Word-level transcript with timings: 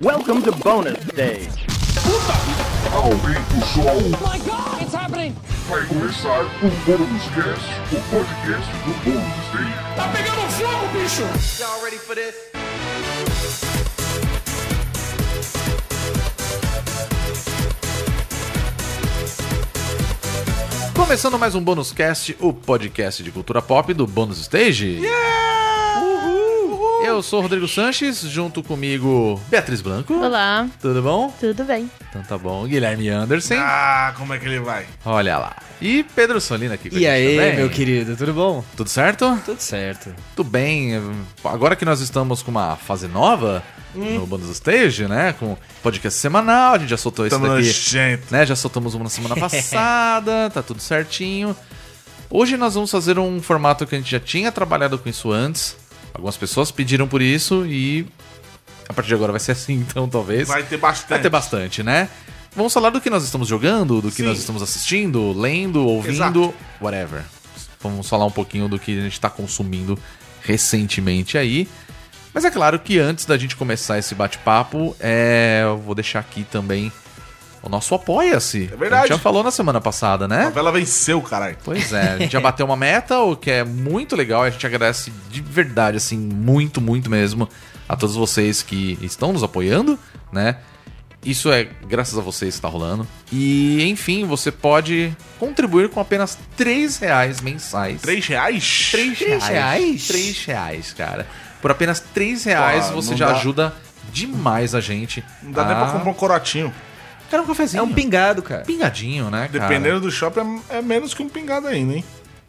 Welcome 0.00 0.42
to 0.42 0.50
bonus 0.50 0.98
stage. 1.06 1.66
Aumenta 2.92 3.54
o 3.54 3.64
som, 3.64 3.94
my 4.18 4.38
God, 4.40 4.82
it's 4.82 4.92
happening! 4.92 5.36
vai 5.68 5.86
começar 5.86 6.40
o 6.40 6.68
Bônus 6.84 7.22
Cast, 7.32 7.64
o 7.92 8.00
podcast 8.10 8.72
do 8.72 8.92
Bônus 9.04 9.46
Stage. 9.46 9.94
Tá 9.94 10.08
pegando 10.08 10.50
fogo, 10.50 10.88
bicho! 10.98 11.62
Y'all 11.62 11.80
ready 11.84 11.98
for 11.98 12.16
this? 12.16 12.34
Começando 20.96 21.38
mais 21.38 21.54
um 21.54 21.62
Bônus 21.62 21.92
Cast, 21.92 22.36
o 22.40 22.52
podcast 22.52 23.22
de 23.22 23.30
cultura 23.30 23.62
pop 23.62 23.94
do 23.94 24.08
Bônus 24.08 24.40
Stage. 24.40 25.02
Eu 27.14 27.22
sou 27.22 27.38
o 27.38 27.42
Rodrigo 27.42 27.68
Sanches, 27.68 28.22
junto 28.22 28.60
comigo 28.62 29.40
Beatriz 29.48 29.80
Blanco. 29.80 30.12
Olá, 30.14 30.66
Tudo 30.80 31.00
bom? 31.00 31.32
tudo 31.38 31.62
bem? 31.64 31.88
Então 32.10 32.22
tá 32.24 32.36
bom. 32.36 32.66
Guilherme 32.66 33.08
Anderson. 33.08 33.54
Ah, 33.56 34.12
como 34.18 34.34
é 34.34 34.38
que 34.38 34.46
ele 34.46 34.58
vai? 34.58 34.84
Olha 35.04 35.38
lá. 35.38 35.56
E 35.80 36.02
Pedro 36.16 36.40
Solina 36.40 36.74
aqui 36.74 36.90
com 36.90 36.96
a 36.96 36.98
E 36.98 37.02
gente 37.02 37.10
aí, 37.10 37.36
também. 37.36 37.56
meu 37.56 37.70
querido, 37.70 38.16
tudo 38.16 38.32
bom? 38.34 38.64
Tudo 38.76 38.90
certo? 38.90 39.40
Tudo 39.44 39.60
certo. 39.60 40.12
Tudo 40.34 40.50
bem. 40.50 40.92
Agora 41.44 41.76
que 41.76 41.84
nós 41.84 42.00
estamos 42.00 42.42
com 42.42 42.50
uma 42.50 42.74
fase 42.74 43.06
nova 43.06 43.62
no 43.94 44.26
Bônus 44.26 44.50
Stage, 44.50 45.06
né? 45.06 45.34
Com 45.38 45.56
podcast 45.84 46.18
semanal, 46.18 46.74
a 46.74 46.78
gente 46.78 46.90
já 46.90 46.96
soltou 46.96 47.24
esse 47.26 47.36
Tamo 47.36 47.46
daqui. 47.46 47.64
nojento. 47.66 48.24
né? 48.32 48.44
Já 48.44 48.56
soltamos 48.56 48.94
uma 48.94 49.04
na 49.04 49.10
semana 49.10 49.36
passada, 49.38 50.50
tá 50.52 50.62
tudo 50.64 50.80
certinho. 50.82 51.56
Hoje 52.28 52.56
nós 52.56 52.74
vamos 52.74 52.90
fazer 52.90 53.18
um 53.20 53.40
formato 53.40 53.86
que 53.86 53.94
a 53.94 53.98
gente 53.98 54.10
já 54.10 54.18
tinha 54.18 54.50
trabalhado 54.50 54.98
com 54.98 55.08
isso 55.08 55.30
antes. 55.30 55.76
Algumas 56.14 56.36
pessoas 56.36 56.70
pediram 56.70 57.08
por 57.08 57.20
isso 57.20 57.66
e 57.66 58.06
a 58.88 58.92
partir 58.92 59.08
de 59.08 59.14
agora 59.14 59.32
vai 59.32 59.40
ser 59.40 59.52
assim, 59.52 59.74
então 59.88 60.08
talvez. 60.08 60.48
Vai 60.48 60.62
ter 60.62 60.76
bastante. 60.76 61.10
Vai 61.10 61.20
ter 61.20 61.30
bastante, 61.30 61.82
né? 61.82 62.08
Vamos 62.56 62.72
falar 62.72 62.90
do 62.90 63.00
que 63.00 63.10
nós 63.10 63.24
estamos 63.24 63.48
jogando, 63.48 64.00
do 64.00 64.10
que 64.10 64.18
Sim. 64.18 64.28
nós 64.28 64.38
estamos 64.38 64.62
assistindo, 64.62 65.32
lendo, 65.32 65.84
ouvindo, 65.84 66.14
Exato. 66.14 66.54
whatever. 66.80 67.24
Vamos 67.80 68.08
falar 68.08 68.24
um 68.24 68.30
pouquinho 68.30 68.68
do 68.68 68.78
que 68.78 68.96
a 68.96 69.02
gente 69.02 69.20
tá 69.20 69.28
consumindo 69.28 69.98
recentemente 70.40 71.36
aí. 71.36 71.68
Mas 72.32 72.44
é 72.44 72.50
claro 72.50 72.78
que 72.78 72.98
antes 72.98 73.26
da 73.26 73.36
gente 73.36 73.56
começar 73.56 73.98
esse 73.98 74.14
bate-papo, 74.14 74.96
é... 75.00 75.62
eu 75.64 75.78
vou 75.78 75.94
deixar 75.94 76.20
aqui 76.20 76.44
também 76.44 76.92
o 77.64 77.68
nosso 77.68 77.94
Apoia-se. 77.94 78.70
É 78.72 78.76
verdade. 78.76 78.94
A 78.94 79.06
gente 79.06 79.16
já 79.16 79.18
falou 79.18 79.42
na 79.42 79.50
semana 79.50 79.80
passada, 79.80 80.26
A 80.26 80.28
né? 80.28 80.44
novela 80.44 80.70
venceu, 80.72 81.20
caralho. 81.22 81.56
Pois 81.64 81.92
é, 81.92 82.12
a 82.14 82.18
gente 82.18 82.32
já 82.32 82.40
bateu 82.40 82.66
uma 82.66 82.76
meta, 82.76 83.18
o 83.20 83.36
que 83.36 83.50
é 83.50 83.64
muito 83.64 84.14
legal. 84.16 84.42
A 84.42 84.50
gente 84.50 84.66
agradece 84.66 85.12
de 85.30 85.40
verdade, 85.40 85.96
assim, 85.96 86.16
muito, 86.18 86.80
muito 86.80 87.08
mesmo 87.10 87.48
a 87.88 87.96
todos 87.96 88.16
vocês 88.16 88.62
que 88.62 88.98
estão 89.02 89.32
nos 89.32 89.42
apoiando, 89.42 89.98
né? 90.32 90.56
Isso 91.24 91.50
é 91.50 91.66
graças 91.88 92.18
a 92.18 92.20
vocês 92.20 92.52
que 92.54 92.58
está 92.58 92.68
rolando. 92.68 93.06
E, 93.32 93.82
enfim, 93.88 94.26
você 94.26 94.50
pode 94.52 95.16
contribuir 95.38 95.88
com 95.88 95.98
apenas 95.98 96.38
3 96.54 96.98
reais 96.98 97.40
mensais. 97.40 98.02
Três 98.02 98.26
reais? 98.26 98.88
3 98.92 99.18
reais. 99.18 99.48
reais? 99.48 100.06
3 100.06 100.44
reais, 100.44 100.92
cara. 100.92 101.26
Por 101.62 101.70
apenas 101.70 101.98
3 101.98 102.44
reais 102.44 102.88
Pô, 102.88 102.96
você 103.00 103.16
já 103.16 103.28
dá- 103.28 103.36
ajuda 103.36 103.74
demais 104.12 104.74
a 104.74 104.82
gente. 104.82 105.24
Não 105.42 105.50
dá 105.52 105.64
nem 105.64 105.74
pra 105.74 105.86
a- 105.86 105.92
comprar 105.92 106.10
um 106.10 106.14
corotinho. 106.14 106.70
Cara, 107.34 107.42
um 107.42 107.46
cafezinho. 107.46 107.80
É 107.80 107.82
um 107.82 107.92
pingado, 107.92 108.42
cara. 108.42 108.62
pingadinho, 108.62 109.28
né, 109.28 109.48
cara? 109.52 109.66
Dependendo 109.66 110.00
do 110.02 110.10
shopping, 110.10 110.62
é, 110.70 110.76
é 110.76 110.82
menos 110.82 111.12
que 111.12 111.20
um 111.20 111.28
pingado 111.28 111.66
ainda, 111.66 111.94
hein? 111.94 112.04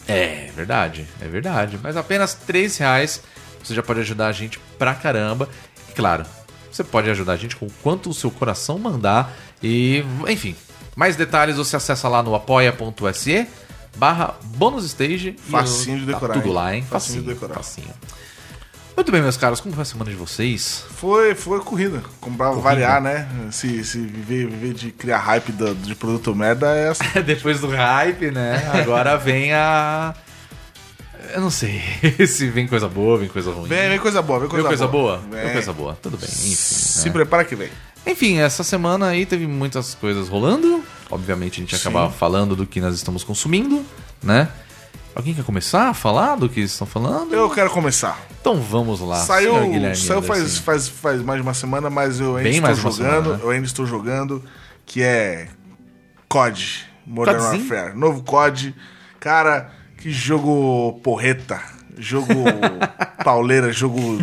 É 0.07 0.51
verdade, 0.55 1.07
é 1.19 1.27
verdade. 1.27 1.79
Mas 1.81 1.97
apenas 1.97 2.35
3 2.35 2.77
reais 2.77 3.23
você 3.63 3.73
já 3.73 3.81
pode 3.81 4.01
ajudar 4.01 4.27
a 4.27 4.31
gente 4.31 4.59
pra 4.77 4.93
caramba. 4.93 5.49
E 5.89 5.93
claro, 5.93 6.23
você 6.71 6.83
pode 6.83 7.09
ajudar 7.09 7.33
a 7.33 7.35
gente 7.35 7.55
com 7.55 7.65
o 7.65 7.71
quanto 7.81 8.11
o 8.11 8.13
seu 8.13 8.29
coração 8.29 8.77
mandar. 8.77 9.33
E, 9.63 10.05
enfim, 10.27 10.55
mais 10.95 11.15
detalhes 11.15 11.57
você 11.57 11.75
acessa 11.75 12.07
lá 12.07 12.21
no 12.21 12.35
apoia.se 12.35 13.47
barra 13.95 14.35
bônus 14.43 14.85
stage. 14.85 15.35
Facinho 15.49 16.01
de 16.01 16.05
tá 16.05 16.11
decorar, 16.11 16.33
tudo 16.35 16.47
hein? 16.47 16.53
lá, 16.53 16.75
hein? 16.75 16.85
Facinho 16.87 17.23
de 17.23 17.29
decorar. 17.29 17.55
Facinho. 17.55 17.89
Muito 18.95 19.11
bem, 19.11 19.21
meus 19.21 19.35
caros, 19.35 19.59
como 19.59 19.75
foi 19.75 19.81
a 19.81 19.85
semana 19.85 20.09
de 20.09 20.15
vocês? 20.15 20.85
Foi, 20.95 21.35
foi 21.35 21.59
corrida. 21.59 22.01
Comprar, 22.21 22.51
variar, 22.51 23.01
né? 23.01 23.27
Se, 23.51 23.83
se 23.83 23.99
viver, 23.99 24.47
viver 24.47 24.73
de 24.73 24.91
criar 24.91 25.17
hype 25.19 25.51
do- 25.51 25.75
de 25.75 25.93
produto 25.95 26.33
merda 26.33 26.67
é 26.73 26.89
assim. 26.89 27.03
Depois 27.25 27.59
do 27.59 27.67
hype, 27.67 28.31
né? 28.31 28.69
Agora 28.73 29.17
vem 29.17 29.51
a... 29.53 30.15
Eu 31.33 31.41
não 31.41 31.49
sei 31.49 31.81
se 32.27 32.47
vem 32.49 32.67
coisa 32.67 32.87
boa, 32.87 33.17
vem 33.17 33.27
coisa 33.27 33.51
ruim. 33.51 33.67
Vem, 33.67 33.89
vem 33.89 33.99
coisa 33.99 34.21
boa, 34.21 34.39
vem 34.39 34.47
coisa, 34.47 34.67
coisa 34.67 34.87
boa? 34.87 35.17
Vem. 35.29 35.41
Veio 35.41 35.53
coisa 35.53 35.73
boa. 35.73 35.97
Tudo 36.01 36.17
bem, 36.17 36.29
enfim. 36.29 36.55
Se 36.55 37.07
né? 37.07 37.11
prepara 37.11 37.43
que 37.43 37.55
vem. 37.55 37.69
Enfim, 38.07 38.37
essa 38.37 38.63
semana 38.63 39.07
aí 39.07 39.25
teve 39.25 39.45
muitas 39.45 39.93
coisas 39.95 40.29
rolando. 40.29 40.83
Obviamente 41.11 41.59
a 41.59 41.63
gente 41.63 41.75
acaba 41.75 42.09
falando 42.09 42.55
do 42.55 42.65
que 42.65 42.79
nós 42.79 42.95
estamos 42.95 43.23
consumindo, 43.23 43.83
né? 44.23 44.47
Alguém 45.15 45.33
quer 45.33 45.43
começar 45.43 45.89
a 45.89 45.93
falar 45.93 46.35
do 46.35 46.49
que 46.49 46.59
estão 46.61 46.85
falando? 46.85 47.33
Eu 47.33 47.49
quero 47.49 47.69
começar. 47.69 48.19
Então 48.41 48.61
vamos 48.61 48.99
lá. 48.99 49.17
Saiu, 49.17 49.53
saiu 49.95 50.21
faz, 50.21 50.57
faz, 50.57 50.87
faz 50.87 51.21
mais 51.21 51.39
de 51.39 51.43
uma 51.43 51.53
semana, 51.53 51.89
mas 51.89 52.19
eu 52.19 52.35
ainda 52.35 52.49
Bem 52.49 52.57
estou 52.57 52.75
jogando. 52.75 52.95
semana, 53.23 53.37
né? 53.37 53.39
Eu 53.43 53.49
ainda 53.49 53.65
estou 53.65 53.85
jogando, 53.85 54.43
que 54.85 55.01
é 55.01 55.47
COD, 56.27 56.85
Modern 57.05 57.37
CODzinho? 57.37 57.69
Warfare. 57.69 57.97
Novo 57.97 58.23
COD. 58.23 58.75
Cara, 59.19 59.71
que 59.97 60.11
jogo 60.11 60.99
porreta. 61.03 61.59
Jogo 61.97 62.33
pauleira, 63.23 63.71
jogo 63.73 64.19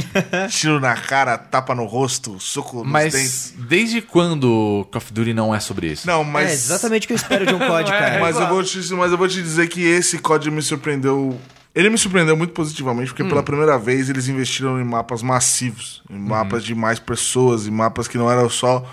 tiro 0.48 0.78
na 0.78 0.94
cara, 0.94 1.36
tapa 1.36 1.74
no 1.74 1.84
rosto, 1.84 2.38
soco 2.38 2.78
nos 2.78 2.86
Mas 2.86 3.12
dentes. 3.12 3.54
desde 3.58 4.00
quando 4.00 4.86
Call 4.90 4.98
of 5.02 5.12
Duty 5.12 5.34
não 5.34 5.54
é 5.54 5.58
sobre 5.58 5.88
isso? 5.88 6.06
Não, 6.06 6.22
mas. 6.22 6.50
É 6.50 6.52
exatamente 6.52 7.04
o 7.04 7.06
que 7.08 7.12
eu 7.12 7.16
espero 7.16 7.44
de 7.44 7.54
um 7.54 7.58
COD, 7.58 7.90
cara. 7.90 8.20
Mas 8.20 8.36
eu, 8.36 8.46
vou 8.48 8.62
te, 8.62 8.94
mas 8.94 9.10
eu 9.10 9.18
vou 9.18 9.26
te 9.26 9.42
dizer 9.42 9.68
que 9.68 9.82
esse 9.82 10.18
COD 10.18 10.50
me 10.50 10.62
surpreendeu. 10.62 11.36
Ele 11.74 11.88
me 11.88 11.96
surpreendeu 11.96 12.36
muito 12.36 12.52
positivamente, 12.52 13.08
porque 13.08 13.24
pela 13.24 13.42
primeira 13.42 13.78
vez 13.78 14.10
eles 14.10 14.28
investiram 14.28 14.78
em 14.78 14.84
mapas 14.84 15.22
massivos, 15.22 16.02
em 16.10 16.18
mapas 16.18 16.62
de 16.62 16.74
mais 16.74 16.98
pessoas, 16.98 17.66
em 17.66 17.70
mapas 17.70 18.06
que 18.06 18.18
não 18.18 18.30
eram 18.30 18.48
só 18.50 18.84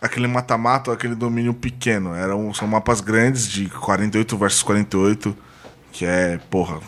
aquele 0.00 0.28
mata-mata 0.28 0.90
ou 0.90 0.94
aquele 0.94 1.16
domínio 1.16 1.52
pequeno. 1.52 2.14
Eram, 2.14 2.54
são 2.54 2.66
mapas 2.68 3.00
grandes 3.00 3.48
de 3.48 3.68
48 3.68 4.36
versus 4.38 4.62
48, 4.62 5.36
que 5.90 6.04
é, 6.04 6.38
porra, 6.48 6.78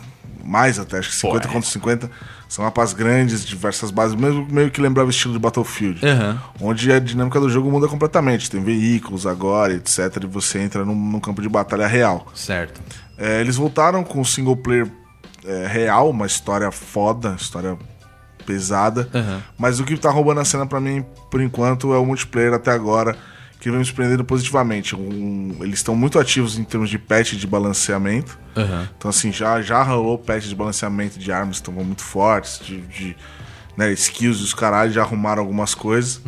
mais 0.45 0.77
até, 0.77 0.99
acho 0.99 1.09
que 1.09 1.15
50 1.15 1.39
Pô, 1.41 1.49
é. 1.49 1.53
contra 1.53 1.69
50. 1.69 2.11
São 2.47 2.63
mapas 2.63 2.93
grandes, 2.93 3.43
diversas 3.43 3.89
bases, 3.89 4.15
mesmo 4.15 4.47
meio 4.49 4.69
que 4.69 4.79
lembrava 4.79 5.07
o 5.07 5.09
estilo 5.09 5.33
de 5.33 5.39
Battlefield 5.39 6.05
Aham. 6.05 6.39
onde 6.61 6.91
a 6.91 6.99
dinâmica 6.99 7.39
do 7.39 7.49
jogo 7.49 7.71
muda 7.71 7.87
completamente. 7.87 8.49
Tem 8.49 8.63
veículos 8.63 9.25
agora, 9.25 9.73
etc. 9.73 10.23
E 10.23 10.27
você 10.27 10.59
entra 10.59 10.85
num, 10.85 10.95
num 10.95 11.19
campo 11.19 11.41
de 11.41 11.49
batalha 11.49 11.87
real. 11.87 12.27
Certo. 12.35 12.79
É, 13.17 13.41
eles 13.41 13.55
voltaram 13.55 14.03
com 14.03 14.21
o 14.21 14.25
single 14.25 14.55
player 14.55 14.87
é, 15.43 15.67
real, 15.67 16.09
uma 16.11 16.25
história 16.27 16.69
foda, 16.71 17.35
história 17.39 17.77
pesada. 18.45 19.09
Aham. 19.13 19.41
Mas 19.57 19.79
o 19.79 19.83
que 19.83 19.97
tá 19.97 20.09
roubando 20.09 20.39
a 20.39 20.45
cena 20.45 20.65
pra 20.65 20.79
mim, 20.79 21.03
por 21.31 21.41
enquanto, 21.41 21.93
é 21.93 21.97
o 21.97 22.05
multiplayer 22.05 22.53
até 22.53 22.71
agora, 22.71 23.17
que 23.65 23.71
vem 23.71 23.79
me 23.79 23.85
surpreendendo 23.85 24.23
positivamente. 24.23 24.95
Um- 24.95 25.57
eles 25.61 25.79
estão 25.79 25.95
muito 25.95 26.19
ativos 26.19 26.55
em 26.55 26.63
termos 26.63 26.87
de 26.87 26.99
patch 26.99 27.33
de 27.33 27.47
balanceamento. 27.47 28.37
Aham. 28.55 28.87
Então, 28.95 29.09
assim, 29.09 29.31
já, 29.33 29.59
já 29.59 29.81
rolou 29.81 30.19
patch 30.19 30.43
de 30.45 30.53
balanceamento 30.55 31.17
de 31.17 31.31
armas 31.31 31.59
que 31.59 31.67
estão 31.67 31.83
muito 31.83 32.03
fortes, 32.03 32.59
de, 32.63 32.81
de, 32.81 33.17
né, 33.77 33.91
skills 33.93 34.39
e 34.39 34.43
os 34.43 34.53
caralho, 34.53 34.91
já 34.91 35.01
arrumaram 35.01 35.41
algumas 35.41 35.73
coisas. 35.75 36.21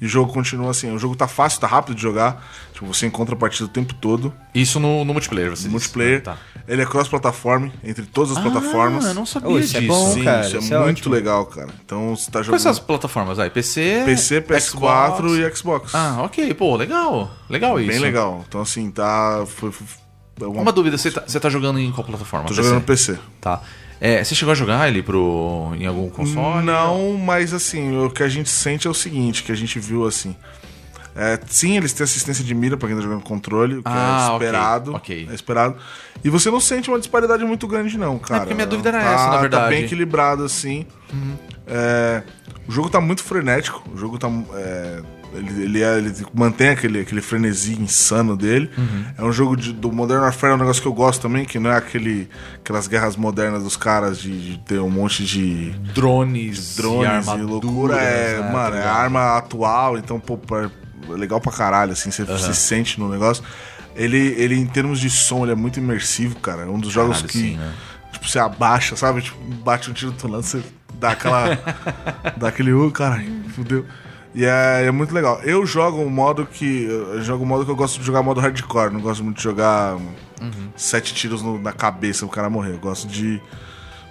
E 0.00 0.06
o 0.06 0.08
jogo 0.08 0.32
continua 0.32 0.70
assim. 0.70 0.90
O 0.94 0.98
jogo 0.98 1.14
tá 1.14 1.28
fácil, 1.28 1.60
tá 1.60 1.66
rápido 1.66 1.94
de 1.94 2.02
jogar. 2.02 2.46
Tipo, 2.72 2.86
você 2.86 3.06
encontra 3.06 3.34
a 3.34 3.38
partida 3.38 3.66
o 3.66 3.68
tempo 3.68 3.94
todo. 3.94 4.32
Isso 4.54 4.80
no, 4.80 5.04
no 5.04 5.12
multiplayer, 5.12 5.50
você 5.50 5.56
disse. 5.62 5.68
multiplayer. 5.70 6.22
Tá. 6.22 6.36
Ele 6.66 6.80
é 6.82 6.86
cross-plataforma, 6.86 7.70
entre 7.84 8.06
todas 8.06 8.34
as 8.36 8.42
plataformas. 8.42 9.04
Ah, 9.04 9.08
eu 9.10 9.14
não 9.14 9.26
sabia 9.26 9.50
Oh, 9.50 9.58
isso 9.58 9.76
é 9.76 9.80
disso. 9.80 9.92
bom, 9.92 10.12
Sim, 10.14 10.24
cara, 10.24 10.46
isso 10.46 10.56
é 10.56 10.58
isso 10.60 10.74
é 10.74 10.78
muito 10.78 10.98
ótimo. 11.00 11.14
legal, 11.14 11.44
cara. 11.46 11.68
Então, 11.84 12.16
você 12.16 12.26
tá 12.26 12.32
Quais 12.38 12.46
jogando 12.46 12.60
são 12.62 12.70
as 12.72 12.78
plataformas 12.78 13.38
aí? 13.38 13.50
PC, 13.50 14.02
PC, 14.06 14.40
PS4 14.40 15.38
e 15.38 15.54
Xbox. 15.56 15.94
Ah, 15.94 16.22
ok. 16.22 16.52
Pô, 16.54 16.74
legal. 16.76 17.30
Legal 17.48 17.78
isso. 17.78 17.88
Bem 17.90 17.98
legal. 18.00 18.44
Então, 18.48 18.60
assim, 18.62 18.90
tá... 18.90 19.44
Foi, 19.46 19.70
foi, 19.70 19.86
é 20.40 20.46
uma- 20.46 20.62
Uma 20.62 20.72
dúvida, 20.72 20.96
você 20.98 21.10
tá, 21.10 21.22
você 21.26 21.38
tá 21.38 21.48
jogando 21.50 21.78
em 21.78 21.92
qual 21.92 22.04
plataforma? 22.04 22.46
Tô 22.48 22.54
jogando 22.54 22.74
no 22.76 22.80
PC. 22.80 23.18
Tá. 23.40 23.60
É, 24.00 24.22
você 24.22 24.34
chegou 24.34 24.52
a 24.52 24.54
jogar 24.54 24.88
ele 24.88 25.02
pro, 25.02 25.72
em 25.78 25.86
algum 25.86 26.10
console? 26.10 26.64
Não, 26.64 27.14
mas 27.16 27.54
assim, 27.54 27.96
o 28.04 28.10
que 28.10 28.22
a 28.22 28.28
gente 28.28 28.48
sente 28.50 28.86
é 28.86 28.90
o 28.90 28.94
seguinte, 28.94 29.42
que 29.42 29.52
a 29.52 29.54
gente 29.54 29.78
viu 29.78 30.06
assim. 30.06 30.34
É, 31.16 31.38
sim, 31.46 31.76
eles 31.76 31.92
têm 31.92 32.02
assistência 32.02 32.42
de 32.44 32.52
mira 32.56 32.76
pra 32.76 32.88
quem 32.88 32.96
tá 32.96 33.02
jogando 33.02 33.22
controle, 33.22 33.76
o 33.76 33.82
que 33.84 33.88
Ah, 33.88 34.30
é 34.32 34.32
esperado. 34.34 34.94
ok. 34.96 35.28
É 35.30 35.34
esperado. 35.34 35.76
E 36.24 36.28
você 36.28 36.50
não 36.50 36.58
sente 36.58 36.88
uma 36.90 36.98
disparidade 36.98 37.44
muito 37.44 37.68
grande, 37.68 37.96
não, 37.96 38.18
cara. 38.18 38.40
porque 38.40 38.54
minha 38.54 38.66
dúvida 38.66 38.88
era 38.88 39.00
Tá- 39.00 39.12
essa, 39.12 39.26
na 39.30 39.36
verdade. 39.40 39.62
Tá 39.64 39.68
bem 39.70 39.84
equilibrado, 39.84 40.42
assim. 40.44 40.84
É, 41.66 42.22
o 42.68 42.72
jogo 42.72 42.90
tá 42.90 43.00
muito 43.00 43.22
frenético. 43.22 43.82
O 43.94 43.96
jogo 43.96 44.18
tá. 44.18 44.28
é, 44.56 45.02
ele, 45.34 45.62
ele, 45.64 45.82
é- 45.82 45.98
ele 45.98 46.12
mantém 46.32 46.68
aquele, 46.68 47.00
aquele 47.00 47.20
frenesi 47.20 47.74
insano 47.80 48.36
dele. 48.36 48.70
É 49.18 49.22
um 49.22 49.32
jogo 49.32 49.56
de- 49.56 49.72
do 49.72 49.90
Modern 49.92 50.20
Warfare, 50.22 50.52
é 50.52 50.54
um 50.56 50.58
negócio 50.58 50.80
que 50.80 50.88
eu 50.88 50.92
gosto 50.92 51.20
também, 51.22 51.44
que 51.44 51.58
não 51.58 51.70
é 51.70 51.76
aquele, 51.76 52.28
aquelas 52.56 52.86
guerras 52.86 53.16
modernas 53.16 53.62
dos 53.62 53.76
caras 53.76 54.18
de, 54.18 54.52
de 54.52 54.58
ter 54.58 54.78
um 54.80 54.90
monte 54.90 55.24
de 55.24 55.70
Drones, 55.94 56.76
drones 56.76 57.04
e, 57.04 57.06
armaduras, 57.30 57.50
loucura. 57.50 57.96
É, 57.96 58.40
né, 58.40 58.52
mano, 58.52 58.70
tá 58.70 58.76
é 58.76 58.80
ligado? 58.80 58.96
arma 58.96 59.36
atual, 59.38 59.98
então, 59.98 60.18
pô, 60.20 60.38
é 60.56 60.70
legal 61.16 61.40
pra 61.40 61.52
caralho, 61.52 61.92
assim, 61.92 62.10
você 62.10 62.24
se 62.38 62.54
sente 62.54 62.98
no 62.98 63.08
negócio. 63.08 63.42
Ele, 63.96 64.18
ele, 64.38 64.56
em 64.56 64.66
termos 64.66 64.98
de 64.98 65.08
som, 65.08 65.44
ele 65.44 65.52
é 65.52 65.54
muito 65.54 65.78
imersivo, 65.78 66.36
cara. 66.40 66.62
É 66.62 66.66
um 66.66 66.78
dos 66.80 66.90
jogos 66.92 67.16
Caralho, 67.18 67.28
que, 67.32 67.38
sim, 67.38 67.56
né? 67.56 67.72
tipo, 68.12 68.28
você 68.28 68.38
abaixa, 68.40 68.96
sabe? 68.96 69.22
Tipo, 69.22 69.38
bate 69.62 69.88
um 69.88 69.92
tiro 69.92 70.10
do 70.10 70.28
lado, 70.28 70.42
você 70.42 70.62
dá 70.98 71.10
aquela. 71.12 71.56
dá 72.36 72.48
aquele, 72.48 72.72
uh, 72.72 72.90
caralho, 72.90 73.30
fudeu. 73.54 73.84
E 74.34 74.44
é, 74.44 74.84
é 74.86 74.90
muito 74.90 75.14
legal. 75.14 75.40
Eu 75.44 75.64
jogo 75.64 75.98
um 76.00 76.10
modo 76.10 76.44
que. 76.44 76.84
Eu 76.84 77.22
jogo 77.22 77.44
um 77.44 77.46
modo 77.46 77.64
que 77.64 77.70
eu 77.70 77.76
gosto 77.76 78.00
de 78.00 78.04
jogar 78.04 78.22
modo 78.22 78.40
hardcore. 78.40 78.92
Não 78.92 79.00
gosto 79.00 79.22
muito 79.22 79.36
de 79.36 79.42
jogar 79.42 79.94
Uhum. 80.40 80.68
sete 80.76 81.14
tiros 81.14 81.40
no- 81.42 81.58
na 81.60 81.72
cabeça 81.72 82.26
o 82.26 82.28
cara 82.28 82.50
morrer. 82.50 82.72
Eu 82.72 82.78
gosto 82.80 83.06
de 83.06 83.40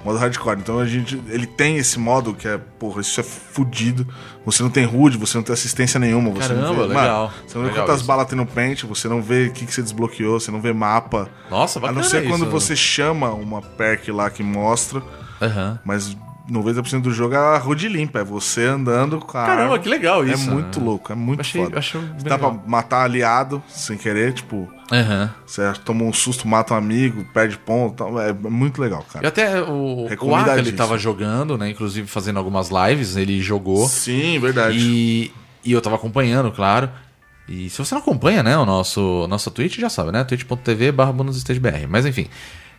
modo 0.05 0.17
hardcore. 0.17 0.59
Então 0.59 0.79
a 0.79 0.85
gente. 0.85 1.21
Ele 1.27 1.45
tem 1.45 1.75
esse 1.75 1.99
modo 1.99 2.33
que 2.33 2.47
é, 2.47 2.57
porra, 2.79 3.01
isso 3.01 3.19
é 3.19 3.23
fudido. 3.23 4.07
Você 4.45 4.63
não 4.63 4.69
tem 4.69 4.85
HUD, 4.85 5.17
você 5.17 5.35
não 5.37 5.43
tem 5.43 5.51
assistência 5.53 5.99
nenhuma. 5.99 6.29
Você 6.31 6.53
não 6.53 6.61
Caramba, 6.61 6.81
vê, 6.83 6.87
legal. 6.93 7.21
Mano, 7.27 7.33
você 7.45 7.57
não 7.57 7.63
vê 7.65 7.69
Legal 7.71 7.85
quantas 7.85 7.99
isso. 7.99 8.07
balas 8.07 8.27
tem 8.27 8.37
no 8.37 8.45
pente, 8.45 8.85
você 8.85 9.09
não 9.09 9.21
vê 9.21 9.47
o 9.47 9.51
que, 9.51 9.65
que 9.65 9.73
você 9.73 9.81
desbloqueou, 9.81 10.39
você 10.39 10.51
não 10.51 10.61
vê 10.61 10.71
mapa. 10.71 11.27
Nossa, 11.51 11.79
A 11.79 11.81
bacana 11.81 11.99
não 12.01 12.07
ser 12.09 12.25
quando 12.29 12.43
isso. 12.43 12.51
você 12.51 12.75
chama 12.77 13.29
uma 13.33 13.61
perk 13.61 14.09
lá 14.09 14.29
que 14.29 14.41
mostra, 14.41 15.03
Aham. 15.41 15.77
mas 15.83 16.15
90% 16.49 17.01
do 17.01 17.11
jogo 17.13 17.35
é 17.35 17.37
a 17.37 17.57
HUD 17.57 17.87
limpa, 17.87 18.19
é 18.19 18.23
você 18.23 18.65
andando 18.65 19.17
com 19.19 19.37
a 19.37 19.45
Caramba, 19.45 19.61
arma. 19.63 19.79
que 19.79 19.87
legal 19.87 20.25
isso, 20.27 20.49
É 20.49 20.53
muito 20.53 20.79
né? 20.79 20.85
louco, 20.85 21.11
é 21.11 21.15
muito 21.15 21.39
Achei- 21.39 21.63
foda. 21.63 21.79
achei 21.79 22.01
Dá 22.23 22.37
pra 22.37 22.51
matar 22.67 23.03
aliado 23.05 23.63
sem 23.67 23.97
querer, 23.97 24.33
tipo, 24.33 24.69
Aham. 24.91 25.33
você 25.45 25.71
toma 25.85 26.03
um 26.03 26.11
susto, 26.11 26.45
mata 26.47 26.73
um 26.73 26.77
amigo, 26.77 27.25
perde 27.33 27.57
ponto, 27.57 27.95
tal, 27.95 28.19
é 28.19 28.33
muito 28.33 28.81
legal, 28.81 29.05
E 29.09 29.13
cara. 29.13 29.27
até 29.29 29.61
o, 29.61 30.03
o 30.03 30.07
Recomendadíssimo. 30.07 30.67
ele 30.67 30.71
tava 30.77 30.97
jogando, 30.97 31.57
né? 31.57 31.69
Inclusive 31.69 32.07
fazendo 32.07 32.37
algumas 32.39 32.69
lives, 32.69 33.15
ele 33.15 33.41
jogou. 33.41 33.87
Sim, 33.87 34.37
verdade. 34.39 34.77
E, 34.77 35.31
e 35.63 35.71
eu 35.71 35.81
tava 35.81 35.95
acompanhando, 35.95 36.51
claro. 36.51 36.89
E 37.47 37.69
se 37.69 37.77
você 37.77 37.95
não 37.95 38.01
acompanha, 38.01 38.41
né, 38.43 38.57
o 38.57 38.65
nosso 38.65 39.27
nossa 39.29 39.49
Twitch, 39.51 39.77
já 39.77 39.89
sabe, 39.89 40.11
né? 40.11 40.23
twitch.tv 40.23 40.91
barra 40.91 41.11
bonusstagebr. 41.13 41.87
Mas 41.89 42.05
enfim, 42.05 42.27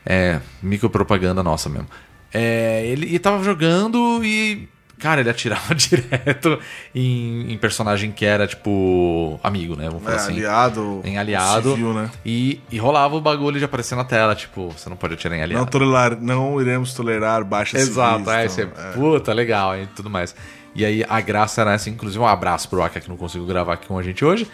é 0.05 0.41
micropropaganda 0.63 1.43
nossa 1.43 1.69
mesmo. 1.69 1.87
É, 2.35 2.85
ele, 2.87 3.07
ele 3.07 3.19
tava 3.21 3.43
jogando 3.45 4.21
e, 4.25 4.69
cara, 4.99 5.21
ele 5.21 5.31
atirava 5.31 5.73
direto 5.77 6.59
em, 6.95 7.53
em 7.53 7.57
personagem 7.59 8.11
que 8.11 8.25
era, 8.25 8.47
tipo, 8.47 9.39
amigo, 9.43 9.77
né? 9.77 9.85
Vamos 9.89 10.03
É, 10.03 10.07
falar 10.07 10.17
assim. 10.17 10.33
aliado, 10.33 11.01
Em 11.05 11.17
aliado. 11.17 11.71
civil, 11.71 11.95
né? 11.95 12.11
E, 12.27 12.61
e 12.73 12.79
rolava 12.79 13.15
o 13.15 13.21
bagulho 13.21 13.59
de 13.59 13.65
aparecer 13.65 13.95
na 13.95 14.05
tela, 14.05 14.35
tipo, 14.35 14.69
você 14.71 14.89
não 14.91 14.97
pode 14.97 15.15
atirar 15.15 15.39
em 15.39 15.43
aliado. 15.43 15.65
Não, 15.65 15.71
tolerar, 15.71 16.21
não 16.21 16.61
iremos 16.61 16.93
tolerar 16.93 17.45
baixas 17.45 17.83
Exato, 17.83 18.19
civis, 18.25 18.29
é, 18.33 18.45
então, 18.45 18.77
você, 18.77 18.93
puta, 18.99 19.33
legal 19.33 19.77
e 19.79 19.87
tudo 19.87 20.11
mais. 20.11 20.35
E 20.75 20.85
aí 20.85 21.05
a 21.09 21.21
graça 21.21 21.61
era 21.61 21.73
essa, 21.75 21.89
inclusive 21.89 22.19
um 22.21 22.27
abraço 22.27 22.69
pro 22.69 22.83
Aka 22.83 23.01
que 23.01 23.09
não 23.09 23.17
conseguiu 23.17 23.47
gravar 23.47 23.75
aqui 23.75 23.87
com 23.87 23.97
a 23.97 24.03
gente 24.03 24.25
hoje. 24.25 24.49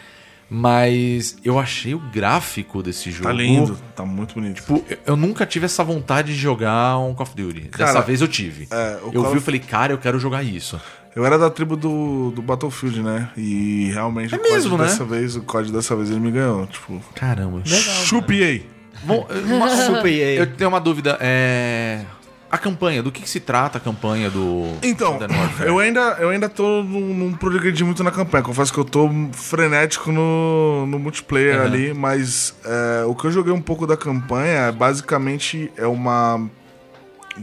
Mas 0.50 1.36
eu 1.44 1.60
achei 1.60 1.94
o 1.94 2.00
gráfico 2.00 2.82
desse 2.82 3.10
jogo. 3.12 3.22
Tá 3.24 3.32
lindo, 3.32 3.78
tá 3.94 4.04
muito 4.04 4.34
bonito. 4.34 4.56
Tipo, 4.56 4.84
eu- 5.06 5.16
nunca 5.16 5.46
tive 5.46 5.66
essa 5.66 5.84
vontade 5.84 6.34
de 6.34 6.38
jogar 6.40 6.98
um 6.98 7.14
Call 7.14 7.24
of 7.26 7.36
Duty. 7.36 7.60
Dessa 7.68 7.92
Cara, 7.92 8.00
vez 8.00 8.20
eu 8.20 8.26
tive. 8.26 8.66
é, 8.68 8.98
o 9.04 9.06
eu 9.12 9.22
Call 9.22 9.30
vi 9.30 9.34
e 9.34 9.36
of- 9.36 9.40
falei, 9.44 9.60
cara, 9.60 9.92
eu 9.92 9.98
quero 9.98 10.18
jogar 10.18 10.42
isso. 10.42 10.80
Eu 11.14 11.24
era 11.24 11.38
da 11.38 11.48
tribo 11.50 11.76
do, 11.76 12.32
do 12.32 12.42
Battlefield, 12.42 13.00
né? 13.02 13.30
E 13.36 13.90
realmente 13.92 14.34
É 14.34 14.36
o 14.36 14.40
COD 14.40 14.52
mesmo, 14.54 14.76
né? 14.78 14.84
dessa 14.84 15.04
vez, 15.04 15.36
o 15.36 15.42
COD 15.42 15.70
dessa 15.72 15.94
vez 15.94 16.10
ele 16.10 16.20
me 16.20 16.30
ganhou. 16.32 16.66
Tipo, 16.66 17.00
Caramba. 17.14 17.62
chupiei. 17.64 18.66
Bom, 19.04 19.26
uma, 19.46 19.66
EA. 20.08 20.40
eu 20.40 20.46
tenho 20.46 20.68
uma 20.68 20.80
dúvida. 20.80 21.16
É. 21.20 22.04
A 22.50 22.58
campanha, 22.58 23.00
do 23.02 23.12
que, 23.12 23.22
que 23.22 23.30
se 23.30 23.38
trata 23.38 23.78
a 23.78 23.80
campanha 23.80 24.28
do 24.28 24.74
Então, 24.82 25.18
eu 25.64 25.78
ainda, 25.78 26.16
eu 26.18 26.30
ainda 26.30 26.48
tô 26.48 26.82
num, 26.82 27.14
num 27.14 27.32
progredir 27.32 27.86
muito 27.86 28.02
na 28.02 28.10
campanha. 28.10 28.42
Confesso 28.42 28.72
que 28.72 28.78
eu 28.80 28.84
tô 28.84 29.08
frenético 29.32 30.10
no, 30.10 30.84
no 30.86 30.98
multiplayer 30.98 31.60
Uhum. 31.60 31.66
ali, 31.66 31.94
mas 31.94 32.54
é, 32.64 33.04
o 33.04 33.14
que 33.14 33.26
eu 33.26 33.30
joguei 33.30 33.52
um 33.52 33.60
pouco 33.62 33.86
da 33.86 33.96
campanha 33.96 34.62
é 34.66 34.72
basicamente 34.72 35.70
é 35.76 35.86
uma. 35.86 36.48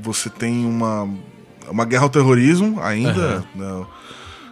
Você 0.02 0.30
tem 0.30 0.66
uma. 0.66 1.10
Uma 1.70 1.86
guerra 1.86 2.04
ao 2.04 2.10
terrorismo 2.10 2.82
ainda. 2.82 3.46
né, 3.56 3.86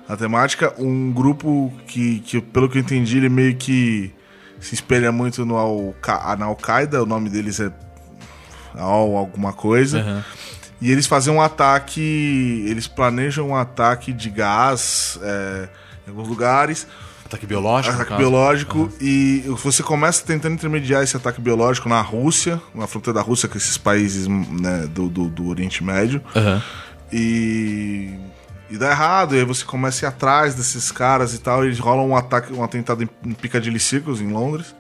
a 0.07 0.15
temática. 0.15 0.73
Um 0.77 1.11
grupo 1.11 1.73
que, 1.87 2.19
que, 2.19 2.39
pelo 2.41 2.69
que 2.69 2.77
eu 2.77 2.81
entendi, 2.81 3.17
ele 3.17 3.29
meio 3.29 3.55
que 3.55 4.11
se 4.59 4.73
espelha 4.75 5.11
muito 5.11 5.45
no 5.45 5.57
Al 5.57 5.95
na 6.37 6.45
Al-Qaeda. 6.45 7.03
O 7.03 7.05
nome 7.05 7.29
deles 7.29 7.59
é 7.59 7.71
Al 8.77 9.15
alguma 9.15 9.53
coisa. 9.53 9.99
Aham. 9.99 10.23
E 10.81 10.91
eles 10.91 11.07
fazem 11.07 11.33
um 11.33 11.41
ataque. 11.41 12.65
Eles 12.67 12.87
planejam 12.87 13.49
um 13.49 13.55
ataque 13.55 14.13
de 14.13 14.29
gás 14.29 15.19
é, 15.21 15.69
em 16.05 16.09
alguns 16.09 16.27
lugares. 16.27 16.87
Ataque 17.25 17.47
biológico? 17.47 17.95
Ataque 17.95 18.09
caso? 18.09 18.21
biológico. 18.21 18.93
E 19.01 19.43
você 19.63 19.81
começa 19.81 20.23
tentando 20.23 20.53
intermediar 20.53 21.03
esse 21.03 21.17
ataque 21.17 21.41
biológico 21.41 21.89
na 21.89 22.01
Rússia, 22.01 22.61
na 22.73 22.85
fronteira 22.85 23.19
da 23.19 23.21
Rússia, 23.25 23.49
com 23.49 23.57
esses 23.57 23.77
países 23.77 24.27
né, 24.27 24.87
do, 24.91 25.09
do, 25.09 25.27
do 25.27 25.47
Oriente 25.47 25.83
Médio. 25.83 26.21
Aham. 26.35 26.61
E. 27.11 28.13
E 28.67 28.77
dá 28.79 28.89
errado, 28.89 29.35
e 29.35 29.39
aí 29.39 29.45
você 29.45 29.63
começa 29.63 30.03
a 30.03 30.07
ir 30.07 30.09
atrás 30.09 30.55
desses 30.55 30.91
caras 30.91 31.35
e 31.35 31.37
tal, 31.37 31.63
e 31.63 31.67
eles 31.67 31.77
rolam 31.77 32.09
um 32.09 32.15
ataque, 32.15 32.51
um 32.51 32.63
atentado 32.63 33.03
em, 33.03 33.09
em 33.23 33.31
Piccadilly 33.31 33.79
Circus, 33.79 34.19
em 34.19 34.31
Londres. 34.31 34.73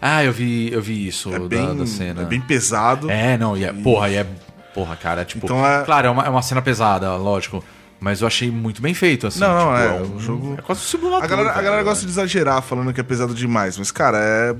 Ah, 0.00 0.24
eu 0.24 0.32
vi, 0.32 0.72
eu 0.72 0.80
vi 0.80 1.06
isso 1.08 1.34
É 1.34 1.38
da, 1.38 1.46
bem, 1.48 1.76
da 1.76 1.86
cena. 1.86 2.22
é 2.22 2.24
bem 2.24 2.40
pesado. 2.40 3.10
É, 3.10 3.36
não, 3.36 3.56
e 3.56 3.64
é, 3.64 3.72
porra, 3.72 4.08
e 4.08 4.16
é. 4.16 4.26
Porra, 4.74 4.94
cara, 4.96 5.24
tipo. 5.24 5.46
Então 5.46 5.66
é- 5.66 5.82
Claro, 5.84 6.06
é 6.06 6.10
uma, 6.10 6.22
é 6.24 6.28
uma 6.28 6.42
cena 6.42 6.62
pesada, 6.62 7.16
lógico. 7.16 7.64
Mas 8.00 8.20
eu 8.20 8.28
achei 8.28 8.48
muito 8.48 8.80
bem 8.80 8.94
feito, 8.94 9.26
assim. 9.26 9.40
Não, 9.40 9.52
não, 9.52 9.76
tipo, 9.76 9.78
é, 9.82 10.00
um 10.02 10.16
o 10.16 10.20
jogo- 10.20 10.54
É 10.56 10.62
quase 10.62 10.82
um 10.82 10.84
simulador. 10.84 11.24
A 11.24 11.26
galera, 11.26 11.50
a 11.50 11.52
velho. 11.54 11.64
galera 11.64 11.82
gosta 11.82 12.04
de 12.06 12.12
exagerar 12.12 12.62
falando 12.62 12.92
que 12.92 13.00
é 13.00 13.02
pesado 13.02 13.34
demais, 13.34 13.76
mas, 13.76 13.90
cara, 13.90 14.18
é. 14.18 14.54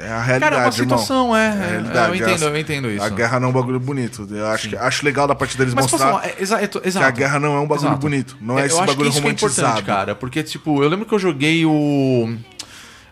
É 0.00 0.08
a 0.12 0.22
realidade, 0.22 0.52
Cara, 0.52 0.62
é 0.62 0.66
uma 0.66 0.72
situação, 0.72 1.36
é. 1.36 1.48
a 1.50 1.54
é, 1.54 1.68
realidade. 1.70 2.08
eu 2.10 2.14
entendo, 2.14 2.30
Essa- 2.34 2.44
eu 2.44 2.56
entendo 2.56 2.90
isso. 2.90 3.04
A 3.04 3.08
guerra 3.08 3.40
não 3.40 3.48
é 3.48 3.50
um 3.50 3.54
bagulho 3.54 3.80
bonito. 3.80 4.28
Eu 4.30 4.46
acho, 4.46 4.68
que, 4.68 4.76
acho 4.76 5.04
legal 5.04 5.26
da 5.26 5.34
parte 5.34 5.58
deles 5.58 5.74
Mas 5.74 5.90
mostrar 5.90 6.24
é, 6.24 6.36
exa- 6.40 6.62
é- 6.62 6.68
que 6.68 6.86
exato. 6.86 7.04
a 7.06 7.10
guerra 7.10 7.40
não 7.40 7.56
é 7.56 7.60
um 7.60 7.66
bagulho 7.66 7.88
Exato. 7.88 8.00
bonito. 8.00 8.36
Não 8.40 8.56
é, 8.56 8.62
eu 8.62 8.66
esse 8.66 8.76
bagulho 8.78 9.10
que 9.10 9.18
é 9.18 9.20
romantizado. 9.20 9.60
importante, 9.80 9.84
cara. 9.84 10.14
Porque, 10.14 10.42
tipo, 10.44 10.84
eu 10.84 10.88
lembro 10.88 11.04
que 11.04 11.12
eu 11.12 11.18
joguei 11.18 11.66
o. 11.66 12.32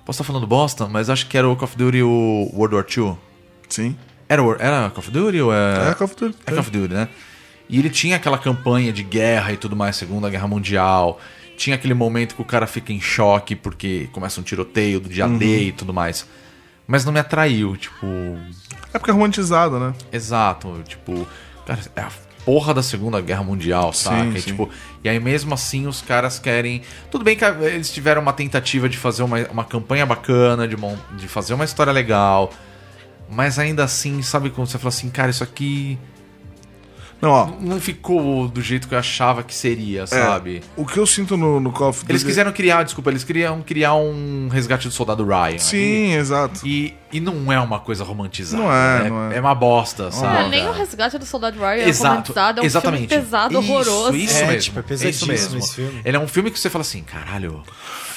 Posso 0.06 0.22
estar 0.22 0.24
falando 0.24 0.46
bosta, 0.46 0.86
mas 0.88 1.10
acho 1.10 1.26
que 1.26 1.36
era 1.36 1.46
o 1.48 1.54
Call 1.56 1.64
of 1.68 1.76
Duty 1.76 2.02
o 2.02 2.48
World 2.54 2.76
War 2.76 2.86
II. 2.96 3.14
Sim. 3.68 3.94
Era, 4.28 4.42
o- 4.42 4.54
era 4.54 4.88
Call 4.90 4.98
of 5.00 5.10
Duty 5.10 5.40
ou 5.40 5.52
é. 5.52 5.90
É, 5.90 5.94
Call 5.94 6.04
of 6.06 6.16
Duty. 6.16 6.36
É 6.46 6.50
Call 6.50 6.60
of 6.60 6.70
Duty, 6.70 6.94
né? 6.94 7.08
E 7.68 7.78
ele 7.80 7.90
tinha 7.90 8.16
aquela 8.16 8.38
campanha 8.38 8.92
de 8.92 9.02
guerra 9.02 9.52
e 9.52 9.56
tudo 9.56 9.74
mais, 9.76 9.96
Segunda 9.96 10.30
Guerra 10.30 10.46
Mundial. 10.46 11.20
Tinha 11.56 11.74
aquele 11.74 11.94
momento 11.94 12.36
que 12.36 12.42
o 12.42 12.44
cara 12.44 12.66
fica 12.66 12.92
em 12.92 13.00
choque 13.00 13.56
porque 13.56 14.08
começa 14.12 14.40
um 14.40 14.44
tiroteio 14.44 15.00
do 15.00 15.08
dia 15.08 15.26
Uhum. 15.26 15.36
D 15.38 15.64
e 15.64 15.72
tudo 15.72 15.92
mais. 15.92 16.24
Mas 16.86 17.04
não 17.04 17.12
me 17.12 17.18
atraiu, 17.18 17.76
tipo. 17.76 18.06
É 18.94 18.98
porque 18.98 19.10
é 19.10 19.12
romantizado, 19.14 19.80
né? 19.80 19.92
Exato, 20.12 20.80
tipo. 20.86 21.26
Cara, 21.66 21.80
é 21.96 22.00
a 22.02 22.10
porra 22.46 22.72
da 22.72 22.82
Segunda 22.82 23.20
Guerra 23.20 23.42
Mundial, 23.42 23.92
saca? 23.92 24.24
E, 24.38 24.40
sim. 24.40 24.50
tipo, 24.52 24.70
e 25.04 25.08
aí 25.08 25.20
mesmo 25.20 25.52
assim 25.52 25.86
os 25.86 26.00
caras 26.00 26.38
querem. 26.38 26.80
Tudo 27.10 27.24
bem 27.24 27.36
que 27.36 27.44
eles 27.44 27.90
tiveram 27.92 28.22
uma 28.22 28.32
tentativa 28.32 28.88
de 28.88 28.96
fazer 28.96 29.22
uma, 29.24 29.38
uma 29.48 29.64
campanha 29.64 30.06
bacana, 30.06 30.66
de, 30.66 30.76
mon- 30.76 30.96
de 31.18 31.26
fazer 31.28 31.52
uma 31.52 31.64
história 31.64 31.92
legal. 31.92 32.50
Mas 33.28 33.58
ainda 33.58 33.82
assim, 33.84 34.22
sabe 34.22 34.48
quando 34.50 34.68
você 34.68 34.78
fala 34.78 34.88
assim, 34.90 35.10
cara, 35.10 35.30
isso 35.30 35.42
aqui 35.42 35.98
Não, 37.20 37.30
ó. 37.30 37.46
não 37.60 37.80
ficou 37.80 38.46
do 38.46 38.62
jeito 38.62 38.86
que 38.86 38.94
eu 38.94 38.98
achava 38.98 39.42
que 39.42 39.52
seria, 39.52 40.02
é, 40.02 40.06
sabe? 40.06 40.62
o 40.76 40.86
que 40.86 40.98
eu 40.98 41.06
sinto 41.06 41.36
no, 41.36 41.58
no 41.58 41.72
Call 41.72 41.88
of 41.88 42.00
Duty. 42.02 42.12
Eles 42.12 42.22
quiseram 42.22 42.52
criar, 42.52 42.84
desculpa, 42.84 43.10
eles 43.10 43.24
queriam 43.24 43.62
criar 43.62 43.94
um 43.94 44.48
resgate 44.48 44.86
do 44.86 44.94
soldado 44.94 45.24
Ryan. 45.26 45.58
Sim, 45.58 46.12
exato. 46.14 46.60
E 46.64 46.94
E 47.12 47.20
não 47.20 47.52
é 47.52 47.60
uma 47.60 47.78
coisa 47.78 48.02
romantizada. 48.02 48.62
Não 48.62 48.72
é, 48.72 49.06
é, 49.06 49.08
não 49.08 49.30
é. 49.32 49.36
é 49.36 49.40
uma 49.40 49.54
bosta, 49.54 50.10
sabe? 50.10 50.44
É, 50.46 50.48
nem 50.48 50.68
o 50.68 50.72
resgate 50.72 51.16
do 51.18 51.24
Soldado 51.24 51.58
Ryan 51.58 51.84
é 51.84 51.88
Exato, 51.88 52.08
romantizado, 52.14 52.60
é 52.60 52.62
um 52.62 52.66
exatamente. 52.66 53.08
filme 53.08 53.22
pesado, 53.24 53.52
Isso, 53.60 53.72
horroroso. 53.72 54.16
Isso, 54.16 54.36
É, 54.38 54.46
mesmo. 54.48 54.60
tipo, 54.62 54.78
é 54.78 54.80
isso 54.80 54.88
pesadíssimo 54.88 55.32
mesmo. 55.32 55.58
esse 55.58 55.74
filme. 55.74 56.00
Ele 56.04 56.16
é 56.16 56.20
um 56.20 56.26
filme 56.28 56.50
que 56.50 56.58
você 56.58 56.68
fala 56.68 56.82
assim, 56.82 57.02
caralho. 57.02 57.62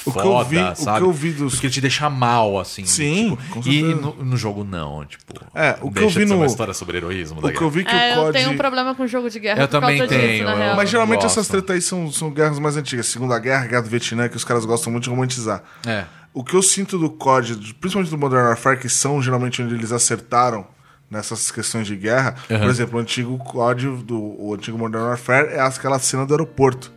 O 0.06 0.12
que 0.12 0.18
foda, 0.22 0.28
eu 0.28 0.44
vi- 0.46 0.58
o 0.58 0.72
que 0.72 0.80
sabe? 0.82 1.00
eu 1.04 1.12
vi 1.12 1.30
dos- 1.32 1.52
Porque 1.52 1.66
ele 1.66 1.74
te 1.74 1.80
deixa 1.82 2.08
mal, 2.08 2.58
assim. 2.58 2.86
Sim, 2.86 3.36
tipo, 3.52 3.68
E 3.68 3.82
no, 3.82 4.14
no 4.24 4.36
jogo 4.36 4.64
não, 4.64 5.04
tipo. 5.04 5.34
É, 5.54 5.76
o 5.82 5.90
que 5.92 6.02
eu 6.02 6.08
vi 6.08 6.22
de 6.22 6.28
ser 6.28 6.34
uma 6.34 6.44
no- 6.44 6.46
história 6.46 6.72
sobre 6.72 6.96
heroísmo 6.96 7.38
O 7.38 7.42
que 7.42 7.48
eu 7.48 7.52
guerra. 7.52 7.70
vi 7.70 7.84
que 7.84 7.90
É, 7.94 8.12
o 8.12 8.14
COD... 8.16 8.26
eu 8.26 8.32
tenho 8.32 8.50
um 8.52 8.56
problema 8.56 8.94
com 8.94 9.06
jogo 9.06 9.28
de 9.28 9.38
guerra 9.38 9.60
Eu 9.60 9.68
por 9.68 9.78
também 9.80 9.98
causa 9.98 10.14
tenho, 10.14 10.28
disso, 10.32 10.44
na 10.44 10.50
eu- 10.52 10.56
real. 10.56 10.76
Mas 10.76 10.88
geralmente 10.90 11.20
gosto. 11.22 11.38
essas 11.38 11.48
tretas 11.48 11.76
aí 11.76 11.82
são, 11.82 12.10
são 12.10 12.30
guerras 12.30 12.58
mais 12.58 12.78
antigas. 12.78 13.06
Segunda 13.06 13.38
Guerra, 13.38 13.66
Guerra 13.66 13.82
do 13.82 13.90
Vietnã, 13.90 14.26
que 14.28 14.36
os 14.38 14.44
caras 14.44 14.64
gostam 14.64 14.90
muito 14.90 15.04
de 15.04 15.10
romantizar. 15.10 15.62
É. 15.86 16.04
O 16.32 16.44
que 16.44 16.54
eu 16.54 16.62
sinto 16.62 16.98
do 16.98 17.10
COD, 17.10 17.74
principalmente 17.74 18.10
do 18.10 18.18
Modern 18.18 18.46
Warfare, 18.46 18.78
que 18.78 18.88
são 18.88 19.20
geralmente 19.20 19.62
onde 19.62 19.74
eles 19.74 19.90
acertaram 19.92 20.66
nessas 21.10 21.50
questões 21.50 21.86
de 21.86 21.96
guerra. 21.96 22.36
Uhum. 22.48 22.60
Por 22.60 22.68
exemplo, 22.68 22.98
o 22.98 23.02
antigo 23.02 23.36
COD, 23.38 23.88
do, 24.04 24.20
o 24.40 24.54
antigo 24.54 24.78
Modern 24.78 25.04
Warfare, 25.04 25.48
é 25.48 25.60
aquela 25.60 25.98
cena 25.98 26.24
do 26.24 26.32
aeroporto. 26.32 26.92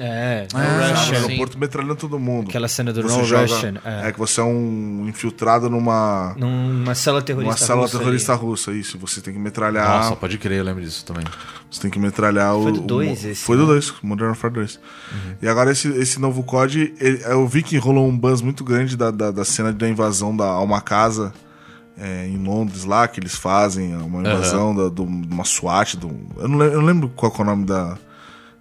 É, 0.00 0.48
no 0.52 0.58
Ah, 0.58 0.62
Sabe? 0.64 0.90
Russian. 0.90 0.94
No 0.94 1.04
sim. 1.04 1.14
aeroporto 1.26 1.58
metralhando 1.58 1.96
todo 1.96 2.18
mundo. 2.18 2.48
Aquela 2.48 2.66
cena 2.66 2.92
do 2.92 3.00
Você 3.02 3.16
No 3.18 3.24
joga- 3.24 3.42
Russian, 3.42 3.74
é. 3.84 4.08
É. 4.08 4.12
que 4.12 4.18
você 4.18 4.40
é 4.40 4.44
um 4.44 5.06
infiltrado 5.08 5.70
numa, 5.70 6.34
Numa 6.36 6.94
cela 6.96 7.22
terrorista 7.22 7.54
numa 7.54 7.66
célula 7.66 7.86
russa 7.86 7.98
terrorista 7.98 8.32
ali. 8.32 8.40
russa, 8.42 8.72
isso. 8.72 8.98
Você 8.98 9.20
tem 9.20 9.32
que 9.34 9.38
metralhar. 9.38 9.86
Nossa, 9.88 10.16
pode 10.16 10.36
crer, 10.38 10.58
eu 10.58 10.64
lembro 10.64 10.82
disso 10.82 11.04
também. 11.04 11.24
Você 11.70 11.80
tem 11.80 11.90
que 11.90 11.98
metralhar 11.98 12.56
o. 12.56 12.62
Foi 12.64 12.72
do 12.72 12.80
o- 12.82 12.86
dois 12.86 13.24
esse, 13.24 13.40
Foi 13.42 13.56
do 13.56 13.62
né? 13.62 13.68
2, 13.68 13.94
Modern 14.02 14.28
Warfare 14.30 14.52
2. 14.54 14.80
E 15.40 15.46
agora 15.48 15.70
esse, 15.70 15.86
esse 15.88 16.20
novo 16.20 16.42
COD, 16.42 16.92
ele- 17.00 17.22
eu 17.26 17.46
vi 17.46 17.62
que 17.62 17.76
rolou 17.78 18.08
um 18.08 18.16
buzz 18.18 18.40
muito 18.40 18.64
grande 18.64 18.96
da, 18.96 19.10
da, 19.12 19.30
da 19.30 19.44
cena 19.44 19.72
da 19.72 19.88
invasão 19.88 20.36
da, 20.36 20.44
a 20.44 20.60
uma 20.60 20.80
casa 20.80 21.32
é, 21.96 22.26
em 22.26 22.36
Londres 22.36 22.84
lá, 22.84 23.06
que 23.06 23.20
eles 23.20 23.36
fazem 23.36 23.94
uma 23.96 24.20
invasão 24.20 24.74
da, 24.74 24.88
do- 24.88 25.06
de 25.06 25.32
uma 25.32 25.44
SWAT. 25.44 25.96
Do, 25.96 26.10
eu, 26.38 26.48
não 26.48 26.58
lembro, 26.58 26.74
eu 26.74 26.80
não 26.80 26.86
lembro 26.86 27.08
qual 27.14 27.32
é 27.38 27.40
o 27.40 27.44
nome 27.44 27.64
da, 27.64 27.96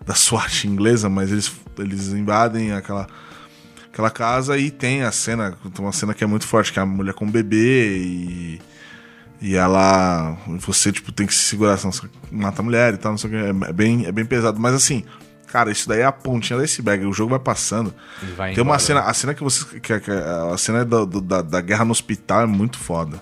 da 0.05 0.13
SWAT 0.15 0.65
inglesa, 0.67 1.09
mas 1.09 1.31
eles, 1.31 1.51
eles 1.77 2.07
invadem 2.09 2.71
aquela, 2.73 3.07
aquela 3.91 4.09
casa 4.09 4.57
e 4.57 4.69
tem 4.71 5.03
a 5.03 5.11
cena, 5.11 5.57
tem 5.73 5.85
uma 5.85 5.91
cena 5.93 6.13
que 6.13 6.23
é 6.23 6.27
muito 6.27 6.45
forte, 6.47 6.71
que 6.73 6.79
é 6.79 6.81
a 6.81 6.85
mulher 6.85 7.13
com 7.13 7.25
o 7.25 7.31
bebê 7.31 7.97
e. 7.97 8.61
E 9.41 9.55
ela. 9.55 10.37
Você, 10.59 10.89
tipo, 10.89 11.11
tem 11.11 11.27
que 11.27 11.33
se 11.33 11.43
segurar, 11.43 11.75
senão 11.77 11.91
você 11.91 12.07
mata 12.31 12.61
a 12.61 12.63
mulher 12.63 12.93
e 12.93 12.97
tal, 12.97 13.11
não 13.11 13.17
sei 13.17 13.29
o 13.29 13.33
que. 13.33 13.65
É, 13.65 13.69
é 13.69 13.73
bem, 13.73 14.05
é 14.05 14.11
bem 14.11 14.23
pesado. 14.23 14.57
Mas 14.57 14.73
assim, 14.73 15.03
cara, 15.47 15.69
isso 15.69 15.85
daí 15.89 15.99
é 15.99 16.05
a 16.05 16.13
pontinha 16.13 16.55
do 16.55 16.63
iceberg. 16.63 17.05
O 17.05 17.11
jogo 17.11 17.31
vai 17.31 17.39
passando. 17.39 17.93
Vai 18.37 18.53
Tem 18.53 18.61
uma 18.63 18.69
embora. 18.75 18.79
cena. 18.79 19.01
A 19.01 19.13
cena 19.13 19.33
que 19.33 19.43
você. 19.43 19.65
Que, 19.81 19.99
que- 19.99 20.11
a 20.11 20.57
cena 20.57 20.85
do- 20.85 21.19
da, 21.19 21.41
da 21.41 21.59
guerra 21.59 21.83
no 21.83 21.91
hospital 21.91 22.41
é 22.43 22.45
muito 22.45 22.77
foda. 22.77 23.21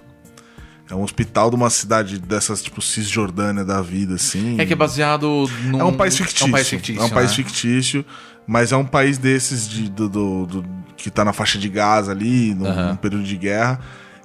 É 0.92 0.96
um 0.96 1.04
hospital 1.04 1.50
de 1.50 1.56
uma 1.56 1.70
cidade 1.70 2.20
dessas, 2.20 2.62
tipo, 2.62 2.82
Cisjordânia 2.82 3.64
da 3.64 3.82
vida, 3.82 4.16
assim. 4.16 4.60
É 4.60 4.66
que 4.66 4.74
é 4.74 4.76
baseado 4.76 5.50
num... 5.64 5.80
É 5.80 5.84
um 5.86 5.94
país 5.94 6.18
fictício. 6.18 6.44
É 6.46 6.48
um 6.48 6.52
país 6.52 6.68
fictício, 6.68 7.02
É 7.02 7.06
um 7.06 7.10
país 7.10 7.30
né? 7.30 7.36
fictício, 7.36 8.06
mas 8.46 8.72
é 8.74 8.76
um 8.78 8.86
país 8.86 9.18
desses 9.18 9.70
de, 9.70 9.90
do, 9.90 10.10
do- 10.10 10.46
do- 10.48 10.66
que 10.98 11.10
tá 11.10 11.24
na 11.24 11.32
faixa 11.32 11.58
de 11.58 11.70
Gaza 11.70 12.12
ali, 12.12 12.54
num, 12.54 12.66
Aham. 12.66 12.90
num 12.90 12.96
período 12.98 13.24
de 13.24 13.38
guerra. 13.38 13.80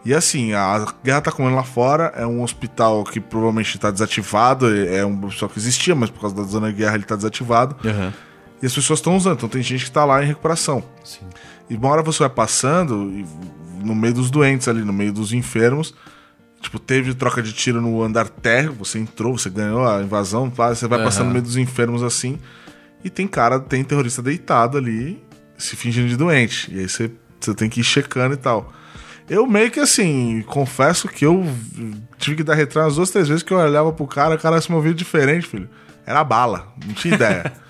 E 0.04 0.12
assim, 0.12 0.52
a 0.54 0.85
guerra 1.04 1.20
tá 1.20 1.32
comendo 1.32 1.54
lá 1.56 1.62
fora, 1.64 2.12
é 2.16 2.26
um 2.26 2.42
hospital 2.42 3.02
que 3.04 3.20
provavelmente 3.20 3.78
tá 3.78 3.90
desativado, 3.90 4.66
é 4.88 5.04
um 5.06 5.25
hospital 5.25 5.49
que 5.49 5.58
existia, 5.58 5.94
mas 5.94 6.11
por 6.11 6.20
causa 6.20 6.35
da 6.37 6.42
zona 6.42 6.70
de 6.73 6.78
guerra 6.78 6.94
ele 6.96 7.04
tá 7.04 7.14
desativado. 7.16 7.76
Aham. 7.85 8.12
E 8.62 8.66
as 8.66 8.75
pessoas 8.75 8.99
estão 8.99 9.16
usando, 9.16 9.37
então 9.37 9.49
tem 9.49 9.62
gente 9.62 9.85
que 9.85 9.90
tá 9.90 10.04
lá 10.04 10.23
em 10.23 10.26
recuperação. 10.26 10.82
Sim. 11.04 11.20
E 11.70 11.76
uma 11.76 11.88
hora 11.88 12.02
você 12.02 12.20
vai 12.20 12.30
passando, 12.30 13.12
no 13.82 13.94
meio 13.94 14.14
dos 14.14 14.30
doentes 14.30 14.66
ali, 14.68 14.80
no 14.82 14.92
meio 14.92 15.12
dos 15.12 15.32
enfermos, 15.32 15.94
tipo, 16.66 16.80
teve 16.80 17.14
troca 17.14 17.40
de 17.40 17.52
tiro 17.52 17.80
no 17.80 18.02
andar 18.02 18.28
térreo, 18.28 18.73
você 18.73 18.99
entrou, 18.99 19.38
você 19.38 19.49
ganhou 19.49 19.87
a 19.87 20.02
invasão, 20.02 20.50
você 20.50 20.88
vai 20.88 20.99
Aham. 20.99 21.04
passando 21.04 21.26
no 21.26 21.32
meio 21.32 21.42
dos 21.42 21.56
enfermos 21.56 22.02
assim, 22.02 22.38
e 23.04 23.08
tem 23.08 23.26
cara, 23.28 23.61
tem 23.61 23.85
terrorista 23.85 24.20
deitado 24.20 24.76
ali, 24.76 25.23
se 25.56 25.76
fingindo 25.76 26.08
de 26.08 26.16
doente. 26.16 26.75
E 26.75 26.80
aí 26.80 26.88
você, 26.88 27.11
você 27.40 27.54
tem 27.54 27.70
que 27.70 27.80
ir 27.80 27.85
checando 27.85 28.35
e 28.35 28.37
tal. 28.37 28.73
Eu 29.30 29.46
meio 29.46 29.70
que 29.70 29.78
assim, 29.78 30.42
confesso 30.46 31.08
que 31.08 31.25
eu 31.25 31.44
tive 32.18 32.37
que 32.37 32.42
dar 32.42 32.54
retrás 32.54 32.96
duas, 32.96 33.11
três 33.11 33.28
vezes 33.28 33.42
que 33.42 33.52
eu 33.52 33.58
olhava 33.58 33.92
pro 33.92 34.06
cara, 34.06 34.35
o 34.35 34.38
cara 34.38 34.61
se 34.61 34.70
movia 34.70 34.92
diferente, 34.92 35.46
filho. 35.46 35.68
Era 36.04 36.23
bala, 36.25 36.73
não 36.85 36.94
tinha 36.94 37.14
ideia. 37.14 37.52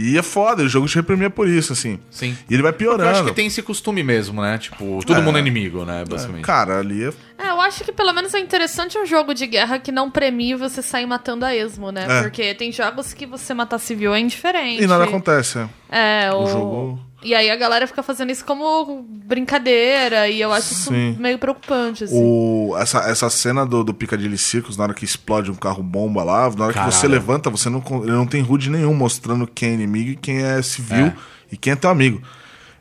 e 0.00 0.18
é 0.18 0.22
foda, 0.22 0.62
o 0.62 0.68
jogo 0.68 0.86
te 0.86 0.96
reprimia 0.96 1.28
por 1.30 1.46
isso, 1.48 1.72
assim. 1.72 1.98
Sim. 2.10 2.36
E 2.48 2.54
ele 2.54 2.62
vai 2.62 2.72
Porque 2.72 2.84
eu 2.84 2.88
piorando. 2.96 3.10
acho 3.10 3.24
que 3.24 3.32
tem 3.34 3.46
esse 3.46 3.62
costume 3.62 4.02
mesmo, 4.02 4.40
né? 4.40 4.56
Tipo, 4.58 5.00
todo 5.04 5.18
É. 5.18 5.22
mundo 5.22 5.36
é 5.38 5.40
inimigo, 5.40 5.84
né? 5.84 6.04
Basicamente. 6.08 6.44
Cara, 6.44 6.78
ali 6.78 7.04
é. 7.04 7.12
É, 7.38 7.50
eu 7.50 7.60
acho 7.60 7.82
que 7.84 7.92
pelo 7.92 8.12
menos 8.12 8.34
é 8.34 8.38
interessante 8.38 8.98
um 8.98 9.06
jogo 9.06 9.32
de 9.34 9.46
guerra 9.46 9.78
que 9.78 9.90
não 9.90 10.10
premie 10.10 10.54
você 10.54 10.82
sair 10.82 11.06
matando 11.06 11.44
a 11.44 11.54
esmo, 11.56 11.90
né? 11.90 12.06
É. 12.08 12.22
Porque 12.22 12.54
tem 12.54 12.70
jogos 12.70 13.12
que 13.14 13.24
você 13.26 13.54
matar 13.54 13.78
civil 13.78 14.14
é 14.14 14.20
indiferente. 14.20 14.82
E 14.82 14.86
nada 14.86 15.04
acontece. 15.04 15.58
é. 15.90 16.26
É, 16.26 16.32
o... 16.32 16.46
jogo- 16.46 17.00
E 17.22 17.34
aí 17.34 17.50
a 17.50 17.56
galera 17.56 17.86
fica 17.86 18.02
fazendo 18.02 18.30
isso 18.30 18.44
como 18.44 19.02
brincadeira, 19.02 20.26
e 20.28 20.40
eu 20.40 20.50
acho 20.52 20.74
Sim. 20.74 21.10
isso 21.10 21.20
meio 21.20 21.38
preocupante, 21.38 22.04
assim. 22.04 22.18
O, 22.18 22.74
essa, 22.78 22.98
essa 23.10 23.28
cena 23.28 23.66
do, 23.66 23.84
do 23.84 23.92
Piccadilly 23.92 24.38
Circus, 24.38 24.76
na 24.76 24.84
hora 24.84 24.94
que 24.94 25.04
explode 25.04 25.50
um 25.50 25.54
carro 25.54 25.82
bomba 25.82 26.22
lá, 26.24 26.50
na 26.56 26.64
hora 26.66 26.72
que 26.72 26.80
você 26.80 27.02
Caralho. 27.02 27.12
levanta, 27.12 27.50
você 27.50 27.68
não, 27.68 27.82
ele 28.02 28.12
não 28.12 28.26
tem 28.26 28.42
HUD 28.42 28.70
nenhum 28.70 28.94
mostrando 28.94 29.46
quem 29.46 29.70
é 29.70 29.74
inimigo 29.74 30.10
e 30.12 30.16
quem 30.16 30.42
é 30.42 30.62
civil 30.62 31.06
É. 31.06 31.14
e 31.52 31.56
quem 31.56 31.72
é 31.72 31.76
teu 31.76 31.90
amigo. 31.90 32.22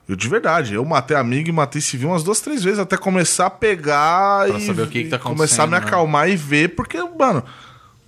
Eu 0.07 0.15
de 0.15 0.27
verdade, 0.27 0.73
eu 0.73 0.83
matei 0.83 1.15
amigo 1.15 1.49
e 1.49 1.51
matei 1.51 1.81
civil 1.81 2.09
umas 2.09 2.23
duas, 2.23 2.39
três 2.39 2.63
vezes 2.63 2.79
até 2.79 2.97
começar 2.97 3.45
a 3.45 3.49
pegar 3.51 4.47
Pra 4.47 4.57
e 4.57 4.61
saber 4.65 4.81
o 4.83 4.87
que 4.87 5.03
que 5.03 5.09
tá 5.09 5.19
começar 5.19 5.63
a 5.63 5.67
me 5.67 5.73
né? 5.73 5.77
acalmar 5.79 6.27
e 6.29 6.35
ver, 6.35 6.69
porque, 6.69 6.97
mano, 6.97 7.43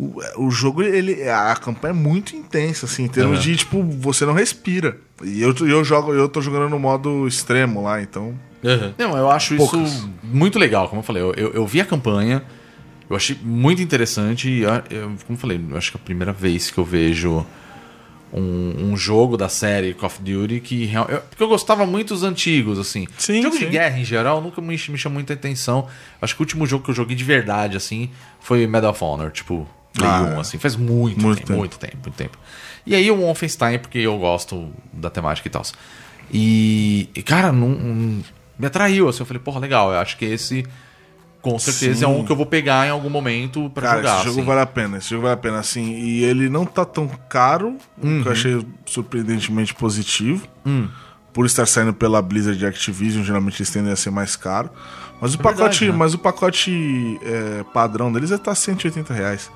o, 0.03 0.47
o 0.47 0.49
jogo, 0.51 0.81
ele, 0.81 1.21
a 1.29 1.55
campanha 1.55 1.91
é 1.91 1.95
muito 1.95 2.35
intensa, 2.35 2.85
assim, 2.87 3.03
em 3.03 3.07
termos 3.07 3.37
Uhum. 3.37 3.43
de, 3.43 3.55
tipo, 3.57 3.83
você 3.83 4.25
não 4.25 4.33
respira. 4.33 4.97
E 5.23 5.41
eu, 5.41 5.53
eu 5.67 5.83
jogo, 5.83 6.11
eu 6.13 6.27
tô 6.27 6.41
jogando 6.41 6.69
no 6.69 6.79
modo 6.79 7.27
extremo 7.27 7.83
lá, 7.83 8.01
então. 8.01 8.33
Não, 8.97 9.15
eu 9.17 9.29
acho 9.29 9.55
Poucas. 9.55 9.79
isso 9.91 10.09
muito 10.23 10.57
legal, 10.57 10.87
como 10.89 10.99
eu 11.01 11.03
falei. 11.03 11.21
Eu, 11.21 11.33
eu, 11.35 11.53
eu 11.53 11.67
vi 11.67 11.81
a 11.81 11.85
campanha, 11.85 12.43
eu 13.09 13.15
achei 13.15 13.37
muito 13.43 13.81
interessante. 13.81 14.49
E, 14.49 14.65
ah, 14.65 14.83
eu- 14.89 15.09
como 15.25 15.31
eu 15.31 15.37
falei, 15.37 15.63
eu 15.69 15.77
acho 15.77 15.91
que 15.91 15.97
é 15.97 15.99
a 16.01 16.03
primeira 16.03 16.31
vez 16.33 16.71
que 16.71 16.77
eu 16.79 16.85
vejo 16.85 17.45
um, 18.33 18.91
um 18.91 18.97
jogo 18.97 19.35
da 19.35 19.49
série 19.49 19.93
Call 19.93 20.07
of 20.07 20.21
Duty 20.21 20.61
que 20.61 20.85
real- 20.85 21.07
eu, 21.09 21.19
porque 21.21 21.43
eu 21.43 21.47
gostava 21.47 21.85
muito 21.85 22.13
dos 22.13 22.23
antigos, 22.23 22.79
assim. 22.79 23.07
Sim, 23.17 23.41
jogo 23.41 23.55
sim. 23.55 23.65
de 23.65 23.71
guerra 23.71 23.99
em 23.99 24.05
geral 24.05 24.41
nunca 24.41 24.61
me, 24.61 24.67
me 24.69 24.77
chamou 24.97 25.15
muita 25.15 25.33
atenção. 25.33 25.87
Acho 26.21 26.35
que 26.35 26.41
o 26.41 26.43
último 26.43 26.65
jogo 26.65 26.83
que 26.85 26.91
eu 26.91 26.95
joguei 26.95 27.15
de 27.15 27.23
verdade, 27.23 27.75
assim, 27.77 28.09
foi 28.39 28.65
Medal 28.67 28.91
of 28.91 29.03
Honor, 29.03 29.31
tipo, 29.31 29.67
Play 29.93 30.09
Ah, 30.09 30.33
1, 30.35 30.39
assim, 30.39 30.57
faz 30.57 30.75
muito, 30.75 31.19
muito 31.21 31.37
tempo, 31.39 31.47
tempo. 31.47 31.59
muito 31.59 31.77
tempo, 31.79 31.97
muito 32.03 32.15
tempo. 32.15 32.37
E 32.85 32.95
aí 32.95 33.09
o 33.11 33.17
Wolfenstein, 33.17 33.77
porque 33.79 33.97
eu 33.99 34.17
gosto 34.17 34.69
da 34.93 35.09
temática 35.09 35.47
e 35.47 35.51
tal. 35.51 35.63
E, 36.33 37.09
cara, 37.25 37.51
não, 37.51 37.69
não- 37.69 38.23
me 38.57 38.65
atraiu, 38.67 39.09
assim, 39.09 39.19
eu 39.21 39.25
falei, 39.25 39.41
porra, 39.41 39.59
legal, 39.59 39.91
eu 39.91 39.99
acho 39.99 40.17
que 40.17 40.25
esse 40.25 40.65
com 41.41 41.57
certeza 41.57 41.99
Sim. 41.99 42.05
é 42.05 42.07
um 42.07 42.23
que 42.23 42.31
eu 42.31 42.35
vou 42.35 42.45
pegar 42.45 42.85
em 42.85 42.91
algum 42.91 43.09
momento 43.09 43.67
pra 43.71 43.81
Cara, 43.87 43.97
jogar. 43.97 44.15
esse 44.17 44.25
jogo 44.25 44.37
assim. 44.41 44.47
vale 44.47 44.61
a 44.61 44.65
pena, 44.67 44.97
esse 44.99 45.09
jogo 45.09 45.23
vale 45.23 45.33
a 45.33 45.37
pena, 45.37 45.59
assim, 45.59 45.93
e 45.95 46.23
ele 46.23 46.47
não 46.49 46.65
tá 46.65 46.85
tão 46.85 47.07
caro, 47.27 47.77
Uhum. 48.01 48.21
que 48.21 48.27
eu 48.27 48.31
achei 48.31 48.65
surpreendentemente 48.85 49.73
positivo, 49.73 50.47
Hum. 50.63 50.87
por 51.33 51.47
estar 51.47 51.65
saindo 51.65 51.93
pela 51.95 52.21
Blizzard 52.21 52.63
e 52.63 52.67
Activision, 52.67 53.23
geralmente 53.23 53.59
eles 53.59 53.71
tendem 53.71 53.91
a 53.91 53.95
ser 53.95 54.11
mais 54.11 54.35
caro, 54.35 54.69
mas 55.19 55.33
o 55.33 55.39
É 55.39 55.41
pacote, 55.41 55.61
verdade, 55.79 55.85
né? 55.91 55.97
mas 55.97 56.13
o 56.13 56.19
pacote 56.19 57.19
é, 57.23 57.63
padrão 57.73 58.11
deles 58.13 58.31
é 58.31 58.37
tá 58.37 58.53
180 58.53 59.11
reais, 59.11 59.49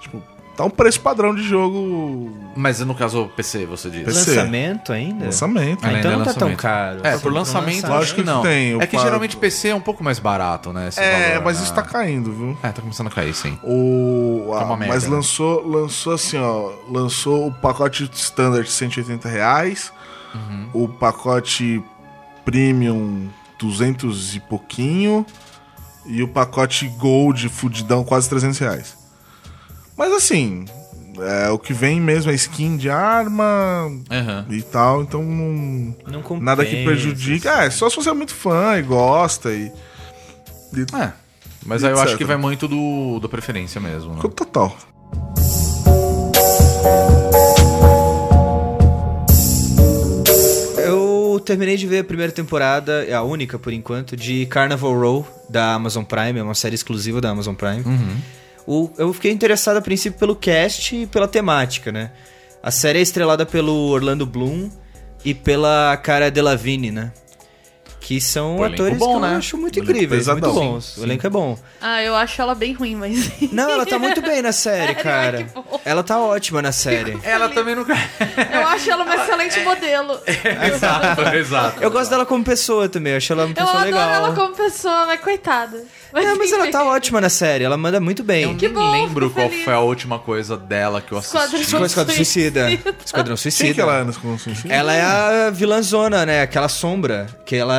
tipo, 0.00 0.22
tá 0.56 0.64
um 0.64 0.70
preço 0.70 1.00
padrão 1.00 1.34
de 1.34 1.42
jogo 1.42 2.32
Mas 2.56 2.80
no 2.80 2.94
caso 2.94 3.30
PC, 3.36 3.64
você 3.66 3.88
diz. 3.90 4.04
PC. 4.04 4.30
Lançamento 4.30 4.92
ainda? 4.92 5.26
lançamento, 5.26 5.84
Ah, 5.84 5.88
né? 5.92 5.98
então 6.00 6.10
Ainda 6.10 6.24
não 6.24 6.24
tá 6.24 6.34
tão 6.38 6.48
lançamento. 6.48 6.58
caro. 6.58 7.00
É, 7.04 7.08
Assim, 7.10 7.16
por 7.18 7.22
pra 7.22 7.30
um 7.30 7.34
lançamento, 7.34 7.74
lançamento. 7.82 8.02
acho 8.02 8.14
que 8.14 8.22
não. 8.24 8.42
tem, 8.42 8.80
é 8.80 8.86
que 8.86 8.96
pa- 8.96 9.02
geralmente 9.02 9.36
PC 9.36 9.68
é 9.68 9.74
um 9.74 9.80
pouco 9.80 10.02
mais 10.02 10.18
barato, 10.18 10.72
né? 10.72 10.88
esse 10.88 11.00
É, 11.00 11.30
valor, 11.30 11.44
mas 11.44 11.58
né? 11.58 11.64
isso 11.64 11.74
tá 11.74 11.82
caindo, 11.82 12.32
viu? 12.32 12.58
É, 12.62 12.72
tá 12.72 12.82
começando 12.82 13.06
a 13.06 13.10
cair, 13.10 13.34
sim. 13.34 13.58
O, 13.62 14.48
Tá 14.52 14.60
a- 14.60 14.64
uma 14.64 14.76
merda, 14.76 14.94
mas 14.94 15.04
né? 15.04 15.10
lançou, 15.14 15.66
lançou 15.66 16.12
assim, 16.14 16.38
ó. 16.38 16.72
Lançou 16.90 17.46
o 17.46 17.52
pacote 17.54 18.10
standard 18.14 18.66
de 18.66 18.72
180 18.72 19.28
reais. 19.28 19.92
Uhum. 20.34 20.68
O 20.74 20.88
pacote 20.88 21.82
premium 22.44 23.28
200 23.58 24.34
e 24.34 24.40
pouquinho. 24.40 25.24
E 26.06 26.22
o 26.22 26.28
pacote 26.28 26.88
gold 26.88 27.48
fudidão 27.48 28.02
quase 28.02 28.28
300 28.28 28.58
reais. 28.58 28.96
Mas 29.98 30.12
assim, 30.12 30.64
é, 31.18 31.50
o 31.50 31.58
que 31.58 31.72
vem 31.72 32.00
mesmo 32.00 32.30
é 32.30 32.34
skin 32.34 32.76
de 32.76 32.88
arma 32.88 33.90
Aham. 34.08 34.46
e 34.48 34.62
tal. 34.62 35.02
Então 35.02 35.22
não, 35.24 35.96
Não 36.06 36.22
compensa, 36.22 36.44
nada 36.44 36.64
que 36.64 36.84
prejudique. 36.84 37.48
assim. 37.48 37.66
É, 37.66 37.70
só 37.70 37.90
se 37.90 37.96
você 37.96 38.08
é 38.08 38.14
muito 38.14 38.32
fã 38.32 38.78
e 38.78 38.82
gosta 38.82 39.50
e... 39.50 39.72
e 40.72 40.96
É. 40.96 41.12
Mas 41.66 41.82
aí 41.82 41.90
eu 41.90 42.00
acho 42.00 42.16
que 42.16 42.24
vai 42.24 42.36
muito 42.36 42.68
do, 42.68 43.18
da 43.20 43.28
preferência 43.28 43.80
mesmo. 43.80 44.14
Né? 44.14 44.20
Total. 44.22 44.74
Eu 50.78 51.40
terminei 51.44 51.76
de 51.76 51.86
ver 51.86 52.00
a 52.00 52.04
primeira 52.04 52.32
temporada, 52.32 53.04
é 53.04 53.14
a 53.14 53.22
única 53.22 53.58
por 53.58 53.72
enquanto, 53.72 54.16
de 54.16 54.46
Carnival 54.46 54.98
Row, 54.98 55.26
da 55.48 55.74
Amazon 55.74 56.04
Prime, 56.04 56.38
é 56.38 56.42
uma 56.42 56.54
série 56.54 56.74
exclusiva 56.74 57.20
da 57.20 57.30
Amazon 57.30 57.54
Prime. 57.54 57.82
O- 58.70 58.90
eu 58.98 59.12
fiquei 59.14 59.32
interessado 59.32 59.78
a 59.78 59.80
princípio 59.80 60.18
pelo 60.18 60.36
cast 60.36 60.94
e 60.94 61.06
pela 61.06 61.26
temática, 61.26 61.90
né? 61.90 62.10
A 62.62 62.70
série 62.70 62.98
é 62.98 63.02
estrelada 63.02 63.46
pelo 63.46 63.72
Orlando 63.88 64.26
Bloom 64.26 64.68
e 65.24 65.32
pela 65.32 65.96
Cara 66.02 66.30
Delevingne, 66.30 66.90
né? 66.90 67.12
Que 68.00 68.20
são 68.22 68.56
Pô, 68.56 68.64
atores 68.64 68.96
bom, 68.98 69.06
que 69.10 69.16
eu 69.16 69.20
né? 69.20 69.36
acho 69.36 69.58
muito 69.58 69.78
incríveis, 69.80 70.26
muito 70.28 70.40
pesadão. 70.40 70.54
bons. 70.54 70.96
O 70.96 71.02
elenco 71.04 71.26
é 71.26 71.30
bom. 71.30 71.58
Ah, 71.80 72.02
eu 72.02 72.14
acho 72.16 72.40
ela 72.40 72.54
bem 72.54 72.72
ruim, 72.72 72.94
mas. 72.94 73.30
Não, 73.52 73.68
ela 73.68 73.84
tá 73.84 73.98
muito 73.98 74.22
bem 74.22 74.40
na 74.40 74.52
série, 74.52 74.94
cara. 74.94 75.38
Ai, 75.38 75.44
que 75.44 75.52
bom. 75.52 75.80
Ela 75.84 76.02
tá 76.02 76.18
ótima 76.18 76.62
na 76.62 76.72
série. 76.72 77.18
Ela 77.22 77.50
também 77.50 77.74
nunca. 77.74 77.94
Eu 78.52 78.66
acho 78.68 78.90
ela 78.90 79.04
uma 79.04 79.14
excelente 79.14 79.60
modelo. 79.60 80.18
exato, 80.74 81.20
exato. 81.36 81.82
Eu 81.82 81.90
gosto 81.90 82.08
dela 82.10 82.24
como 82.24 82.42
pessoa 82.44 82.88
também, 82.88 83.12
eu 83.12 83.16
acho 83.18 83.32
ela 83.32 83.44
uma 83.44 83.50
Eu 83.50 83.54
pessoa 83.54 83.70
adoro 83.72 83.86
legal. 83.86 84.10
ela 84.10 84.34
como 84.34 84.54
pessoa, 84.54 85.06
mas 85.06 85.20
coitada. 85.20 85.84
Não, 86.12 86.36
mas 86.38 86.52
ela 86.52 86.70
tá 86.70 86.84
ótima 86.88 87.20
na 87.20 87.28
série, 87.28 87.64
ela 87.64 87.76
manda 87.76 88.00
muito 88.00 88.22
bem. 88.22 88.44
Eu 88.44 88.54
Que 88.56 88.66
nem 88.68 88.74
bom, 88.74 88.90
lembro 88.90 89.30
qual 89.30 89.48
feliz. 89.48 89.64
foi 89.64 89.74
a 89.74 89.80
última 89.80 90.18
coisa 90.18 90.56
dela 90.56 91.00
que 91.00 91.12
eu 91.12 91.18
assisti. 91.18 91.36
Esquadrão 91.36 91.86
Esquadrão 91.86 92.14
Suicida. 92.16 92.66
Suicida. 92.68 92.94
Esquadrão 93.04 93.36
Suicida. 93.36 93.64
Quem 93.66 93.74
que 93.74 93.80
ela 93.80 93.98
é 93.98 94.04
nesse 94.04 94.18
consenso? 94.18 94.66
Ela 94.68 94.94
é 94.94 95.02
a 95.02 95.50
vilãzona, 95.50 96.24
né? 96.26 96.42
Aquela 96.42 96.68
sombra. 96.68 97.26
Que 97.44 97.56
ela. 97.56 97.74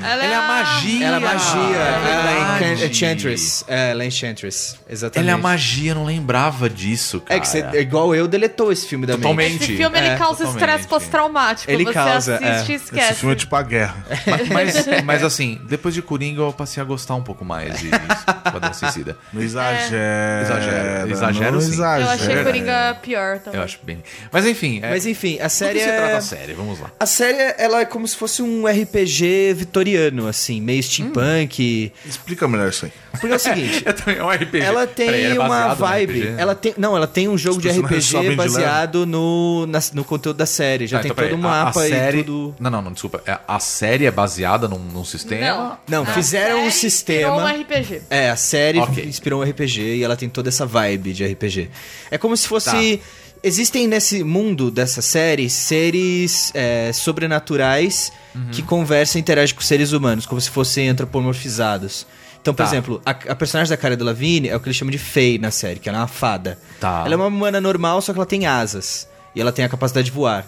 Ela 0.00 0.06
Ela 0.06 0.24
é 0.24 0.34
a 0.34 0.42
magia. 0.42 1.06
Ela 1.06 1.16
é 1.16 1.20
magia. 1.20 1.76
ela 1.76 2.30
é 2.30 2.58
verdade. 2.58 2.84
Enchantress. 2.86 3.64
É, 3.68 3.90
ela 3.90 4.02
é 4.02 4.06
Enchantress. 4.06 4.76
Exatamente. 4.88 5.28
Ela 5.28 5.36
é 5.36 5.38
a 5.38 5.42
magia, 5.42 5.90
eu 5.92 5.94
não 5.96 6.04
lembrava 6.04 6.68
disso, 6.70 7.20
cara. 7.20 7.36
É 7.36 7.40
que 7.40 7.48
você, 7.48 7.60
é 7.60 7.80
igual 7.80 8.14
eu, 8.14 8.26
deletou 8.28 8.70
esse 8.72 8.86
filme 8.86 9.06
da 9.06 9.14
mente. 9.14 9.22
Totalmente. 9.22 9.62
Esse 9.64 9.76
filme 9.76 9.98
ele 9.98 10.08
É, 10.08 10.16
causa 10.16 10.44
estresse 10.44 10.86
pós-traumático. 10.86 11.70
Ele 11.70 11.84
Você 11.84 11.92
causa, 11.92 12.34
assiste 12.36 12.70
é. 12.70 12.72
e 12.72 12.76
esquece. 12.76 13.10
Esse 13.12 13.20
filme 13.20 13.34
é 13.34 13.38
tipo 13.38 13.56
a 13.56 13.62
guerra. 13.62 13.96
Mas, 14.52 14.86
mas 15.04 15.24
assim, 15.24 15.60
depois 15.68 15.94
de 15.94 16.02
Coringa 16.02 16.40
eu 16.42 16.52
passei 16.52 16.82
a 16.82 16.84
gostar 16.86 17.14
um 17.14 17.22
pouco 17.22 17.44
mais 17.44 17.55
de 17.64 17.86
Esquadrão 17.88 18.74
Suicida. 18.74 19.16
Não 19.32 19.42
exagera. 19.42 20.42
Exagero. 20.42 21.10
Exagero, 21.10 21.52
não 21.52 21.60
sim. 21.60 21.70
exagera. 21.72 22.02
Eu 22.04 22.14
achei 22.14 22.44
Coringa 22.44 22.98
pior 23.02 23.38
também. 23.38 23.58
Eu 23.60 23.64
acho 23.64 23.78
bem. 23.82 24.02
Mas 24.32 24.46
enfim. 24.46 24.80
É... 24.82 24.90
Mas 24.90 25.06
enfim, 25.06 25.38
a 25.40 25.46
do 25.46 25.50
série 25.50 25.78
que 25.78 25.84
se 25.84 25.90
trata 25.90 26.02
é. 26.12 26.16
a 26.16 26.20
série? 26.20 26.52
Vamos 26.54 26.80
lá. 26.80 26.90
A 26.98 27.06
série, 27.06 27.54
ela 27.58 27.80
é 27.80 27.84
como 27.84 28.06
se 28.06 28.16
fosse 28.16 28.42
um 28.42 28.66
RPG 28.66 29.54
vitoriano, 29.54 30.26
assim, 30.28 30.60
meio 30.60 30.82
steampunk. 30.82 31.92
Explica 32.04 32.46
melhor 32.48 32.68
isso 32.68 32.86
aí. 32.86 32.92
Porque 33.20 33.32
é 33.32 33.36
o 33.36 33.38
seguinte, 33.38 33.84
É 34.06 34.22
um 34.22 34.28
RPG. 34.30 34.60
ela 34.60 34.86
tem 34.86 35.06
Peraí, 35.06 35.36
é 35.36 35.40
uma 35.40 35.74
vibe. 35.74 36.20
RPG? 36.20 36.34
Ela 36.40 36.54
tem, 36.54 36.74
não, 36.76 36.94
ela 36.96 37.06
tem 37.06 37.28
um 37.28 37.38
jogo 37.38 37.60
de 37.60 37.68
RPG 37.70 38.34
baseado 38.36 39.06
no, 39.06 39.66
na- 39.66 39.78
no 39.94 40.04
conteúdo 40.04 40.36
da 40.36 40.44
série. 40.46 40.86
Já 40.86 40.98
Ah, 40.98 41.02
tem 41.02 41.10
então, 41.10 41.24
todo 41.24 41.34
um 41.36 41.40
peraí, 41.42 41.54
a- 41.54 41.60
a 41.60 41.64
mapa 41.64 41.80
série... 41.80 42.18
e 42.18 42.24
tudo. 42.24 42.54
Não, 42.60 42.70
não, 42.70 42.82
não, 42.82 42.92
desculpa. 42.92 43.22
É, 43.26 43.38
A 43.48 43.58
série 43.58 44.04
é 44.06 44.10
baseada 44.10 44.68
num, 44.68 44.78
num 44.78 45.04
sistema. 45.04 45.78
Não, 45.88 46.02
A 46.02 46.06
fizeram 46.06 46.66
um 46.66 46.70
sistema. 46.70 47.30
Um 47.46 47.60
RPG. 47.62 48.02
É, 48.10 48.30
a 48.30 48.36
série 48.36 48.78
Ok. 48.78 49.04
inspirou 49.04 49.40
um 49.42 49.44
RPG 49.48 49.96
e 49.96 50.02
ela 50.04 50.16
tem 50.16 50.28
toda 50.28 50.48
essa 50.48 50.66
vibe 50.66 51.12
de 51.12 51.24
RPG. 51.26 51.70
É 52.10 52.18
como 52.18 52.36
se 52.36 52.46
fosse. 52.48 53.00
Existem 53.42 53.86
nesse 53.86 54.24
mundo 54.24 54.70
dessa 54.70 55.00
série 55.02 55.48
seres 55.50 56.50
é, 56.54 56.90
sobrenaturais 56.92 58.10
Uhum. 58.34 58.48
que 58.50 58.62
conversam 58.62 59.18
e 59.18 59.20
interagem 59.22 59.54
com 59.54 59.60
seres 59.62 59.92
humanos, 59.92 60.26
como 60.26 60.40
se 60.40 60.50
fossem 60.50 60.88
antropomorfizados. 60.88 62.06
Então, 62.40 62.54
por 62.54 62.62
Tá. 62.62 62.68
exemplo, 62.68 63.00
a, 63.04 63.10
a 63.10 63.34
personagem 63.34 63.70
da 63.70 63.76
Cara 63.76 63.96
Delevingne 63.96 64.48
é 64.48 64.56
o 64.56 64.60
que 64.60 64.66
eles 64.68 64.76
chamam 64.76 64.90
de 64.90 64.98
Fey 64.98 65.38
na 65.38 65.50
série, 65.50 65.78
que 65.80 65.88
ela 65.88 65.98
é 65.98 66.00
uma 66.00 66.06
fada. 66.08 66.58
Tá. 66.80 67.02
Ela 67.04 67.14
é 67.14 67.16
uma 67.16 67.26
humana 67.26 67.60
normal, 67.60 68.00
só 68.00 68.12
que 68.12 68.18
ela 68.18 68.26
tem 68.26 68.46
asas. 68.46 69.08
E 69.34 69.40
ela 69.40 69.52
tem 69.52 69.64
a 69.64 69.68
capacidade 69.68 70.06
de 70.06 70.10
voar. 70.12 70.46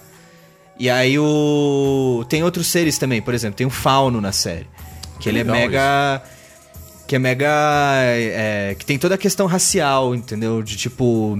E 0.78 0.88
aí 0.88 1.18
o. 1.18 2.24
Tem 2.28 2.42
outros 2.42 2.66
seres 2.68 2.98
também, 2.98 3.20
por 3.20 3.34
exemplo, 3.34 3.56
tem 3.56 3.66
um 3.66 3.70
fauno 3.70 4.20
na 4.20 4.32
série. 4.32 4.66
Que 5.20 5.28
ele 5.28 5.40
é 5.40 5.44
mega. 5.44 6.22
Que 7.08 7.16
é 7.16 7.18
mega. 7.18 7.48
é, 7.50 8.76
que 8.78 8.84
tem 8.84 8.98
toda 8.98 9.14
a 9.14 9.18
questão 9.18 9.46
racial, 9.46 10.14
entendeu? 10.14 10.62
De 10.62 10.76
tipo. 10.76 11.38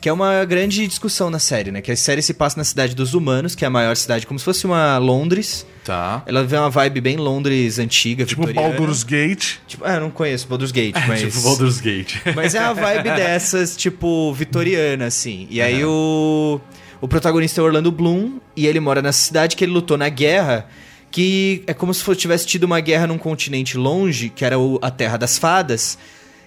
Que 0.00 0.08
é 0.08 0.12
uma 0.12 0.44
grande 0.44 0.86
discussão 0.86 1.28
na 1.28 1.40
série, 1.40 1.72
né? 1.72 1.80
Que 1.80 1.90
a 1.90 1.96
série 1.96 2.22
se 2.22 2.32
passa 2.32 2.56
na 2.56 2.62
cidade 2.62 2.94
dos 2.94 3.14
humanos, 3.14 3.56
que 3.56 3.64
é 3.64 3.66
a 3.66 3.70
maior 3.70 3.96
cidade, 3.96 4.26
como 4.28 4.38
se 4.38 4.44
fosse 4.44 4.64
uma 4.64 4.96
Londres. 4.98 5.66
Tá. 5.82 6.22
Ela 6.24 6.44
vê 6.44 6.56
uma 6.56 6.70
vibe 6.70 7.00
bem 7.00 7.16
Londres 7.16 7.80
antiga, 7.80 8.24
Tipo 8.24 8.46
vitoriana. 8.46 8.76
Baldur's 8.76 9.02
Gate. 9.02 9.56
Tipo, 9.66 9.84
ah, 9.84 9.94
eu 9.94 10.00
não 10.02 10.10
conheço 10.10 10.46
Baldur's 10.46 10.70
Gate, 10.70 10.94
mas... 11.08 11.20
Tipo 11.20 11.40
Baldur's 11.40 11.80
Gate. 11.80 12.14
Mas 12.36 12.54
é 12.54 12.60
uma 12.60 12.74
vibe 12.74 13.10
dessas, 13.10 13.76
tipo, 13.76 14.32
vitoriana, 14.34 15.06
assim. 15.06 15.48
E 15.50 15.60
aí 15.60 15.84
o, 15.84 16.60
o 17.00 17.08
protagonista 17.08 17.60
é 17.60 17.64
Orlando 17.64 17.90
Bloom, 17.90 18.38
e 18.54 18.66
ele 18.66 18.78
mora 18.78 19.02
nessa 19.02 19.18
cidade 19.18 19.56
que 19.56 19.64
ele 19.64 19.72
lutou 19.72 19.96
na 19.96 20.08
guerra, 20.08 20.68
que 21.10 21.62
é 21.66 21.72
como 21.74 21.92
se 21.94 22.02
fosse, 22.02 22.20
tivesse 22.20 22.46
tido 22.46 22.64
uma 22.64 22.80
guerra 22.80 23.06
num 23.06 23.18
continente 23.18 23.76
longe, 23.76 24.28
que 24.28 24.44
era 24.44 24.58
o- 24.58 24.78
a 24.82 24.90
Terra 24.90 25.16
das 25.16 25.38
Fadas, 25.38 25.98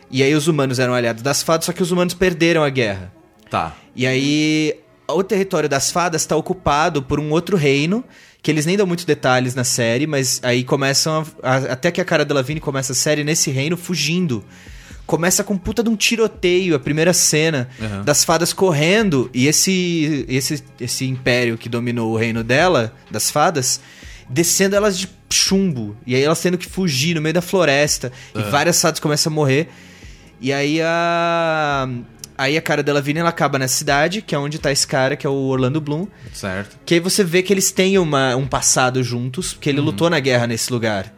e 0.09 0.21
aí 0.21 0.33
os 0.35 0.47
humanos 0.47 0.77
eram 0.79 0.93
aliados 0.93 1.23
das 1.23 1.41
fadas, 1.41 1.65
só 1.65 1.73
que 1.73 1.81
os 1.81 1.91
humanos 1.91 2.13
perderam 2.13 2.63
a 2.63 2.69
guerra. 2.69 3.11
Tá. 3.49 3.75
E 3.95 4.05
aí 4.05 4.75
o 5.09 5.23
território 5.23 5.67
das 5.67 5.91
fadas 5.91 6.21
está 6.21 6.35
ocupado 6.35 7.01
por 7.01 7.19
um 7.19 7.31
outro 7.31 7.57
reino, 7.57 8.03
que 8.41 8.49
eles 8.49 8.65
nem 8.65 8.77
dão 8.77 8.87
muitos 8.87 9.03
detalhes 9.05 9.53
na 9.53 9.63
série, 9.63 10.07
mas 10.07 10.39
aí 10.43 10.63
começam 10.63 11.25
a, 11.43 11.51
a- 11.55 11.73
até 11.73 11.91
que 11.91 11.99
a 11.99 12.05
cara 12.05 12.23
da 12.23 12.33
Lavigne 12.35 12.59
começa 12.61 12.93
a 12.93 12.95
série 12.95 13.23
nesse 13.23 13.51
reino 13.51 13.75
fugindo. 13.77 14.43
Começa 15.05 15.43
com 15.43 15.57
puta 15.57 15.83
de 15.83 15.89
um 15.89 15.95
tiroteio, 15.97 16.73
a 16.75 16.79
primeira 16.79 17.11
cena 17.13 17.67
Uhum. 17.79 18.03
das 18.03 18.23
fadas 18.23 18.53
correndo 18.53 19.29
e 19.33 19.47
esse, 19.47 20.25
esse 20.29 20.63
esse 20.79 21.05
império 21.05 21.57
que 21.57 21.67
dominou 21.67 22.13
o 22.13 22.17
reino 22.17 22.43
dela, 22.43 22.93
das 23.09 23.29
fadas, 23.29 23.81
descendo 24.31 24.75
elas 24.75 24.97
de 24.97 25.09
chumbo. 25.29 25.95
E 26.05 26.15
aí 26.15 26.23
elas 26.23 26.41
tendo 26.41 26.57
que 26.57 26.67
fugir 26.67 27.15
no 27.15 27.21
meio 27.21 27.33
da 27.33 27.41
floresta. 27.41 28.11
E 28.35 28.41
várias 28.43 28.81
fadas 28.81 28.99
começam 28.99 29.31
a 29.31 29.35
morrer. 29.35 29.69
E 30.39 30.51
aí 30.51 30.81
a. 30.81 31.87
Aí 32.37 32.57
a 32.57 32.61
cara 32.61 32.81
dela 32.81 33.01
Vini 33.01 33.19
ela 33.19 33.29
acaba 33.29 33.59
na 33.59 33.67
cidade, 33.67 34.21
que 34.23 34.33
é 34.33 34.39
onde 34.39 34.57
tá 34.57 34.71
esse 34.71 34.87
cara, 34.87 35.15
que 35.15 35.27
é 35.27 35.29
o 35.29 35.33
Orlando 35.33 35.79
Bloom. 35.79 36.07
Certo. 36.33 36.79
Que 36.83 36.95
aí 36.95 36.99
você 36.99 37.23
vê 37.23 37.43
que 37.43 37.53
eles 37.53 37.71
têm 37.71 37.99
uma, 37.99 38.35
um 38.35 38.47
passado 38.47 39.03
juntos, 39.03 39.53
porque 39.53 39.69
ele 39.69 39.79
lutou 39.79 40.09
na 40.09 40.19
guerra 40.19 40.47
nesse 40.47 40.73
lugar. 40.73 41.13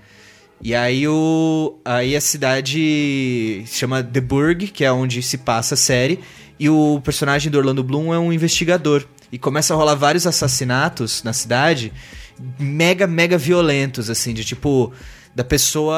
E 0.61 0.75
aí 0.75 1.07
o. 1.07 1.79
Aí 1.85 2.15
a 2.15 2.21
cidade 2.21 3.63
se 3.65 3.77
chama 3.77 4.03
The 4.03 4.19
Burg, 4.19 4.67
que 4.67 4.83
é 4.83 4.91
onde 4.91 5.21
se 5.21 5.37
passa 5.37 5.75
a 5.75 5.77
série. 5.77 6.19
E 6.59 6.69
o 6.69 7.01
personagem 7.03 7.51
do 7.51 7.57
Orlando 7.57 7.83
Bloom 7.83 8.13
é 8.13 8.19
um 8.19 8.31
investigador. 8.31 9.05
E 9.31 9.37
começa 9.37 9.73
a 9.73 9.77
rolar 9.77 9.95
vários 9.95 10.27
assassinatos 10.27 11.23
na 11.23 11.33
cidade, 11.33 11.91
mega, 12.59 13.05
mega 13.07 13.37
violentos, 13.37 14.09
assim, 14.09 14.33
de 14.33 14.43
tipo. 14.43 14.91
Da 15.35 15.43
pessoa 15.43 15.95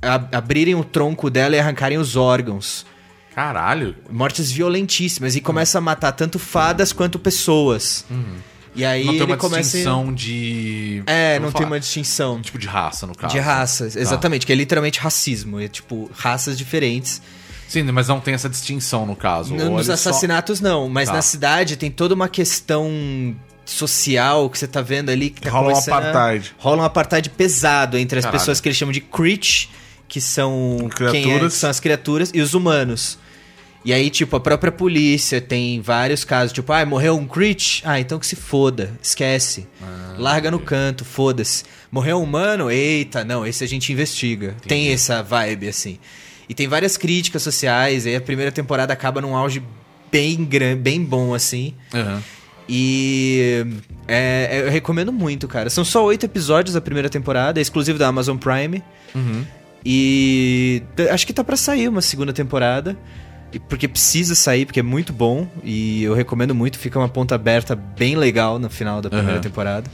a- 0.00 0.28
abrirem 0.32 0.74
o 0.76 0.84
tronco 0.84 1.28
dela 1.28 1.56
e 1.56 1.58
arrancarem 1.58 1.98
os 1.98 2.14
órgãos. 2.16 2.86
Caralho. 3.34 3.96
Mortes 4.10 4.50
violentíssimas. 4.50 5.34
E 5.36 5.40
começa 5.40 5.78
a 5.78 5.80
matar 5.80 6.12
tanto 6.12 6.38
fadas 6.38 6.92
quanto 6.92 7.18
pessoas. 7.18 8.04
E 8.76 8.84
aí 8.84 9.04
não 9.04 9.14
tem 9.14 9.22
uma 9.24 9.36
começa. 9.36 9.62
distinção 9.62 10.12
de. 10.14 11.02
É, 11.06 11.34
Como 11.34 11.46
não 11.46 11.52
falar? 11.52 11.58
tem 11.64 11.66
uma 11.72 11.80
distinção. 11.80 12.40
Tipo 12.40 12.58
de 12.58 12.66
raça, 12.68 13.06
no 13.06 13.14
caso. 13.16 13.34
De 13.34 13.40
raças, 13.40 13.96
exatamente, 13.96 14.46
que 14.46 14.52
é 14.52 14.54
literalmente 14.54 15.00
racismo. 15.00 15.58
É 15.60 15.66
tipo, 15.66 16.08
raças 16.14 16.56
diferentes. 16.56 17.20
Sim, 17.68 17.82
mas 17.84 18.06
não 18.08 18.20
tem 18.20 18.34
essa 18.34 18.48
distinção 18.48 19.04
no 19.06 19.16
caso. 19.16 19.54
N- 19.54 19.62
Ou 19.64 19.70
Nos 19.70 19.88
eles 19.88 20.00
só- 20.00 20.10
assassinatos, 20.10 20.60
não, 20.60 20.88
mas 20.88 21.08
Tá. 21.08 21.14
na 21.16 21.22
cidade 21.22 21.76
tem 21.76 21.90
toda 21.90 22.14
uma 22.14 22.28
questão 22.28 23.34
social 23.72 24.48
que 24.50 24.58
você 24.58 24.66
tá 24.66 24.80
vendo 24.82 25.10
ali 25.10 25.30
que 25.30 25.40
tá 25.42 25.50
Rola 25.50 25.72
um 25.72 25.76
a- 25.76 25.78
apartheid. 25.78 26.52
Rola 26.58 26.82
um 26.82 26.84
apartheid 26.84 27.30
pesado 27.30 27.96
entre 27.98 28.18
as 28.18 28.24
Caralho. 28.24 28.40
pessoas 28.40 28.60
que 28.60 28.68
eles 28.68 28.76
chamam 28.76 28.92
de 28.92 29.00
Creech, 29.00 29.70
que 30.08 30.20
são 30.20 30.76
é, 30.86 30.88
Criaturas. 30.94 31.52
que 31.54 31.58
são 31.58 31.70
as 31.70 31.80
criaturas, 31.80 32.30
e 32.34 32.40
os 32.40 32.54
humanos. 32.54 33.18
E 33.82 33.94
aí, 33.94 34.10
tipo, 34.10 34.36
a 34.36 34.40
própria 34.40 34.70
polícia 34.70 35.40
tem 35.40 35.80
vários 35.80 36.22
casos, 36.22 36.52
tipo, 36.52 36.70
ah, 36.72 36.84
morreu 36.84 37.16
um 37.16 37.26
Creech? 37.26 37.80
Ah, 37.84 37.98
então 37.98 38.18
que 38.18 38.26
se 38.26 38.36
foda, 38.36 38.92
esquece. 39.02 39.66
Ah, 39.82 40.16
Larga 40.18 40.50
no 40.50 40.58
canto, 40.58 41.02
foda-se. 41.04 41.64
Morreu 41.90 42.18
um 42.18 42.24
humano? 42.24 42.70
Eita, 42.70 43.24
não, 43.24 43.46
esse 43.46 43.64
a 43.64 43.66
gente 43.66 43.90
investiga. 43.90 44.54
Tem 44.68 44.92
essa 44.92 45.22
vibe, 45.22 45.68
assim. 45.68 45.98
E 46.46 46.52
tem 46.54 46.68
várias 46.68 46.96
críticas 46.98 47.42
sociais, 47.42 48.04
aí 48.06 48.14
a 48.16 48.20
primeira 48.20 48.52
temporada 48.52 48.92
acaba 48.92 49.20
num 49.22 49.34
auge 49.34 49.62
bem 50.12 50.44
grande, 50.44 50.80
bem 50.82 51.02
bom, 51.02 51.32
assim. 51.32 51.72
Aham. 51.94 52.22
E 52.72 53.66
é, 54.06 54.48
é, 54.52 54.60
eu 54.66 54.70
recomendo 54.70 55.12
muito, 55.12 55.48
cara. 55.48 55.68
São 55.68 55.84
só 55.84 56.04
oito 56.04 56.24
episódios 56.24 56.76
a 56.76 56.80
primeira 56.80 57.08
temporada, 57.10 57.58
é 57.58 57.62
exclusivo 57.62 57.98
da 57.98 58.06
Amazon 58.06 58.36
Prime. 58.36 58.80
E 59.84 60.82
t- 60.94 61.08
acho 61.08 61.26
que 61.26 61.32
tá 61.32 61.42
pra 61.42 61.56
sair 61.56 61.88
uma 61.88 62.02
segunda 62.02 62.32
temporada. 62.32 62.96
e- 63.52 63.58
Porque 63.58 63.88
precisa 63.88 64.36
sair, 64.36 64.64
porque 64.66 64.78
é 64.78 64.82
muito 64.84 65.12
bom. 65.12 65.48
E 65.64 66.04
eu 66.04 66.14
recomendo 66.14 66.54
muito. 66.54 66.78
Fica 66.78 66.96
uma 66.98 67.08
ponta 67.08 67.34
aberta 67.34 67.74
bem 67.74 68.14
legal 68.16 68.60
no 68.60 68.70
final 68.70 69.00
da 69.02 69.08
primeira 69.10 69.32
Aham. 69.34 69.40
temporada. 69.40 69.90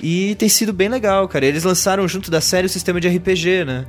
E 0.00 0.36
tem 0.36 0.48
sido 0.48 0.72
bem 0.72 0.88
legal, 0.88 1.26
cara. 1.26 1.44
Eles 1.44 1.64
lançaram 1.64 2.06
junto 2.06 2.30
da 2.30 2.40
série 2.40 2.66
o 2.66 2.70
sistema 2.70 3.00
de 3.00 3.08
RPG, 3.08 3.64
né? 3.64 3.84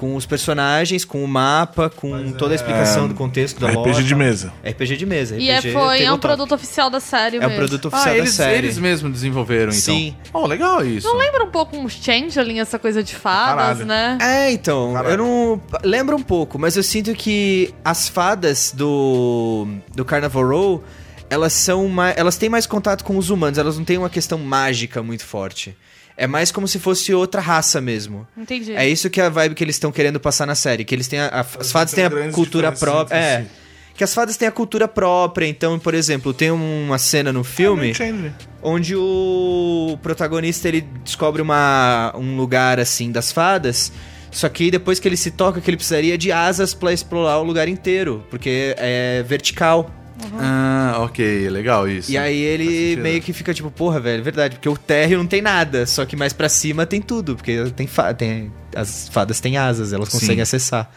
Com 0.00 0.16
os 0.16 0.24
personagens, 0.24 1.04
com 1.04 1.22
o 1.22 1.28
mapa, 1.28 1.90
com 1.90 2.32
toda 2.32 2.54
a 2.54 2.56
explicação 2.56 3.06
do 3.06 3.12
contexto 3.14 3.60
da 3.60 3.68
RPG 3.68 3.90
lore. 3.90 4.02
de 4.04 4.14
mesa. 4.14 4.50
RPG 4.64 4.96
de 4.96 5.04
mesa. 5.04 5.36
E 5.36 5.50
é, 5.50 5.58
RPG 5.58 5.72
foi, 5.72 6.02
é 6.04 6.10
um 6.10 6.18
produto 6.18 6.54
oficial 6.54 6.88
da 6.88 7.00
série 7.00 7.36
É 7.36 7.40
um 7.40 7.42
mesmo. 7.42 7.56
produto 7.56 7.84
oficial 7.88 8.08
Ah, 8.08 8.12
da 8.14 8.18
eles, 8.18 8.32
série. 8.32 8.56
eles 8.56 8.78
mesmos 8.78 9.12
desenvolveram, 9.12 9.70
então. 9.70 9.94
Sim. 9.94 10.16
Oh, 10.32 10.46
legal 10.46 10.82
isso. 10.86 11.06
Não 11.06 11.18
lembra 11.18 11.44
um 11.44 11.50
pouco 11.50 11.76
um 11.76 11.86
Changeling, 11.86 12.60
essa 12.60 12.78
coisa 12.78 13.02
de 13.02 13.14
fadas, 13.14 13.78
Caralho. 13.80 13.84
né? 13.84 14.16
É, 14.22 14.50
então, 14.50 14.94
Caralho. 14.94 15.12
eu 15.12 15.18
não. 15.18 15.60
Lembra 15.84 16.16
um 16.16 16.22
pouco, 16.22 16.58
mas 16.58 16.78
eu 16.78 16.82
sinto 16.82 17.12
que 17.14 17.74
as 17.84 18.08
fadas 18.08 18.72
do. 18.74 19.66
do 19.94 20.02
Carnival 20.02 20.48
Row, 20.48 20.84
elas 21.28 21.52
são 21.52 21.86
mais. 21.88 22.16
Elas 22.16 22.38
têm 22.38 22.48
mais 22.48 22.66
contato 22.66 23.04
com 23.04 23.18
os 23.18 23.28
humanos, 23.28 23.58
elas 23.58 23.76
não 23.76 23.84
têm 23.84 23.98
uma 23.98 24.08
questão 24.08 24.38
mágica 24.38 25.02
muito 25.02 25.26
forte. 25.26 25.76
É 26.22 26.26
mais 26.26 26.52
como 26.52 26.68
se 26.68 26.78
fosse 26.78 27.14
outra 27.14 27.40
raça 27.40 27.80
mesmo. 27.80 28.26
Entendi. 28.36 28.72
É 28.76 28.86
isso 28.88 29.08
que 29.08 29.20
é 29.20 29.24
a 29.24 29.28
vibe 29.30 29.54
que 29.54 29.64
eles 29.64 29.76
estão 29.76 29.90
querendo 29.90 30.20
passar 30.20 30.44
na 30.46 30.54
série. 30.54 30.84
Que 30.84 30.94
eles 30.94 31.08
têm 31.08 31.18
a- 31.18 31.28
a- 31.28 31.40
as 31.40 31.72
fadas 31.72 31.92
têm 31.94 32.04
a 32.04 32.10
cultura 32.30 32.70
própria. 32.72 33.16
É. 33.16 33.40
si. 33.42 33.46
Que 33.94 34.04
as 34.04 34.12
fadas 34.14 34.36
têm 34.36 34.46
a 34.48 34.50
cultura 34.52 34.86
própria. 34.86 35.46
Então, 35.46 35.78
por 35.78 35.94
exemplo, 35.94 36.32
tem 36.34 36.50
uma 36.50 36.98
cena 36.98 37.32
no 37.32 37.42
filme 37.44 37.94
Changeling. 37.94 38.32
onde 38.62 38.94
o 38.96 39.98
protagonista 40.02 40.68
ele 40.68 40.82
descobre 41.04 41.40
uma, 41.42 42.12
um 42.16 42.36
lugar 42.36 42.78
assim 42.78 43.10
das 43.10 43.32
fadas. 43.32 43.90
Só 44.30 44.48
que 44.48 44.70
depois 44.70 45.00
que 45.00 45.08
ele 45.08 45.16
se 45.16 45.30
toca 45.30 45.60
que 45.60 45.68
ele 45.68 45.76
precisaria 45.76 46.16
de 46.16 46.30
asas 46.30 46.72
pra 46.72 46.92
explorar 46.92 47.38
o 47.38 47.42
lugar 47.42 47.66
inteiro, 47.68 48.24
porque 48.30 48.74
é 48.78 49.24
vertical. 49.26 49.90
Ah, 50.38 50.96
ok, 51.00 51.48
legal 51.48 51.88
isso. 51.88 52.10
E 52.10 52.18
aí 52.18 52.38
ele 52.38 52.96
meio 52.96 53.20
que 53.20 53.32
fica 53.32 53.52
tipo, 53.54 53.70
porra, 53.70 54.00
velho, 54.00 54.20
é 54.20 54.22
verdade, 54.22 54.56
porque 54.56 54.68
o 54.68 54.76
térreo 54.76 55.18
não 55.18 55.26
tem 55.26 55.42
nada, 55.42 55.86
só 55.86 56.04
que 56.04 56.16
mais 56.16 56.32
pra 56.32 56.48
cima 56.48 56.86
tem 56.86 57.00
tudo, 57.00 57.36
porque 57.36 57.64
tem, 57.76 57.86
fa 57.86 58.12
tem 58.14 58.52
as 58.74 59.08
fadas 59.08 59.40
têm 59.40 59.56
asas, 59.56 59.92
elas 59.92 60.08
conseguem 60.08 60.36
Sim. 60.36 60.42
acessar. 60.42 60.92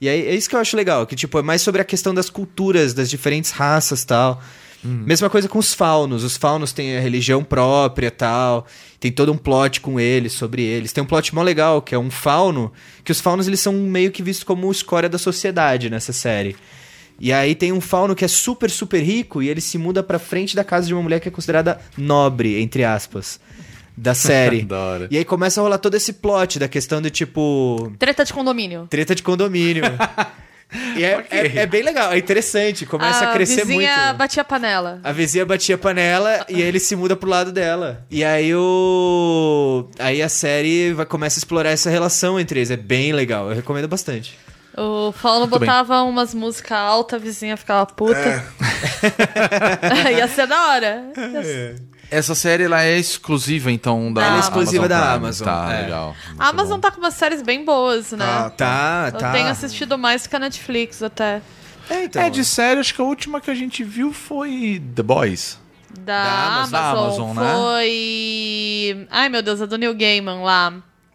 E 0.00 0.08
aí 0.08 0.26
é 0.26 0.34
isso 0.34 0.48
que 0.48 0.56
eu 0.56 0.60
acho 0.60 0.76
legal, 0.76 1.06
que 1.06 1.16
tipo, 1.16 1.38
é 1.38 1.42
mais 1.42 1.62
sobre 1.62 1.80
a 1.80 1.84
questão 1.84 2.12
das 2.14 2.28
culturas, 2.28 2.94
das 2.94 3.08
diferentes 3.08 3.50
raças 3.50 4.02
e 4.02 4.06
tal. 4.06 4.42
Mesma 4.84 5.30
coisa 5.30 5.48
com 5.48 5.58
os 5.58 5.72
faunos. 5.72 6.22
Os 6.22 6.36
faunos 6.36 6.70
têm 6.70 6.96
a 6.96 7.00
religião 7.00 7.42
própria 7.42 8.10
tal. 8.10 8.66
Tem 9.00 9.10
todo 9.10 9.32
um 9.32 9.36
plot 9.36 9.80
com 9.80 9.98
eles, 9.98 10.34
sobre 10.34 10.62
eles. 10.62 10.92
Tem 10.92 11.02
um 11.02 11.06
plot 11.06 11.34
mó 11.34 11.42
legal, 11.42 11.80
que 11.80 11.94
é 11.94 11.98
um 11.98 12.10
fauno. 12.10 12.70
Que 13.02 13.10
os 13.10 13.18
faunos 13.18 13.46
eles 13.48 13.60
são 13.60 13.72
meio 13.72 14.10
que 14.10 14.22
vistos 14.22 14.44
como 14.44 14.70
escória 14.70 15.08
da 15.08 15.16
sociedade 15.16 15.88
nessa 15.88 16.12
série. 16.12 16.54
E 17.18 17.32
aí 17.32 17.54
tem 17.54 17.72
um 17.72 17.80
fauno 17.80 18.14
que 18.14 18.24
é 18.24 18.28
super, 18.28 18.70
super 18.70 19.00
rico 19.00 19.42
e 19.42 19.48
ele 19.48 19.60
se 19.60 19.78
muda 19.78 20.02
pra 20.02 20.18
frente 20.18 20.56
da 20.56 20.64
casa 20.64 20.86
de 20.86 20.94
uma 20.94 21.02
mulher 21.02 21.20
que 21.20 21.28
é 21.28 21.30
considerada 21.30 21.80
nobre, 21.96 22.60
entre 22.60 22.84
aspas, 22.84 23.40
da 23.96 24.14
série. 24.14 24.62
Da 24.62 25.06
e 25.10 25.18
aí 25.18 25.24
começa 25.24 25.60
a 25.60 25.62
rolar 25.62 25.78
todo 25.78 25.94
esse 25.94 26.14
plot 26.14 26.58
da 26.58 26.68
questão 26.68 27.00
do 27.00 27.10
tipo. 27.10 27.92
Treta 27.98 28.24
de 28.24 28.32
condomínio. 28.32 28.86
Treta 28.90 29.14
de 29.14 29.22
condomínio. 29.22 29.84
e 30.96 31.04
é, 31.04 31.24
é, 31.30 31.58
é 31.58 31.66
bem 31.66 31.82
legal, 31.82 32.12
é 32.12 32.18
interessante, 32.18 32.84
começa 32.84 33.28
a, 33.28 33.32
crescer 33.32 33.64
vizinha 33.64 34.06
muito. 34.06 34.18
batia 34.18 34.42
a 34.42 34.44
panela. 34.44 35.00
A 35.04 35.12
vizinha 35.12 35.46
batia 35.46 35.76
a 35.76 35.78
panela 35.78 36.44
e 36.48 36.56
aí 36.56 36.62
ele 36.62 36.80
se 36.80 36.96
muda 36.96 37.14
pro 37.14 37.30
lado 37.30 37.52
dela. 37.52 38.04
E 38.10 38.24
aí 38.24 38.52
o. 38.54 39.88
Aí 40.00 40.20
a 40.20 40.28
série 40.28 40.92
vai, 40.92 41.06
começa 41.06 41.38
a 41.38 41.40
explorar 41.40 41.70
essa 41.70 41.88
relação 41.90 42.40
entre 42.40 42.58
eles. 42.58 42.72
É 42.72 42.76
bem 42.76 43.12
legal, 43.12 43.48
eu 43.50 43.54
recomendo 43.54 43.86
bastante. 43.86 44.36
O 44.76 45.12
Fauno 45.12 45.46
bem. 45.46 45.58
botava 45.60 46.02
umas 46.02 46.34
músicas 46.34 46.76
altas, 46.78 47.20
a 47.20 47.24
vizinha 47.24 47.56
ficava 47.56 47.86
puta. 47.86 48.44
Ia 50.16 50.26
ser 50.28 50.46
da 50.46 50.68
hora. 50.70 51.04
Essa 52.10 52.34
série 52.34 52.64
ela 52.64 52.82
é 52.82 52.96
exclusiva, 52.98 53.70
então, 53.70 54.12
da 54.12 54.24
Ela 54.24 54.36
é 54.36 54.40
exclusiva 54.40 54.88
da 54.88 54.98
Prime. 55.00 55.14
Amazon, 55.16 55.44
Tá, 55.46 55.72
é. 55.72 55.82
legal. 55.82 56.16
A 56.38 56.48
Amazon 56.48 56.80
tá 56.80 56.90
com 56.90 56.98
umas 57.00 57.14
séries 57.14 57.42
bem 57.42 57.64
boas, 57.64 58.12
né? 58.12 58.24
Tá, 58.24 58.50
Tá, 58.50 59.10
Eu 59.14 59.18
tá. 59.18 59.32
tenho 59.32 59.48
assistido 59.48 59.96
mais 59.96 60.26
que 60.26 60.34
a 60.36 60.38
Netflix 60.38 61.02
até. 61.02 61.40
É, 61.88 62.04
então. 62.04 62.22
É, 62.22 62.30
de 62.30 62.44
série, 62.44 62.80
acho 62.80 62.94
que 62.94 63.00
a 63.00 63.04
última 63.04 63.40
que 63.40 63.50
a 63.50 63.54
gente 63.54 63.82
viu 63.84 64.12
foi 64.12 64.82
The 64.94 65.02
Boys. 65.02 65.58
Da, 66.00 66.24
Da 66.24 66.32
Amazon, 66.32 66.74
Amazon. 66.74 66.74
Da 66.74 66.90
Amazon, 66.90 67.36
né? 67.36 67.52
foi. 67.54 69.06
Ai 69.10 69.28
meu 69.28 69.42
Deus, 69.42 69.60
é 69.60 69.66
do 69.66 69.78
Neil 69.78 69.94
Gaiman 69.94 70.42
lá. 70.42 70.72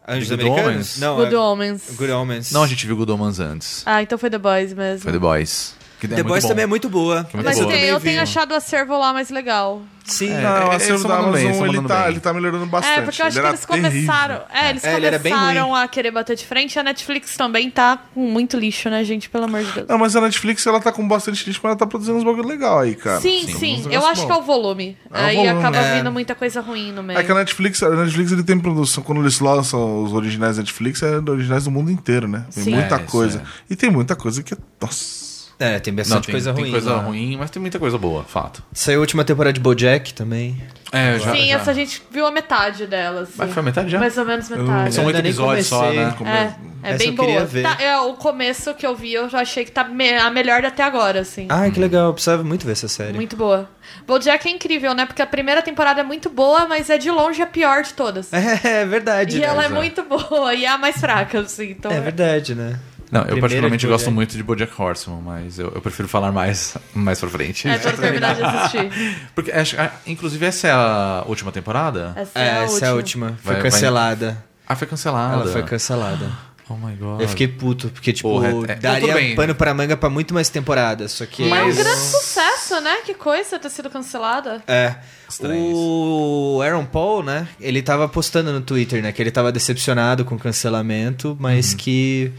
Anjos 0.09 0.29
Good 0.29 0.41
Americanos? 0.41 0.71
Omens? 0.73 0.97
Não, 0.99 1.15
Good 1.17 1.33
é- 1.33 1.37
Omens. 1.37 1.83
Good 1.95 2.11
Omens. 2.11 2.51
Não, 2.51 2.63
a 2.63 2.67
gente 2.67 2.85
viu 2.85 2.95
Good 2.97 3.11
Omens 3.11 3.39
antes. 3.39 3.83
Ah, 3.85 4.01
então 4.01 4.17
foi 4.17 4.29
The 4.29 4.37
Boys 4.39 4.73
mesmo. 4.73 5.01
Foi 5.01 5.11
The 5.11 5.19
Boys. 5.19 5.75
Que 5.99 6.05
é 6.05 6.09
The 6.09 6.15
muito 6.17 6.27
Boys 6.29 6.43
bom. 6.43 6.49
também 6.49 6.63
é 6.63 6.67
muito 6.67 6.89
boa. 6.89 7.27
muito 7.33 7.43
Mas 7.45 7.59
boa. 7.59 7.71
tem- 7.71 7.81
eu 7.83 7.97
também 7.97 8.11
tenho 8.13 8.21
achado 8.23 8.51
o 8.51 8.55
acervo 8.55 8.97
lá 8.97 9.11
mais 9.11 9.29
legal. 9.29 9.81
Sim. 10.05 10.31
É, 10.31 10.41
Não, 10.41 10.69
o 10.69 10.71
acervo 10.71 11.07
da 11.07 11.17
Amazon, 11.17 11.67
ele, 11.67 11.87
tá, 11.87 11.99
bem. 12.01 12.07
ele 12.11 12.19
tá 12.19 12.33
melhorando 12.33 12.65
bastante. 12.65 12.99
É, 12.99 13.01
porque 13.03 13.21
eu 13.21 13.25
acho 13.27 13.37
Ele 13.37 13.43
que 13.47 13.51
eles 13.53 13.65
começaram. 13.65 14.35
terrível. 14.39 14.41
É, 14.51 14.69
eles 14.71 14.83
É, 14.83 14.95
começaram 15.19 15.75
a 15.75 15.87
querer 15.87 16.09
bater 16.09 16.35
de 16.35 16.45
frente. 16.47 16.79
A 16.79 16.83
Netflix 16.83 17.37
também 17.37 17.69
tá 17.69 17.99
com 18.15 18.21
muito 18.21 18.57
lixo, 18.57 18.89
né, 18.89 19.03
gente? 19.03 19.29
Pelo 19.29 19.43
amor 19.43 19.63
de 19.63 19.71
Deus. 19.71 19.87
Não, 19.87 19.99
mas 19.99 20.15
a 20.15 20.21
Netflix, 20.21 20.65
ela 20.65 20.79
tá 20.79 20.91
com 20.91 21.07
bastante 21.07 21.45
lixo, 21.45 21.59
mas 21.61 21.71
ela 21.71 21.77
tá 21.77 21.85
produzindo 21.85 22.17
uns 22.17 22.23
bagulho 22.23 22.47
legal 22.47 22.79
aí, 22.79 22.95
cara. 22.95 23.19
Sim, 23.21 23.43
Uns 23.45 23.55
sim. 23.59 23.87
Eu 23.91 24.03
acho 24.07 24.21
bons. 24.21 24.25
que 24.25 24.31
é 24.31 24.35
o 24.35 24.41
volume. 24.41 24.97
É 25.11 25.13
o 25.13 25.25
Aí 25.25 25.35
volume, 25.35 25.59
acaba 25.59 25.77
é. 25.77 25.97
vindo 25.97 26.11
muita 26.11 26.33
coisa 26.33 26.59
ruim 26.61 26.91
no 26.91 27.03
meio. 27.03 27.19
É 27.19 27.23
que 27.23 27.31
a 27.31 27.35
Netflix, 27.35 27.83
a 27.83 27.89
Netflix 27.91 28.31
ele 28.31 28.43
tem 28.43 28.57
produção, 28.59 29.03
quando 29.03 29.21
eles 29.21 29.39
lançam 29.39 30.03
os 30.03 30.11
originais 30.13 30.55
da 30.55 30.63
Netflix, 30.63 31.03
é 31.03 31.17
originais 31.17 31.65
do 31.65 31.71
mundo 31.71 31.91
inteiro, 31.91 32.27
né? 32.27 32.45
Tem 32.55 32.63
Sim. 32.63 32.71
muita 32.73 32.95
É, 32.95 32.99
coisa. 32.99 33.39
é. 33.39 33.41
E 33.69 33.75
tem 33.75 33.91
muita 33.91 34.15
coisa 34.15 34.41
que 34.41 34.55
é. 34.55 34.57
Nossa. 34.81 35.28
É, 35.59 35.77
tem 35.77 35.91
Não, 35.91 35.97
bastante 35.97 36.25
tem, 36.27 36.33
coisa 36.33 36.53
tem 36.53 36.61
ruim. 36.63 36.71
coisa 36.71 36.93
lá. 36.95 37.01
ruim, 37.01 37.35
mas 37.37 37.49
tem 37.51 37.59
muita 37.61 37.77
coisa 37.77 37.97
boa, 37.97 38.23
fato. 38.23 38.63
Saiu 38.71 38.99
a 38.99 39.01
última 39.01 39.25
temporada 39.25 39.51
de 39.51 39.59
BoJack 39.59 40.13
também. 40.13 40.55
É, 40.91 41.19
já, 41.19 41.33
Sim, 41.35 41.47
já. 41.49 41.55
essa 41.57 41.71
a 41.71 41.73
gente 41.73 42.01
viu 42.09 42.25
a 42.25 42.31
metade 42.31 42.87
dela. 42.87 43.21
Assim. 43.23 43.33
Mas 43.35 43.51
foi 43.51 43.61
a 43.61 43.63
metade 43.65 43.89
já? 43.89 43.99
Mais 43.99 44.17
ou 44.17 44.25
menos 44.25 44.49
metade. 44.49 44.93
São 44.95 45.05
oito 45.05 45.19
episódios 45.19 45.67
só, 45.67 45.91
né? 45.91 46.15
Como 46.17 46.29
É, 46.29 46.55
é- 46.81 46.93
é 46.93 46.97
bem 46.97 47.13
boa. 47.13 47.43
ver. 47.45 47.61
Tá, 47.63 47.77
é, 47.79 47.99
o 47.99 48.13
começo 48.13 48.73
que 48.73 48.87
eu 48.87 48.95
vi, 48.95 49.13
eu 49.13 49.27
já 49.29 49.41
achei 49.41 49.65
que 49.65 49.71
tá 49.71 49.83
me- 49.83 50.17
a 50.17 50.29
melhor 50.31 50.63
até 50.65 50.81
agora, 50.81 51.19
assim. 51.19 51.45
Ah, 51.49 51.69
que 51.69 51.79
legal. 51.79 52.07
Eu 52.07 52.13
precisava 52.13 52.41
muito 52.43 52.65
ver 52.65 52.71
essa 52.71 52.87
série. 52.87 53.13
Muito 53.13 53.35
boa. 53.35 53.69
BoJack 54.07 54.47
é 54.47 54.51
incrível, 54.51 54.93
né? 54.93 55.05
Porque 55.05 55.21
a 55.21 55.27
primeira 55.27 55.61
temporada 55.61 55.99
é 55.99 56.03
muito 56.03 56.29
boa, 56.29 56.65
mas 56.67 56.89
é 56.89 56.97
de 56.97 57.11
longe 57.11 57.41
a 57.41 57.45
pior 57.47 57.83
de 57.83 57.93
todas. 57.93 58.31
É, 58.31 58.59
é 58.81 58.85
verdade. 58.85 59.35
e 59.37 59.41
né? 59.41 59.45
ela 59.45 59.63
é 59.63 59.65
é. 59.65 59.69
muito 59.69 60.01
boa 60.03 60.53
e 60.55 60.63
é 60.63 60.69
a 60.69 60.77
mais 60.77 60.97
fraca, 60.97 61.41
assim. 61.41 61.71
Então 61.71 61.91
É 61.91 61.99
verdade, 61.99 62.55
né? 62.55 62.79
Não, 63.11 63.21
eu 63.21 63.39
particularmente 63.39 63.81
de 63.81 63.87
gosto 63.87 64.05
BoJack. 64.05 64.15
muito 64.15 64.37
de 64.37 64.43
BoJack 64.43 64.73
Horseman, 64.81 65.21
mas 65.21 65.57
eu, 65.57 65.71
eu 65.73 65.81
prefiro 65.81 66.07
falar 66.07 66.31
mais, 66.31 66.75
mais 66.93 67.19
pra 67.19 67.29
frente. 67.29 67.67
É, 67.67 67.77
pra 67.77 67.91
terminar 67.93 68.35
de 68.35 68.43
assistir. 68.43 68.89
Porque, 69.33 69.51
acho, 69.51 69.79
ah, 69.79 69.91
inclusive, 70.05 70.45
essa 70.45 70.67
é 70.67 70.71
a 70.71 71.23
última 71.27 71.51
temporada? 71.51 72.13
Essa 72.15 72.31
É, 72.39 72.43
é, 72.47 72.51
a 72.51 72.63
essa 72.63 72.73
última. 72.73 72.85
é 72.85 72.89
a 72.89 72.93
última. 72.93 73.27
Foi 73.41 73.53
Vai- 73.53 73.61
vai- 73.61 73.71
cancelada. 73.71 74.43
Ah, 74.67 74.75
foi 74.75 74.87
cancelada. 74.87 75.33
Ela 75.41 75.51
foi 75.51 75.63
cancelada. 75.63 76.29
Oh 76.71 76.75
my 76.75 76.93
god. 76.97 77.19
Eu 77.21 77.27
fiquei 77.27 77.47
puto, 77.47 77.89
porque, 77.89 78.13
tipo, 78.13 78.29
Porra, 78.29 78.49
é- 78.49 78.73
é- 78.73 78.75
daria 78.75 79.15
bem. 79.15 79.33
pano 79.35 79.55
pra 79.55 79.73
manga 79.73 79.97
pra 79.97 80.07
muito 80.07 80.35
mais 80.35 80.49
temporadas. 80.49 81.13
Só 81.13 81.25
que. 81.25 81.41
E 81.41 81.45
é 81.45 81.63
um 81.63 81.65
Mas- 81.65 81.75
grande 81.77 81.97
sucesso, 81.99 82.79
né? 82.79 82.97
Que 83.03 83.15
coisa 83.15 83.57
ter 83.57 83.71
sido 83.71 83.89
cancelada. 83.89 84.61
É. 84.67 84.93
Estranho 85.27 85.73
O 85.75 86.61
Aaron 86.63 86.85
Paul, 86.85 87.23
né? 87.23 87.47
Ele 87.59 87.81
tava 87.81 88.07
postando 88.07 88.53
no 88.53 88.61
Twitter, 88.61 89.01
né? 89.01 89.11
Que 89.11 89.19
ele 89.19 89.31
tava 89.31 89.51
decepcionado 89.51 90.23
com 90.23 90.35
o 90.35 90.37
cancelamento, 90.39 91.35
mas 91.39 91.71
Uhum. 91.71 91.77
que 91.77 92.31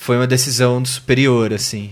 foi 0.00 0.16
uma 0.16 0.26
decisão 0.26 0.80
do 0.80 0.88
superior, 0.88 1.52
assim. 1.52 1.90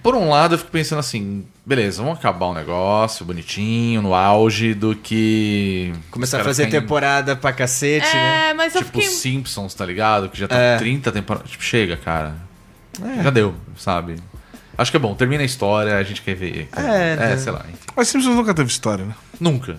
Por 0.00 0.14
um 0.14 0.28
lado, 0.28 0.54
eu 0.54 0.58
fico 0.58 0.70
pensando 0.70 1.00
assim, 1.00 1.44
beleza, 1.66 2.00
vamos 2.00 2.16
acabar 2.18 2.46
o 2.46 2.54
negócio 2.54 3.26
bonitinho, 3.26 4.00
no 4.00 4.14
auge 4.14 4.72
do 4.72 4.94
que... 4.94 5.92
Começar 6.12 6.40
a 6.40 6.44
fazer 6.44 6.66
ficarem- 6.66 6.82
temporada 6.86 7.34
pra 7.34 7.52
cacete, 7.52 8.06
né? 8.14 8.50
É, 8.50 8.54
mas 8.54 8.76
eu 8.76 8.84
Tipo 8.84 9.00
fiquei. 9.00 9.12
Simpsons, 9.12 9.74
tá 9.74 9.84
ligado? 9.84 10.28
Que 10.28 10.38
já 10.38 10.46
tá 10.46 10.56
É. 10.56 10.78
30 10.78 11.10
temporadas. 11.10 11.50
Tipo, 11.50 11.64
chega, 11.64 11.96
cara. 11.96 12.36
Já 13.20 13.30
deu, 13.30 13.52
sabe? 13.76 14.14
Acho 14.78 14.92
que 14.92 14.96
é 14.96 15.00
bom, 15.00 15.12
termina 15.16 15.42
a 15.42 15.46
história, 15.46 15.96
a 15.96 16.02
gente 16.04 16.22
quer 16.22 16.36
ver. 16.36 16.68
É, 16.76 17.14
é 17.14 17.16
né? 17.16 17.36
sei 17.36 17.50
lá. 17.50 17.64
enfim. 17.68 17.86
Mas 17.96 18.06
Simpsons 18.06 18.36
nunca 18.36 18.54
teve 18.54 18.68
história, 18.70 19.04
né? 19.04 19.14
Nunca. 19.40 19.76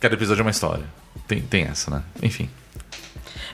Cada 0.00 0.14
episódio 0.14 0.40
é 0.40 0.44
uma 0.44 0.50
história. 0.50 0.84
Tem, 1.28 1.42
tem 1.42 1.64
essa, 1.64 1.90
né? 1.90 2.02
Enfim. 2.22 2.48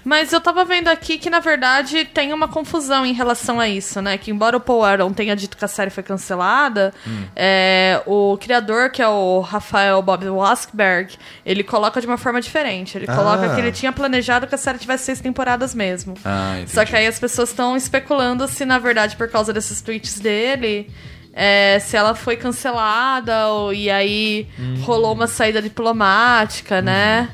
Mas 0.04 0.32
eu 0.32 0.40
tava 0.40 0.64
vendo 0.64 0.88
aqui 0.88 1.16
que, 1.18 1.30
na 1.30 1.38
verdade, 1.38 2.04
tem 2.04 2.32
uma 2.32 2.48
confusão 2.48 3.06
em 3.06 3.12
relação 3.12 3.60
a 3.60 3.68
isso, 3.68 4.02
né? 4.02 4.18
Que 4.18 4.30
embora 4.30 4.56
o 4.56 4.60
Paul 4.60 4.84
Aaron 4.84 5.12
tenha 5.12 5.36
dito 5.36 5.56
que 5.56 5.64
a 5.64 5.68
série 5.68 5.90
foi 5.90 6.02
cancelada, 6.02 6.92
Hum. 7.06 7.24
é, 7.36 8.02
o 8.06 8.36
criador, 8.38 8.90
que 8.90 9.00
é 9.00 9.08
o 9.08 9.40
Rafael 9.40 10.02
Bob 10.02 10.28
Waskberg, 10.28 11.14
ele 11.46 11.62
coloca 11.62 12.00
de 12.00 12.06
uma 12.06 12.18
forma 12.18 12.40
diferente. 12.40 12.98
Ele 12.98 13.06
coloca 13.06 13.46
Ah. 13.46 13.54
que 13.54 13.60
ele 13.60 13.72
tinha 13.72 13.92
planejado 13.92 14.46
que 14.46 14.54
a 14.54 14.58
série 14.58 14.78
tivesse 14.78 15.04
seis 15.04 15.20
temporadas 15.20 15.74
mesmo. 15.74 16.14
Ah. 16.24 16.56
Só 16.66 16.84
que 16.84 16.96
aí 16.96 17.06
as 17.06 17.18
pessoas 17.18 17.50
estão 17.50 17.76
especulando 17.76 18.48
se, 18.48 18.64
na 18.64 18.78
verdade, 18.78 19.16
por 19.16 19.28
causa 19.28 19.52
desses 19.52 19.80
tweets 19.80 20.18
dele, 20.18 20.90
é, 21.32 21.78
se 21.78 21.96
ela 21.96 22.14
foi 22.14 22.36
cancelada, 22.36 23.48
ou, 23.48 23.72
e 23.72 23.90
aí 23.90 24.46
rolou 24.82 25.14
uma 25.14 25.26
saída 25.26 25.62
diplomática, 25.62 26.82
né? 26.82 27.28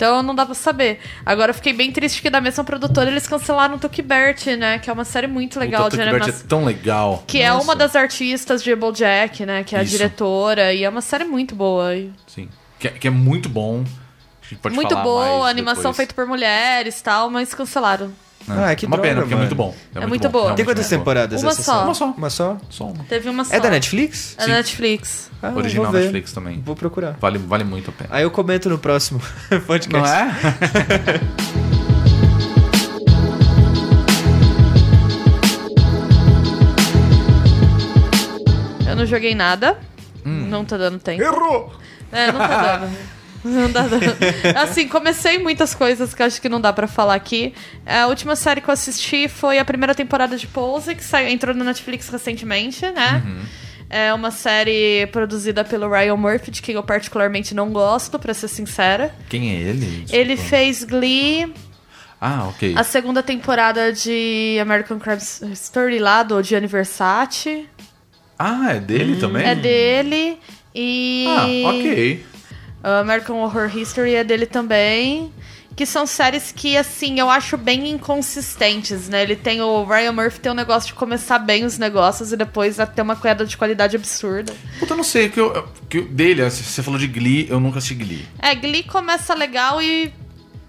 Então 0.00 0.22
não 0.22 0.34
dá 0.34 0.46
pra 0.46 0.54
saber. 0.54 0.98
Agora 1.26 1.50
eu 1.50 1.54
fiquei 1.54 1.74
bem 1.74 1.92
triste 1.92 2.22
que 2.22 2.30
da 2.30 2.40
mesma 2.40 2.64
produtora 2.64 3.10
eles 3.10 3.26
cancelaram 3.26 3.78
Tuki 3.78 4.00
Bert, 4.00 4.46
né? 4.56 4.78
Que 4.78 4.88
é 4.88 4.92
uma 4.94 5.04
série 5.04 5.26
muito 5.26 5.60
legal 5.60 5.84
Puta, 5.84 5.98
de 5.98 6.02
Bert 6.02 6.14
animação. 6.22 6.40
é 6.42 6.48
tão 6.48 6.64
legal. 6.64 7.22
Que 7.26 7.42
é 7.42 7.50
Nossa. 7.50 7.64
uma 7.64 7.76
das 7.76 7.94
artistas 7.94 8.62
de 8.62 8.74
Jack, 8.92 9.44
né? 9.44 9.62
Que 9.62 9.76
é 9.76 9.80
a 9.80 9.82
Isso. 9.82 9.92
diretora. 9.92 10.72
E 10.72 10.84
é 10.84 10.88
uma 10.88 11.02
série 11.02 11.24
muito 11.24 11.54
boa. 11.54 11.90
Sim. 12.26 12.48
Que, 12.78 12.88
é- 12.88 12.90
que 12.92 13.08
é 13.08 13.10
muito 13.10 13.50
bom. 13.50 13.84
A 14.42 14.48
gente 14.48 14.62
pode 14.62 14.74
muito 14.74 14.96
boa, 14.96 15.46
animação 15.50 15.82
depois. 15.82 15.96
feita 15.98 16.14
por 16.14 16.26
mulheres 16.26 16.98
e 16.98 17.02
tal, 17.02 17.28
mas 17.28 17.52
cancelaram. 17.52 18.10
Né? 18.46 18.70
Ah, 18.70 18.74
que 18.74 18.84
é 18.84 18.88
uma 18.88 18.96
droga, 18.96 19.08
pena, 19.08 19.20
porque 19.22 19.34
é 19.34 19.36
muito 19.36 19.54
bom. 19.54 19.74
É 19.94 20.06
muito 20.06 20.28
boa. 20.28 20.42
realmente 20.44 20.56
Tem 20.56 20.64
quantas 20.64 20.88
temporadas 20.88 21.42
Uma 21.42 21.52
essa 21.52 21.62
só. 21.62 21.84
Uma 21.84 21.94
só. 21.94 22.06
Uma 22.16 22.30
só? 22.30 22.56
Só 22.68 22.84
uma. 22.86 23.04
Teve 23.04 23.28
uma 23.28 23.44
só. 23.44 23.54
É 23.54 23.60
da 23.60 23.70
Netflix? 23.70 24.34
É 24.38 24.46
da 24.46 24.54
Netflix. 24.54 25.30
Ah, 25.42 25.52
Original 25.54 25.84
vou 25.84 25.92
ver. 25.92 26.00
Netflix 26.00 26.32
também. 26.32 26.60
Vou 26.64 26.74
procurar. 26.76 27.16
Vale, 27.20 27.38
vale 27.38 27.64
muito 27.64 27.90
a 27.90 27.92
pena. 27.92 28.10
Aí 28.12 28.22
eu 28.22 28.30
comento 28.30 28.68
no 28.68 28.78
próximo 28.78 29.20
podcast. 29.66 29.90
Não 29.92 30.06
é? 30.06 30.30
Eu 38.88 38.96
não 38.96 39.06
joguei 39.06 39.34
nada. 39.34 39.78
Hum. 40.24 40.46
Não 40.48 40.64
tá 40.64 40.76
dando 40.76 40.98
tempo. 40.98 41.22
Errou! 41.22 41.72
É, 42.12 42.32
não 42.32 42.38
tá 42.40 42.78
dando. 42.78 42.90
Não 43.44 43.70
dá. 43.72 43.84
Assim, 44.62 44.86
comecei 44.86 45.38
muitas 45.38 45.74
coisas 45.74 46.12
que 46.12 46.22
acho 46.22 46.40
que 46.42 46.48
não 46.48 46.60
dá 46.60 46.72
pra 46.72 46.86
falar 46.86 47.14
aqui. 47.14 47.54
A 47.86 48.06
última 48.06 48.36
série 48.36 48.60
que 48.60 48.68
eu 48.68 48.74
assisti 48.74 49.28
foi 49.28 49.58
a 49.58 49.64
primeira 49.64 49.94
temporada 49.94 50.36
de 50.36 50.46
Pose, 50.46 50.94
que 50.94 51.02
saiu, 51.02 51.28
entrou 51.28 51.54
no 51.54 51.64
Netflix 51.64 52.08
recentemente, 52.10 52.82
né? 52.90 53.22
Uhum. 53.24 53.40
É 53.88 54.12
uma 54.14 54.30
série 54.30 55.06
produzida 55.10 55.64
pelo 55.64 55.88
Ryan 55.90 56.16
Murphy, 56.16 56.50
de 56.50 56.62
quem 56.62 56.74
eu 56.74 56.82
particularmente 56.82 57.54
não 57.54 57.70
gosto, 57.70 58.18
pra 58.18 58.32
ser 58.34 58.46
sincera. 58.48 59.12
Quem 59.28 59.50
é 59.50 59.54
ele? 59.60 60.04
Ele 60.12 60.34
Desculpa. 60.36 60.56
fez 60.56 60.84
Glee, 60.84 61.52
Ah, 62.20 62.46
ok. 62.48 62.74
a 62.76 62.84
segunda 62.84 63.22
temporada 63.22 63.92
de 63.92 64.58
American 64.60 64.98
Crime 64.98 65.18
Story 65.54 65.98
lá, 65.98 66.22
do 66.22 66.40
Gianni 66.42 66.66
Versace. 66.68 67.66
Ah, 68.38 68.74
é 68.74 68.78
dele 68.80 69.16
também? 69.18 69.44
É 69.46 69.54
dele. 69.54 70.38
E. 70.74 71.24
Ah, 71.26 71.68
ok. 71.70 72.24
A 72.82 73.00
American 73.00 73.36
Horror 73.36 73.76
History 73.76 74.14
é 74.14 74.24
dele 74.24 74.46
também. 74.46 75.32
Que 75.76 75.86
são 75.86 76.04
séries 76.06 76.52
que, 76.52 76.76
assim, 76.76 77.18
eu 77.20 77.30
acho 77.30 77.56
bem 77.56 77.88
inconsistentes, 77.90 79.08
né? 79.08 79.22
Ele 79.22 79.36
tem 79.36 79.60
o 79.62 79.84
Ryan 79.84 80.12
Murphy 80.12 80.40
tem 80.40 80.52
um 80.52 80.54
negócio 80.54 80.88
de 80.88 80.94
começar 80.94 81.38
bem 81.38 81.64
os 81.64 81.78
negócios 81.78 82.32
e 82.32 82.36
depois 82.36 82.76
ter 82.94 83.00
uma 83.02 83.16
queda 83.16 83.46
de 83.46 83.56
qualidade 83.56 83.96
absurda. 83.96 84.52
Puta, 84.78 84.92
eu 84.92 84.96
não 84.96 85.04
sei. 85.04 85.28
Que 85.30 85.40
eu, 85.40 85.68
que 85.88 85.98
eu- 85.98 86.04
dele, 86.08 86.42
você 86.50 86.82
falou 86.82 86.98
de 86.98 87.06
Glee, 87.06 87.46
eu 87.48 87.58
nunca 87.60 87.78
assisti 87.78 87.94
Glee. 87.94 88.26
É, 88.40 88.54
Glee 88.54 88.82
começa 88.82 89.32
legal 89.32 89.80
e 89.80 90.12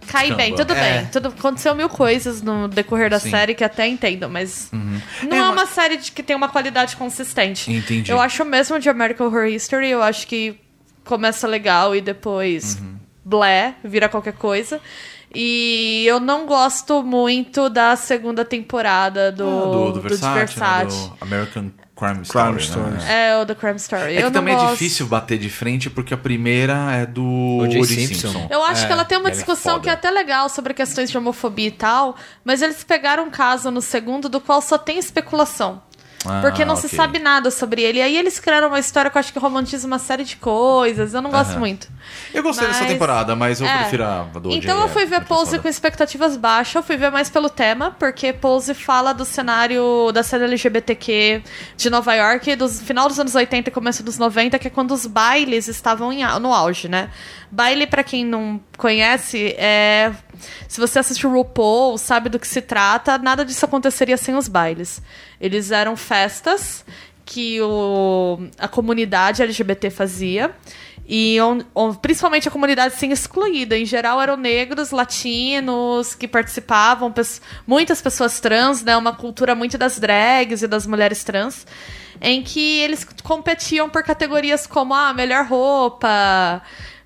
cai 0.07 0.33
bem, 0.33 0.55
tudo 0.55 0.71
É. 0.73 0.99
bem. 0.99 1.05
Tudo, 1.11 1.29
aconteceu 1.29 1.75
mil 1.75 1.89
coisas 1.89 2.41
no 2.41 2.67
decorrer 2.67 3.09
da 3.09 3.19
Sim. 3.19 3.25
Uhum. 3.27 3.31
série 3.31 3.55
que 3.55 3.63
até 3.63 3.87
entendo, 3.87 4.29
mas 4.29 4.69
não 4.71 5.35
É, 5.35 5.39
é, 5.39 5.41
mas- 5.41 5.51
uma 5.51 5.65
série 5.65 5.97
de 5.97 6.11
que 6.11 6.23
tem 6.23 6.35
uma 6.35 6.47
qualidade 6.47 6.95
consistente. 6.95 7.71
Entendi. 7.71 8.11
Eu 8.11 8.21
acho 8.21 8.45
mesmo 8.45 8.79
de 8.79 8.87
American 8.87 9.27
Horror 9.27 9.47
History, 9.47 9.89
eu 9.89 10.01
acho 10.01 10.25
que 10.27 10.55
começa 11.05 11.47
legal 11.47 11.95
e 11.95 12.01
depois 12.01 12.77
Uhum. 12.79 12.95
blé, 13.25 13.75
vira 13.83 14.07
qualquer 14.09 14.33
coisa. 14.33 14.79
E 15.33 16.03
eu 16.07 16.19
não 16.19 16.45
gosto 16.45 17.01
muito 17.03 17.69
da 17.69 17.95
segunda 17.95 18.43
temporada 18.43 19.31
do, 19.31 19.43
Ah, 19.47 19.63
do, 19.65 19.71
do 19.85 19.91
do 19.93 20.01
Versace, 20.01 20.33
Versace. 20.37 21.03
né? 21.03 21.09
do 21.09 21.17
American 21.21 21.71
Crime 21.95 22.13
Crime 22.13 22.21
Story. 22.23 22.61
Story. 22.63 22.91
né? 22.91 23.29
É, 23.29 23.37
o 23.37 23.45
The 23.45 23.55
Crime 23.55 23.75
Story. 23.77 24.15
É 24.15 24.23
eu 24.23 24.27
que 24.27 24.33
também 24.33 24.53
é 24.53 24.57
gosto. 24.57 24.71
difícil 24.71 25.05
bater 25.05 25.37
de 25.37 25.49
frente, 25.49 25.89
porque 25.89 26.13
a 26.13 26.17
primeira 26.17 26.73
é 26.93 27.05
do 27.05 27.23
O.J. 27.61 27.79
O.J. 27.79 27.95
Simpson. 28.07 28.27
Simpson. 28.31 28.47
Eu 28.51 28.63
acho 28.63 28.83
É, 28.83 28.87
que 28.87 28.91
ela 28.93 29.05
tem 29.05 29.17
uma 29.19 29.29
é 29.29 29.31
discussão 29.31 29.73
foda. 29.73 29.83
que 29.83 29.89
é 29.89 29.93
até 29.93 30.09
legal 30.11 30.49
sobre 30.49 30.73
questões 30.73 31.09
de 31.11 31.17
homofobia 31.17 31.67
e 31.67 31.71
tal, 31.71 32.15
mas 32.43 32.61
eles 32.61 32.83
pegaram 32.83 33.25
um 33.25 33.29
caso 33.29 33.69
no 33.71 33.81
segundo 33.81 34.27
do 34.27 34.41
qual 34.41 34.61
só 34.61 34.77
tem 34.77 34.97
especulação. 34.97 35.81
Ah, 36.25 36.39
porque 36.41 36.63
não 36.63 36.75
se 36.75 36.85
ok. 36.85 36.95
sabe 36.97 37.19
nada 37.19 37.49
sobre 37.49 37.81
ele. 37.81 37.97
E 37.99 38.01
aí 38.01 38.15
eles 38.17 38.39
criaram 38.39 38.67
uma 38.67 38.79
história 38.79 39.09
que 39.09 39.17
eu 39.17 39.19
acho 39.19 39.33
que 39.33 39.39
romantiza 39.39 39.87
uma 39.87 39.97
série 39.97 40.23
de 40.23 40.35
coisas. 40.35 41.13
Eu 41.13 41.21
não 41.21 41.31
gosto 41.31 41.57
muito. 41.57 41.87
Eu 42.33 42.43
gostei 42.43 42.67
dessa 42.67 42.81
Mas- 42.81 42.91
temporada, 42.91 43.35
mas 43.35 43.59
eu 43.59 43.67
É. 43.67 43.77
prefiro 43.79 44.03
a 44.05 44.23
do. 44.23 44.51
Então 44.51 44.79
eu 44.81 44.87
fui 44.89 45.05
ver 45.05 45.23
Pose 45.25 45.57
com 45.59 45.67
expectativas 45.67 46.37
baixas, 46.37 46.75
eu 46.75 46.83
fui 46.83 46.95
ver 46.97 47.11
mais 47.11 47.29
pelo 47.29 47.49
tema, 47.49 47.91
porque 47.97 48.31
Pose 48.33 48.73
fala 48.73 49.13
do 49.13 49.25
cenário 49.25 50.11
da 50.13 50.21
cena 50.23 50.45
LGBTQ 50.45 51.41
de 51.75 51.89
Nova 51.89 52.13
York, 52.13 52.55
do 52.55 52.67
final 52.69 53.07
dos 53.07 53.19
anos 53.19 53.33
80 53.33 53.69
e 53.69 53.71
começo 53.73 54.03
dos 54.03 54.17
90, 54.17 54.59
que 54.59 54.67
é 54.67 54.69
quando 54.69 54.91
os 54.91 55.05
bailes 55.05 55.67
estavam 55.67 56.11
em 56.13 56.21
no 56.39 56.53
auge, 56.53 56.87
né? 56.87 57.09
Baile, 57.51 57.85
pra 57.85 58.03
quem 58.03 58.23
não 58.25 58.61
conhece, 58.81 59.53
é. 59.57 60.11
Se 60.67 60.79
você 60.79 60.99
assiste 60.99 61.25
o 61.27 61.31
RuPaul, 61.31 61.97
sabe 61.97 62.27
do 62.29 62.39
que 62.39 62.47
se 62.47 62.61
trata, 62.61 63.17
nada 63.17 63.45
disso 63.45 63.63
aconteceria 63.63 64.17
sem 64.17 64.35
os 64.35 64.47
bailes. 64.47 65.01
Eles 65.39 65.69
eram 65.71 65.95
festas 65.95 66.83
que 67.23 67.61
o, 67.61 68.39
a 68.57 68.67
comunidade 68.67 69.41
LGBT 69.43 69.89
fazia. 69.91 70.51
E 71.07 71.39
on- 71.41 71.63
on- 71.75 71.93
principalmente 71.93 72.47
a 72.47 72.51
comunidade 72.51 72.93
assim, 72.95 73.11
excluída. 73.11 73.77
Em 73.77 73.85
geral 73.85 74.21
eram 74.21 74.35
negros, 74.37 74.91
latinos 74.91 76.15
que 76.15 76.27
participavam, 76.27 77.13
muitas 77.67 78.01
pessoas 78.01 78.39
trans, 78.39 78.83
né? 78.83 78.95
Uma 78.97 79.13
cultura 79.13 79.53
muito 79.53 79.77
das 79.77 79.99
drags 79.99 80.61
e 80.63 80.67
das 80.67 80.87
mulheres 80.87 81.23
trans, 81.23 81.67
em 82.21 82.41
que 82.43 82.79
eles 82.79 83.05
competiam 83.23 83.89
por 83.89 84.03
categorias 84.03 84.65
como 84.65 84.93
a 84.93 85.13
melhor 85.13 85.45
roupa, 85.45 86.61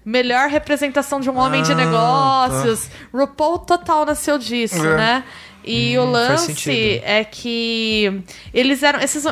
melhor 0.06 0.48
representação 0.50 1.20
de 1.20 1.30
um 1.30 1.38
homem 1.38 1.63
de 1.63 1.72
Ah, 1.72 1.76
negócios. 1.76 2.89
RuPaul 3.12 3.60
total 3.60 4.06
nasceu 4.06 4.38
disso, 4.38 4.86
É. 4.86 4.96
né? 4.98 5.24
E 5.68 5.98
o 5.98 6.04
Hum, 6.04 6.13
faz 6.13 6.30
lance 6.48 7.02
é 7.04 7.24
que 7.24 8.22
eles 8.54 8.84
eram. 8.84 9.00
Esses, 9.00 9.24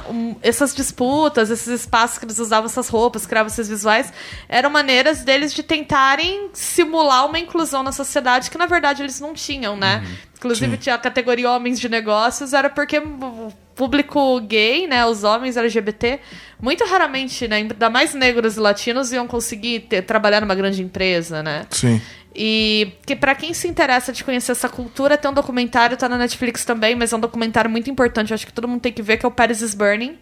essas 0.42 0.74
disputas, 0.74 1.52
esses 1.52 1.82
espaços 1.82 2.18
que 2.18 2.26
eles 2.26 2.40
usavam 2.40 2.66
essas 2.66 2.90
roupas, 2.90 3.28
criavam 3.28 3.50
esses 3.52 3.70
visuais, 3.70 4.12
eram 4.50 4.72
maneiras 4.72 5.24
deles 5.24 5.54
de 5.54 5.62
tentarem 5.62 6.50
simular 6.52 7.28
uma 7.28 7.38
inclusão 7.38 7.84
na 7.84 7.92
sociedade 7.92 8.50
que, 8.50 8.58
na 8.58 8.66
verdade, 8.66 9.04
eles 9.04 9.20
não 9.20 9.36
tinham, 9.36 9.78
né? 9.78 10.04
Inclusive, 10.36 10.76
tinha 10.78 10.96
a 10.96 10.98
categoria 10.98 11.52
homens 11.52 11.80
de 11.80 11.88
negócios, 11.88 12.52
era 12.52 12.68
porque 12.68 12.98
o 12.98 13.54
público 13.76 14.40
gay, 14.42 14.88
né? 14.88 15.06
Os 15.06 15.24
homens 15.24 15.58
LGBT, 15.58 16.20
muito 16.62 16.84
raramente, 16.86 17.48
né? 17.48 17.58
Ainda 17.58 17.90
mais 17.90 18.14
negros 18.14 18.58
e 18.58 18.60
latinos 18.60 19.12
iam 19.12 19.28
conseguir 19.28 19.82
ter- 19.82 20.02
trabalhar 20.04 20.42
numa 20.42 20.56
grande 20.56 20.82
empresa, 20.82 21.42
né? 21.44 21.66
Sim. 21.70 22.02
E 22.36 22.94
que 23.06 23.16
pra 23.16 23.36
quem 23.36 23.54
se 23.54 23.68
interessa 23.68 24.12
de 24.12 24.24
conhecer 24.24 24.52
essa 24.54 24.68
cultura, 24.68 25.18
tem 25.18 25.30
um 25.30 25.34
documentário, 25.34 25.96
tá 25.96 26.10
na 26.10 26.18
Netflix 26.18 26.66
também, 26.66 26.96
mas 26.96 27.14
é 27.14 27.16
um 27.16 27.20
documentário 27.20 27.70
muito 27.70 27.90
importante, 27.92 28.32
eu 28.32 28.36
acho 28.36 28.46
que 28.48 28.54
todo 28.54 28.68
mundo 28.68 28.82
tem 28.82 28.92
que 28.92 29.04
ver, 29.04 29.18
que 29.18 29.26
é 29.26 29.30
o 29.30 29.32
Paris 29.32 29.62
is 29.62 29.76
Burning, 29.76 30.18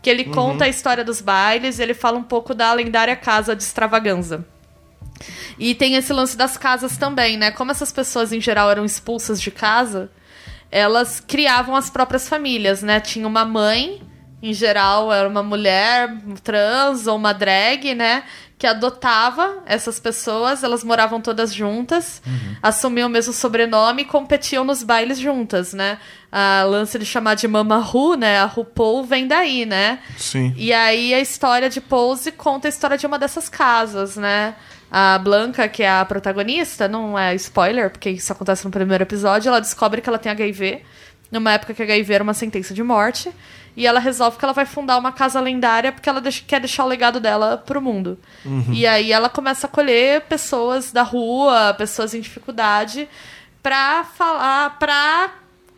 que 0.00 0.08
ele 0.08 0.24
conta 0.24 0.66
a 0.66 0.68
história 0.68 1.02
dos 1.02 1.20
bailes, 1.20 1.80
ele 1.80 1.92
fala 1.92 2.18
um 2.18 2.22
pouco 2.22 2.54
da 2.54 2.72
lendária 2.72 3.16
casa 3.16 3.56
de 3.56 3.64
extravaganza. 3.64 4.44
E 5.58 5.74
tem 5.74 5.94
esse 5.96 6.12
lance 6.12 6.36
das 6.36 6.56
casas 6.56 6.96
também, 6.96 7.36
né? 7.36 7.50
Como 7.50 7.70
essas 7.70 7.90
pessoas 7.90 8.32
em 8.32 8.40
geral 8.40 8.70
eram 8.70 8.84
expulsas 8.84 9.40
de 9.40 9.50
casa, 9.50 10.10
elas 10.76 11.20
criavam 11.20 11.74
as 11.74 11.88
próprias 11.88 12.28
famílias, 12.28 12.82
né? 12.82 13.00
Tinha 13.00 13.26
uma 13.26 13.46
mãe, 13.46 14.02
em 14.42 14.52
geral 14.52 15.10
era 15.10 15.26
uma 15.26 15.42
mulher 15.42 16.14
trans 16.44 17.06
ou 17.06 17.16
uma 17.16 17.32
drag, 17.32 17.94
né? 17.94 18.24
Que 18.58 18.66
adotava 18.66 19.62
essas 19.64 19.98
pessoas, 19.98 20.62
elas 20.62 20.84
moravam 20.84 21.18
todas 21.18 21.52
juntas, 21.54 22.22
assumiam 22.62 23.08
o 23.08 23.10
mesmo 23.10 23.32
sobrenome 23.32 24.02
e 24.02 24.04
competiam 24.04 24.64
nos 24.64 24.82
bailes 24.82 25.18
juntas, 25.18 25.72
né? 25.72 25.98
A 26.30 26.62
lance 26.64 26.98
de 26.98 27.06
chamar 27.06 27.36
de 27.36 27.48
Mama 27.48 27.78
Ru, 27.78 28.14
né? 28.14 28.38
A 28.38 28.44
RuPaul 28.44 29.02
vem 29.04 29.26
daí, 29.26 29.64
né? 29.64 30.00
Sim. 30.18 30.54
E 30.58 30.74
aí 30.74 31.14
a 31.14 31.20
história 31.20 31.70
de 31.70 31.80
Pose 31.80 32.32
conta 32.32 32.68
a 32.68 32.70
história 32.70 32.98
de 32.98 33.06
uma 33.06 33.18
dessas 33.18 33.48
casas, 33.48 34.16
né? 34.16 34.54
A 34.90 35.18
Blanca, 35.18 35.68
que 35.68 35.82
é 35.82 35.90
a 35.90 36.04
protagonista, 36.04 36.86
não 36.88 37.18
é 37.18 37.34
spoiler, 37.34 37.90
porque 37.90 38.10
isso 38.10 38.32
acontece 38.32 38.64
no 38.64 38.70
primeiro 38.70 39.02
episódio, 39.04 39.48
ela 39.48 39.60
descobre 39.60 40.00
que 40.00 40.08
ela 40.08 40.18
tem 40.18 40.30
HIV, 40.32 40.82
numa 41.30 41.52
época 41.52 41.74
que 41.74 41.82
HIV 41.82 42.14
era 42.14 42.22
uma 42.24 42.34
sentença 42.34 42.72
de 42.72 42.82
morte, 42.82 43.30
e 43.76 43.86
ela 43.86 43.98
resolve 44.00 44.38
que 44.38 44.44
ela 44.44 44.54
vai 44.54 44.64
fundar 44.64 44.96
uma 44.96 45.12
casa 45.12 45.38
lendária 45.40 45.92
porque 45.92 46.08
ela 46.08 46.20
deixa- 46.20 46.42
quer 46.46 46.60
deixar 46.60 46.84
o 46.84 46.88
legado 46.88 47.18
dela 47.20 47.58
pro 47.58 47.82
mundo. 47.82 48.18
E 48.72 48.86
aí 48.86 49.12
ela 49.12 49.28
começa 49.28 49.66
a 49.66 49.68
acolher 49.68 50.22
pessoas 50.22 50.92
da 50.92 51.02
rua, 51.02 51.74
pessoas 51.76 52.14
em 52.14 52.20
dificuldade, 52.20 53.08
pra 53.62 54.04
falar, 54.04 54.78
pra 54.78 55.30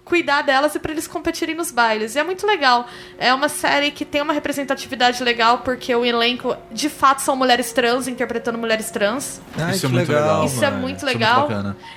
cuidar 0.08 0.42
delas 0.42 0.74
e 0.74 0.78
pra 0.78 0.90
eles 0.92 1.06
competirem 1.06 1.54
nos 1.54 1.70
bailes. 1.70 2.14
E 2.14 2.18
é 2.18 2.24
muito 2.24 2.46
legal. 2.46 2.86
É 3.18 3.32
uma 3.34 3.48
série 3.48 3.90
que 3.90 4.04
tem 4.04 4.22
uma 4.22 4.32
representatividade 4.32 5.22
legal 5.22 5.58
porque 5.58 5.94
o 5.94 6.04
elenco, 6.04 6.56
de 6.72 6.88
fato, 6.88 7.20
são 7.20 7.36
mulheres 7.36 7.72
trans 7.72 8.08
interpretando 8.08 8.56
mulheres 8.58 8.90
trans. 8.90 9.40
Ai, 9.56 9.74
Isso 9.74 9.86
é 9.86 9.88
muito 9.88 10.08
legal. 10.12 10.44
Isso 10.44 10.64
é 10.64 10.70
mano. 10.70 10.82
muito 10.82 10.96
Isso 10.98 11.06
é 11.06 11.10
muito 11.10 11.18
legal. 11.18 11.48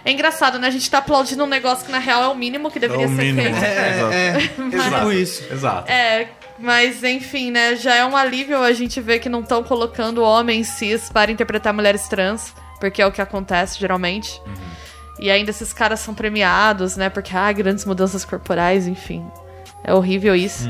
É 0.06 0.12
engraçado, 0.12 0.60
né? 0.60 0.68
A 0.68 0.72
gente 0.72 0.90
tá 0.90 0.98
aplaudindo 0.98 1.44
um 1.44 1.48
negócio 1.48 1.86
que 1.86 1.92
na 1.92 2.00
real 2.00 2.24
é 2.24 2.28
o 2.28 2.36
mínimo 2.36 2.70
que 2.70 2.80
deveria 2.80 3.06
É 3.06 3.08
ser 3.08 3.16
mínimo. 3.34 3.42
feito. 3.42 3.64
É, 3.64 4.38
é, 4.38 4.38
tipo 4.90 5.12
isso. 5.12 5.44
Exato. 5.52 5.90
É, 5.90 6.28
mas 6.60 7.04
enfim, 7.04 7.52
né? 7.52 7.76
Já 7.76 7.96
é 7.96 8.06
um 8.06 8.16
alívio 8.16 8.62
a 8.62 8.74
gente 8.74 9.00
ver 9.00 9.20
que 9.20 9.30
não 9.30 9.40
estão 9.42 9.64
colocando 9.64 10.22
homens 10.22 10.68
cis 10.68 11.10
para 11.10 11.32
interpretar 11.32 11.74
mulheres 11.74 12.08
trans, 12.08 12.54
porque 12.80 13.02
é 13.02 13.06
o 13.06 13.12
que 13.12 13.22
acontece 13.22 13.80
geralmente. 13.80 14.42
E 15.20 15.30
ainda 15.30 15.52
esses 15.52 15.72
caras 15.74 16.00
são 16.00 16.14
premiados, 16.14 16.98
né? 16.98 17.10
Porque, 17.10 17.36
ah, 17.36 17.52
grandes 17.52 17.86
mudanças 17.86 18.26
corporais, 18.26 18.88
enfim. 18.88 19.26
É 19.84 19.94
horrível 19.94 20.36
isso. 20.36 20.70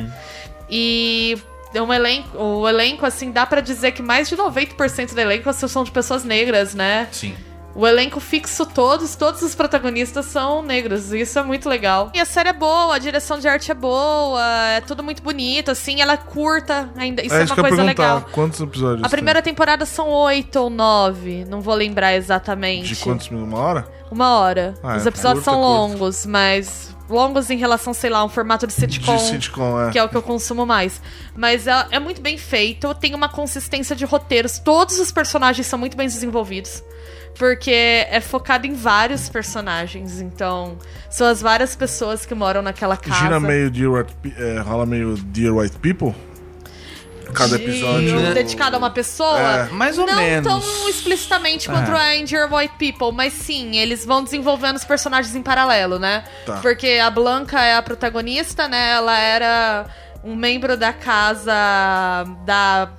E 0.70 1.38
é 1.74 1.82
um 1.82 1.94
elenco, 1.94 2.38
o 2.38 2.68
elenco, 2.68 3.06
assim, 3.06 3.32
dá 3.32 3.46
pra 3.46 3.62
dizer 3.62 3.92
que 3.92 4.02
mais 4.02 4.28
de 4.28 4.36
90% 4.36 5.14
do 5.14 5.20
elenco 5.20 5.52
são 5.54 5.84
de 5.84 5.92
pessoas 5.92 6.24
negras, 6.24 6.74
né? 6.74 7.08
Sim. 7.12 7.36
O 7.74 7.88
elenco 7.88 8.20
fixo 8.20 8.66
todos, 8.66 9.16
todos 9.16 9.42
os 9.42 9.56
protagonistas 9.56 10.26
são 10.26 10.62
negros. 10.62 11.14
E 11.14 11.22
isso 11.22 11.40
é 11.40 11.44
muito 11.44 11.70
legal. 11.70 12.12
E 12.14 12.20
a 12.20 12.26
série 12.26 12.50
é 12.50 12.54
boa, 12.54 12.96
a 12.96 13.00
direção 13.00 13.40
de 13.40 13.48
arte 13.48 13.72
é 13.72 13.74
boa, 13.74 14.42
é 14.70 14.82
tudo 14.82 15.04
muito 15.04 15.24
bonito, 15.24 15.72
assim, 15.72 16.02
ela 16.02 16.14
é 16.14 16.18
curta 16.18 16.90
ainda. 16.96 17.22
Isso 17.26 17.34
é, 17.34 17.42
é 17.42 17.46
uma 17.46 17.56
coisa 17.56 17.84
legal. 17.84 18.26
Quantos 18.32 18.60
episódios? 18.60 19.06
A 19.06 19.10
primeira 19.10 19.42
temporada 19.42 19.86
são 19.86 20.10
oito 20.10 20.58
ou 20.58 20.70
nove, 20.70 21.46
não 21.46 21.62
vou 21.62 21.74
lembrar 21.74 22.10
tem? 22.10 22.18
exatamente. 22.18 22.88
De 22.88 22.96
quantos 22.98 23.30
minutos? 23.30 23.54
Uma 23.54 23.64
hora? 23.64 23.88
Uma 24.12 24.38
hora. 24.40 24.74
Ah, 24.84 24.98
Os 24.98 25.06
é, 25.06 25.10
episódios 25.10 25.44
curta, 25.46 25.52
são 25.52 25.62
curta. 25.62 25.68
longos, 25.68 26.26
mas 26.26 26.96
longos 27.10 27.50
em 27.50 27.58
relação, 27.58 27.94
sei 27.94 28.10
lá, 28.10 28.24
um 28.24 28.30
formato 28.30 28.68
de 28.68 28.74
sitcom. 28.74 29.16
De 29.16 29.22
sitcom, 29.22 29.82
é. 29.88 29.92
Que 29.92 30.00
é 30.00 30.04
o 30.04 30.10
que 30.10 30.16
eu 30.16 30.22
consumo 30.22 30.66
mais. 30.66 31.02
Mas 31.36 31.68
é, 31.68 31.88
é 31.92 32.00
muito 32.00 32.22
bem 32.22 32.38
feito, 32.38 32.94
tem 32.96 33.14
uma 33.16 33.30
consistência 33.30 33.96
de 33.96 34.06
roteiros. 34.06 34.60
Todos 34.60 35.00
os 35.00 35.12
personagens 35.12 35.68
são 35.68 35.78
muito 35.80 35.96
bem 35.96 36.08
desenvolvidos. 36.08 36.84
Porque 37.38 37.72
é 38.10 38.20
focado 38.22 38.68
em 38.68 38.74
vários 38.74 39.28
personagens. 39.30 40.22
Então, 40.22 40.78
são 41.10 41.28
as 41.28 41.42
várias 41.42 41.76
pessoas 41.76 42.26
que 42.26 42.36
moram 42.36 42.62
naquela 42.62 42.96
casa. 42.98 43.20
Gira 43.22 43.40
meio 43.40 43.70
Dear 43.72 43.92
White, 43.92 44.14
é, 44.38 44.60
rola 44.60 44.86
meio 44.86 45.16
Dear 45.18 45.56
White 45.56 45.78
People? 45.80 46.14
Cada 47.34 47.58
de- 47.58 47.64
episódio. 47.64 48.34
dedicado 48.34 48.76
a 48.76 48.80
uma 48.80 48.90
pessoa. 48.92 49.40
É. 49.40 49.70
Mais 49.70 49.98
ou 49.98 50.06
não 50.06 50.16
menos. 50.18 50.46
tão 50.46 50.90
explicitamente 50.90 51.70
quanto 51.70 51.90
É. 51.92 52.20
a 52.22 52.24
Dear 52.26 52.54
White 52.54 52.76
People, 52.78 53.16
mas 53.16 53.32
sim, 53.32 53.78
eles 53.78 54.06
vão 54.06 54.22
desenvolvendo 54.22 54.76
os 54.76 54.84
personagens 54.84 55.34
em 55.34 55.42
paralelo, 55.42 55.98
né? 55.98 56.26
Tá. 56.46 56.58
Porque 56.58 57.00
a 57.02 57.10
Blanca 57.10 57.60
é 57.64 57.76
a 57.76 57.82
protagonista, 57.82 58.68
né? 58.68 58.92
Ela 58.92 59.18
era 59.18 59.86
um 60.24 60.36
membro 60.36 60.76
da 60.76 60.92
casa 60.92 61.54
da 62.46 62.90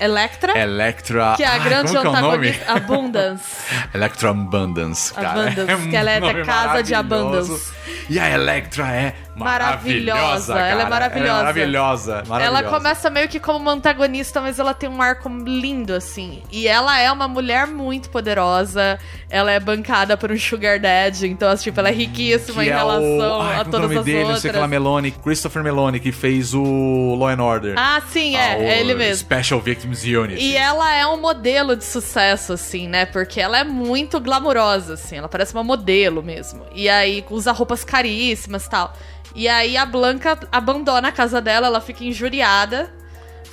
Electra, 0.00 0.58
Electra. 0.58 1.34
que 1.36 1.42
é 1.42 1.46
a 1.46 1.52
Ai, 1.52 1.60
grande 1.60 1.94
é 1.94 1.98
antagonista. 1.98 2.72
Abundance. 2.72 3.44
Electra 3.92 4.30
Abundance, 4.30 5.12
cara. 5.12 5.42
Abundance, 5.42 5.88
que 5.90 5.96
ela 5.96 6.10
é 6.10 6.20
da 6.20 6.42
casa 6.42 6.82
de. 6.82 6.94
Abundance. 6.94 7.72
E 8.08 8.18
a 8.18 8.30
Electra 8.30 8.88
é 8.90 9.14
Maravilhosa, 9.34 10.54
maravilhosa. 10.54 10.58
ela 10.58 10.82
é 10.82 10.88
maravilhosa. 10.88 11.28
Ela 11.28 11.38
é 11.38 11.42
maravilhosa. 11.42 12.12
Ela 12.12 12.28
maravilhosa. 12.28 12.68
começa 12.68 13.10
meio 13.10 13.28
que 13.28 13.40
como 13.40 13.58
uma 13.58 13.72
antagonista, 13.72 14.40
mas 14.40 14.58
ela 14.58 14.74
tem 14.74 14.88
um 14.88 15.00
arco 15.00 15.28
lindo, 15.28 15.94
assim. 15.94 16.42
E 16.50 16.66
ela 16.66 16.98
é 16.98 17.10
uma 17.10 17.28
mulher 17.28 17.66
muito 17.66 18.10
poderosa. 18.10 18.98
Ela 19.28 19.52
é 19.52 19.60
bancada 19.60 20.16
por 20.16 20.30
um 20.30 20.38
sugar 20.38 20.78
daddy. 20.80 21.28
Então, 21.28 21.54
tipo, 21.56 21.78
ela 21.78 21.88
é 21.88 21.92
riquíssima 21.92 22.62
que 22.62 22.68
em 22.68 22.72
é 22.72 22.76
relação 22.76 23.38
o... 23.38 23.42
Ai, 23.42 23.54
a 23.54 23.58
é 23.58 23.60
o 23.60 23.64
todas 23.64 23.80
nome 23.82 23.98
as 23.98 24.04
dele? 24.04 24.18
Não 24.18 24.24
outras. 24.26 24.44
aquela 24.44 24.68
Meloni. 24.68 25.10
Christopher 25.10 25.62
Meloni, 25.62 26.00
que 26.00 26.12
fez 26.12 26.52
o 26.52 27.14
Law 27.14 27.28
and 27.28 27.42
Order. 27.42 27.74
Ah, 27.78 28.02
sim, 28.08 28.36
é. 28.36 28.54
Ah, 28.54 28.58
o 28.58 28.62
é 28.62 28.80
ele 28.80 28.94
mesmo. 28.94 29.16
Special 29.16 29.60
Victims 29.60 30.02
Unit. 30.02 30.42
E 30.42 30.56
ela 30.56 30.92
é 30.94 31.06
um 31.06 31.20
modelo 31.20 31.76
de 31.76 31.84
sucesso, 31.84 32.52
assim, 32.52 32.88
né? 32.88 33.06
Porque 33.06 33.40
ela 33.40 33.58
é 33.58 33.64
muito 33.64 34.20
glamurosa, 34.20 34.94
assim. 34.94 35.16
Ela 35.16 35.28
parece 35.28 35.54
uma 35.54 35.62
modelo 35.62 36.22
mesmo. 36.22 36.62
E 36.74 36.88
aí 36.88 37.24
usa 37.30 37.52
roupas 37.52 37.84
caríssimas 37.84 38.66
e 38.66 38.70
tal. 38.70 38.92
E 39.34 39.48
aí 39.48 39.76
a 39.76 39.86
Blanca 39.86 40.38
abandona 40.50 41.08
a 41.08 41.12
casa 41.12 41.40
dela, 41.40 41.66
ela 41.66 41.80
fica 41.80 42.04
injuriada. 42.04 42.92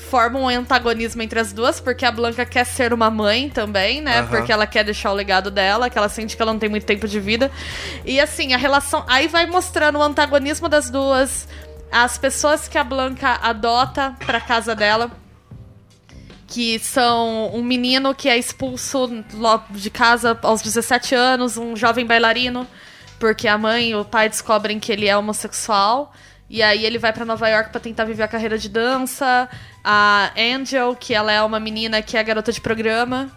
Forma 0.10 0.40
um 0.40 0.48
antagonismo 0.48 1.22
entre 1.22 1.38
as 1.38 1.52
duas, 1.52 1.82
porque 1.82 2.06
a 2.06 2.12
Blanca 2.12 2.46
quer 2.46 2.66
ser 2.66 2.94
uma 2.94 3.10
mãe 3.10 3.50
também, 3.50 4.00
né? 4.00 4.20
Aham. 4.20 4.28
Porque 4.28 4.52
ela 4.52 4.66
quer 4.66 4.86
deixar 4.86 5.12
o 5.12 5.14
legado 5.14 5.52
dela, 5.52 5.90
que 5.90 5.98
ela 5.98 6.08
sente 6.08 6.36
que 6.36 6.42
ela 6.42 6.54
não 6.54 6.60
tem 6.60 6.70
muito 6.70 6.86
tempo 6.86 7.08
de 7.08 7.20
vida. 7.20 7.52
E 8.06 8.20
assim, 8.20 8.54
a 8.54 8.58
relação. 8.58 9.04
Aí 9.08 9.28
vai 9.28 9.46
mostrando 9.46 10.00
o 10.00 10.02
antagonismo 10.02 10.70
das 10.70 10.90
duas, 10.90 11.46
as 11.92 12.18
pessoas 12.18 12.70
que 12.70 12.78
a 12.78 12.84
Blanca 12.86 13.38
adota 13.42 14.16
pra 14.26 14.40
casa 14.40 14.74
dela 14.74 15.12
que 16.48 16.80
são 16.80 17.54
um 17.54 17.62
menino 17.62 18.16
que 18.16 18.30
é 18.30 18.38
expulso 18.38 19.24
de 19.72 19.90
casa 19.90 20.38
aos 20.42 20.62
17 20.62 21.14
anos, 21.14 21.58
um 21.58 21.76
jovem 21.76 22.06
bailarino, 22.06 22.66
porque 23.20 23.48
a 23.48 23.58
mãe 23.58 23.92
e 23.92 23.96
o 23.96 24.06
pai 24.06 24.30
descobrem 24.30 24.80
que 24.80 24.92
ele 24.92 25.08
é 25.08 25.18
homossexual. 25.18 26.14
E 26.50 26.64
aí 26.64 26.86
ele 26.86 26.98
vai 26.98 27.12
pra 27.12 27.26
Nova 27.26 27.48
York 27.50 27.72
pra 27.72 27.80
tentar 27.80 28.06
viver 28.06 28.24
a 28.24 28.28
carreira 28.28 28.58
de 28.58 28.70
dança. 28.70 29.50
A 29.84 30.32
Angel, 30.38 30.96
que 30.96 31.14
ela 31.14 31.32
é 31.32 31.42
uma 31.42 31.60
menina 31.60 32.02
que 32.02 32.16
é 32.16 32.24
garota 32.24 32.52
de 32.52 32.62
programa. 32.62 33.30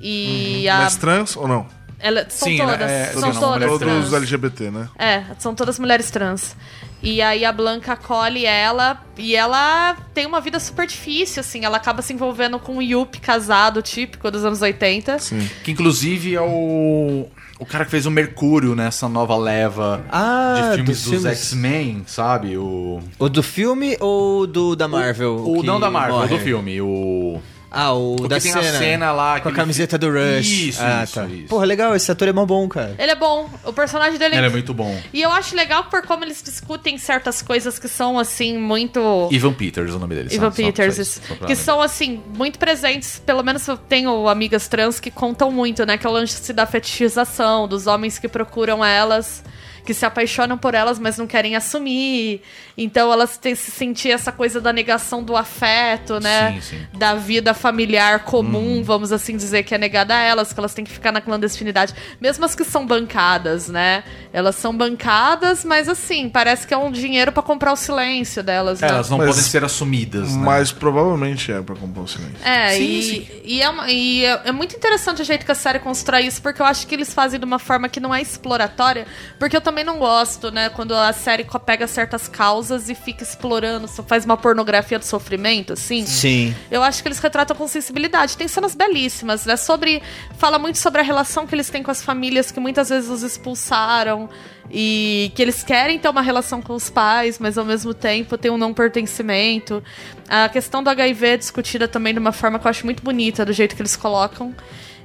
E 0.00 0.68
a. 0.68 0.78
Mas 0.78 0.96
trans 0.96 1.36
ou 1.36 1.46
não? 1.48 1.66
Ela, 1.98 2.26
são 2.28 2.48
Sim, 2.48 2.58
todas. 2.58 2.90
é- 2.90 3.12
são 3.12 3.32
todas 3.32 3.78
trans. 3.78 4.12
LGBT, 4.12 4.70
né? 4.72 4.88
É, 4.98 5.22
são 5.38 5.54
todas 5.54 5.78
mulheres 5.78 6.10
trans. 6.10 6.56
E 7.00 7.22
aí 7.22 7.44
a 7.44 7.52
Blanca 7.52 7.92
acolhe 7.92 8.44
ela 8.44 9.00
e 9.16 9.34
ela 9.36 9.96
tem 10.12 10.26
uma 10.26 10.40
vida 10.40 10.58
super 10.58 10.86
difícil, 10.86 11.40
assim. 11.40 11.64
Ela 11.64 11.76
acaba 11.76 12.02
se 12.02 12.12
envolvendo 12.12 12.58
com 12.58 12.76
um 12.76 12.82
Yuppie 12.82 13.20
casado, 13.20 13.80
típico 13.82 14.30
dos 14.32 14.44
anos 14.44 14.60
80. 14.60 15.18
Sim. 15.20 15.48
Que 15.64 15.70
inclusive 15.70 16.34
é 16.34 16.40
o. 16.40 17.28
O 17.62 17.64
cara 17.66 17.84
que 17.84 17.92
fez 17.92 18.06
o 18.06 18.10
Mercúrio 18.10 18.74
nessa 18.74 19.08
nova 19.08 19.36
leva 19.36 20.04
Ah, 20.10 20.54
de 20.72 20.74
filmes 20.74 21.04
dos 21.04 21.22
dos. 21.22 21.24
X-Men, 21.26 22.02
sabe? 22.08 22.56
O. 22.56 23.00
O 23.20 23.28
do 23.28 23.40
filme 23.40 23.96
ou 24.00 24.48
do 24.48 24.74
da 24.74 24.88
Marvel? 24.88 25.36
O 25.46 25.60
que 25.60 25.66
não 25.66 25.78
da 25.78 25.88
Marvel, 25.88 26.16
morre? 26.16 26.36
do 26.36 26.42
filme. 26.42 26.80
O. 26.80 27.40
Ah, 27.74 27.94
o, 27.94 28.16
O 28.20 28.28
da 28.28 28.38
tem 28.38 28.52
cena. 28.52 28.60
a 28.68 28.78
cena 28.78 29.12
lá. 29.12 29.40
Com 29.40 29.48
a 29.48 29.52
camiseta 29.52 29.96
do 29.96 30.08
Rush. 30.10 30.46
Isso, 30.46 30.82
ah, 30.82 31.04
isso, 31.04 31.14
tá. 31.14 31.24
isso. 31.26 31.46
Porra, 31.48 31.64
legal, 31.64 31.96
esse 31.96 32.10
ator 32.12 32.28
é 32.28 32.32
mó 32.32 32.44
bom, 32.44 32.68
cara. 32.68 32.94
Ele 32.98 33.10
é 33.12 33.14
bom, 33.14 33.48
o 33.64 33.72
personagem 33.72 34.18
dele 34.18 34.36
Ele 34.36 34.46
é 34.46 34.50
muito 34.50 34.74
bom. 34.74 34.94
E 35.12 35.22
eu 35.22 35.30
acho 35.32 35.56
legal 35.56 35.84
por 35.84 36.02
como 36.06 36.22
eles 36.24 36.42
discutem 36.42 36.98
certas 36.98 37.40
coisas 37.40 37.78
que 37.78 37.88
são, 37.88 38.18
assim, 38.18 38.58
muito. 38.58 39.28
Ivan 39.30 39.54
Peters, 39.54 39.92
o 39.94 39.98
nome 39.98 40.14
dele. 40.14 40.28
Ivan 40.34 40.50
só- 40.50 40.56
Peters, 40.56 41.20
só- 41.38 41.46
que 41.46 41.56
são, 41.56 41.80
assim, 41.80 42.22
muito 42.36 42.58
presentes. 42.58 43.18
Pelo 43.24 43.42
menos 43.42 43.66
eu 43.66 43.76
tenho 43.78 44.28
amigas 44.28 44.68
trans 44.68 45.00
que 45.00 45.10
contam 45.10 45.50
muito, 45.50 45.86
né? 45.86 45.96
Que 45.96 46.06
é 46.06 46.10
o 46.10 46.12
lance 46.12 46.52
da 46.52 46.66
fetichização, 46.66 47.66
dos 47.66 47.86
homens 47.86 48.18
que 48.18 48.28
procuram 48.28 48.84
elas, 48.84 49.42
que 49.84 49.92
se 49.92 50.06
apaixonam 50.06 50.56
por 50.56 50.74
elas, 50.74 50.98
mas 50.98 51.18
não 51.18 51.26
querem 51.26 51.56
assumir. 51.56 52.42
Então 52.78 53.12
elas 53.12 53.36
têm 53.36 53.54
se 53.54 53.70
sentir 53.70 54.10
essa 54.10 54.30
coisa 54.32 54.60
da 54.60 54.72
negação 54.72 55.22
do 55.22 55.36
afeto, 55.36 56.20
né? 56.20 56.52
Sim, 56.52 56.60
sim. 56.78 56.86
Da 56.98 57.14
vida 57.14 57.52
familiar 57.52 58.20
comum, 58.24 58.82
vamos 58.82 59.12
assim 59.12 59.36
dizer, 59.36 59.62
que 59.64 59.74
é 59.74 59.78
negada 59.78 60.14
a 60.14 60.20
elas, 60.20 60.52
que 60.52 60.60
elas 60.60 60.72
têm 60.72 60.84
que 60.84 60.90
ficar 60.90 61.12
na 61.12 61.20
clandestinidade. 61.20 61.94
Mesmo 62.20 62.44
as 62.44 62.54
que 62.54 62.64
são 62.64 62.86
bancadas, 62.86 63.68
né? 63.68 64.04
Elas 64.32 64.54
são 64.56 64.74
bancadas, 64.74 65.64
mas 65.64 65.88
assim, 65.88 66.28
parece 66.28 66.66
que 66.66 66.72
é 66.72 66.76
um 66.76 66.90
dinheiro 66.90 67.32
pra 67.32 67.42
comprar 67.42 67.72
o 67.72 67.76
silêncio 67.76 68.42
delas, 68.42 68.82
É, 68.82 68.86
né? 68.86 68.92
elas 68.92 69.10
não 69.10 69.18
Mas- 69.18 69.28
podem 69.28 69.42
ser 69.42 69.64
assumidas, 69.64 70.34
né? 70.34 70.42
Mas 70.44 70.72
provavelmente 70.72 71.50
é 71.52 71.60
pra 71.60 71.74
comprar 71.74 72.02
o 72.02 72.08
silêncio. 72.08 72.36
É, 72.44 72.70
Sim, 72.70 72.84
e, 72.84 73.02
sim. 73.02 73.28
e, 73.44 73.62
é, 73.62 73.68
uma- 73.68 73.90
e 73.90 74.24
é, 74.24 74.40
é 74.46 74.52
muito 74.52 74.76
interessante 74.76 75.20
o 75.22 75.24
jeito 75.24 75.44
que 75.44 75.52
a 75.52 75.54
série 75.56 75.78
constrói 75.78 76.22
isso, 76.26 76.40
porque 76.40 76.62
eu 76.62 76.66
acho 76.66 76.86
que 76.86 76.94
eles 76.94 77.12
fazem 77.12 77.38
de 77.38 77.44
uma 77.44 77.58
forma 77.58 77.88
que 77.88 78.00
não 78.00 78.14
é 78.14 78.22
exploratória, 78.22 79.06
porque 79.38 79.56
eu 79.56 79.60
também 79.60 79.71
não 79.84 79.98
gosto, 79.98 80.50
né, 80.50 80.68
quando 80.68 80.94
a 80.94 81.12
série 81.12 81.46
pega 81.64 81.86
certas 81.86 82.28
causas 82.28 82.88
e 82.88 82.94
fica 82.94 83.22
explorando, 83.22 83.88
faz 83.88 84.24
uma 84.24 84.36
pornografia 84.36 84.98
do 84.98 85.04
sofrimento, 85.04 85.72
assim. 85.72 86.04
Sim. 86.04 86.54
Eu 86.70 86.82
acho 86.82 87.02
que 87.02 87.08
eles 87.08 87.18
retratam 87.18 87.56
com 87.56 87.66
sensibilidade. 87.66 88.36
Tem 88.36 88.46
cenas 88.46 88.74
belíssimas, 88.74 89.46
né? 89.46 89.56
Sobre. 89.56 90.02
Fala 90.36 90.58
muito 90.58 90.78
sobre 90.78 91.00
a 91.00 91.04
relação 91.04 91.46
que 91.46 91.54
eles 91.54 91.70
têm 91.70 91.82
com 91.82 91.90
as 91.90 92.02
famílias 92.02 92.50
que 92.50 92.60
muitas 92.60 92.90
vezes 92.90 93.08
os 93.08 93.22
expulsaram. 93.22 94.28
E 94.70 95.30
que 95.34 95.42
eles 95.42 95.62
querem 95.62 95.98
ter 95.98 96.08
uma 96.08 96.22
relação 96.22 96.62
com 96.62 96.72
os 96.72 96.88
pais, 96.88 97.38
mas 97.38 97.58
ao 97.58 97.64
mesmo 97.64 97.92
tempo 97.92 98.38
tem 98.38 98.50
um 98.50 98.56
não 98.56 98.72
pertencimento. 98.72 99.82
A 100.28 100.48
questão 100.48 100.82
do 100.82 100.88
HIV 100.88 101.26
é 101.26 101.36
discutida 101.36 101.86
também 101.86 102.14
de 102.14 102.18
uma 102.18 102.32
forma 102.32 102.58
que 102.58 102.66
eu 102.66 102.70
acho 102.70 102.84
muito 102.86 103.02
bonita, 103.02 103.44
do 103.44 103.52
jeito 103.52 103.76
que 103.76 103.82
eles 103.82 103.96
colocam. 103.96 104.54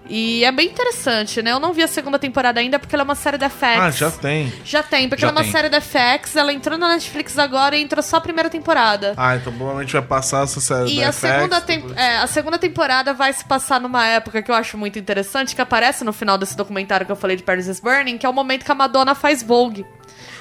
E 0.10 0.44
é 0.46 0.52
bem 0.52 0.68
interessante, 0.68 1.42
né? 1.42 1.52
Eu 1.52 1.60
não 1.60 1.74
vi 1.74 1.84
a 1.84 1.88
segunda 1.88 2.18
temporada 2.18 2.60
ainda 2.60 2.80
porque 2.80 2.96
ela 2.96 3.04
é 3.04 3.06
uma 3.06 3.16
série 3.16 3.38
da 3.38 3.50
FX. 3.50 3.64
Ah, 3.80 3.90
já 3.92 4.10
tem. 4.12 4.54
Já 4.64 4.82
tem, 4.84 5.10
porque 5.10 5.22
Já 5.22 5.28
ela 5.28 5.38
é 5.38 5.40
uma 5.40 5.44
tem. 5.44 5.52
série 5.52 5.70
da 5.70 5.82
FX, 5.82 6.36
ela 6.36 6.54
entrou 6.54 6.78
na 6.78 6.90
Netflix 6.90 7.38
agora 7.38 7.76
e 7.76 7.82
entrou 7.82 8.02
só 8.02 8.18
a 8.18 8.22
primeira 8.22 8.50
temporada. 8.50 9.14
Ah, 9.18 9.36
então 9.36 9.52
provavelmente 9.54 9.94
vai 9.94 10.02
passar 10.02 10.44
essa 10.44 10.62
série 10.62 10.92
E 10.98 11.02
da 11.02 11.10
a 11.10 11.12
FX, 11.12 11.16
segunda, 11.20 11.62
tem- 11.62 11.86
é, 11.96 12.18
a 12.18 12.28
segunda 12.28 12.58
temporada 12.58 13.14
vai 13.14 13.34
se 13.34 13.44
passar 13.46 13.80
numa 13.82 14.06
época 14.06 14.42
que 14.42 14.50
eu 14.50 14.56
acho 14.56 14.78
muito 14.78 14.98
interessante, 14.98 15.56
que 15.56 15.62
aparece 15.62 16.04
no 16.04 16.14
final 16.14 16.38
desse 16.38 16.56
documentário 16.56 17.06
que 17.06 17.12
eu 17.12 17.16
falei 17.16 17.36
de 17.36 17.44
Paris 17.44 17.68
is 17.68 17.80
Burning, 17.80 18.18
que 18.18 18.26
é 18.26 18.30
o 18.30 18.34
momento 18.34 18.64
que 18.64 18.72
a 18.72 18.76
Madonna 18.76 19.14
faz 19.16 19.44
Vogue. 19.44 19.86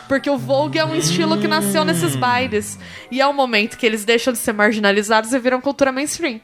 Porque 0.09 0.31
o 0.31 0.39
Vogue 0.39 0.79
é 0.79 0.85
um 0.85 0.95
estilo 0.95 1.37
que 1.41 1.49
nasceu 1.49 1.85
nesses 1.85 2.15
bailes. 2.15 2.79
E 3.11 3.21
é 3.21 3.27
o 3.27 3.33
momento 3.33 3.77
que 3.77 3.85
eles 3.85 4.05
deixam 4.05 4.33
de 4.33 4.39
ser 4.39 4.53
marginalizados 4.53 5.33
e 5.33 5.39
viram 5.41 5.61
cultura 5.61 5.91
mainstream. 5.91 6.41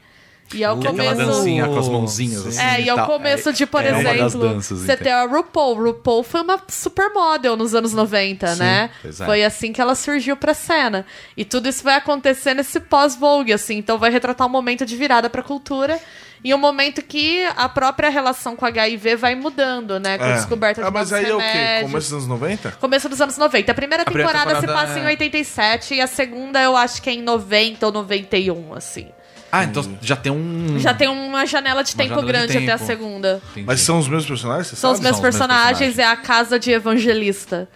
E 0.53 0.63
é 0.63 0.71
o 0.71 0.77
Que 0.77 0.87
é 0.87 0.89
aquela 0.91 1.11
começo. 1.13 1.31
dancinha 1.31 1.67
com 1.67 1.79
as 1.79 1.87
mãozinhas, 1.89 2.41
Sim. 2.43 2.47
assim. 2.49 2.61
É, 2.61 2.81
e 2.81 2.89
é 2.89 2.93
o 2.93 2.97
tal. 2.97 3.07
começo 3.07 3.51
de, 3.53 3.65
por 3.65 3.83
é 3.83 3.91
das 3.91 3.99
exemplo, 4.01 4.39
danças, 4.49 4.79
você 4.79 4.93
então. 4.93 5.03
ter 5.03 5.11
a 5.11 5.25
RuPaul. 5.25 5.75
RuPaul 5.83 6.23
foi 6.23 6.41
uma 6.41 6.59
supermodel 6.67 7.55
nos 7.57 7.73
anos 7.73 7.93
90, 7.93 8.55
né? 8.55 8.89
pois 9.01 9.19
é. 9.19 9.25
Foi 9.25 9.43
assim 9.43 9.73
que 9.73 9.81
ela 9.81 9.95
surgiu 9.95 10.35
pra 10.37 10.53
cena. 10.53 11.05
E 11.35 11.43
tudo 11.43 11.67
isso 11.67 11.83
vai 11.83 11.95
acontecer 11.95 12.53
nesse 12.53 12.79
pós-Vogue, 12.79 13.51
assim. 13.53 13.77
Então 13.77 13.97
vai 13.97 14.11
retratar 14.11 14.47
um 14.47 14.49
momento 14.51 14.85
de 14.85 14.95
virada 14.95 15.29
pra 15.29 15.41
cultura. 15.41 15.99
E 16.45 16.53
um 16.53 16.57
momento 16.57 17.01
que 17.01 17.41
a 17.55 17.69
própria 17.69 18.09
relação 18.09 18.53
com 18.53 18.65
HIV 18.65 19.15
vai 19.15 19.33
mudando, 19.33 19.97
né? 19.97 20.17
Com 20.17 20.25
a 20.25 20.27
É. 20.27 20.33
descoberta 20.35 20.81
de 20.81 20.87
Ah, 20.87 20.91
mas 20.91 21.13
aí 21.13 21.23
é 21.25 21.33
o 21.33 21.37
quê? 21.37 21.43
remédios. 21.45 21.91
Começo 21.91 22.07
dos 22.09 22.13
anos 22.13 22.27
90? 22.27 22.71
Começo 22.81 23.07
dos 23.09 23.21
anos 23.21 23.37
90. 23.37 23.71
A 23.71 23.75
primeira 23.75 24.03
primeira 24.03 24.29
temporada, 24.29 24.55
se 24.55 24.61
temporada 24.67 24.87
passa 24.87 24.99
em 24.99 25.03
é- 25.03 25.07
87 25.07 25.93
e 25.95 26.01
a 26.01 26.07
segunda 26.07 26.61
eu 26.61 26.75
acho 26.75 27.01
que 27.01 27.09
é 27.09 27.13
em 27.13 27.21
90 27.21 27.85
ou 27.85 27.93
91, 27.93 28.73
assim. 28.73 29.07
Ah, 29.55 29.63
então 29.65 29.97
já 30.01 30.15
tem 30.15 30.31
um. 30.31 30.79
Já 30.79 30.93
tem 30.95 31.07
uma 31.07 31.45
janela 31.45 31.83
de 31.83 31.95
tempo 31.95 32.09
janela 32.09 32.25
de 32.25 32.31
grande 32.31 32.57
até 32.57 32.71
a 32.71 32.77
tempo. 32.77 32.85
segunda. 32.87 33.41
Entendi. 33.51 33.67
Mas 33.67 33.81
são 33.81 33.99
os 33.99 34.07
mesmos 34.07 34.25
personagens, 34.25 34.67
você 34.67 34.75
São 34.75 34.91
os 34.91 34.97
São 34.97 35.05
os 35.05 35.11
meus 35.11 35.19
personagens, 35.19 35.99
é 35.99 36.05
a 36.05 36.15
casa 36.15 36.57
de 36.57 36.71
evangelista. 36.71 37.69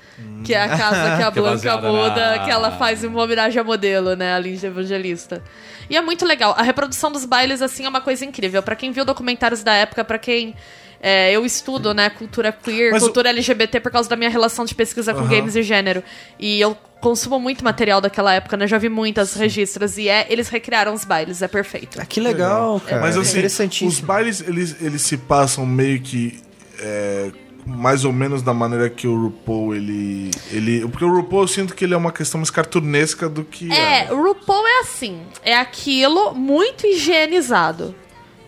Que 0.43 0.53
é 0.55 0.63
a 0.63 0.69
casa 0.69 1.17
que 1.17 1.23
a 1.23 1.27
é 1.27 1.31
Blanca 1.31 1.77
muda, 1.77 2.31
na- 2.37 2.39
que 2.39 2.49
ela 2.49 2.71
faz 2.71 3.03
uma 3.03 3.21
homenagem 3.21 3.59
a 3.61 3.63
modelo, 3.63 4.15
né? 4.15 4.33
A 4.33 4.39
Linda 4.39 4.65
Evangelista. 4.65 5.43
E 5.89 5.95
é 5.95 6.01
muito 6.01 6.25
legal. 6.25 6.55
A 6.57 6.63
reprodução 6.63 7.11
dos 7.11 7.23
bailes, 7.25 7.61
assim, 7.61 7.85
é 7.85 7.89
uma 7.89 8.01
coisa 8.01 8.25
incrível. 8.25 8.63
Pra 8.63 8.75
quem 8.75 8.91
viu 8.91 9.05
documentários 9.05 9.63
da 9.63 9.73
época, 9.73 10.03
pra 10.03 10.17
quem. 10.17 10.55
É, 11.01 11.31
eu 11.31 11.45
estudo, 11.45 11.93
né, 11.93 12.09
cultura 12.09 12.51
queer, 12.51 12.91
Mas 12.91 13.03
o- 13.03 13.05
cultura 13.07 13.29
LGBT 13.29 13.79
por 13.79 13.91
causa 13.91 14.09
da 14.09 14.15
minha 14.15 14.29
relação 14.29 14.65
de 14.65 14.73
pesquisa 14.75 15.13
com 15.13 15.21
Aham. 15.21 15.29
games 15.29 15.55
e 15.55 15.61
gênero. 15.63 16.03
E 16.39 16.59
eu 16.59 16.75
consumo 16.99 17.39
muito 17.39 17.63
material 17.63 18.01
daquela 18.01 18.33
época, 18.33 18.57
né? 18.57 18.65
Já 18.67 18.77
vi 18.79 18.89
muitas 18.89 19.33
registros. 19.35 19.97
E 19.99 20.09
é, 20.09 20.25
eles 20.29 20.49
recriaram 20.49 20.93
os 20.93 21.05
bailes, 21.05 21.41
é 21.43 21.47
perfeito. 21.47 21.99
Ah, 22.01 22.05
que 22.05 22.19
legal, 22.19 22.79
cara. 22.79 23.01
Mas 23.01 23.15
é 23.15 23.19
assim, 23.19 23.31
interessantíssimo. 23.31 23.89
os 23.89 23.99
bailes, 23.99 24.41
eles, 24.41 24.75
eles 24.81 25.01
se 25.03 25.15
passam 25.17 25.65
meio 25.65 25.99
que... 26.01 26.41
é, 26.79 27.29
mais 27.65 28.05
ou 28.05 28.13
menos 28.13 28.41
da 28.41 28.53
maneira 28.53 28.89
que 28.89 29.05
o 29.07 29.23
RuPaul, 29.23 29.75
ele, 29.75 30.31
ele... 30.51 30.87
Porque 30.87 31.03
o 31.03 31.13
RuPaul, 31.13 31.41
eu 31.43 31.47
sinto 31.49 31.75
que 31.75 31.83
ele 31.83 31.93
é 31.93 31.97
uma 31.97 32.13
questão 32.13 32.39
mais 32.39 32.49
cartunesca 32.49 33.27
do 33.27 33.43
que... 33.43 33.69
É, 33.73 34.07
a- 34.07 34.13
o 34.13 34.23
RuPaul 34.23 34.65
é 34.65 34.79
assim, 34.79 35.19
é 35.43 35.53
aquilo 35.53 36.33
muito 36.33 36.87
higienizado. 36.87 37.93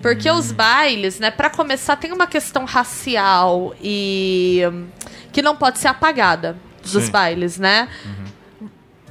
Porque 0.01 0.29
Hum. 0.31 0.35
os 0.35 0.51
bailes, 0.51 1.19
né, 1.19 1.29
pra 1.31 1.49
começar, 1.49 1.95
tem 1.97 2.11
uma 2.13 2.25
questão 2.27 2.63
racial 2.65 3.75
e 3.81 4.61
hum, 4.71 4.87
que 5.31 5.41
não 5.41 5.55
pode 5.55 5.79
ser 5.79 5.87
apagada 5.89 6.55
dos 6.81 6.91
Sim. 6.91 6.99
Uhum. 7.05 7.11
bailes, 7.11 7.57
né? 7.59 7.87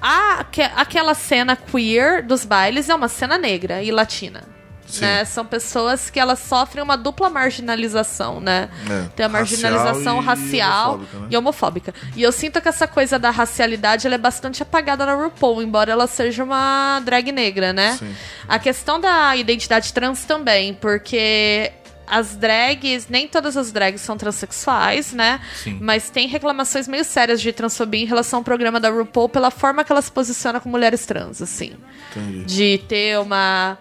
A, 0.01 0.41
aque- 0.41 0.63
aquela 0.77 1.13
cena 1.15 1.57
queer 1.57 2.23
dos 2.23 2.45
bailes 2.45 2.89
é 2.89 2.95
uma 2.95 3.09
cena 3.09 3.37
negra 3.37 3.83
e 3.83 3.91
latina. 3.91 4.45
Sim. 4.89 5.03
Né? 5.03 5.25
São 5.25 5.45
pessoas 5.45 6.11
que 6.11 6.19
elas 6.19 6.39
sofrem 6.39 6.83
uma 6.83 6.97
dupla 6.97 7.29
marginalização, 7.29 8.41
né? 8.41 8.69
É, 8.89 9.09
Tem 9.15 9.27
a 9.27 9.29
marginalização 9.29 10.21
racial 10.21 10.39
racial, 10.39 10.93
e 10.93 10.97
homofóbica, 10.97 11.19
né? 11.19 11.27
e 11.31 11.37
homofóbica. 11.37 11.95
E 12.17 12.23
eu 12.23 12.33
sinto 12.33 12.61
que 12.61 12.69
essa 12.69 12.87
coisa 12.87 13.19
da 13.19 13.31
racialidade 13.31 14.07
ela 14.07 14.15
é 14.15 14.19
bastante 14.19 14.63
apagada 14.63 15.05
na 15.05 15.15
RuPaul, 15.15 15.63
embora 15.63 15.93
ela 15.93 16.07
seja 16.07 16.43
uma 16.43 17.01
drag 17.05 17.31
negra, 17.33 17.73
né? 17.73 17.97
Sim. 17.99 18.15
A 18.49 18.59
questão 18.59 19.01
da 19.01 19.37
identidade 19.37 19.93
trans 19.93 20.25
também, 20.25 20.75
porque 20.75 21.73
as 22.11 22.37
drags, 22.37 23.07
nem 23.09 23.29
todas 23.29 23.57
as 23.57 23.71
drags 23.71 24.01
são 24.01 24.17
transexuais, 24.17 25.13
né? 25.13 25.41
Sim. 25.63 25.79
Mas 25.81 26.11
tem 26.11 26.27
reclamações 26.27 26.89
meio 26.89 27.05
sérias 27.05 27.41
de 27.41 27.53
transfobia 27.53 28.03
em 28.03 28.07
relação 28.07 28.39
ao 28.39 28.45
programa 28.45 28.81
da 28.81 28.89
RuPaul 28.89 29.29
pela 29.29 29.51
forma 29.51 29.85
que 29.85 29.93
ela 29.93 30.03
se 30.03 30.11
posiciona 30.11 30.59
com 30.61 30.69
mulheres 30.69 31.05
trans, 31.05 31.43
assim 31.43 31.75
Entendi. 32.11 32.45
de 32.45 32.79
ter 32.89 33.19
uma. 33.19 33.79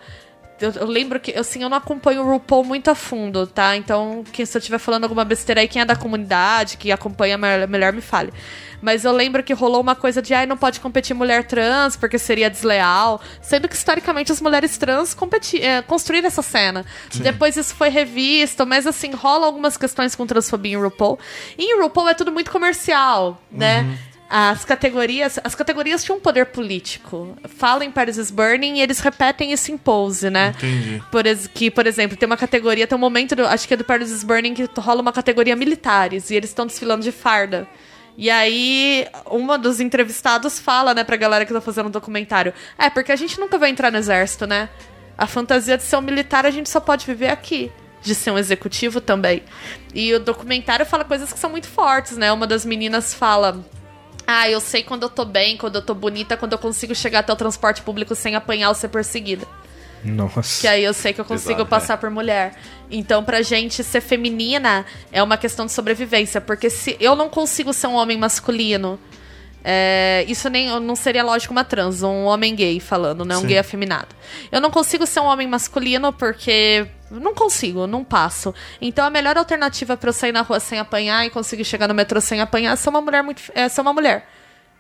Eu, 0.60 0.72
eu 0.72 0.88
lembro 0.88 1.20
que, 1.20 1.38
assim, 1.38 1.62
eu 1.62 1.70
não 1.70 1.78
acompanho 1.78 2.24
o 2.24 2.32
RuPaul 2.32 2.64
muito 2.64 2.90
a 2.90 2.96
fundo, 2.96 3.46
tá? 3.46 3.76
Então, 3.78 4.24
quem, 4.32 4.46
se 4.46 4.58
eu 4.58 4.60
estiver 4.60 4.80
falando 4.80 5.04
alguma 5.04 5.24
besteira 5.24 5.62
aí, 5.62 5.68
quem 5.68 5.82
é 5.82 5.86
da 5.86 5.96
comunidade, 5.96 6.78
que 6.78 6.92
acompanha 6.92 7.38
melhor, 7.38 7.94
me 7.94 8.02
fale. 8.02 8.34
Mas 8.82 9.06
eu 9.06 9.12
lembro 9.12 9.44
que 9.44 9.54
rolou 9.54 9.82
uma 9.82 9.96
coisa 9.96 10.22
de, 10.22 10.34
ai, 10.34 10.46
não 10.48 10.58
pode 10.58 10.80
competir 10.80 11.16
mulher 11.16 11.46
trans 11.46 11.96
porque 11.96 12.18
seria 12.18 12.50
desleal. 12.50 13.22
Sendo 13.42 13.68
que, 13.68 13.76
historicamente, 13.76 14.32
as 14.32 14.42
mulheres 14.42 14.78
trans 14.78 15.14
competi 15.14 15.62
é, 15.62 15.82
construíram 15.84 16.28
essa 16.28 16.42
cena. 16.42 16.86
Depois 17.22 17.56
isso 17.56 17.76
foi 17.76 17.90
revisto, 17.90 18.66
mas, 18.66 18.88
assim, 18.88 19.12
rola 19.12 19.46
algumas 19.46 19.78
questões 19.78 20.16
com 20.16 20.26
transfobia 20.26 20.74
em 20.74 20.82
RuPaul. 20.82 21.20
E 21.58 21.64
em 21.66 21.82
RuPaul 21.82 22.10
é 22.10 22.14
tudo 22.16 22.32
muito 22.32 22.52
comercial, 22.52 23.40
né? 23.52 23.86
As 24.30 24.66
categorias, 24.66 25.40
as 25.42 25.56
categorias 25.56 26.04
tinham 26.04 26.18
um 26.18 26.22
poder 26.22 26.48
político. 26.48 27.38
Fala 27.48 27.86
em 27.86 27.92
Paris 27.92 28.18
is 28.18 28.30
Burning 28.30 28.78
e 28.78 28.82
eles 28.82 29.00
repetem 29.00 29.54
isso 29.54 29.72
em 29.72 29.78
Pose, 29.78 30.30
né? 30.30 30.54
Entendi. 30.58 31.02
Por, 31.10 31.24
que, 31.54 31.72
por 31.72 31.88
exemplo, 31.88 32.18
tem 32.18 32.28
uma 32.28 32.36
categoria, 32.36 32.86
tem 32.86 32.98
um 32.98 33.00
momento, 33.00 33.36
do, 33.36 33.46
acho 33.46 33.66
que 33.66 33.74
é 33.74 33.78
do 33.78 33.86
Paris 33.86 34.12
is 34.12 34.24
Burning, 34.24 34.54
que 34.54 34.70
rola 34.80 35.02
uma 35.02 35.14
categoria 35.14 35.56
militares 35.56 36.30
e 36.30 36.36
eles 36.36 36.50
estão 36.50 36.66
desfilando 36.68 37.04
de 37.04 37.12
farda. 37.12 37.68
E 38.18 38.30
aí, 38.30 39.08
uma 39.28 39.58
dos 39.58 39.80
entrevistados 39.80 40.60
fala, 40.60 40.94
né, 40.94 41.04
pra 41.04 41.16
galera 41.16 41.46
que 41.46 41.54
tá 41.54 41.62
fazendo 41.62 41.86
o 41.86 41.92
documentário: 41.92 42.54
É, 42.78 42.90
porque 42.90 43.12
a 43.12 43.16
gente 43.16 43.40
nunca 43.40 43.58
vai 43.58 43.70
entrar 43.70 43.92
no 43.92 43.98
exército, 43.98 44.46
né? 44.46 44.70
A 45.18 45.26
fantasia 45.26 45.78
de 45.78 45.84
ser 45.84 45.96
um 45.96 46.02
militar 46.02 46.46
a 46.46 46.52
gente 46.52 46.70
só 46.70 46.80
pode 46.80 47.06
viver 47.06 47.30
aqui. 47.30 47.72
De 48.02 48.14
ser 48.14 48.32
um 48.32 48.38
executivo 48.38 49.02
também. 49.02 49.44
E 49.94 50.14
o 50.14 50.20
documentário 50.20 50.86
fala 50.86 51.04
coisas 51.04 51.34
que 51.34 51.40
são 51.40 51.50
muito 51.50 51.68
fortes, 51.68 52.18
né? 52.18 52.32
Uma 52.32 52.46
das 52.46 52.66
meninas 52.66 53.14
fala. 53.14 53.66
Ah, 54.28 54.50
eu 54.50 54.60
sei 54.60 54.84
quando 54.84 55.04
eu 55.04 55.10
tô 55.10 55.24
bem, 55.24 55.56
quando 55.56 55.76
eu 55.76 55.82
tô 55.82 55.94
bonita, 55.96 56.36
quando 56.36 56.52
eu 56.52 56.60
consigo 56.60 56.94
chegar 56.94 57.20
até 57.20 57.32
o 57.32 57.36
transporte 57.36 57.82
público 57.82 58.14
sem 58.14 58.36
apanhar 58.36 58.68
ou 58.68 58.76
ser 58.76 58.90
perseguida. 58.90 59.48
Nossa. 60.04 60.62
Que 60.62 60.68
aí 60.68 60.84
eu 60.84 60.94
sei 60.94 61.14
que 61.14 61.22
eu 61.22 61.26
consigo 61.26 61.62
Exato, 61.62 61.70
passar 61.70 61.98
por 61.98 62.10
mulher. 62.10 62.56
Então, 62.92 63.24
pra 63.24 63.42
gente 63.42 63.84
ser 63.84 64.02
feminina 64.02 64.86
é 65.12 65.24
uma 65.24 65.38
questão 65.38 65.66
de 65.66 65.72
sobrevivência. 65.72 66.40
Porque 66.42 66.70
se 66.70 66.98
eu 67.00 67.16
não 67.16 67.30
consigo 67.30 67.74
ser 67.74 67.88
um 67.88 67.96
homem 67.96 68.18
masculino, 68.18 69.00
é, 69.64 70.24
isso 70.28 70.50
nem 70.50 70.80
não 70.80 70.96
seria 70.96 71.24
lógico 71.24 71.52
uma 71.52 71.64
trans, 71.64 72.04
um 72.04 72.24
homem 72.26 72.56
gay 72.56 72.80
falando, 72.80 73.26
né? 73.26 73.36
Um 73.38 73.42
Sim. 73.42 73.48
gay 73.48 73.58
afeminado. 73.58 74.16
Eu 74.52 74.62
não 74.62 74.72
consigo 74.72 75.06
ser 75.06 75.20
um 75.20 75.26
homem 75.26 75.48
masculino 75.48 76.14
porque. 76.14 76.88
Não 77.10 77.34
consigo, 77.34 77.88
não 77.88 78.04
passo. 78.04 78.54
Então 78.82 79.06
a 79.06 79.10
melhor 79.10 79.38
alternativa 79.38 79.96
pra 79.96 80.10
eu 80.10 80.14
sair 80.14 80.32
na 80.32 80.42
rua 80.42 80.60
sem 80.60 80.78
apanhar 80.80 81.26
e 81.26 81.30
conseguir 81.30 81.64
chegar 81.66 81.88
no 81.88 81.94
metrô 81.94 82.20
sem 82.20 82.42
apanhar 82.42 82.74
é 82.74 82.76
ser 82.76 82.90
uma 82.90 83.02
mulher 83.02 83.24
muito. 83.24 83.42
É 83.56 83.70
ser 83.70 83.82
uma 83.82 83.94
mulher. 83.94 84.28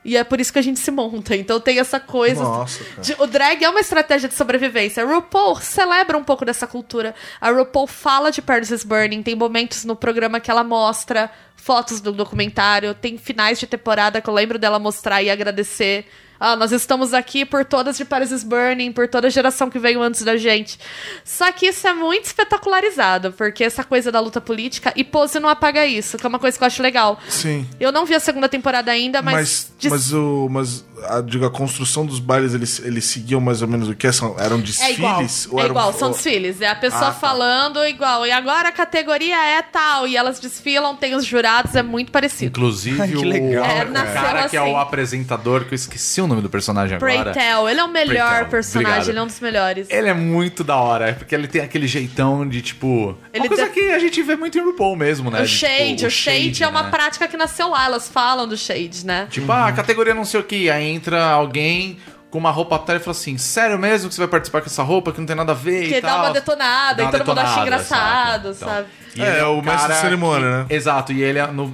E 0.05 0.15
é 0.15 0.23
por 0.23 0.39
isso 0.39 0.53
que 0.53 0.59
a 0.59 0.61
gente 0.61 0.79
se 0.79 0.89
monta. 0.91 1.35
Então 1.35 1.59
tem 1.59 1.79
essa 1.79 1.99
coisa. 1.99 2.41
Nossa, 2.43 2.81
de- 3.01 3.15
o 3.19 3.27
drag 3.27 3.63
é 3.63 3.69
uma 3.69 3.79
estratégia 3.79 4.29
de 4.29 4.35
sobrevivência. 4.35 5.03
A 5.03 5.05
RuPaul 5.05 5.57
celebra 5.57 6.17
um 6.17 6.23
pouco 6.23 6.45
dessa 6.45 6.65
cultura. 6.67 7.13
A 7.41 7.49
RuPaul 7.51 7.87
fala 7.87 8.31
de 8.31 8.41
Paris 8.41 8.71
is 8.71 8.83
Burning. 8.85 9.21
Tem 9.23 9.35
momentos 9.35 9.83
no 9.83 9.95
programa 9.95 10.39
que 10.39 10.49
ela 10.51 10.63
mostra 10.63 11.29
fotos 11.57 11.99
do 11.99 12.13
documentário. 12.13 12.93
Tem 12.93 13.17
finais 13.17 13.59
de 13.59 13.67
temporada 13.67 14.21
que 14.21 14.29
eu 14.29 14.33
lembro 14.33 14.57
dela 14.57 14.79
mostrar 14.79 15.21
e 15.23 15.29
agradecer. 15.29 16.05
Ah, 16.39 16.55
nós 16.55 16.71
estamos 16.71 17.13
aqui 17.13 17.45
por 17.45 17.65
todas 17.65 17.97
de 17.97 18.05
Paris 18.05 18.31
is 18.31 18.43
Burning, 18.43 18.91
por 18.91 19.07
toda 19.07 19.27
a 19.27 19.29
geração 19.29 19.69
que 19.69 19.79
veio 19.79 20.01
antes 20.01 20.23
da 20.23 20.37
gente. 20.37 20.79
Só 21.23 21.51
que 21.51 21.67
isso 21.67 21.87
é 21.87 21.93
muito 21.93 22.25
espetacularizado, 22.25 23.31
porque 23.33 23.63
essa 23.63 23.83
coisa 23.83 24.11
da 24.11 24.19
luta 24.19 24.39
política, 24.41 24.91
e 24.95 25.03
Pose 25.03 25.39
não 25.39 25.49
apaga 25.49 25.85
isso, 25.85 26.17
que 26.17 26.25
é 26.25 26.29
uma 26.29 26.39
coisa 26.39 26.57
que 26.57 26.63
eu 26.63 26.67
acho 26.67 26.81
legal. 26.83 27.19
Sim. 27.29 27.67
Eu 27.79 27.91
não 27.91 28.05
vi 28.05 28.15
a 28.15 28.19
segunda 28.19 28.47
temporada 28.49 28.91
ainda, 28.91 29.21
mas. 29.21 29.33
Mas, 29.35 29.71
diz- 29.79 29.91
mas, 29.91 30.13
o, 30.13 30.47
mas 30.49 30.85
a, 31.09 31.21
digo, 31.21 31.45
a 31.45 31.49
construção 31.51 32.05
dos 32.05 32.19
bailes, 32.19 32.53
eles, 32.53 32.79
eles 32.79 33.05
seguiam 33.05 33.39
mais 33.39 33.61
ou 33.61 33.67
menos 33.67 33.87
o 33.89 33.95
que? 33.95 34.11
São, 34.11 34.35
eram 34.39 34.57
É 34.79 34.91
igual. 34.91 35.17
desfiles? 35.23 35.47
É 35.51 35.59
eram- 35.59 35.69
igual, 35.69 35.93
são 35.93 36.07
ou- 36.09 36.13
desfiles. 36.13 36.61
É 36.61 36.67
a 36.67 36.75
pessoa 36.75 37.01
Ah, 37.09 37.11
tá. 37.11 37.13
falando 37.13 37.83
igual. 37.85 38.25
E 38.25 38.31
agora 38.31 38.69
a 38.69 38.71
categoria 38.71 39.35
é 39.43 39.61
tal. 39.61 40.07
E 40.07 40.15
elas 40.17 40.39
desfilam, 40.39 40.95
tem 40.95 41.15
os 41.15 41.25
jurados, 41.25 41.75
é 41.75 41.83
muito 41.83 42.11
parecido. 42.11 42.57
Inclusive 42.57 42.99
Ai, 43.01 43.07
que 43.09 43.17
o, 43.17 43.23
legal, 43.23 43.65
É, 43.65 43.83
o 43.85 43.93
cara 43.93 44.49
que 44.49 44.57
é 44.57 44.59
assim. 44.61 44.71
o 44.71 44.77
apresentador, 44.77 45.65
que 45.65 45.73
eu 45.73 45.75
esqueci 45.75 46.21
o 46.21 46.26
nome 46.27 46.41
do 46.41 46.49
personagem 46.49 46.95
agora. 46.97 47.31
Preytel, 47.31 47.69
ele 47.69 47.79
é 47.79 47.83
o 47.83 47.87
melhor 47.87 48.45
personagem, 48.49 48.91
obrigado. 48.91 49.09
ele 49.09 49.19
é 49.19 49.21
um 49.21 49.27
dos 49.27 49.39
melhores. 49.39 49.87
Ele 49.89 50.07
é 50.09 50.13
muito 50.13 50.63
da 50.63 50.75
hora, 50.75 51.13
porque 51.13 51.33
ele 51.33 51.47
tem 51.47 51.61
aquele 51.61 51.87
jeitão 51.87 52.47
de, 52.47 52.61
tipo... 52.61 53.17
Ele 53.33 53.43
uma 53.43 53.47
coisa 53.47 53.65
tem- 53.67 53.73
que 53.73 53.91
a 53.91 53.99
gente 53.99 54.21
vê 54.21 54.35
muito 54.35 54.57
em 54.57 54.61
RuPaul 54.61 54.95
mesmo, 54.95 55.31
né? 55.31 55.39
O 55.41 55.43
De, 55.45 55.49
tipo, 55.49 55.59
shade, 55.71 56.05
o 56.05 56.11
shade 56.11 56.63
é 56.63 56.67
uma 56.67 56.83
né? 56.83 56.89
prática 56.91 57.27
que 57.27 57.37
nasceu 57.37 57.69
lá, 57.69 57.85
elas 57.85 58.07
falam 58.09 58.47
do 58.47 58.57
shade, 58.57 59.05
né? 59.05 59.27
Tipo, 59.29 59.51
ah, 59.51 59.71
categoria 59.71 60.13
não 60.13 60.25
sei 60.25 60.39
o 60.39 60.43
que, 60.43 60.69
aí 60.69 60.85
entra 60.89 61.23
alguém 61.23 61.97
com 62.29 62.37
uma 62.39 62.51
roupa 62.51 62.75
atrás 62.75 62.99
e 63.01 63.03
fala 63.05 63.15
assim, 63.15 63.37
sério 63.37 63.79
mesmo 63.79 64.09
que 64.09 64.15
você 64.15 64.19
vai 64.19 64.27
participar 64.27 64.59
com 64.59 64.67
essa 64.67 64.83
roupa 64.83 65.13
que 65.13 65.19
não 65.19 65.25
tem 65.25 65.35
nada 65.35 65.53
a 65.53 65.55
ver 65.55 65.85
e 65.85 65.87
Que 65.93 66.01
dá 66.01 66.09
tal? 66.09 66.19
uma 66.25 66.31
detonada 66.33 67.03
Dá 67.03 67.09
e 67.09 67.11
todo 67.11 67.25
mundo 67.25 67.39
acha 67.39 67.49
detonada, 67.63 67.65
engraçado, 67.67 68.49
Então, 68.53 68.67
sabe? 68.67 68.87
e 69.15 69.21
É, 69.21 69.35
ele 69.35 69.41
o 69.43 69.61
mestre 69.61 69.93
de 69.93 69.99
cerimônia, 70.01 70.41
que- 70.67 70.73
né? 70.73 70.77
Exato, 70.77 71.13
e 71.13 71.23
ele, 71.23 71.39
é 71.39 71.47
no, 71.47 71.65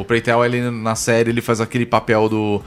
o 0.00 0.04
Preytel, 0.06 0.42
ele 0.46 0.70
na 0.70 0.94
série, 0.94 1.28
ele 1.28 1.42
faz 1.42 1.60
aquele 1.60 1.84
papel 1.84 2.26
do, 2.26 2.62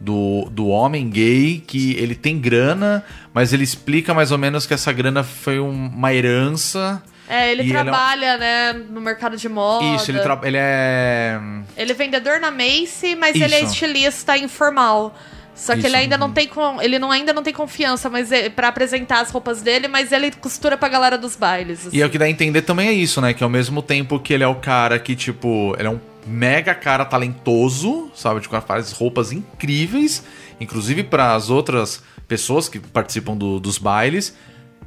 do, 0.00 0.48
do 0.50 0.68
homem 0.68 1.08
gay, 1.08 1.62
que 1.66 1.94
ele 1.96 2.14
tem 2.14 2.38
grana, 2.38 3.04
mas 3.34 3.52
ele 3.52 3.64
explica 3.64 4.14
mais 4.14 4.30
ou 4.30 4.38
menos 4.38 4.64
que 4.66 4.74
essa 4.74 4.92
grana 4.92 5.22
foi 5.24 5.58
um- 5.60 5.88
uma 5.88 6.12
herança... 6.14 7.02
É, 7.30 7.52
ele 7.52 7.60
ele 7.62 7.76
é 7.76 7.80
um- 7.80 7.82
trabalha, 7.84 8.38
né, 8.38 8.72
no 8.72 9.02
mercado 9.02 9.36
de 9.36 9.48
moda. 9.50 9.84
Isso, 9.96 10.10
ele, 10.10 10.20
tra- 10.20 10.40
ele 10.44 10.56
é... 10.58 11.38
Ele 11.76 11.92
é 11.92 11.94
vendedor 11.94 12.40
na 12.40 12.50
Macy, 12.50 13.14
mas 13.18 13.34
Isso. 13.34 13.44
ele 13.44 13.54
é 13.54 13.62
estilista 13.64 14.36
informal. 14.38 15.14
Só 15.54 15.72
que 15.72 15.80
Isso. 15.80 15.88
ele 15.88 15.96
ainda 15.96 16.16
não 16.16 16.30
tem 16.32 16.46
con- 16.46 16.80
ele 16.80 16.98
não, 17.00 17.10
ainda 17.10 17.32
não 17.34 17.42
tem 17.42 17.52
confiança, 17.52 18.08
mas 18.08 18.30
é, 18.32 18.48
para 18.48 18.68
apresentar 18.68 19.20
as 19.20 19.30
roupas 19.30 19.60
dele, 19.60 19.88
mas 19.88 20.12
ele 20.12 20.30
costura 20.30 20.78
pra 20.78 20.88
galera 20.88 21.18
dos 21.18 21.34
bailes. 21.36 21.88
assim. 21.88 21.96
E 21.96 22.00
é 22.00 22.06
o 22.06 22.08
que 22.08 22.16
dá 22.16 22.26
a 22.26 22.30
entender 22.30 22.62
também 22.62 22.88
é 22.88 22.92
isso, 22.92 23.20
né? 23.20 23.34
Que 23.34 23.42
ao 23.42 23.50
mesmo 23.50 23.82
tempo 23.82 24.18
que 24.20 24.32
ele 24.32 24.44
é 24.44 24.46
o 24.48 24.54
cara 24.54 24.98
que, 25.00 25.14
tipo, 25.16 25.74
ele 25.78 25.88
é 25.88 25.90
um 25.90 26.00
mega 26.28 26.74
cara 26.74 27.04
talentoso, 27.04 28.10
sabe? 28.14 28.40
Tipo, 28.40 28.60
faz 28.60 28.92
roupas 28.92 29.32
incríveis, 29.32 30.22
inclusive 30.60 31.02
para 31.04 31.34
as 31.34 31.50
outras 31.50 32.02
pessoas 32.26 32.68
que 32.68 32.78
participam 32.78 33.36
do- 33.36 33.58
dos 33.60 33.78
bailes. 33.78 34.34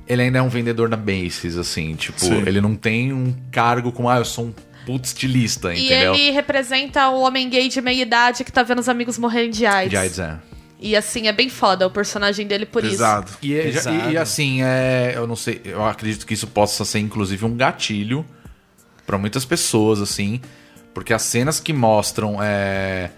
Ele 0.08 0.24
ainda 0.24 0.40
é 0.40 0.42
um 0.42 0.50
vendedor 0.50 0.90
da 0.90 0.98
Macy's, 0.98 1.56
assim, 1.58 1.96
tipo, 1.96 2.20
Sim. 2.20 2.44
ele 2.46 2.60
não 2.60 2.76
tem 2.76 3.14
um 3.14 3.34
cargo 3.52 3.92
como, 3.92 4.10
ah, 4.10 4.18
eu 4.18 4.26
sou 4.26 4.46
um 4.46 4.54
puto 4.86 5.06
estilista, 5.06 5.74
E 5.74 5.86
entendeu? 5.86 6.14
ele 6.16 6.32
representa 6.32 7.08
o 7.10 7.22
homem 7.22 7.50
gay 7.50 7.70
de 7.70 7.80
meia 7.82 8.02
idade 8.02 8.44
que 8.44 8.52
tá 8.52 8.64
vendo 8.64 8.80
os 8.80 8.90
amigos 8.90 9.18
morrerem 9.18 9.52
de 9.52 9.66
AIDS. 9.66 9.90
De 9.92 9.98
AIDS, 9.98 10.20
é. 10.20 10.40
E 10.80 10.96
assim, 10.96 11.28
é 11.28 11.32
bem 11.32 11.48
foda 11.48 11.86
o 11.86 11.92
personagem 11.92 12.48
dele 12.48 12.66
por 12.66 12.82
Pesado. 12.82 13.32
E, 13.42 13.54
é- 13.56 13.62
Pesado. 13.64 14.10
e- 14.10 14.14
e, 14.14 14.18
assim, 14.18 14.64
é, 14.64 15.14
eu 15.16 15.28
não 15.28 15.36
sei, 15.36 15.62
eu 15.64 15.86
acredito 15.86 16.26
que 16.26 16.34
isso 16.34 16.48
possa 16.48 16.84
ser 16.84 16.98
inclusive 17.00 17.46
um 17.46 17.56
gatilho 17.56 18.26
pra 19.06 19.18
muitas 19.20 19.46
pessoas, 19.46 20.02
assim, 20.02 20.42
porque 20.94 21.14
as 21.14 21.22
cenas 21.22 21.60
que 21.60 21.72
mostram, 21.74 22.38
é, 22.42 23.10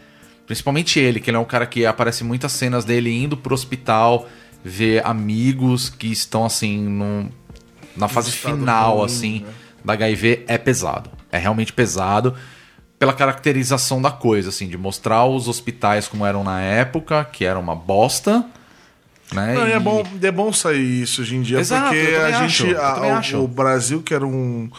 principalmente 0.46 1.00
ele, 1.00 1.20
que 1.20 1.30
ele 1.30 1.38
é 1.38 1.40
um 1.40 1.46
cara 1.46 1.66
que 1.66 1.86
aparece 1.86 2.24
muitas 2.24 2.52
cenas 2.52 2.86
dele 2.86 3.12
indo 3.12 3.36
pro 3.38 3.54
hospital, 3.54 4.28
ver 4.64 5.06
amigos 5.06 5.90
que 5.90 6.08
estão 6.12 6.46
assim 6.46 6.80
num- 6.82 7.30
na 7.96 8.08
fase 8.08 8.32
final, 8.32 8.98
ruim, 8.98 9.06
assim, 9.06 9.40
né? 9.46 9.54
da 9.84 9.94
HIV 9.94 10.46
é 10.48 10.58
pesado, 10.58 11.10
é 11.32 11.38
realmente 11.38 11.74
pesado. 11.74 12.34
Pela 12.98 13.12
caracterização 13.14 14.02
da 14.02 14.10
coisa, 14.12 14.48
assim, 14.50 14.68
de 14.70 14.78
mostrar 14.78 15.26
os 15.26 15.50
hospitais 15.50 16.08
como 16.08 16.26
eram 16.26 16.42
na 16.44 16.62
época, 16.62 17.26
que 17.26 17.44
era 17.44 17.60
uma 17.60 17.76
bosta, 17.76 18.46
né? 19.34 19.54
Não, 19.56 19.68
e 19.68 19.72
é 19.74 19.80
bom, 19.80 20.04
é 20.22 20.32
bom 20.32 20.54
sair 20.54 21.02
isso 21.02 21.22
hoje 21.22 21.36
em 21.36 21.42
dia, 21.42 21.60
Exato, 21.60 21.88
porque 21.94 22.16
a 22.16 22.48
gente. 22.48 22.76
a- 22.76 23.38
o 23.40 23.48
Brasil, 23.48 24.02
que 24.02 24.14
era 24.14 24.26
um, 24.26 24.70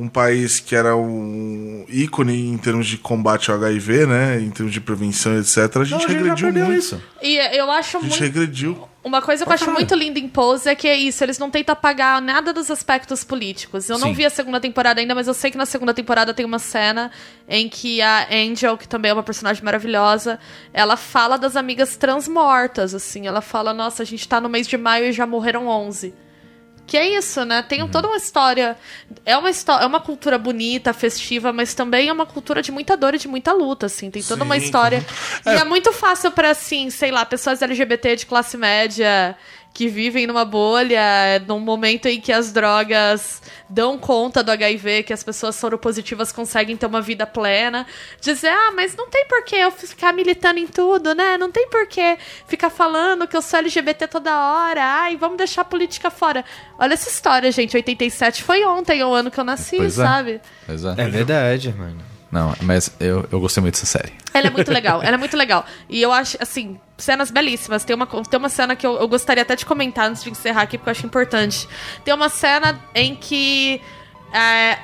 um 0.00 0.08
país 0.08 0.58
que 0.60 0.74
era 0.74 0.96
um 0.96 1.84
ícone 1.88 2.48
em 2.48 2.56
termos 2.56 2.86
de 2.86 2.96
combate 2.96 3.50
ao 3.50 3.56
HIV, 3.58 4.06
né? 4.06 4.40
Em 4.40 4.50
termos 4.50 4.72
de 4.72 4.80
prevenção, 4.80 5.38
etc., 5.38 5.58
a 5.58 5.78
Não, 5.80 5.84
gente 5.84 5.94
a 5.94 5.98
gente 6.08 6.12
regrediu 6.12 6.52
muito. 6.52 6.72
isso. 6.72 7.02
E 7.22 7.36
eu 7.56 7.70
acho 7.70 7.98
A 7.98 8.00
gente 8.00 8.10
muito. 8.10 8.22
regrediu. 8.22 8.88
Uma 9.02 9.22
coisa 9.22 9.44
que 9.44 9.50
eu 9.50 9.54
acho 9.54 9.70
muito 9.70 9.94
linda 9.94 10.18
em 10.18 10.28
Pose 10.28 10.68
é 10.68 10.74
que 10.74 10.86
é 10.86 10.94
isso, 10.94 11.24
eles 11.24 11.38
não 11.38 11.50
tentam 11.50 11.72
apagar 11.72 12.20
nada 12.20 12.52
dos 12.52 12.70
aspectos 12.70 13.24
políticos. 13.24 13.88
Eu 13.88 13.98
não 13.98 14.08
Sim. 14.08 14.14
vi 14.14 14.26
a 14.26 14.30
segunda 14.30 14.60
temporada 14.60 15.00
ainda, 15.00 15.14
mas 15.14 15.26
eu 15.26 15.32
sei 15.32 15.50
que 15.50 15.56
na 15.56 15.64
segunda 15.64 15.94
temporada 15.94 16.34
tem 16.34 16.44
uma 16.44 16.58
cena 16.58 17.10
em 17.48 17.66
que 17.68 18.02
a 18.02 18.26
Angel, 18.30 18.76
que 18.76 18.86
também 18.86 19.10
é 19.10 19.14
uma 19.14 19.22
personagem 19.22 19.64
maravilhosa, 19.64 20.38
ela 20.72 20.96
fala 20.98 21.38
das 21.38 21.56
amigas 21.56 21.96
transmortas, 21.96 22.94
assim. 22.94 23.26
Ela 23.26 23.40
fala, 23.40 23.72
nossa, 23.72 24.02
a 24.02 24.06
gente 24.06 24.28
tá 24.28 24.38
no 24.40 24.48
mês 24.50 24.66
de 24.66 24.76
maio 24.76 25.06
e 25.06 25.12
já 25.12 25.26
morreram 25.26 25.66
11. 25.66 26.12
Que 26.90 26.96
é 26.96 27.08
isso, 27.08 27.44
né? 27.44 27.62
Tem 27.62 27.86
toda 27.86 28.08
uma 28.08 28.16
história. 28.16 28.76
É 29.24 29.38
uma 29.38 29.48
história, 29.48 29.84
é 29.84 29.86
uma 29.86 30.00
cultura 30.00 30.36
bonita, 30.36 30.92
festiva, 30.92 31.52
mas 31.52 31.72
também 31.72 32.08
é 32.08 32.12
uma 32.12 32.26
cultura 32.26 32.60
de 32.60 32.72
muita 32.72 32.96
dor 32.96 33.14
e 33.14 33.18
de 33.18 33.28
muita 33.28 33.52
luta, 33.52 33.86
assim. 33.86 34.10
Tem 34.10 34.20
toda 34.20 34.42
uma 34.42 34.58
Sim. 34.58 34.64
história. 34.64 35.06
E 35.46 35.50
é 35.50 35.62
muito 35.62 35.92
fácil 35.92 36.32
pra, 36.32 36.50
assim, 36.50 36.90
sei 36.90 37.12
lá, 37.12 37.24
pessoas 37.24 37.62
LGBT 37.62 38.16
de 38.16 38.26
classe 38.26 38.56
média 38.56 39.36
que 39.72 39.88
vivem 39.88 40.26
numa 40.26 40.44
bolha, 40.44 41.38
num 41.46 41.60
momento 41.60 42.06
em 42.06 42.20
que 42.20 42.32
as 42.32 42.52
drogas 42.52 43.40
dão 43.68 43.96
conta 43.96 44.42
do 44.42 44.50
HIV, 44.50 45.04
que 45.04 45.12
as 45.12 45.22
pessoas 45.22 45.54
soropositivas 45.56 46.32
conseguem 46.32 46.76
ter 46.76 46.86
uma 46.86 47.00
vida 47.00 47.26
plena, 47.26 47.86
dizer, 48.20 48.48
ah, 48.48 48.72
mas 48.74 48.96
não 48.96 49.08
tem 49.08 49.24
por 49.26 49.44
que 49.44 49.54
eu 49.54 49.70
ficar 49.70 50.12
militando 50.12 50.58
em 50.58 50.66
tudo, 50.66 51.14
né? 51.14 51.38
Não 51.38 51.50
tem 51.50 51.68
por 51.68 51.86
que 51.86 52.18
ficar 52.46 52.68
falando 52.68 53.28
que 53.28 53.36
eu 53.36 53.42
sou 53.42 53.60
LGBT 53.60 54.08
toda 54.08 54.36
hora, 54.36 54.82
ai, 54.82 55.16
vamos 55.16 55.38
deixar 55.38 55.62
a 55.62 55.64
política 55.64 56.10
fora. 56.10 56.44
Olha 56.78 56.94
essa 56.94 57.08
história, 57.08 57.50
gente, 57.52 57.76
87 57.76 58.42
foi 58.42 58.64
ontem, 58.64 59.02
o 59.04 59.14
ano 59.14 59.30
que 59.30 59.38
eu 59.38 59.44
nasci, 59.44 59.76
Pois 59.76 59.98
é. 59.98 60.04
sabe? 60.04 60.40
Pois 60.66 60.84
é. 60.84 60.94
É 60.98 61.08
verdade, 61.08 61.72
mano. 61.72 62.09
Não, 62.30 62.54
mas 62.62 62.92
eu, 63.00 63.28
eu 63.30 63.40
gostei 63.40 63.60
muito 63.60 63.74
dessa 63.74 63.86
série. 63.86 64.12
Ela 64.32 64.46
é 64.46 64.50
muito 64.50 64.70
legal, 64.72 65.02
ela 65.02 65.14
é 65.14 65.18
muito 65.18 65.36
legal. 65.36 65.64
E 65.88 66.00
eu 66.00 66.12
acho, 66.12 66.36
assim, 66.40 66.78
cenas 66.96 67.30
belíssimas. 67.30 67.84
Tem 67.84 67.94
uma, 67.96 68.06
tem 68.06 68.38
uma 68.38 68.48
cena 68.48 68.76
que 68.76 68.86
eu, 68.86 68.98
eu 68.98 69.08
gostaria 69.08 69.42
até 69.42 69.56
de 69.56 69.66
comentar 69.66 70.08
antes 70.08 70.22
de 70.22 70.30
encerrar 70.30 70.62
aqui, 70.62 70.78
porque 70.78 70.90
eu 70.90 70.92
acho 70.92 71.06
importante. 71.06 71.68
Tem 72.04 72.14
uma 72.14 72.28
cena 72.28 72.78
em 72.94 73.16
que 73.16 73.80
é, 74.32 74.78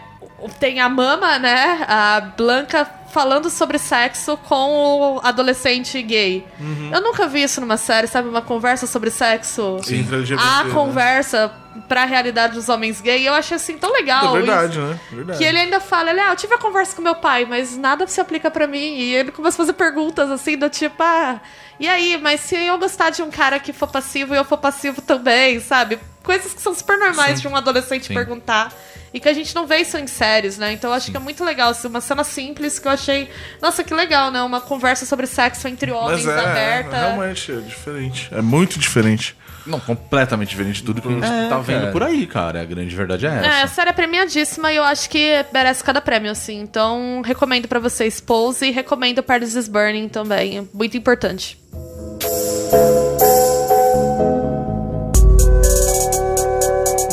tem 0.59 0.81
a 0.81 0.89
mama, 0.89 1.39
né, 1.39 1.85
a 1.87 2.21
Blanca, 2.21 2.91
falando 3.13 3.51
sobre 3.51 3.79
sexo 3.79 4.37
com 4.37 5.17
o 5.17 5.21
adolescente 5.23 6.01
gay. 6.03 6.47
Eu 6.93 7.01
nunca 7.01 7.27
vi 7.27 7.43
isso 7.43 7.61
numa 7.61 7.77
série, 7.77 8.07
sabe? 8.07 8.29
Uma 8.29 8.43
conversa 8.43 8.87
sobre 8.87 9.11
sexo. 9.11 9.79
Sim. 9.83 10.07
A 10.39 10.65
né? 10.65 10.73
conversa 10.73 11.53
pra 11.89 12.05
realidade 12.05 12.55
dos 12.55 12.69
homens 12.69 13.01
gays. 13.01 13.27
Eu 13.27 13.35
achei 13.35 13.57
assim 13.57 13.79
tão 13.79 13.93
legal. 13.93 14.25
É 14.25 14.27
isso. 14.27 14.47
verdade, 14.47 14.79
né? 14.79 15.01
Verdade. 15.11 15.39
Que 15.39 15.45
ele 15.45 15.59
ainda 15.59 15.81
fala, 15.81 16.11
ele, 16.11 16.21
ah, 16.21 16.31
eu 16.31 16.37
tive 16.37 16.55
a 16.55 16.59
conversa 16.59 16.95
com 16.97 17.03
meu 17.03 17.15
pai, 17.15 17.45
mas 17.45 17.77
nada 17.77 18.07
se 18.07 18.21
aplica 18.21 18.51
pra 18.51 18.67
mim. 18.67 18.97
E 18.97 19.15
ele 19.15 19.31
começa 19.31 19.57
a 19.57 19.59
fazer 19.59 19.73
perguntas 19.75 20.31
assim, 20.31 20.57
do 20.57 20.69
tipo, 20.69 21.03
ah, 21.03 21.41
e 21.79 21.87
aí, 21.87 22.19
mas 22.21 22.41
se 22.41 22.57
eu 22.57 22.79
gostar 22.79 23.11
de 23.11 23.23
um 23.23 23.31
cara 23.31 23.59
que 23.59 23.73
for 23.73 23.89
passivo 23.89 24.35
e 24.35 24.39
eu 24.39 24.45
for 24.45 24.59
passivo 24.59 25.03
também, 25.03 25.61
sabe? 25.61 25.99
Coisas 26.27 26.53
que 26.53 26.61
são 26.61 26.75
super 26.75 26.99
normais 26.99 27.41
de 27.41 27.47
um 27.47 27.55
adolescente 27.55 28.09
Sim. 28.09 28.15
perguntar. 28.15 28.73
E 29.15 29.21
que 29.21 29.29
a 29.29 29.33
gente 29.33 29.55
não 29.55 29.65
vê 29.65 29.77
isso 29.79 29.97
em 29.97 30.09
séries, 30.09 30.59
né? 30.59 30.73
Então 30.73 30.91
eu 30.91 30.95
acho 30.95 31.09
que 31.11 31.17
é 31.17 31.21
muito 31.21 31.45
legal, 31.45 31.71
assim, 31.71 31.87
uma 31.87 32.01
cena 32.01 32.25
simples 32.25 32.81
que 32.81 32.89
eu 32.89 32.93
achei. 32.93 33.31
Nossa, 33.63 33.85
que 33.85 33.95
legal, 33.95 34.33
né? 34.33 34.43
Uma 34.43 34.61
conversa 34.61 35.07
sobre 35.07 35.27
sexo 35.29 35.69
entre 35.69 35.93
homens 35.93 36.25
Mas 36.25 36.37
é, 36.37 36.41
aberta. 36.41 36.97
é, 36.97 37.01
realmente 37.07 37.53
é 37.53 37.57
diferente. 37.61 38.29
É 38.33 38.43
muito 38.43 38.77
diferente. 38.79 39.37
Não, 39.65 39.79
completamente 39.81 40.49
diferente 40.51 40.81
de 40.81 40.83
tudo 40.83 41.01
que 41.01 41.09
a 41.09 41.11
gente 41.13 41.25
É, 41.25 41.49
tá 41.49 41.59
vendo 41.61 41.81
cara. 41.81 41.93
por 41.93 42.03
aí, 42.03 42.27
cara. 42.27 42.61
A 42.61 42.65
grande 42.65 42.95
verdade 42.95 43.25
é 43.27 43.29
essa. 43.31 43.47
É, 43.47 43.63
a 43.63 43.67
série 43.69 43.91
é 43.91 43.93
premiadíssima 43.93 44.73
e 44.73 44.77
eu 44.77 44.85
acho 44.85 45.09
que 45.09 45.45
merece 45.53 45.83
cada 45.83 46.01
prêmio, 46.01 46.31
assim. 46.33 46.61
Então, 46.61 47.23
recomendo 47.25 47.69
pra 47.69 47.79
vocês 47.79 48.21
Pose 48.21 48.67
e 48.67 48.71
recomendo 48.73 49.23
Paris 49.23 49.55
is 49.55 49.69
Burning 49.69 50.09
também. 50.09 50.59
É 50.59 50.65
muito 50.75 50.97
importante. 50.97 51.57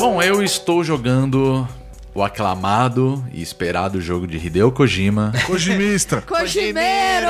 Bom, 0.03 0.21
eu 0.21 0.43
estou 0.43 0.83
jogando 0.83 1.65
o 2.13 2.21
aclamado 2.21 3.25
e 3.31 3.41
esperado 3.41 4.01
jogo 4.01 4.27
de 4.27 4.35
Hideo 4.35 4.69
Kojima, 4.69 5.31
Kojimista. 5.47 6.21
Cojimeiro! 6.21 7.29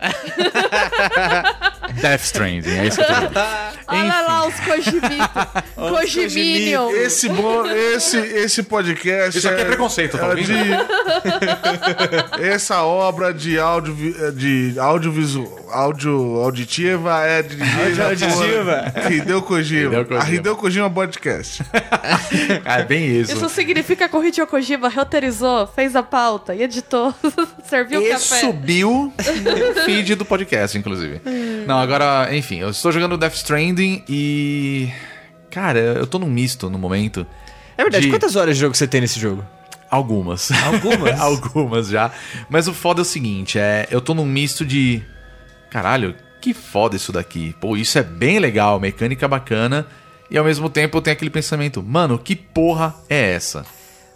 Death 1.94 2.22
Stranding. 2.24 2.70
É 2.70 2.86
isso 2.86 2.96
que 2.96 3.02
eu 3.12 3.30
tô. 3.30 3.40
Olha 3.88 4.20
lá 4.22 4.46
os 4.46 4.54
Cojimitos. 4.60 5.10
Cojiminion. 5.76 6.90
Esse, 6.92 7.28
bo... 7.28 7.66
esse, 7.66 8.16
esse 8.18 8.62
podcast. 8.62 9.38
Isso 9.38 9.48
aqui 9.48 9.60
é 9.62 9.64
preconceito, 9.64 10.16
tá 10.18 10.26
é 10.26 10.30
ouvindo? 10.30 10.46
de- 10.48 10.70
Essa 12.48 12.82
obra 12.82 13.32
de 13.34 13.58
áudio, 13.58 13.94
de 14.32 14.74
audiovisual, 14.78 15.68
áudio 15.70 16.36
auditiva 16.40 17.22
é 17.24 17.42
dirigida 17.42 18.06
auditiva. 18.06 18.92
por 18.94 19.12
Hideo 19.12 19.42
Kojima. 19.42 19.86
Hideo 19.90 20.04
Kojima. 20.06 20.22
A 20.24 20.30
Hideo 20.30 20.56
Kojima 20.56 20.90
Podcast. 20.90 21.62
É 22.64 22.82
bem 22.84 23.20
isso. 23.20 23.32
Isso 23.32 23.48
significa 23.48 24.08
que 24.08 24.16
o 24.16 24.24
Hideo 24.24 24.46
Kojima 24.46 24.88
roteirizou, 24.88 25.66
fez 25.68 25.94
a 25.96 26.02
pauta 26.02 26.54
e 26.54 26.62
editou, 26.62 27.14
serviu 27.64 28.00
o 28.00 28.02
E 28.04 28.10
café. 28.10 28.40
subiu 28.40 29.12
no 29.74 29.82
feed 29.84 30.14
do 30.14 30.24
podcast, 30.24 30.76
inclusive. 30.76 31.20
Não, 31.66 31.79
agora, 31.80 32.28
enfim, 32.34 32.58
eu 32.58 32.70
estou 32.70 32.92
jogando 32.92 33.16
Death 33.18 33.34
Stranding 33.34 34.04
e. 34.08 34.88
Cara, 35.50 35.78
eu 35.80 36.06
tô 36.06 36.18
num 36.18 36.28
misto 36.30 36.70
no 36.70 36.78
momento. 36.78 37.26
É 37.76 37.82
verdade, 37.82 38.04
De- 38.06 38.10
quantas 38.10 38.36
horas 38.36 38.54
de 38.56 38.60
jogo 38.60 38.74
você 38.76 38.86
tem 38.86 39.00
nesse 39.00 39.18
jogo? 39.18 39.44
Algumas. 39.90 40.50
Algumas? 40.52 41.18
Algumas 41.20 41.88
já. 41.88 42.12
Mas 42.48 42.68
o 42.68 42.72
foda 42.74 43.00
é 43.00 43.02
o 43.02 43.04
seguinte, 43.04 43.58
é. 43.58 43.88
Eu 43.90 44.00
tô 44.00 44.14
num 44.14 44.24
misto 44.26 44.64
de. 44.64 45.02
Caralho, 45.70 46.14
que 46.40 46.54
foda 46.54 46.94
isso 46.96 47.10
daqui. 47.12 47.54
Pô, 47.60 47.76
isso 47.76 47.98
é 47.98 48.02
bem 48.02 48.38
legal, 48.38 48.78
mecânica 48.78 49.26
bacana. 49.26 49.86
E 50.30 50.38
ao 50.38 50.44
mesmo 50.44 50.70
tempo 50.70 50.96
eu 50.98 51.02
tenho 51.02 51.14
aquele 51.14 51.30
pensamento, 51.30 51.82
mano, 51.82 52.16
que 52.18 52.36
porra 52.36 52.94
é 53.08 53.32
essa? 53.32 53.64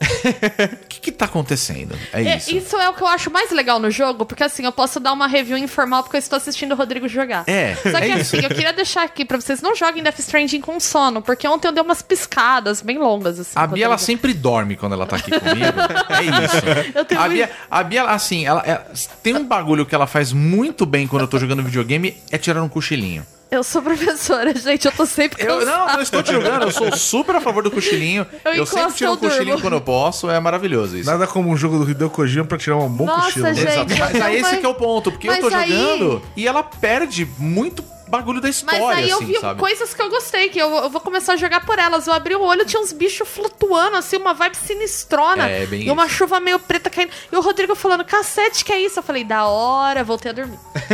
O 0.05 0.87
que 0.89 1.01
que 1.01 1.13
tá 1.13 1.25
acontecendo? 1.27 1.97
É 2.13 2.23
É, 2.23 2.37
isso. 2.37 2.55
isso 2.57 2.77
é 2.77 2.89
o 2.89 2.95
que 2.95 3.03
eu 3.03 3.07
acho 3.07 3.31
mais 3.31 3.51
legal 3.51 3.79
no 3.79 3.91
jogo, 3.91 4.25
porque 4.25 4.43
assim, 4.45 4.65
eu 4.65 4.73
posso 4.73 4.99
dar 5.01 5.13
uma 5.13 5.27
review 5.27 5.57
informal 5.59 6.03
porque 6.03 6.17
eu 6.17 6.21
estou 6.21 6.37
assistindo 6.37 6.73
o 6.73 6.75
Rodrigo 6.77 7.09
jogar. 7.09 7.45
É, 7.47 7.75
Só 7.77 7.99
que 7.99 8.05
é 8.07 8.13
assim, 8.15 8.37
eu 8.39 8.49
queria 8.49 8.73
deixar 8.73 9.03
aqui 9.05 9.25
pra 9.25 9.41
vocês 9.41 9.61
não 9.61 9.75
joguem 9.75 10.03
Death 10.03 10.19
Stranding 10.21 10.61
com 10.61 10.79
sono, 10.81 11.21
porque 11.23 11.47
ontem 11.47 11.69
eu 11.69 11.73
dei 11.73 11.83
umas 11.83 12.03
piscadas 12.03 12.81
bem 12.81 12.99
longas, 12.99 13.39
assim. 13.39 13.53
A 13.55 13.67
Bia, 13.67 13.85
ela 13.87 13.99
sempre 13.99 14.33
dorme 14.35 14.77
quando 14.77 14.93
ela 14.95 15.07
tá 15.07 15.17
aqui 15.17 15.31
comigo. 15.31 15.79
É 16.09 16.23
isso. 16.45 16.65
Eu 16.95 17.05
tenho 17.05 17.21
a, 17.21 17.29
Bia, 17.29 17.51
a 17.71 17.83
Bia, 17.83 18.05
assim, 18.05 18.45
ela, 18.47 18.63
é- 18.65 18.81
tem 19.23 19.35
um 19.37 19.45
bagulho 19.45 19.85
que 19.87 19.95
ela 19.95 20.07
faz 20.07 20.33
muito 20.33 20.85
bem 20.87 21.07
quando 21.07 21.23
eu 21.23 21.29
tô 21.29 21.39
jogando 21.39 21.63
videogame, 21.63 22.17
é 22.31 22.39
tirar 22.39 22.63
um 22.63 22.69
cochilinho. 22.69 23.27
Eu 23.55 23.63
sou 23.65 23.81
professora, 23.83 24.55
gente, 24.59 24.85
eu 24.87 24.93
tô 24.93 25.07
sempre 25.07 25.43
Eu 25.43 25.59
cansada. 25.59 25.79
não, 25.87 25.93
não 25.95 26.01
estou 26.03 26.23
te 26.23 26.33
julgando, 26.33 26.65
eu 26.67 26.71
sou 26.71 26.95
super 26.97 27.37
a 27.37 27.41
favor 27.41 27.63
do 27.63 27.71
cochilinho. 27.71 28.27
Eu 28.45 28.53
Eu, 28.53 28.67
sempre 28.67 28.95
tiro 28.95 29.11
eu 29.13 29.17
durmo. 29.17 29.31
cochilinho 29.31 29.61
quando 29.61 29.75
eu 29.75 29.81
posso, 29.81 30.29
é 30.31 30.39
maravilhoso 30.41 30.97
isso. 30.99 31.09
Nada 31.11 31.27
como 31.27 31.51
um 31.51 31.57
jogo 31.57 31.79
do 31.85 31.91
Hideo 31.91 32.11
Kojima 32.11 32.45
pra 32.45 32.59
tirar 32.59 32.77
um 32.77 32.89
bom 32.89 33.07
Nossa, 33.07 33.25
cochilo. 33.27 33.55
gente. 33.55 33.69
Exato. 33.69 33.95
Mas 33.99 34.23
aí 34.23 34.35
esse 34.35 34.43
mas- 34.51 34.61
que 34.61 34.67
é 34.67 34.69
o 34.69 34.75
ponto, 34.75 35.11
porque 35.11 35.29
eu 35.29 35.33
mas 35.33 35.41
tô 35.41 35.55
aí- 35.55 35.71
jogando 35.71 36.23
e 36.37 36.47
ela 36.47 36.63
perde 36.63 37.27
muito 37.39 37.83
bagulho 38.09 38.41
da 38.41 38.49
Mas 38.49 38.57
história, 38.57 38.99
aí 38.99 39.11
eu 39.11 39.17
assim, 39.17 39.27
vi 39.27 39.39
sabe? 39.41 39.59
coisas 39.61 39.95
que 39.95 40.03
eu 40.03 40.11
gostei, 40.11 40.49
que 40.49 40.59
eu, 40.59 40.69
eu 40.71 40.91
vou 40.91 41.01
começar 41.01 41.33
a 41.33 41.37
jogar 41.37 41.65
por 41.65 41.79
elas. 41.79 42.07
Eu 42.07 42.13
abri 42.13 42.35
o 42.35 42.43
olho, 42.43 42.65
tinha 42.65 42.81
uns 42.81 42.93
bichos 42.93 43.29
flutuando, 43.29 43.97
assim, 43.97 44.17
uma 44.17 44.35
vibe 44.35 44.57
sinistrona. 44.57 45.49
É, 45.49 45.67
bem 45.67 45.83
e 45.87 45.91
uma 45.91 46.07
isso. 46.07 46.15
chuva 46.17 46.39
meio 46.41 46.59
preta 46.59 46.91
caindo. 46.91 47.11
E 47.33 47.37
o 47.37 47.41
Rodrigo 47.41 47.75
falando, 47.75 48.05
cacete, 48.05 48.65
que 48.65 48.73
é 48.73 48.79
isso? 48.81 48.99
Eu 48.99 49.03
falei, 49.03 49.25
da 49.25 49.47
hora, 49.47 50.05
voltei 50.05 50.31
a 50.31 50.35
dormir. 50.35 50.59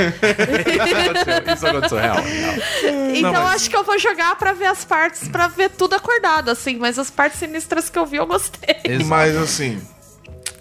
Isso 0.80 0.96
aconteceu, 0.96 1.54
isso 1.54 1.66
aconteceu, 1.66 1.98
real. 1.98 2.16
real. 2.16 2.54
Então 3.14 3.32
mas- 3.32 3.54
acho 3.56 3.70
que 3.70 3.76
eu 3.76 3.84
vou 3.84 3.98
jogar 3.98 4.36
pra 4.36 4.52
ver 4.52 4.66
as 4.66 4.84
partes, 4.84 5.28
pra 5.28 5.48
ver 5.48 5.70
tudo 5.70 5.94
acordado, 5.94 6.50
assim. 6.50 6.76
Mas 6.76 6.98
as 6.98 7.10
partes 7.10 7.38
sinistras 7.38 7.88
que 7.90 7.98
eu 7.98 8.06
vi, 8.06 8.16
eu 8.16 8.26
gostei. 8.26 8.76
Exato. 8.84 9.06
Mas 9.06 9.36
assim, 9.36 9.80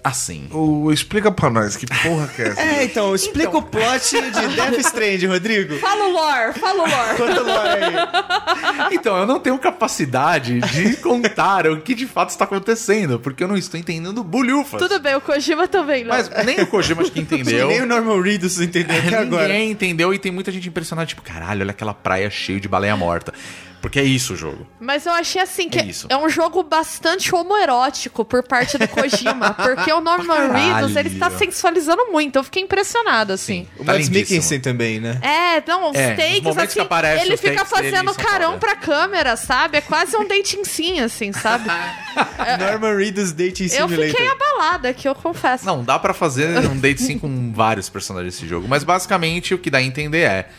Assim. 0.03 0.47
O, 0.51 0.91
explica 0.91 1.31
pra 1.31 1.49
nós, 1.49 1.75
que 1.75 1.85
porra 1.85 2.27
que 2.27 2.41
é 2.41 2.47
essa? 2.47 2.61
É, 2.69 2.83
então, 2.83 3.13
explica 3.13 3.57
o 3.57 3.61
plot 3.61 4.21
de 4.21 4.47
Death 4.55 4.79
Strand, 4.79 5.27
Rodrigo. 5.27 5.77
Fala 5.77 6.05
o 6.05 6.11
lore, 6.11 6.53
fala 6.53 6.83
o 6.83 6.89
lore. 6.89 7.17
Conta 7.17 7.41
lá 7.41 7.73
aí. 7.73 8.89
Então, 8.95 9.17
eu 9.17 9.25
não 9.25 9.39
tenho 9.39 9.57
capacidade 9.59 10.59
de 10.61 10.97
contar 10.97 11.67
o 11.67 11.81
que 11.81 11.93
de 11.93 12.07
fato 12.07 12.29
está 12.29 12.45
acontecendo, 12.45 13.19
porque 13.19 13.43
eu 13.43 13.47
não 13.47 13.57
estou 13.57 13.79
entendendo 13.79 14.23
bulhufas. 14.23 14.79
Tudo 14.79 14.99
bem, 14.99 15.15
o 15.15 15.21
Kojima 15.21 15.67
também 15.67 16.03
não. 16.03 16.15
Mas 16.15 16.29
nem 16.45 16.61
o 16.61 16.67
Kojima 16.67 17.01
acho 17.01 17.11
que 17.11 17.19
entendeu. 17.19 17.67
Nem 17.67 17.81
o 17.81 17.85
Norman 17.85 18.21
Reedus 18.21 18.59
entendeu 18.59 18.97
até 18.97 19.17
agora. 19.17 19.47
Ninguém 19.47 19.71
entendeu 19.71 20.13
e 20.13 20.19
tem 20.19 20.31
muita 20.31 20.51
gente 20.51 20.67
impressionada, 20.67 21.05
tipo, 21.05 21.21
caralho, 21.21 21.61
olha 21.61 21.71
aquela 21.71 21.93
praia 21.93 22.29
cheia 22.29 22.59
de 22.59 22.67
baleia 22.67 22.95
morta. 22.95 23.33
Porque 23.81 23.99
é 23.99 24.03
isso 24.03 24.33
o 24.33 24.35
jogo. 24.35 24.67
Mas 24.79 25.05
eu 25.05 25.13
achei 25.13 25.41
assim 25.41 25.69
que 25.69 25.79
É 25.79 25.89
é, 26.09 26.17
um 26.17 26.29
jogo 26.29 26.63
bastante 26.63 27.33
homoerótico 27.33 28.25
por 28.25 28.43
parte 28.43 28.77
do 28.77 28.87
Kojima. 28.87 29.53
porque 29.61 29.91
o 29.91 30.01
Norman. 30.01 30.51
Reedus, 30.51 30.95
ele 30.95 31.17
tá 31.17 31.29
sensualizando 31.31 32.11
muito. 32.11 32.35
Eu 32.37 32.43
fiquei 32.43 32.63
impressionado, 32.63 33.31
assim. 33.33 33.67
O 33.77 33.85
Tá 33.85 33.93
Mads. 33.93 34.09
Mikkelsen 34.09 34.59
também, 34.59 34.99
né? 34.99 35.19
É, 35.21 35.63
não, 35.67 35.91
os 35.91 35.95
É, 35.97 36.13
takes, 36.15 36.57
assim, 36.57 36.73
que 36.73 36.79
aparece 36.79 37.25
ele 37.25 37.35
os 37.35 37.41
fica 37.41 37.65
fazendo 37.65 38.13
carão 38.15 38.59
pra 38.59 38.75
câmera, 38.75 39.35
sabe? 39.35 39.77
É 39.77 39.81
quase 39.81 40.15
um 40.17 40.27
dating 40.27 40.63
sim, 40.65 40.99
assim, 40.99 41.31
sabe? 41.31 41.65
Norman 42.59 42.97
Reedus 42.97 43.31
Dating 43.31 43.63
eu 43.63 43.87
Simulator. 43.87 44.07
fiquei 44.07 44.27
abalada, 44.27 44.93
que 44.93 45.07
eu 45.07 45.15
confesso. 45.15 45.65
Não, 45.65 45.83
dá 45.83 45.97
pra 45.97 46.13
fazer 46.13 46.57
um 46.69 46.77
date 46.79 47.01
sim 47.01 47.17
com 47.17 47.51
vários 47.53 47.89
personagens 47.89 48.33
desse 48.35 48.47
jogo. 48.47 48.67
Mas 48.67 48.83
basicamente 48.83 49.53
o 49.53 49.57
que 49.57 49.69
dá 49.69 49.77
a 49.77 49.83
entender 49.83 50.21
é 50.21 50.49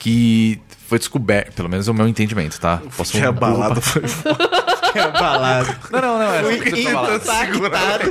que 0.00 0.58
foi 0.88 0.98
descoberto, 0.98 1.54
pelo 1.54 1.68
menos 1.68 1.86
é 1.86 1.90
o 1.90 1.94
meu 1.94 2.08
entendimento, 2.08 2.58
tá? 2.58 2.82
Posso 2.96 3.12
Que 3.12 3.20
abalado 3.22 3.80
foi 3.80 4.02
É 4.92 5.00
abalado. 5.02 5.72
Não, 5.92 6.00
não, 6.00 6.18
não, 6.18 6.34
é 6.34 6.42
só 6.42 6.48
o 6.48 6.50
que 6.58 6.70
você 6.70 6.82
foi 6.82 6.90
impactada 6.90 8.10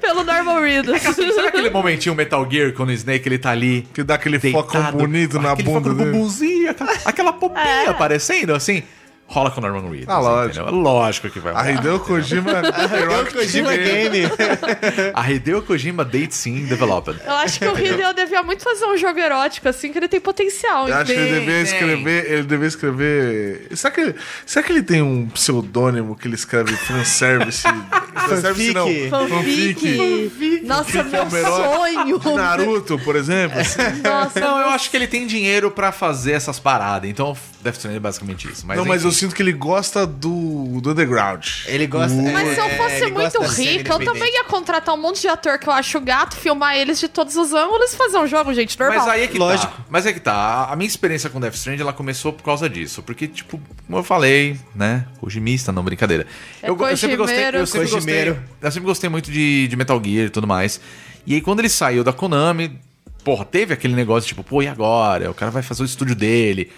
pelo 0.00 0.24
Norman 0.24 0.60
Reedus. 0.60 1.00
Sabe 1.02 1.46
aquele 1.48 1.70
momentinho 1.70 2.14
Metal 2.14 2.46
Gear 2.50 2.72
quando 2.72 2.88
o 2.88 2.92
Snake 2.92 3.28
ele 3.28 3.38
tá 3.38 3.50
ali 3.50 3.86
Que 3.92 4.02
dá 4.02 4.14
aquele 4.14 4.38
foco 4.38 4.72
deitado, 4.72 4.96
bonito 4.98 5.38
na 5.40 5.52
aquele 5.52 5.68
bunda 5.68 5.90
foco 5.90 5.94
dele. 6.02 6.10
bumbumzinho, 6.12 6.70
aquela, 6.70 6.92
aquela 7.04 7.32
popinha 7.32 7.64
É. 7.64 7.88
aparecendo 7.88 8.54
assim. 8.54 8.82
Rola 9.30 9.48
com 9.52 9.60
o 9.60 9.62
Norman 9.62 9.88
Reedus. 9.88 10.08
Ah, 10.08 10.18
lógico. 10.18 10.60
entendeu? 10.60 10.80
Lógico 10.80 11.30
que 11.30 11.38
vai 11.38 11.52
A 11.52 11.62
rolar. 11.62 11.70
Hideo 11.72 12.00
Kojima... 12.00 12.50
É 12.90 13.20
o 13.20 13.32
Kojima 13.32 13.76
Game. 13.76 14.18
A 15.14 15.30
Hideo 15.30 15.62
Kojima 15.62 16.04
Date 16.04 16.34
Sim 16.34 16.66
Developed. 16.66 17.20
Eu 17.24 17.34
acho 17.34 17.60
que 17.60 17.64
o 17.66 17.78
Hideo 17.78 18.12
devia 18.12 18.42
muito 18.42 18.64
fazer 18.64 18.84
um 18.86 18.96
jogo 18.96 19.20
erótico, 19.20 19.68
assim, 19.68 19.92
que 19.92 19.98
ele 19.98 20.08
tem 20.08 20.20
potencial. 20.20 20.88
Eu 20.88 20.94
acho 20.96 21.06
que 21.06 21.12
ele 21.12 21.38
devia 21.40 21.60
escrever. 21.62 22.32
Ele 22.32 22.42
devia 22.42 22.66
escrever. 22.66 23.68
Será 23.76 23.94
que, 23.94 24.00
ele, 24.00 24.14
será 24.44 24.66
que 24.66 24.72
ele 24.72 24.82
tem 24.82 25.00
um 25.00 25.28
pseudônimo 25.28 26.16
que 26.16 26.26
ele 26.26 26.34
escreve 26.34 26.76
fanservice? 26.76 27.62
fanservice 28.28 28.74
não. 28.74 28.88
Fanfic. 29.10 30.62
Nossa, 30.64 31.04
Fanfic 31.04 31.32
meu 31.32 31.46
sonho. 31.46 32.18
De 32.18 32.34
Naruto, 32.34 32.98
por 32.98 33.14
exemplo. 33.14 33.60
assim. 33.60 33.78
Nossa, 34.02 34.40
Não, 34.40 34.58
eu 34.60 34.68
acho 34.70 34.90
que 34.90 34.96
ele 34.96 35.06
tem 35.06 35.24
dinheiro 35.24 35.70
pra 35.70 35.92
fazer 35.92 36.32
essas 36.32 36.58
paradas. 36.58 37.08
Então, 37.08 37.36
Death 37.62 37.74
Stranding 37.76 37.96
é 37.96 38.00
basicamente 38.00 38.48
isso. 38.50 38.66
Mas, 38.66 38.76
não, 38.76 38.84
mas 38.84 39.04
eu. 39.04 39.19
Sinto 39.20 39.34
que 39.34 39.42
ele 39.42 39.52
gosta 39.52 40.06
do, 40.06 40.80
do 40.80 40.90
underground. 40.90 41.46
Ele 41.66 41.86
gosta... 41.86 42.16
Mas 42.16 42.54
se 42.54 42.60
eu 42.60 42.64
é, 42.64 42.76
fosse 42.76 42.94
ele 42.96 43.12
muito 43.12 43.40
rica, 43.42 43.92
eu 43.92 44.04
também 44.04 44.32
ia 44.32 44.44
contratar 44.44 44.94
um 44.94 44.98
monte 44.98 45.20
de 45.20 45.28
ator 45.28 45.58
que 45.58 45.68
eu 45.68 45.72
acho 45.72 46.00
gato, 46.00 46.36
filmar 46.36 46.76
eles 46.76 46.98
de 46.98 47.08
todos 47.08 47.36
os 47.36 47.52
ângulos 47.52 47.92
e 47.92 47.96
fazer 47.96 48.18
um 48.18 48.26
jogo, 48.26 48.52
gente, 48.54 48.78
normal. 48.78 48.98
Mas 48.98 49.08
aí 49.08 49.22
é 49.22 49.26
que 49.26 49.38
Lógico. 49.38 49.72
tá. 49.72 49.84
Mas 49.90 50.06
é 50.06 50.12
que 50.12 50.20
tá. 50.20 50.68
A 50.70 50.76
minha 50.76 50.88
experiência 50.88 51.28
com 51.28 51.38
Death 51.38 51.54
Stranding, 51.54 51.82
ela 51.82 51.92
começou 51.92 52.32
por 52.32 52.42
causa 52.42 52.68
disso. 52.68 53.02
Porque, 53.02 53.28
tipo, 53.28 53.60
como 53.86 53.98
eu 53.98 54.02
falei, 54.02 54.58
né? 54.74 55.06
Kojimista, 55.20 55.70
não, 55.70 55.82
brincadeira. 55.82 56.26
É 56.62 56.70
eu, 56.70 56.78
eu 56.78 56.96
sempre 56.96 57.16
gostei, 57.16 57.48
eu 57.48 57.66
Kojimeiro. 57.66 57.66
sempre 57.66 58.30
gostei, 58.30 58.38
eu 58.62 58.72
sempre 58.72 58.86
gostei 58.86 59.10
muito 59.10 59.30
de, 59.30 59.68
de 59.68 59.76
Metal 59.76 60.00
Gear 60.02 60.26
e 60.26 60.30
tudo 60.30 60.46
mais. 60.46 60.80
E 61.26 61.34
aí, 61.34 61.40
quando 61.40 61.58
ele 61.58 61.68
saiu 61.68 62.02
da 62.02 62.12
Konami, 62.12 62.80
porra, 63.22 63.44
teve 63.44 63.74
aquele 63.74 63.94
negócio, 63.94 64.28
tipo, 64.28 64.42
pô, 64.42 64.62
e 64.62 64.68
agora? 64.68 65.30
O 65.30 65.34
cara 65.34 65.50
vai 65.50 65.62
fazer 65.62 65.82
o 65.82 65.86
estúdio 65.86 66.14
dele. 66.14 66.70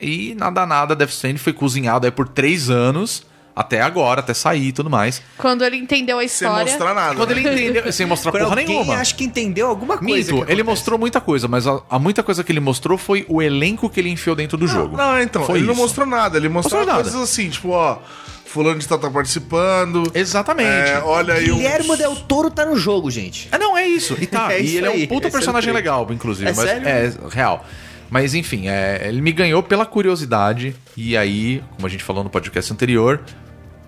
E 0.00 0.34
nada, 0.36 0.64
nada, 0.66 0.96
Death 0.96 1.10
Stranding 1.10 1.38
foi 1.38 1.52
cozinhado 1.52 2.06
aí 2.06 2.10
por 2.10 2.26
três 2.28 2.70
anos, 2.70 3.22
até 3.54 3.80
agora, 3.82 4.20
até 4.20 4.32
sair 4.32 4.68
e 4.68 4.72
tudo 4.72 4.88
mais. 4.88 5.20
Quando 5.36 5.62
ele 5.64 5.76
entendeu 5.76 6.16
a 6.18 6.20
Sem 6.20 6.26
história. 6.48 6.64
mostrar 6.72 6.94
nada. 6.94 7.14
Quando 7.16 7.34
né? 7.34 7.40
ele 7.40 7.50
entendeu, 7.68 7.92
sem 7.92 8.06
mostrar 8.06 8.32
porra 8.38 8.56
nenhuma. 8.56 8.94
acho 8.94 9.14
que 9.14 9.24
entendeu 9.24 9.66
alguma 9.68 9.98
coisa. 9.98 10.32
Minto, 10.32 10.46
que 10.46 10.52
ele 10.52 10.62
mostrou 10.62 10.98
muita 10.98 11.20
coisa, 11.20 11.46
mas 11.48 11.66
a, 11.66 11.80
a 11.90 11.98
muita 11.98 12.22
coisa 12.22 12.42
que 12.42 12.50
ele 12.50 12.60
mostrou 12.60 12.96
foi 12.96 13.26
o 13.28 13.42
elenco 13.42 13.90
que 13.90 14.00
ele 14.00 14.08
enfiou 14.08 14.34
dentro 14.34 14.56
do 14.56 14.66
jogo. 14.66 14.96
Não, 14.96 15.20
então, 15.20 15.44
Foi 15.44 15.58
ele 15.58 15.66
não 15.66 15.74
isso. 15.74 15.82
mostrou 15.82 16.06
nada. 16.06 16.38
Ele 16.38 16.48
mostrou 16.48 16.80
Mostrou 16.80 16.86
nada. 16.86 17.10
coisas 17.10 17.28
assim, 17.30 17.50
tipo, 17.50 17.68
ó, 17.70 17.98
fulano 18.46 18.78
de 18.78 18.88
tal 18.88 18.98
tá 18.98 19.10
participando. 19.10 20.10
Exatamente. 20.14 20.90
É, 20.92 21.02
olha 21.04 21.34
aí 21.34 21.44
Guilhermo 21.44 21.92
uns- 21.92 21.98
Del 21.98 22.16
Toro 22.16 22.50
tá 22.50 22.64
no 22.64 22.76
jogo, 22.76 23.10
gente. 23.10 23.48
Ah, 23.52 23.58
não, 23.58 23.76
é 23.76 23.86
isso. 23.86 24.16
E 24.18 24.26
tá. 24.26 24.50
É 24.54 24.62
e 24.62 24.76
ele 24.78 24.86
é 24.86 24.90
aí, 24.90 25.04
um 25.04 25.06
puta 25.08 25.28
é 25.28 25.30
personagem 25.30 25.72
legal, 25.74 26.06
inclusive. 26.10 26.48
É 26.48 26.54
mas 26.54 26.64
sério? 26.68 26.88
é 26.88 27.12
real. 27.30 27.64
Mas 28.10 28.34
enfim, 28.34 28.68
é, 28.68 29.06
ele 29.06 29.22
me 29.22 29.30
ganhou 29.30 29.62
pela 29.62 29.86
curiosidade. 29.86 30.74
E 30.96 31.16
aí, 31.16 31.62
como 31.76 31.86
a 31.86 31.90
gente 31.90 32.02
falou 32.02 32.24
no 32.24 32.28
podcast 32.28 32.72
anterior, 32.72 33.20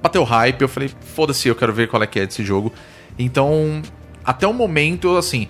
bateu 0.01 0.23
hype. 0.23 0.63
Eu 0.63 0.69
falei, 0.69 0.91
foda-se, 1.01 1.49
eu 1.49 1.55
quero 1.57 1.73
ver 1.73 1.89
qual 1.89 2.03
é 2.03 2.07
que 2.07 2.21
é 2.21 2.27
desse 2.27 2.45
jogo. 2.45 2.73
Então, 3.19 3.83
até 4.25 4.47
o 4.47 4.53
momento, 4.53 5.17
assim, 5.17 5.49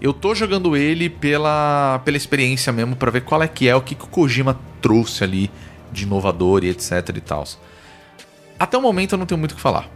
eu 0.00 0.12
tô 0.12 0.34
jogando 0.34 0.76
ele 0.76 1.08
pela, 1.08 2.00
pela 2.04 2.16
experiência 2.16 2.72
mesmo, 2.72 2.94
pra 2.94 3.10
ver 3.10 3.22
qual 3.22 3.42
é 3.42 3.48
que 3.48 3.68
é, 3.68 3.74
o 3.74 3.80
que, 3.80 3.94
que 3.94 4.04
o 4.04 4.08
Kojima 4.08 4.58
trouxe 4.82 5.24
ali 5.24 5.50
de 5.90 6.04
inovador 6.04 6.62
e 6.62 6.68
etc 6.68 7.08
e 7.16 7.20
tal. 7.20 7.44
Até 8.58 8.76
o 8.76 8.82
momento 8.82 9.14
eu 9.14 9.18
não 9.18 9.26
tenho 9.26 9.38
muito 9.38 9.52
o 9.52 9.54
que 9.56 9.60
falar. 9.60 9.88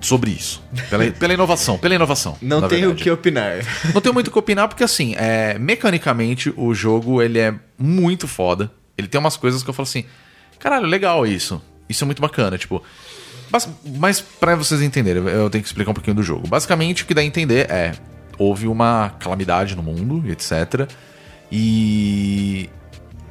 Sobre 0.00 0.30
isso. 0.30 0.62
Pela, 0.88 1.10
pela 1.10 1.34
inovação, 1.34 1.78
pela 1.78 1.94
inovação. 1.94 2.36
Não 2.40 2.66
tenho 2.66 2.90
o 2.90 2.94
que 2.94 3.10
opinar. 3.10 3.58
Não 3.92 4.00
tenho 4.00 4.14
muito 4.14 4.28
o 4.28 4.30
que 4.30 4.38
opinar, 4.38 4.68
porque 4.68 4.82
assim, 4.82 5.14
é, 5.16 5.58
mecanicamente 5.58 6.52
o 6.56 6.74
jogo 6.74 7.20
ele 7.20 7.38
é 7.38 7.54
muito 7.78 8.26
foda. 8.26 8.70
Ele 8.96 9.08
tem 9.08 9.18
umas 9.18 9.36
coisas 9.36 9.62
que 9.62 9.70
eu 9.70 9.74
falo 9.74 9.88
assim, 9.88 10.04
caralho, 10.58 10.86
legal 10.86 11.26
isso. 11.26 11.60
Isso 11.88 12.04
é 12.04 12.06
muito 12.06 12.22
bacana, 12.22 12.56
tipo. 12.56 12.82
Mas, 13.50 13.68
mas 13.98 14.20
pra 14.20 14.54
vocês 14.54 14.80
entenderem, 14.80 15.22
eu 15.24 15.50
tenho 15.50 15.62
que 15.62 15.68
explicar 15.68 15.90
um 15.90 15.94
pouquinho 15.94 16.14
do 16.14 16.22
jogo. 16.22 16.46
Basicamente, 16.46 17.02
o 17.02 17.06
que 17.06 17.12
dá 17.12 17.20
a 17.20 17.24
entender 17.24 17.68
é: 17.70 17.92
houve 18.38 18.68
uma 18.68 19.10
calamidade 19.18 19.74
no 19.74 19.82
mundo, 19.82 20.22
etc. 20.30 20.88
E 21.50 22.70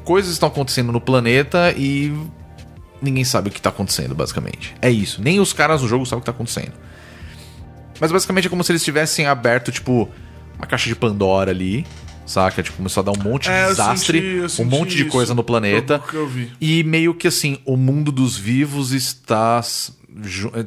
coisas 0.03 0.33
estão 0.33 0.49
acontecendo 0.49 0.91
no 0.91 0.99
planeta 0.99 1.73
e 1.77 2.13
ninguém 3.01 3.23
sabe 3.23 3.49
o 3.49 3.51
que 3.51 3.61
tá 3.61 3.69
acontecendo, 3.69 4.13
basicamente. 4.15 4.75
É 4.81 4.89
isso. 4.89 5.21
Nem 5.21 5.39
os 5.39 5.53
caras 5.53 5.81
do 5.81 5.87
jogo 5.87 6.05
sabem 6.05 6.19
o 6.19 6.21
que 6.21 6.25
tá 6.25 6.31
acontecendo. 6.31 6.73
Mas 7.99 8.11
basicamente 8.11 8.47
é 8.47 8.49
como 8.49 8.63
se 8.63 8.71
eles 8.71 8.83
tivessem 8.83 9.25
aberto, 9.25 9.71
tipo, 9.71 10.09
uma 10.57 10.65
caixa 10.65 10.87
de 10.87 10.95
Pandora 10.95 11.51
ali, 11.51 11.85
saca? 12.25 12.63
Tipo, 12.63 12.77
começou 12.77 13.01
a 13.01 13.03
dar 13.03 13.11
um 13.11 13.23
monte 13.23 13.49
É, 13.49 13.53
de 13.57 13.63
eu 13.63 13.69
desastre, 13.71 14.17
senti- 14.19 14.35
eu 14.37 14.45
um 14.45 14.49
senti 14.49 14.69
monte 14.69 14.95
de 14.95 15.05
coisa 15.05 15.33
no 15.33 15.43
planeta. 15.43 16.01
eu. 16.13 16.31
E 16.61 16.83
meio 16.83 17.13
que 17.13 17.27
assim, 17.27 17.57
o 17.65 17.75
mundo 17.75 18.11
dos 18.11 18.37
vivos 18.37 18.91
está, 18.93 19.61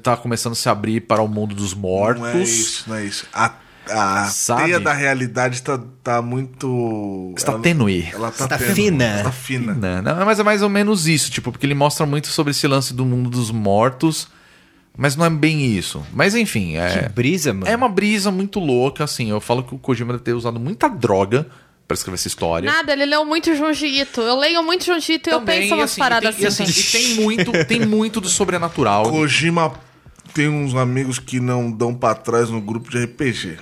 tá 0.03 0.17
começando 0.17 0.53
a 0.53 0.57
se 0.57 0.69
abrir 0.69 1.01
para 1.03 1.23
o 1.23 1.29
mundo 1.29 1.55
dos 1.55 1.73
mortos. 1.73 2.21
Não 2.23 2.29
é 2.29 2.43
isso, 2.43 2.85
não 2.89 2.97
é 2.97 3.05
isso. 3.07 3.27
A, 3.33 3.55
a 3.91 4.25
Sabe? 4.27 4.65
teia 4.65 4.81
da 4.81 4.93
realidade 4.93 5.63
tá, 5.63 5.79
tá 6.03 6.23
muito. 6.23 7.33
Está 7.37 7.53
ela- 7.53 7.61
tênue. 7.61 8.09
Ela 8.13 8.31
tá, 8.31 8.45
Está 8.45 8.59
tênue, 8.59 8.75
fina. 8.75 9.05
ela 9.05 9.23
Tá 9.25 9.33
fina. 9.33 9.75
Não, 9.75 10.03
não, 10.03 10.25
mas 10.27 10.39
é 10.39 10.43
mais 10.43 10.63
ou 10.63 10.69
menos 10.69 11.07
isso, 11.09 11.31
tipo, 11.31 11.51
porque 11.53 11.67
ele 11.67 11.75
mostra 11.75 12.07
muito 12.07 12.29
sobre 12.29 12.51
esse 12.53 12.67
lance 12.67 12.95
do 12.95 13.05
mundo 13.05 13.29
dos 13.31 13.51
mortos, 13.51 14.29
mas 14.97 15.17
não 15.17 15.25
é 15.25 15.31
bem 15.31 15.65
isso. 15.77 16.05
Mas 16.13 16.35
enfim, 16.35 16.73
Que 16.73 16.77
é, 16.77 17.09
brisa, 17.09 17.53
mano. 17.53 17.67
é 17.67 17.75
uma 17.77 17.89
brisa 17.89 18.31
muito 18.31 18.61
louca, 18.61 19.05
assim. 19.05 19.31
Eu 19.31 19.41
falo 19.41 19.63
que 19.63 19.75
o 19.75 19.79
Kojima 19.79 20.13
deve 20.13 20.25
ter 20.25 20.33
usado 20.35 20.61
muita 20.61 20.89
droga 20.89 21.47
pra 21.89 21.95
escrever 21.95 22.15
essa 22.15 22.29
história. 22.29 22.71
Nada, 22.71 22.93
ele 22.93 23.05
leu 23.05 23.25
muito 23.25 23.55
Junji 23.55 23.87
Ito. 24.01 24.21
Eu 24.21 24.39
leio 24.39 24.63
muito 24.63 24.85
Junji 24.85 25.15
Ito 25.15 25.29
e 25.31 25.33
eu 25.33 25.41
penso 25.43 25.75
umas 25.75 25.91
assim, 25.91 25.99
paradas 26.01 26.37
tem, 26.37 26.47
assim. 26.47 26.63
e 26.63 26.67
assim, 26.67 26.81
e 26.81 26.85
tem 26.85 27.15
muito, 27.25 27.53
tem 27.67 27.81
muito 27.87 28.21
do 28.21 28.29
sobrenatural. 28.29 29.11
Kojima 29.11 29.73
tem 30.33 30.49
uns 30.49 30.75
amigos 30.75 31.19
que 31.19 31.41
não 31.41 31.71
dão 31.71 31.93
pra 31.95 32.15
trás 32.15 32.49
no 32.49 32.61
grupo 32.61 32.89
de 32.91 33.03
RPG. 33.05 33.59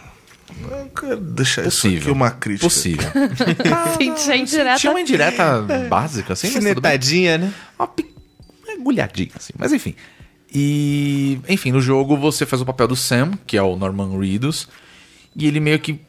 Eu 0.68 0.90
quero 0.94 1.16
deixar 1.20 1.66
isso 1.66 1.86
aqui 1.86 1.96
Possível. 1.96 2.12
uma 2.14 2.30
crítica. 2.30 2.66
Possível. 2.66 3.10
Senti 3.98 4.30
a 4.30 4.36
indireta. 4.36 4.76
Tinha 4.78 4.92
uma 4.92 5.00
indireta 5.00 5.62
básica, 5.88 6.32
assim. 6.32 6.48
Finetadinha, 6.48 7.38
né? 7.38 7.54
uma 7.78 7.88
agulhadinha, 8.72 9.30
assim. 9.36 9.52
Mas 9.58 9.72
enfim. 9.72 9.94
E, 10.52 11.38
enfim, 11.48 11.70
no 11.70 11.80
jogo 11.80 12.16
você 12.16 12.44
faz 12.44 12.60
o 12.60 12.66
papel 12.66 12.88
do 12.88 12.96
Sam, 12.96 13.32
que 13.46 13.56
é 13.56 13.62
o 13.62 13.76
Norman 13.76 14.18
Reedus, 14.18 14.68
e 15.36 15.46
ele 15.46 15.60
meio 15.60 15.78
que 15.78 16.00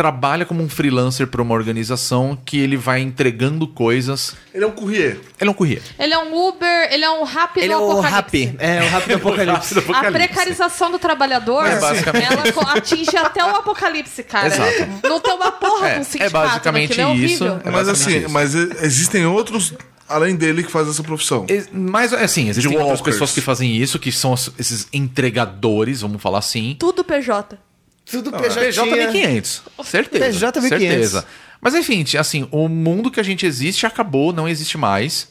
trabalha 0.00 0.46
como 0.46 0.62
um 0.62 0.68
freelancer 0.68 1.26
para 1.26 1.42
uma 1.42 1.54
organização 1.54 2.34
que 2.42 2.58
ele 2.58 2.74
vai 2.74 3.00
entregando 3.02 3.68
coisas. 3.68 4.34
Ele 4.54 4.64
é 4.64 4.66
um 4.66 4.70
courrier. 4.70 5.20
Ele 5.38 5.48
é 5.48 5.50
um 5.50 5.52
courier. 5.52 5.82
Ele 5.98 6.14
é 6.14 6.18
um 6.18 6.48
Uber, 6.48 6.88
ele 6.90 7.04
é 7.04 7.10
um 7.10 7.22
rápido 7.22 7.62
Ele 7.64 7.72
é 7.74 7.76
o 7.76 7.90
apocalipse. 7.90 8.44
Rap. 8.46 8.56
É, 8.58 8.80
o 8.82 8.88
Rap 8.88 9.06
do 9.08 9.14
Apocalipse. 9.16 9.74
Rápido 9.74 9.94
A 9.94 10.10
precarização 10.10 10.90
do 10.90 10.98
trabalhador, 10.98 11.66
É, 11.66 11.78
basicamente. 11.78 12.24
ela 12.32 12.72
atinge 12.72 13.14
até 13.14 13.44
o 13.44 13.48
apocalipse, 13.56 14.22
cara. 14.22 14.46
Exato. 14.46 14.88
Não 15.06 15.20
tem 15.20 15.34
uma 15.34 15.52
porra 15.52 15.88
É, 15.88 15.94
com 15.96 16.00
é 16.00 16.04
sindicato 16.04 16.32
basicamente 16.32 16.96
naquilo, 16.98 17.10
é 17.10 17.14
isso. 17.26 17.44
horrível. 17.44 17.60
É 17.62 17.70
mas 17.70 17.86
basicamente 17.86 18.16
assim, 18.16 18.24
isso. 18.24 18.30
mas 18.30 18.54
existem 18.82 19.26
outros 19.26 19.74
além 20.08 20.34
dele 20.34 20.62
que 20.62 20.70
faz 20.72 20.88
essa 20.88 21.02
profissão. 21.02 21.44
Mas, 21.70 22.14
assim, 22.14 22.48
existem 22.48 22.72
De 22.72 22.78
outras 22.78 23.02
pessoas 23.02 23.32
que 23.32 23.42
fazem 23.42 23.76
isso, 23.76 23.98
que 23.98 24.10
são 24.10 24.32
esses 24.58 24.88
entregadores, 24.94 26.00
vamos 26.00 26.22
falar 26.22 26.38
assim. 26.38 26.74
Tudo 26.78 27.04
PJ. 27.04 27.58
Tudo 28.04 28.32
PJ 28.32 28.84
1500. 28.84 29.62
Certeza. 29.84 30.24
PJ 30.24 30.60
1500. 30.60 30.68
Certeza. 30.88 31.26
Mas 31.60 31.74
enfim, 31.74 32.04
assim, 32.18 32.48
o 32.50 32.68
mundo 32.68 33.10
que 33.10 33.20
a 33.20 33.22
gente 33.22 33.44
existe 33.44 33.86
acabou, 33.86 34.32
não 34.32 34.48
existe 34.48 34.78
mais. 34.78 35.30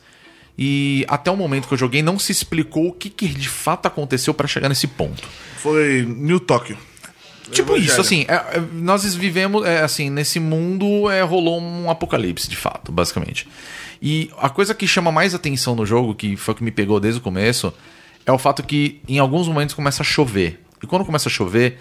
E 0.58 1.06
até 1.08 1.32
o 1.32 1.38
momento 1.38 1.68
que 1.68 1.74
eu 1.74 1.78
joguei 1.78 2.04
não 2.04 2.20
se 2.20 2.32
explicou 2.32 2.90
o 2.90 2.92
que, 2.92 3.10
que 3.10 3.28
de 3.28 3.48
fato 3.48 3.86
aconteceu 3.86 4.34
pra 4.34 4.48
chegar 4.48 4.70
nesse 4.70 4.88
ponto. 4.88 5.24
Foi 5.58 6.06
New 6.06 6.40
Tóquio. 6.40 6.78
Tipo 7.52 7.72
Evangelho. 7.72 7.92
isso, 7.92 8.02
assim, 8.02 8.26
é, 8.28 8.34
é, 8.34 8.64
nós 8.74 9.16
vivemos, 9.16 9.66
é, 9.66 9.82
assim, 9.82 10.10
nesse 10.10 10.40
mundo 10.40 11.10
é, 11.10 11.22
rolou 11.22 11.60
um 11.60 11.90
apocalipse, 11.90 12.48
de 12.48 12.56
fato, 12.56 12.92
basicamente. 12.92 13.48
E 14.02 14.30
a 14.38 14.50
coisa 14.50 14.76
que 14.76 14.88
chama 14.88 15.12
mais 15.12 15.34
atenção 15.34 15.76
no 15.76 15.86
jogo, 15.86 16.14
que 16.14 16.36
foi 16.36 16.54
o 16.54 16.58
que 16.58 16.64
me 16.64 16.72
pegou 16.72 17.00
desde 17.00 17.20
o 17.20 17.24
começo, 17.24 17.74
é 18.26 18.32
o 18.32 18.38
fato 18.38 18.62
que 18.62 19.02
em 19.08 19.18
alguns 19.18 19.48
momentos 19.48 19.74
começa 19.74 20.04
a 20.04 20.06
chover. 20.06 20.60
E 20.84 20.86
quando 20.86 21.04
começa 21.04 21.28
a 21.28 21.32
chover, 21.32 21.80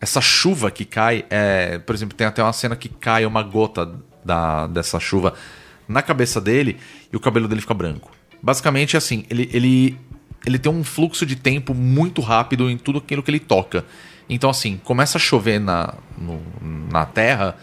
essa 0.00 0.20
chuva 0.20 0.70
que 0.70 0.84
cai, 0.84 1.24
é, 1.30 1.78
por 1.78 1.94
exemplo, 1.94 2.16
tem 2.16 2.26
até 2.26 2.42
uma 2.42 2.52
cena 2.52 2.76
que 2.76 2.88
cai 2.88 3.24
uma 3.24 3.42
gota 3.42 3.90
da, 4.24 4.66
dessa 4.66 5.00
chuva 5.00 5.34
na 5.88 6.02
cabeça 6.02 6.40
dele 6.40 6.76
e 7.12 7.16
o 7.16 7.20
cabelo 7.20 7.48
dele 7.48 7.60
fica 7.60 7.74
branco. 7.74 8.10
Basicamente, 8.42 8.96
assim, 8.96 9.24
ele, 9.30 9.48
ele, 9.52 9.98
ele 10.44 10.58
tem 10.58 10.70
um 10.70 10.84
fluxo 10.84 11.24
de 11.24 11.36
tempo 11.36 11.72
muito 11.74 12.20
rápido 12.20 12.70
em 12.70 12.76
tudo 12.76 12.98
aquilo 12.98 13.22
que 13.22 13.30
ele 13.30 13.40
toca. 13.40 13.84
Então, 14.28 14.50
assim, 14.50 14.76
começa 14.82 15.18
a 15.18 15.20
chover 15.20 15.60
na, 15.60 15.94
no- 16.18 16.42
na 16.90 17.06
terra, 17.06 17.56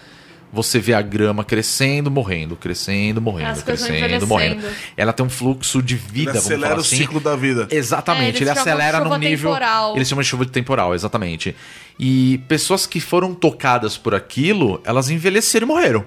você 0.53 0.79
vê 0.79 0.93
a 0.93 1.01
grama 1.01 1.43
crescendo, 1.43 2.11
morrendo, 2.11 2.55
crescendo, 2.55 3.19
morrendo, 3.19 3.49
As 3.49 3.63
crescendo, 3.63 4.27
morrendo. 4.27 4.63
Ela 4.95 5.11
tem 5.11 5.25
um 5.25 5.29
fluxo 5.29 5.81
de 5.81 5.95
vida, 5.95 6.19
Ele 6.19 6.25
vamos 6.39 6.45
acelera 6.45 6.67
falar 6.69 6.77
o 6.77 6.81
assim. 6.81 6.97
ciclo 6.97 7.19
da 7.19 7.35
vida. 7.35 7.67
É, 7.71 7.75
Exatamente, 7.75 8.37
eles 8.37 8.41
ele 8.41 8.53
de 8.53 8.59
acelera 8.59 8.99
num 9.03 9.17
nível. 9.17 9.49
temporal. 9.49 9.95
Eles 9.95 10.07
chamam 10.07 10.21
de 10.21 10.27
chuva 10.29 10.45
temporal, 10.45 10.93
exatamente. 10.93 11.55
E 11.99 12.39
pessoas 12.47 12.85
que 12.85 12.99
foram 12.99 13.33
tocadas 13.33 13.97
por 13.97 14.13
aquilo, 14.13 14.79
elas 14.85 15.09
envelheceram 15.09 15.65
e 15.65 15.67
morreram. 15.67 16.05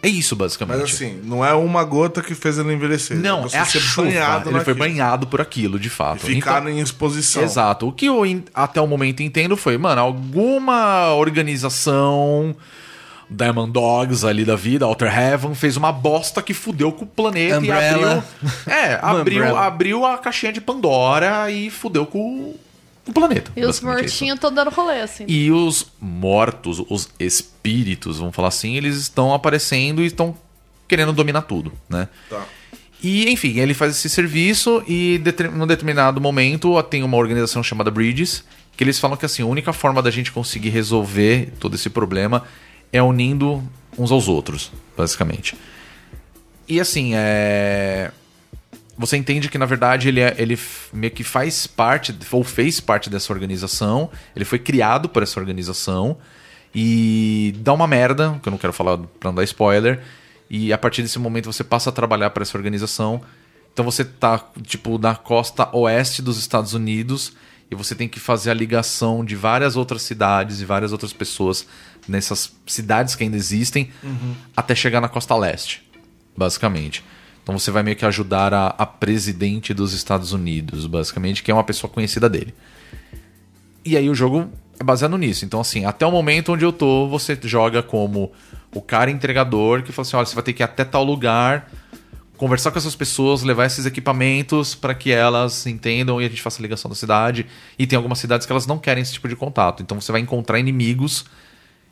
É 0.00 0.06
isso, 0.08 0.36
basicamente. 0.36 0.80
Mas 0.80 0.92
assim, 0.94 1.20
não 1.24 1.44
é 1.44 1.52
uma 1.54 1.82
gota 1.82 2.22
que 2.22 2.32
fez 2.32 2.56
ele 2.56 2.72
envelhecer. 2.72 3.16
Não, 3.16 3.42
Você 3.42 3.56
é 3.56 3.60
a 3.60 3.64
ser 3.64 3.80
chuva. 3.80 4.06
banhado 4.06 4.48
Ele 4.50 4.60
foi 4.60 4.72
naquilo. 4.74 4.78
banhado 4.78 5.26
por 5.26 5.40
aquilo, 5.40 5.76
de 5.76 5.90
fato. 5.90 6.18
E 6.30 6.34
ficar 6.34 6.60
Então- 6.62 6.68
em 6.72 6.78
exposição. 6.78 7.42
Exato. 7.42 7.88
O 7.88 7.92
que 7.92 8.06
eu 8.06 8.22
até 8.54 8.80
o 8.80 8.86
momento 8.86 9.24
entendo 9.24 9.56
foi, 9.56 9.76
mano, 9.76 10.00
alguma 10.00 11.12
organização 11.14 12.54
Diamond 13.30 13.72
Dogs 13.72 14.26
ali 14.26 14.44
da 14.44 14.56
vida, 14.56 14.86
Outer 14.86 15.16
Heaven, 15.16 15.54
fez 15.54 15.76
uma 15.76 15.92
bosta 15.92 16.40
que 16.42 16.54
fudeu 16.54 16.92
com 16.92 17.04
o 17.04 17.08
planeta 17.08 17.58
Umbrella. 17.58 18.24
e 18.40 18.46
abriu. 18.46 18.58
É, 18.74 18.98
abriu, 19.02 19.56
abriu 19.56 20.06
a 20.06 20.18
caixinha 20.18 20.52
de 20.52 20.60
Pandora 20.60 21.50
e 21.50 21.70
fudeu 21.70 22.06
com 22.06 22.54
o 23.06 23.12
planeta. 23.12 23.50
E 23.56 23.64
os 23.64 23.82
é 23.82 23.86
mortinhos 23.86 24.36
estão 24.36 24.52
dando 24.52 24.70
rolê, 24.70 25.00
assim. 25.00 25.24
E 25.26 25.50
os 25.50 25.86
mortos, 26.00 26.82
os 26.88 27.08
espíritos, 27.18 28.18
vamos 28.18 28.34
falar 28.34 28.48
assim, 28.48 28.76
eles 28.76 28.96
estão 28.96 29.34
aparecendo 29.34 30.02
e 30.02 30.06
estão 30.06 30.36
querendo 30.86 31.12
dominar 31.12 31.42
tudo, 31.42 31.72
né? 31.88 32.08
Tá. 32.30 32.44
E, 33.02 33.30
enfim, 33.30 33.58
ele 33.60 33.74
faz 33.74 33.92
esse 33.96 34.08
serviço 34.08 34.82
e 34.88 35.20
num 35.54 35.66
determinado 35.66 36.20
momento 36.20 36.82
tem 36.84 37.02
uma 37.02 37.16
organização 37.16 37.62
chamada 37.62 37.90
Bridges, 37.90 38.42
que 38.76 38.82
eles 38.82 38.98
falam 38.98 39.16
que 39.16 39.24
assim, 39.24 39.42
a 39.42 39.46
única 39.46 39.72
forma 39.72 40.02
da 40.02 40.10
gente 40.10 40.32
conseguir 40.32 40.70
resolver 40.70 41.52
todo 41.60 41.74
esse 41.74 41.90
problema 41.90 42.44
é 42.92 43.02
unindo 43.02 43.62
uns 43.96 44.10
aos 44.10 44.28
outros, 44.28 44.72
basicamente. 44.96 45.56
E 46.66 46.80
assim, 46.80 47.12
é 47.14 48.10
você 48.98 49.16
entende 49.16 49.48
que 49.48 49.56
na 49.56 49.64
verdade 49.64 50.08
ele, 50.08 50.20
é, 50.20 50.34
ele 50.36 50.58
meio 50.92 51.12
que 51.12 51.22
faz 51.22 51.68
parte, 51.68 52.14
ou 52.32 52.42
fez 52.42 52.80
parte 52.80 53.08
dessa 53.08 53.32
organização, 53.32 54.10
ele 54.34 54.44
foi 54.44 54.58
criado 54.58 55.08
por 55.08 55.22
essa 55.22 55.38
organização 55.38 56.18
e 56.74 57.54
dá 57.58 57.72
uma 57.72 57.86
merda, 57.86 58.38
que 58.42 58.48
eu 58.48 58.50
não 58.50 58.58
quero 58.58 58.72
falar 58.72 58.98
pra 58.98 59.30
não 59.30 59.36
dar 59.36 59.44
spoiler, 59.44 60.02
e 60.50 60.72
a 60.72 60.78
partir 60.78 61.02
desse 61.02 61.18
momento 61.18 61.50
você 61.50 61.62
passa 61.62 61.90
a 61.90 61.92
trabalhar 61.92 62.30
para 62.30 62.42
essa 62.42 62.58
organização. 62.58 63.22
Então 63.72 63.84
você 63.84 64.04
tá, 64.04 64.44
tipo, 64.62 64.98
na 64.98 65.14
costa 65.14 65.68
oeste 65.76 66.20
dos 66.20 66.36
Estados 66.36 66.74
Unidos 66.74 67.32
e 67.70 67.76
você 67.76 67.94
tem 67.94 68.08
que 68.08 68.18
fazer 68.18 68.50
a 68.50 68.54
ligação 68.54 69.24
de 69.24 69.36
várias 69.36 69.76
outras 69.76 70.02
cidades 70.02 70.60
e 70.60 70.64
várias 70.64 70.90
outras 70.90 71.12
pessoas 71.12 71.66
nessas 72.08 72.52
cidades 72.66 73.14
que 73.14 73.22
ainda 73.22 73.36
existem 73.36 73.90
até 74.56 74.74
chegar 74.74 75.00
na 75.00 75.08
costa 75.08 75.36
leste, 75.36 75.82
basicamente. 76.36 77.04
Então 77.42 77.58
você 77.58 77.70
vai 77.70 77.82
meio 77.82 77.96
que 77.96 78.04
ajudar 78.04 78.52
a, 78.52 78.66
a 78.68 78.84
presidente 78.84 79.72
dos 79.72 79.92
Estados 79.92 80.32
Unidos, 80.32 80.86
basicamente, 80.86 81.42
que 81.42 81.50
é 81.50 81.54
uma 81.54 81.64
pessoa 81.64 81.90
conhecida 81.90 82.28
dele. 82.28 82.54
E 83.84 83.96
aí 83.96 84.10
o 84.10 84.14
jogo 84.14 84.50
é 84.78 84.84
baseado 84.84 85.16
nisso. 85.16 85.44
Então, 85.44 85.60
assim, 85.60 85.84
até 85.84 86.04
o 86.04 86.10
momento 86.10 86.52
onde 86.52 86.64
eu 86.64 86.72
tô, 86.72 87.08
você 87.08 87.38
joga 87.42 87.82
como 87.82 88.30
o 88.74 88.82
cara 88.82 89.10
entregador 89.10 89.82
que 89.82 89.92
fala 89.92 90.06
assim: 90.06 90.16
olha, 90.16 90.26
você 90.26 90.34
vai 90.34 90.44
ter 90.44 90.52
que 90.52 90.62
ir 90.62 90.64
até 90.64 90.84
tal 90.84 91.02
lugar, 91.02 91.70
conversar 92.36 92.70
com 92.70 92.78
essas 92.78 92.94
pessoas, 92.94 93.42
levar 93.42 93.64
esses 93.64 93.86
equipamentos 93.86 94.74
para 94.74 94.94
que 94.94 95.10
elas 95.10 95.66
entendam 95.66 96.20
e 96.20 96.26
a 96.26 96.28
gente 96.28 96.42
faça 96.42 96.60
a 96.60 96.62
ligação 96.62 96.88
da 96.88 96.94
cidade. 96.94 97.46
E 97.78 97.86
tem 97.86 97.96
algumas 97.96 98.18
cidades 98.18 98.46
que 98.46 98.52
elas 98.52 98.66
não 98.66 98.78
querem 98.78 99.02
esse 99.02 99.14
tipo 99.14 99.26
de 99.26 99.34
contato. 99.34 99.82
Então 99.82 100.00
você 100.00 100.12
vai 100.12 100.20
encontrar 100.20 100.58
inimigos 100.58 101.24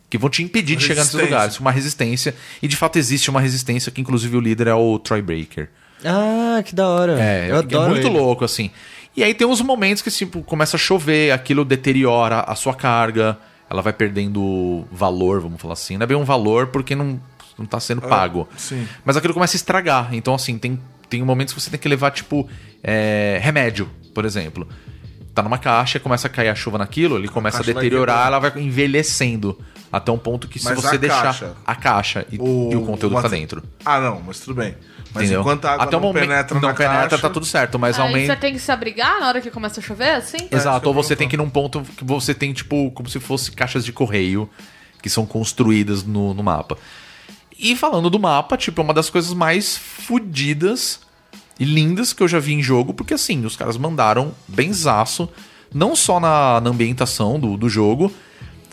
que 0.08 0.18
vão 0.18 0.30
te 0.30 0.42
impedir 0.42 0.76
de 0.76 0.84
chegar 0.84 1.02
nesses 1.02 1.20
lugares. 1.20 1.58
Uma 1.58 1.70
resistência. 1.70 2.34
E 2.62 2.68
de 2.68 2.76
fato 2.76 2.98
existe 2.98 3.30
uma 3.30 3.40
resistência 3.40 3.90
que, 3.90 4.00
inclusive, 4.00 4.36
o 4.36 4.40
líder 4.40 4.68
é 4.68 4.74
o 4.74 4.98
Troy 4.98 5.20
Breaker. 5.20 5.68
Ah, 6.04 6.62
que 6.64 6.74
da 6.74 6.86
hora. 6.88 7.20
É, 7.20 7.50
eu 7.50 7.56
é 7.56 7.58
adoro 7.58 7.90
muito 7.90 8.06
ele. 8.06 8.16
louco, 8.16 8.44
assim. 8.44 8.70
E 9.16 9.24
aí 9.24 9.32
tem 9.32 9.46
uns 9.46 9.60
momentos 9.60 10.02
que, 10.02 10.10
tipo, 10.10 10.42
começa 10.42 10.76
a 10.76 10.78
chover, 10.78 11.32
aquilo 11.32 11.64
deteriora 11.64 12.40
a 12.40 12.54
sua 12.54 12.74
carga, 12.74 13.38
ela 13.68 13.80
vai 13.80 13.92
perdendo 13.92 14.86
valor, 14.92 15.40
vamos 15.40 15.60
falar 15.60 15.72
assim. 15.72 15.96
Não 15.96 16.04
é 16.04 16.06
bem 16.06 16.16
um 16.16 16.24
valor 16.24 16.68
porque 16.68 16.94
não, 16.94 17.20
não 17.58 17.64
tá 17.64 17.80
sendo 17.80 18.02
pago. 18.02 18.48
sim. 18.56 18.86
Mas 19.04 19.16
aquilo 19.16 19.32
começa 19.32 19.56
a 19.56 19.58
estragar. 19.58 20.10
Então, 20.12 20.34
assim, 20.34 20.58
tem, 20.58 20.78
tem 21.08 21.22
momentos 21.22 21.54
que 21.54 21.60
você 21.60 21.70
tem 21.70 21.80
que 21.80 21.88
levar, 21.88 22.10
tipo, 22.10 22.48
é, 22.82 23.40
remédio, 23.42 23.88
por 24.14 24.24
exemplo. 24.24 24.68
Tá 25.34 25.42
numa 25.42 25.58
caixa, 25.58 25.98
começa 25.98 26.28
a 26.28 26.30
cair 26.30 26.48
a 26.48 26.54
chuva 26.54 26.78
naquilo, 26.78 27.16
ele 27.18 27.28
começa 27.28 27.58
a 27.58 27.62
vai 27.62 27.74
deteriorar, 27.74 28.16
quebrar. 28.16 28.26
ela 28.26 28.38
vai 28.38 28.62
envelhecendo. 28.62 29.58
Até 29.92 30.10
um 30.12 30.18
ponto 30.18 30.48
que 30.48 30.58
se 30.58 30.64
Mas 30.64 30.80
você 30.80 30.96
a 30.96 30.98
deixar 30.98 31.22
caixa? 31.22 31.52
a 31.64 31.74
caixa 31.74 32.26
e 32.30 32.38
o, 32.38 32.70
e 32.72 32.76
o 32.76 32.82
conteúdo 32.84 33.12
uma- 33.14 33.22
tá 33.22 33.28
dentro. 33.28 33.62
Ah, 33.84 34.00
não, 34.00 34.20
mas 34.20 34.40
tudo 34.40 34.54
bem. 34.54 34.74
Mas 35.14 35.24
entendeu? 35.24 35.40
enquanto 35.40 35.64
a 35.64 35.72
água 35.72 35.84
Até 35.84 35.96
o 35.96 36.00
não 36.00 36.08
momento 36.08 36.28
penetra 36.28 36.54
não 36.60 36.68
na 36.68 36.74
penetra, 36.74 37.08
caixa, 37.08 37.18
tá 37.18 37.30
tudo 37.30 37.46
certo, 37.46 37.78
mas 37.78 37.96
Aí 37.98 38.02
aumenta. 38.06 38.34
você 38.34 38.40
tem 38.40 38.52
que 38.52 38.58
se 38.58 38.70
abrigar 38.70 39.20
na 39.20 39.28
hora 39.28 39.40
que 39.40 39.50
começa 39.50 39.80
a 39.80 39.82
chover, 39.82 40.10
assim? 40.16 40.38
que 40.38 40.54
Exato, 40.54 40.86
ou 40.88 40.94
você 40.94 41.14
tem 41.16 41.28
que 41.28 41.36
ir 41.36 41.38
num 41.38 41.48
ponto 41.48 41.82
que 41.96 42.04
você 42.04 42.34
tem, 42.34 42.52
tipo, 42.52 42.90
como 42.90 43.08
se 43.08 43.18
fosse 43.20 43.50
caixas 43.52 43.84
de 43.84 43.92
correio 43.92 44.50
que 45.00 45.08
são 45.08 45.24
construídas 45.24 46.02
no, 46.02 46.34
no 46.34 46.42
mapa. 46.42 46.76
E 47.58 47.74
falando 47.76 48.10
do 48.10 48.18
mapa, 48.18 48.56
tipo, 48.56 48.80
é 48.80 48.84
uma 48.84 48.92
das 48.92 49.08
coisas 49.08 49.32
mais 49.32 49.78
fodidas 49.78 51.00
e 51.58 51.64
lindas 51.64 52.12
que 52.12 52.22
eu 52.22 52.28
já 52.28 52.38
vi 52.38 52.52
em 52.52 52.62
jogo, 52.62 52.92
porque 52.92 53.14
assim, 53.14 53.44
os 53.46 53.56
caras 53.56 53.78
mandaram 53.78 54.34
benzaço, 54.46 55.28
não 55.72 55.96
só 55.96 56.20
na, 56.20 56.60
na 56.60 56.68
ambientação 56.70 57.38
do, 57.40 57.56
do 57.56 57.68
jogo, 57.68 58.12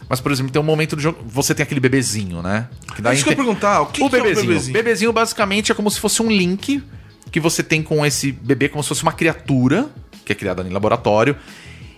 mas, 0.10 0.20
por 0.20 0.32
exemplo, 0.32 0.52
tem 0.52 0.62
um 0.62 0.66
momento 0.66 0.96
do 0.96 1.02
jogo. 1.02 1.20
Você 1.26 1.54
tem 1.56 1.64
aquele 1.64 1.80
bebezinho, 1.80 2.42
né? 2.42 2.68
Que 2.96 3.08
É 3.08 3.14
isso 3.14 3.24
que 3.24 3.30
eu 3.30 3.34
ia 3.34 3.38
perguntar, 3.38 3.82
o 3.82 3.86
que 3.88 4.04
o 4.04 4.10
que 4.10 4.16
é 4.16 4.20
o 4.20 4.22
bebezinho? 4.24 4.48
bebezinho? 4.48 4.74
bebezinho 4.74 5.14
basicamente 5.14 5.72
é 5.72 5.76
como 5.76 5.90
se 5.90 6.00
fosse 6.00 6.22
um 6.22 6.30
link 6.32 6.84
que 7.32 7.40
você 7.40 7.64
tem 7.64 7.82
com 7.82 8.06
esse 8.06 8.32
bebê, 8.32 8.70
como 8.70 8.84
se 8.84 8.90
fosse 8.90 9.04
uma 9.04 9.12
criatura 9.14 9.90
que 10.26 10.32
é 10.32 10.36
criada 10.36 10.62
em 10.64 10.70
laboratório, 10.70 11.36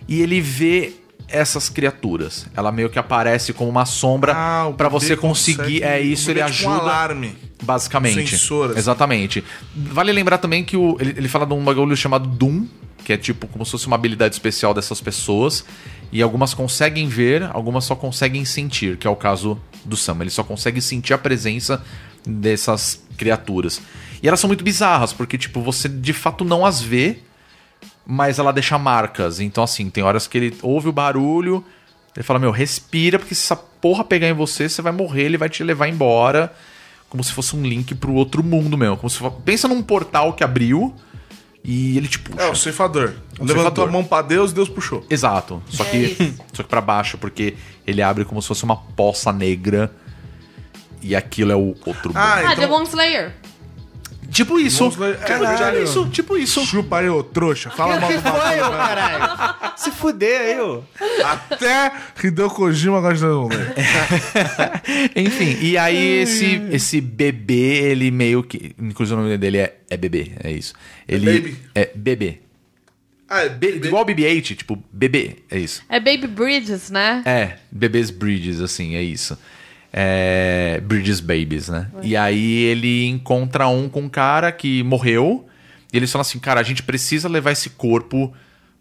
e 0.08 0.20
ele 0.20 0.40
vê 0.40 0.94
essas 1.28 1.68
criaturas. 1.68 2.46
Ela 2.56 2.70
meio 2.70 2.88
que 2.88 2.98
aparece 2.98 3.52
como 3.52 3.68
uma 3.68 3.84
sombra 3.84 4.32
Ah, 4.34 4.72
bebê 4.76 4.88
você 4.88 5.16
conseguir. 5.16 5.82
É 5.82 6.00
isso, 6.00 6.30
ele 6.30 6.40
tipo 6.40 6.68
um 6.68 6.72
ajuda. 6.72 6.80
alarme. 6.90 7.36
Basicamente. 7.62 8.30
Sensor, 8.30 8.70
assim. 8.70 8.78
Exatamente. 8.78 9.44
Vale 9.74 10.12
lembrar 10.12 10.38
também 10.38 10.64
que 10.64 10.76
o, 10.76 10.96
ele, 11.00 11.14
ele 11.16 11.28
fala 11.28 11.44
de 11.46 11.52
um 11.54 11.64
bagulho 11.64 11.96
chamado 11.96 12.28
Doom, 12.28 12.66
que 13.04 13.12
é 13.12 13.16
tipo 13.16 13.46
como 13.48 13.64
se 13.64 13.72
fosse 13.72 13.86
uma 13.86 13.96
habilidade 13.96 14.34
especial 14.34 14.72
dessas 14.72 15.00
pessoas. 15.00 15.64
E 16.12 16.22
algumas 16.22 16.54
conseguem 16.54 17.08
ver, 17.08 17.42
algumas 17.52 17.84
só 17.84 17.94
conseguem 17.94 18.44
sentir, 18.44 18.96
que 18.96 19.06
é 19.06 19.10
o 19.10 19.16
caso 19.16 19.58
do 19.84 19.96
Sam. 19.96 20.18
Ele 20.20 20.30
só 20.30 20.44
consegue 20.44 20.80
sentir 20.80 21.12
a 21.14 21.18
presença 21.18 21.82
dessas 22.26 23.02
criaturas. 23.16 23.80
E 24.22 24.28
elas 24.28 24.40
são 24.40 24.48
muito 24.48 24.64
bizarras, 24.64 25.12
porque 25.12 25.36
tipo, 25.36 25.60
você 25.60 25.88
de 25.88 26.12
fato 26.12 26.44
não 26.44 26.64
as 26.64 26.80
vê, 26.80 27.18
mas 28.06 28.38
ela 28.38 28.52
deixa 28.52 28.78
marcas. 28.78 29.40
Então, 29.40 29.64
assim, 29.64 29.90
tem 29.90 30.02
horas 30.02 30.26
que 30.26 30.38
ele 30.38 30.56
ouve 30.62 30.88
o 30.88 30.92
barulho, 30.92 31.64
ele 32.14 32.24
fala, 32.24 32.38
meu, 32.38 32.50
respira, 32.50 33.18
porque 33.18 33.34
se 33.34 33.44
essa 33.44 33.56
porra 33.56 34.02
pegar 34.02 34.28
em 34.28 34.32
você, 34.32 34.68
você 34.68 34.80
vai 34.80 34.92
morrer, 34.92 35.24
ele 35.24 35.36
vai 35.36 35.48
te 35.48 35.62
levar 35.62 35.88
embora. 35.88 36.52
Como 37.08 37.22
se 37.22 37.32
fosse 37.32 37.54
um 37.54 37.62
link 37.62 37.94
pro 37.94 38.14
outro 38.14 38.42
mundo 38.42 38.76
mesmo. 38.76 38.96
Como 38.96 39.08
se 39.10 39.18
Pensa 39.44 39.68
num 39.68 39.82
portal 39.82 40.32
que 40.32 40.42
abriu 40.42 40.94
e 41.66 41.96
ele 41.98 42.06
te 42.08 42.18
puxa. 42.20 42.42
É, 42.42 42.48
o 42.50 42.54
ceifador. 42.54 43.08
Um 43.40 43.44
Levantou 43.44 43.54
ceifador. 43.54 43.88
a 43.88 43.90
mão 43.92 44.04
pra 44.04 44.22
Deus, 44.22 44.52
Deus 44.52 44.68
puxou. 44.68 45.04
Exato. 45.10 45.60
Só 45.68 45.82
É 45.84 45.86
que, 45.90 45.96
isso. 45.98 46.34
só 46.52 46.62
que 46.62 46.68
pra 46.68 46.80
baixo, 46.80 47.18
porque 47.18 47.56
ele 47.86 48.00
abre 48.00 48.24
como 48.24 48.40
se 48.40 48.48
fosse 48.48 48.62
uma 48.64 48.76
poça 48.76 49.32
negra. 49.32 49.90
E 51.02 51.14
aquilo 51.14 51.52
é 51.52 51.56
o 51.56 51.74
outro 51.84 52.10
Ah, 52.14 52.36
mundo. 52.36 52.46
Ah, 52.48 52.52
então- 52.52 52.56
Demon 52.56 52.82
Slayer. 52.84 53.34
Tipo 54.30 54.58
isso. 54.58 54.88
Ler- 54.98 55.16
Tipo, 55.16 55.26
Caralho. 55.26 55.56
tipo 55.78 55.82
isso, 55.84 56.08
tipo 56.10 56.36
isso. 56.36 56.66
Chupa 56.66 56.98
aí, 56.98 57.08
ô 57.08 57.22
trouxa. 57.22 57.70
Fala 57.70 57.98
mal 58.00 58.08
que 58.10 58.16
do 58.16 58.22
foi, 58.22 58.60
ô 58.60 58.70
caralho? 58.70 59.54
Se 59.76 59.90
fuder 59.90 60.40
aí, 60.40 60.60
ô. 60.60 60.82
Até 61.24 61.92
Hideo 62.22 62.48
Kojima 62.50 63.00
gosta 63.00 63.26
velho. 63.26 63.74
Enfim, 65.16 65.56
e 65.60 65.76
aí 65.78 66.20
esse, 66.22 66.62
esse 66.70 67.00
bebê, 67.00 67.90
ele 67.90 68.10
meio 68.10 68.42
que. 68.42 68.74
Inclusive 68.78 69.18
o 69.18 69.22
nome 69.22 69.38
dele 69.38 69.58
é, 69.58 69.76
é 69.90 69.96
bebê, 69.96 70.32
é 70.42 70.50
isso. 70.50 70.74
Ele 71.08 71.26
baby? 71.40 71.56
é 71.74 71.90
bebê. 71.94 72.38
Ah, 73.28 73.40
é 73.42 73.48
Be- 73.48 73.80
igual 73.84 74.04
BB-8, 74.06 74.54
tipo, 74.56 74.80
bebê, 74.92 75.38
é 75.50 75.58
isso. 75.58 75.82
É 75.88 75.98
Baby 75.98 76.28
Bridges, 76.28 76.90
né? 76.90 77.22
É, 77.26 77.56
bebês 77.72 78.08
Bridges, 78.08 78.60
assim, 78.60 78.94
é 78.94 79.02
isso. 79.02 79.36
É, 79.98 80.78
Bridges 80.84 81.20
Babies, 81.20 81.70
né? 81.70 81.90
E 82.02 82.14
aí 82.14 82.64
ele 82.64 83.06
encontra 83.06 83.66
um 83.66 83.88
com 83.88 84.02
um 84.02 84.08
cara 84.10 84.52
que 84.52 84.82
morreu. 84.82 85.46
E 85.90 85.96
eles 85.96 86.12
falam 86.12 86.20
assim, 86.20 86.38
cara, 86.38 86.60
a 86.60 86.62
gente 86.62 86.82
precisa 86.82 87.30
levar 87.30 87.52
esse 87.52 87.70
corpo 87.70 88.30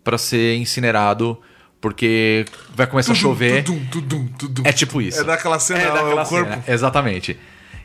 pra 0.04 0.18
ser 0.18 0.58
incinerado, 0.58 1.40
porque 1.80 2.44
vai 2.76 2.86
começar 2.86 3.14
a 3.14 3.16
chover. 3.16 3.64
Tudum, 3.64 3.86
tudum, 3.86 4.28
tudum. 4.28 4.64
É 4.66 4.74
tipo 4.74 5.02
isso. 5.02 5.22
É 5.22 5.24
daquela 5.24 5.58
cena, 5.58 5.80
é, 5.80 5.86
daquela 5.86 6.24
o 6.24 6.28
corpo. 6.28 6.50
cena, 6.52 6.64
Exatamente. 6.68 7.40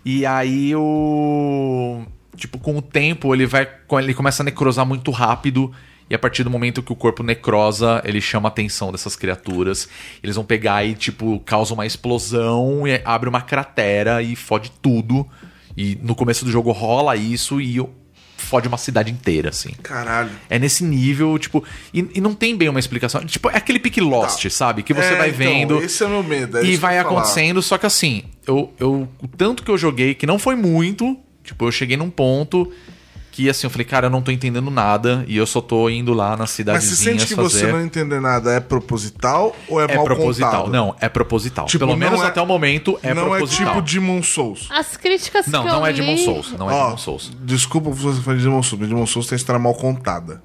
E 0.04 0.26
aí 0.26 0.74
o. 0.74 2.02
Tipo, 2.36 2.58
com 2.58 2.78
o 2.78 2.82
tempo, 2.82 3.32
ele 3.32 3.46
vai. 3.46 3.68
Ele 3.92 4.14
começa 4.14 4.42
a 4.42 4.44
necrosar 4.44 4.84
muito 4.84 5.12
rápido. 5.12 5.72
E 6.10 6.14
a 6.14 6.18
partir 6.18 6.42
do 6.42 6.50
momento 6.50 6.82
que 6.82 6.92
o 6.92 6.96
corpo 6.96 7.22
necrosa, 7.22 8.02
ele 8.04 8.20
chama 8.20 8.48
a 8.48 8.50
atenção 8.50 8.90
dessas 8.90 9.14
criaturas. 9.14 9.88
Eles 10.22 10.34
vão 10.34 10.44
pegar 10.44 10.84
e, 10.84 10.94
tipo, 10.94 11.38
causa 11.46 11.72
uma 11.72 11.86
explosão, 11.86 12.86
e 12.86 13.00
abre 13.04 13.28
uma 13.28 13.40
cratera 13.40 14.20
e 14.20 14.34
fode 14.34 14.72
tudo. 14.82 15.24
E 15.76 15.96
no 16.02 16.16
começo 16.16 16.44
do 16.44 16.50
jogo 16.50 16.72
rola 16.72 17.14
isso 17.14 17.60
e 17.60 17.80
fode 18.36 18.66
uma 18.66 18.76
cidade 18.76 19.12
inteira, 19.12 19.50
assim. 19.50 19.70
Caralho. 19.82 20.30
É 20.48 20.58
nesse 20.58 20.82
nível, 20.82 21.38
tipo. 21.38 21.62
E, 21.94 22.04
e 22.14 22.20
não 22.20 22.34
tem 22.34 22.56
bem 22.56 22.68
uma 22.68 22.80
explicação. 22.80 23.24
Tipo, 23.24 23.48
é 23.48 23.56
aquele 23.58 23.78
pique 23.78 24.00
Lost, 24.00 24.44
sabe? 24.50 24.82
Que 24.82 24.92
você 24.92 25.14
É, 25.14 25.16
vai 25.16 25.28
então, 25.28 25.38
vendo. 25.38 25.82
esse 25.82 26.02
é 26.02 26.08
meu 26.08 26.24
medo, 26.24 26.58
é 26.58 26.64
e 26.64 26.76
vai 26.76 26.96
ia 26.96 27.04
falar. 27.04 27.20
acontecendo, 27.20 27.62
só 27.62 27.78
que 27.78 27.86
assim, 27.86 28.24
eu, 28.44 28.72
eu. 28.80 29.08
O 29.22 29.28
tanto 29.28 29.62
que 29.62 29.70
eu 29.70 29.78
joguei, 29.78 30.14
que 30.14 30.26
não 30.26 30.38
foi 30.40 30.56
muito. 30.56 31.16
Tipo, 31.44 31.66
eu 31.66 31.72
cheguei 31.72 31.96
num 31.96 32.10
ponto 32.10 32.70
que 33.44 33.50
assim, 33.50 33.66
eu 33.66 33.70
falei, 33.70 33.84
cara, 33.84 34.06
eu 34.06 34.10
não 34.10 34.20
tô 34.22 34.30
entendendo 34.30 34.70
nada. 34.70 35.24
E 35.26 35.36
eu 35.36 35.46
só 35.46 35.60
tô 35.60 35.88
indo 35.88 36.12
lá 36.12 36.30
nas 36.30 36.38
Mas 36.40 36.50
cidadezinhas 36.50 36.98
você 36.98 37.04
sente 37.04 37.26
que 37.26 37.34
fazer. 37.34 37.48
você 37.66 37.72
não 37.72 37.80
entender 37.80 38.20
nada 38.20 38.52
é 38.52 38.60
proposital 38.60 39.56
ou 39.68 39.80
é, 39.80 39.84
É 39.90 39.94
mal 39.96 40.04
proposital. 40.04 40.50
contado? 40.64 40.70
Não, 40.72 40.94
é 41.00 41.08
proposital. 41.08 41.66
Tipo, 41.66 41.80
Pelo 41.86 41.92
não 41.92 41.98
menos 41.98 42.20
é- 42.22 42.26
até 42.26 42.40
o 42.42 42.46
momento 42.46 42.98
é 43.02 43.14
não 43.14 43.24
proposital. 43.30 43.66
é 43.66 43.70
tipo 43.76 43.82
Demon 43.82 44.22
Souls. 44.22 44.68
As 44.70 44.96
críticas 44.96 45.46
Não, 45.46 45.62
que 45.62 45.68
não 45.68 45.78
eu 45.80 45.86
é 45.86 45.92
li... 45.92 46.00
Demon 46.00 46.16
Souls. 46.18 46.52
Não 46.58 46.70
é 46.70 46.74
Ó, 46.74 46.84
Demon 46.86 46.98
Souls. 46.98 47.32
Desculpa 47.42 47.92
se 47.92 47.98
você 48.00 48.20
falar 48.20 48.36
de 48.36 48.42
Demon 48.42 48.62
Souls, 48.62 48.80
mas 48.80 48.88
Demon 48.88 49.06
Souls 49.06 49.26
tem 49.26 49.36
história 49.36 49.58
mal 49.58 49.74
contada. 49.74 50.42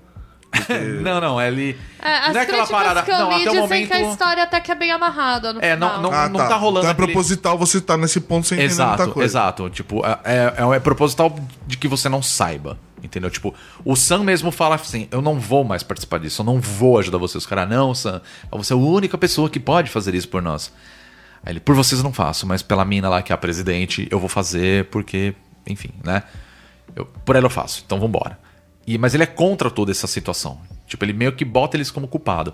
Não, 1.04 1.20
não, 1.20 1.41
ele. 1.41 1.76
É, 2.02 2.18
as 2.28 2.34
não 2.34 2.39
é 2.39 2.43
aquela 2.43 2.66
parada. 2.66 3.02
que 3.02 3.12
eu 3.12 3.18
não, 3.18 3.38
li 3.38 3.41
até 3.46 3.52
o 3.52 3.56
momento. 3.62 3.88
que 3.88 3.93
a 3.93 4.10
história 4.10 4.43
até 4.43 4.60
que 4.62 4.72
é 4.72 4.76
bem 4.76 4.89
amarrada 4.89 5.52
no 5.52 5.60
É, 5.62 5.76
não- 5.76 5.96
final. 5.96 6.02
não- 6.30 6.39
Ah, 6.41 6.48
tá 6.48 6.56
rolando 6.56 6.80
Então 6.80 6.89
é 6.89 6.93
aquele- 6.93 7.08
proposital 7.08 7.58
você 7.58 7.82
tá 7.82 7.98
nesse 7.98 8.22
ponto 8.22 8.48
sem 8.48 8.58
entender 8.58 8.74
muita 8.82 8.93
Exato, 8.96 9.12
coisa. 9.14 9.28
exato. 9.30 9.70
Tipo, 9.70 10.02
é, 10.06 10.54
é, 10.58 10.76
é 10.76 10.80
proposital 10.80 11.36
de 11.68 11.76
que 11.76 11.89
você 11.89 12.08
não 12.08 12.22
saiba. 12.22 12.78
Entendeu? 13.06 13.30
Tipo, 13.30 13.53
o 13.84 13.95
Sam 13.95 14.24
mesmo 14.24 14.51
fala 14.51 14.76
assim: 14.76 15.08
eu 15.12 15.22
não 15.22 15.39
vou 15.39 15.64
mais 15.64 15.84
participar 15.84 16.20
disso, 16.20 16.41
eu 16.41 16.45
não 16.45 16.60
vou 16.60 16.97
ajudar 16.99 17.18
vocês. 17.20 17.43
Os 17.43 17.45
caras, 17.47 17.70
não, 17.70 17.93
Sam, 17.93 18.22
você 18.51 18.74
é 18.74 18.76
a 18.76 18.78
única 18.80 19.18
pessoa 19.18 19.49
que 19.49 19.60
pode 19.60 19.89
fazer 19.91 20.16
isso 20.16 20.28
por 20.28 20.41
nós. 20.41 20.74
Aí 21.45 21.53
ele, 21.53 21.60
por 21.60 21.76
vocês 21.76 21.99
eu 21.99 22.03
não 22.03 22.12
faço, 22.12 22.47
mas 22.47 22.64
pela 22.64 22.84
mina 22.84 23.08
lá 23.08 23.22
que 23.22 23.32
é 23.32 23.36
a 23.36 23.38
presidente, 23.38 24.08
eu 24.10 24.20
vou 24.20 24.28
fazer 24.28 24.86
porque, 24.86 25.36
enfim, 25.68 25.91
né? 26.03 26.24
Eu- 26.95 27.06
por 27.06 27.36
ela 27.36 27.45
eu 27.45 27.49
faço, 27.51 27.84
então 27.86 27.99
vambora. 27.99 28.39
E, 28.88 28.97
mas 28.97 29.14
ele 29.14 29.24
é 29.24 29.28
contra 29.28 29.70
toda 29.70 29.91
essa 29.91 30.08
situação. 30.08 30.60
Tipo, 30.88 31.06
ele 31.06 31.14
meio 31.14 31.32
que 31.34 31.45
bota 31.45 31.78
eles 31.78 31.91
como 31.91 32.08
culpado. 32.08 32.53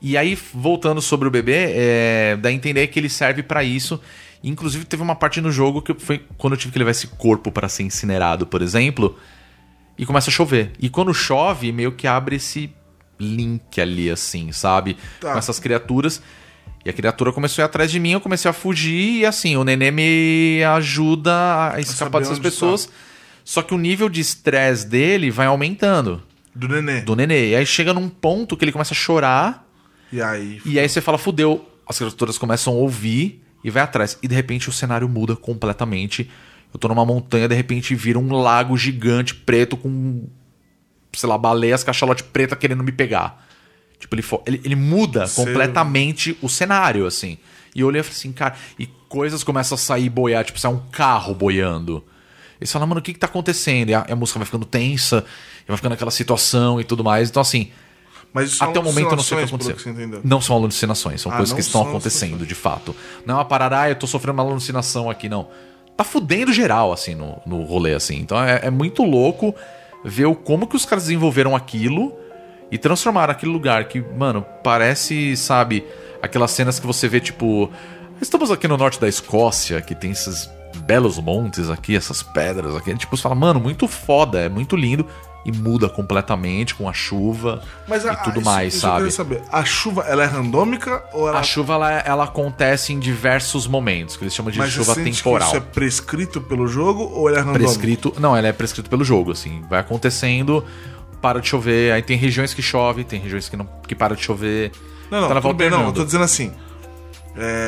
E 0.00 0.16
aí, 0.16 0.34
voltando 0.54 1.00
sobre 1.02 1.28
o 1.28 1.30
bebê, 1.30 1.66
é, 1.74 2.36
dá 2.40 2.48
a 2.48 2.52
entender 2.52 2.86
que 2.88 2.98
ele 2.98 3.08
serve 3.08 3.42
pra 3.42 3.62
isso. 3.62 4.00
Inclusive, 4.42 4.84
teve 4.84 5.02
uma 5.02 5.14
parte 5.14 5.40
no 5.40 5.52
jogo 5.52 5.80
que 5.80 5.94
foi 5.94 6.24
quando 6.36 6.54
eu 6.54 6.58
tive 6.58 6.72
que 6.72 6.78
levar 6.78 6.90
esse 6.90 7.06
corpo 7.06 7.52
para 7.52 7.68
ser 7.68 7.84
incinerado, 7.84 8.44
por 8.46 8.60
exemplo, 8.60 9.16
e 9.98 10.06
começa 10.06 10.30
a 10.30 10.32
chover. 10.32 10.72
E 10.78 10.88
quando 10.88 11.12
chove, 11.14 11.72
meio 11.72 11.92
que 11.92 12.06
abre 12.06 12.36
esse 12.36 12.72
link 13.18 13.80
ali, 13.80 14.10
assim, 14.10 14.52
sabe? 14.52 14.96
Tá. 15.20 15.32
Com 15.32 15.38
essas 15.38 15.58
criaturas. 15.58 16.22
E 16.84 16.90
a 16.90 16.92
criatura 16.92 17.32
começou 17.32 17.62
a 17.62 17.64
ir 17.64 17.66
atrás 17.66 17.90
de 17.90 18.00
mim, 18.00 18.10
eu 18.10 18.20
comecei 18.20 18.50
a 18.50 18.52
fugir, 18.52 19.20
e 19.20 19.26
assim, 19.26 19.56
o 19.56 19.62
nenê 19.62 19.90
me 19.92 20.64
ajuda 20.64 21.72
a 21.74 21.80
escapar 21.80 22.18
dessas 22.18 22.38
onde 22.38 22.42
pessoas. 22.42 22.88
Só 23.44 23.62
que 23.62 23.74
o 23.74 23.78
nível 23.78 24.08
de 24.08 24.20
estresse 24.20 24.86
dele 24.86 25.30
vai 25.30 25.46
aumentando. 25.46 26.22
Do 26.54 26.68
nenê. 26.68 27.00
Do 27.00 27.16
nenê. 27.16 27.50
E 27.50 27.56
aí 27.56 27.66
chega 27.66 27.94
num 27.94 28.08
ponto 28.08 28.56
que 28.56 28.64
ele 28.64 28.72
começa 28.72 28.94
a 28.94 28.96
chorar. 28.96 29.66
E 30.12 30.20
aí. 30.20 30.60
E 30.64 30.78
aí 30.78 30.88
você 30.88 31.00
fala, 31.00 31.18
fudeu. 31.18 31.68
As 31.88 31.98
criaturas 31.98 32.38
começam 32.38 32.72
a 32.72 32.76
ouvir 32.76 33.42
e 33.64 33.70
vai 33.70 33.82
atrás. 33.82 34.18
E 34.22 34.28
de 34.28 34.34
repente 34.34 34.68
o 34.68 34.72
cenário 34.72 35.08
muda 35.08 35.34
completamente. 35.34 36.30
Eu 36.72 36.78
tô 36.78 36.88
numa 36.88 37.04
montanha, 37.04 37.48
de 37.48 37.54
repente 37.54 37.94
vira 37.94 38.18
um 38.18 38.32
lago 38.32 38.76
gigante 38.76 39.34
preto 39.34 39.76
com, 39.76 40.24
sei 41.12 41.28
lá, 41.28 41.36
baleias, 41.36 41.84
cachalote 41.84 42.24
preta 42.24 42.56
querendo 42.56 42.82
me 42.82 42.92
pegar. 42.92 43.46
Tipo, 43.98 44.14
ele, 44.16 44.24
ele, 44.46 44.60
ele 44.64 44.74
muda 44.76 45.28
completamente 45.28 46.36
o 46.42 46.48
cenário, 46.48 47.06
assim. 47.06 47.38
E 47.74 47.80
eu 47.80 47.86
olhei 47.86 48.00
e 48.00 48.02
falei 48.02 48.16
assim, 48.18 48.32
cara, 48.32 48.54
e 48.78 48.86
coisas 49.08 49.44
começam 49.44 49.76
a 49.76 49.78
sair 49.78 50.08
boiar, 50.08 50.44
tipo, 50.44 50.58
sai 50.58 50.72
um 50.72 50.80
carro 50.90 51.34
boiando. 51.34 52.02
E 52.60 52.66
você 52.66 52.72
fala, 52.72 52.86
mano, 52.86 53.00
o 53.00 53.02
que 53.02 53.12
que 53.12 53.18
tá 53.18 53.26
acontecendo? 53.26 53.90
E 53.90 53.94
a, 53.94 54.04
e 54.08 54.12
a 54.12 54.16
música 54.16 54.38
vai 54.38 54.46
ficando 54.46 54.64
tensa, 54.64 55.24
e 55.64 55.68
vai 55.68 55.76
ficando 55.76 55.92
aquela 55.92 56.10
situação 56.10 56.80
e 56.80 56.84
tudo 56.84 57.02
mais. 57.04 57.28
Então, 57.30 57.40
assim, 57.42 57.70
Mas 58.32 58.50
isso 58.52 58.64
até 58.64 58.78
o 58.78 58.82
momento 58.82 59.10
eu 59.10 59.16
não 59.16 59.22
sei 59.22 59.36
o 59.36 59.40
que 59.40 59.46
aconteceu. 59.46 59.92
entendeu. 59.92 60.20
Não 60.24 60.40
são 60.40 60.56
alucinações, 60.56 61.20
são 61.20 61.30
Ah, 61.32 61.36
coisas 61.36 61.54
que 61.54 61.60
estão 61.60 61.82
acontecendo, 61.82 62.46
de 62.46 62.54
fato. 62.54 62.94
Não 63.26 63.34
é 63.34 63.38
uma 63.38 63.44
parada, 63.44 63.80
ah, 63.80 63.88
eu 63.90 63.94
tô 63.96 64.06
sofrendo 64.06 64.40
uma 64.40 64.50
alucinação 64.50 65.10
aqui, 65.10 65.28
não. 65.28 65.48
Tá 65.96 66.04
fudendo 66.04 66.52
geral, 66.52 66.92
assim, 66.92 67.14
no, 67.14 67.40
no 67.44 67.62
rolê, 67.62 67.94
assim. 67.94 68.16
Então 68.18 68.42
é, 68.42 68.60
é 68.64 68.70
muito 68.70 69.02
louco 69.02 69.54
ver 70.04 70.34
como 70.36 70.66
que 70.66 70.76
os 70.76 70.84
caras 70.84 71.04
desenvolveram 71.04 71.54
aquilo 71.54 72.12
e 72.70 72.78
transformaram 72.78 73.32
aquele 73.32 73.52
lugar 73.52 73.84
que, 73.84 74.00
mano, 74.00 74.44
parece, 74.64 75.36
sabe, 75.36 75.84
aquelas 76.22 76.50
cenas 76.50 76.80
que 76.80 76.86
você 76.86 77.08
vê, 77.08 77.20
tipo. 77.20 77.70
Estamos 78.20 78.50
aqui 78.50 78.68
no 78.68 78.76
norte 78.76 79.00
da 79.00 79.08
Escócia, 79.08 79.80
que 79.80 79.94
tem 79.94 80.12
esses 80.12 80.48
belos 80.86 81.18
montes 81.18 81.68
aqui, 81.68 81.96
essas 81.96 82.22
pedras 82.22 82.74
aqui. 82.76 82.94
Tipo, 82.96 83.16
você 83.16 83.22
fala, 83.22 83.34
mano, 83.34 83.60
muito 83.60 83.88
foda, 83.88 84.40
é 84.40 84.48
muito 84.48 84.76
lindo. 84.76 85.06
E 85.44 85.50
muda 85.50 85.88
completamente 85.88 86.74
com 86.74 86.88
a 86.88 86.92
chuva 86.92 87.62
Mas 87.88 88.06
a- 88.06 88.12
e 88.12 88.16
tudo 88.18 88.36
isso- 88.40 88.44
mais, 88.44 88.74
isso 88.74 88.86
eu 88.86 88.90
sabe? 88.90 88.96
queria 88.98 89.10
saber. 89.10 89.42
A 89.50 89.64
chuva, 89.64 90.02
ela 90.02 90.22
é 90.22 90.26
randômica 90.26 91.02
ou 91.12 91.28
ela. 91.28 91.40
A 91.40 91.42
chuva 91.42 91.74
ela, 91.74 91.90
ela 91.92 92.24
acontece 92.24 92.92
em 92.92 93.00
diversos 93.00 93.66
momentos, 93.66 94.16
que 94.16 94.22
eles 94.22 94.32
chamam 94.34 94.52
de 94.52 94.58
Mas 94.58 94.70
chuva 94.70 94.94
temporal. 94.94 95.48
Isso 95.48 95.56
é 95.56 95.60
prescrito 95.60 96.40
pelo 96.40 96.68
jogo 96.68 97.02
ou 97.12 97.28
ele 97.28 97.38
é 97.38 97.40
randômico? 97.40 97.64
Prescrito. 97.64 98.14
Não, 98.20 98.36
ela 98.36 98.46
é 98.46 98.52
prescrito 98.52 98.88
pelo 98.88 99.04
jogo, 99.04 99.32
assim. 99.32 99.62
Vai 99.68 99.80
acontecendo, 99.80 100.64
para 101.20 101.40
de 101.40 101.48
chover. 101.48 101.92
Aí 101.92 102.02
tem 102.02 102.16
regiões 102.16 102.54
que 102.54 102.62
chove, 102.62 103.02
tem 103.02 103.20
regiões 103.20 103.48
que 103.48 103.56
não 103.56 103.68
que 103.86 103.94
para 103.96 104.14
de 104.14 104.22
chover. 104.22 104.70
Não, 105.10 105.18
não, 105.18 105.26
Então 105.26 105.30
ela 105.32 105.40
tudo 105.42 105.54
bem, 105.54 105.68
não. 105.70 105.86
Eu 105.86 105.92
tô 105.92 106.04
dizendo 106.04 106.24
assim. 106.24 106.52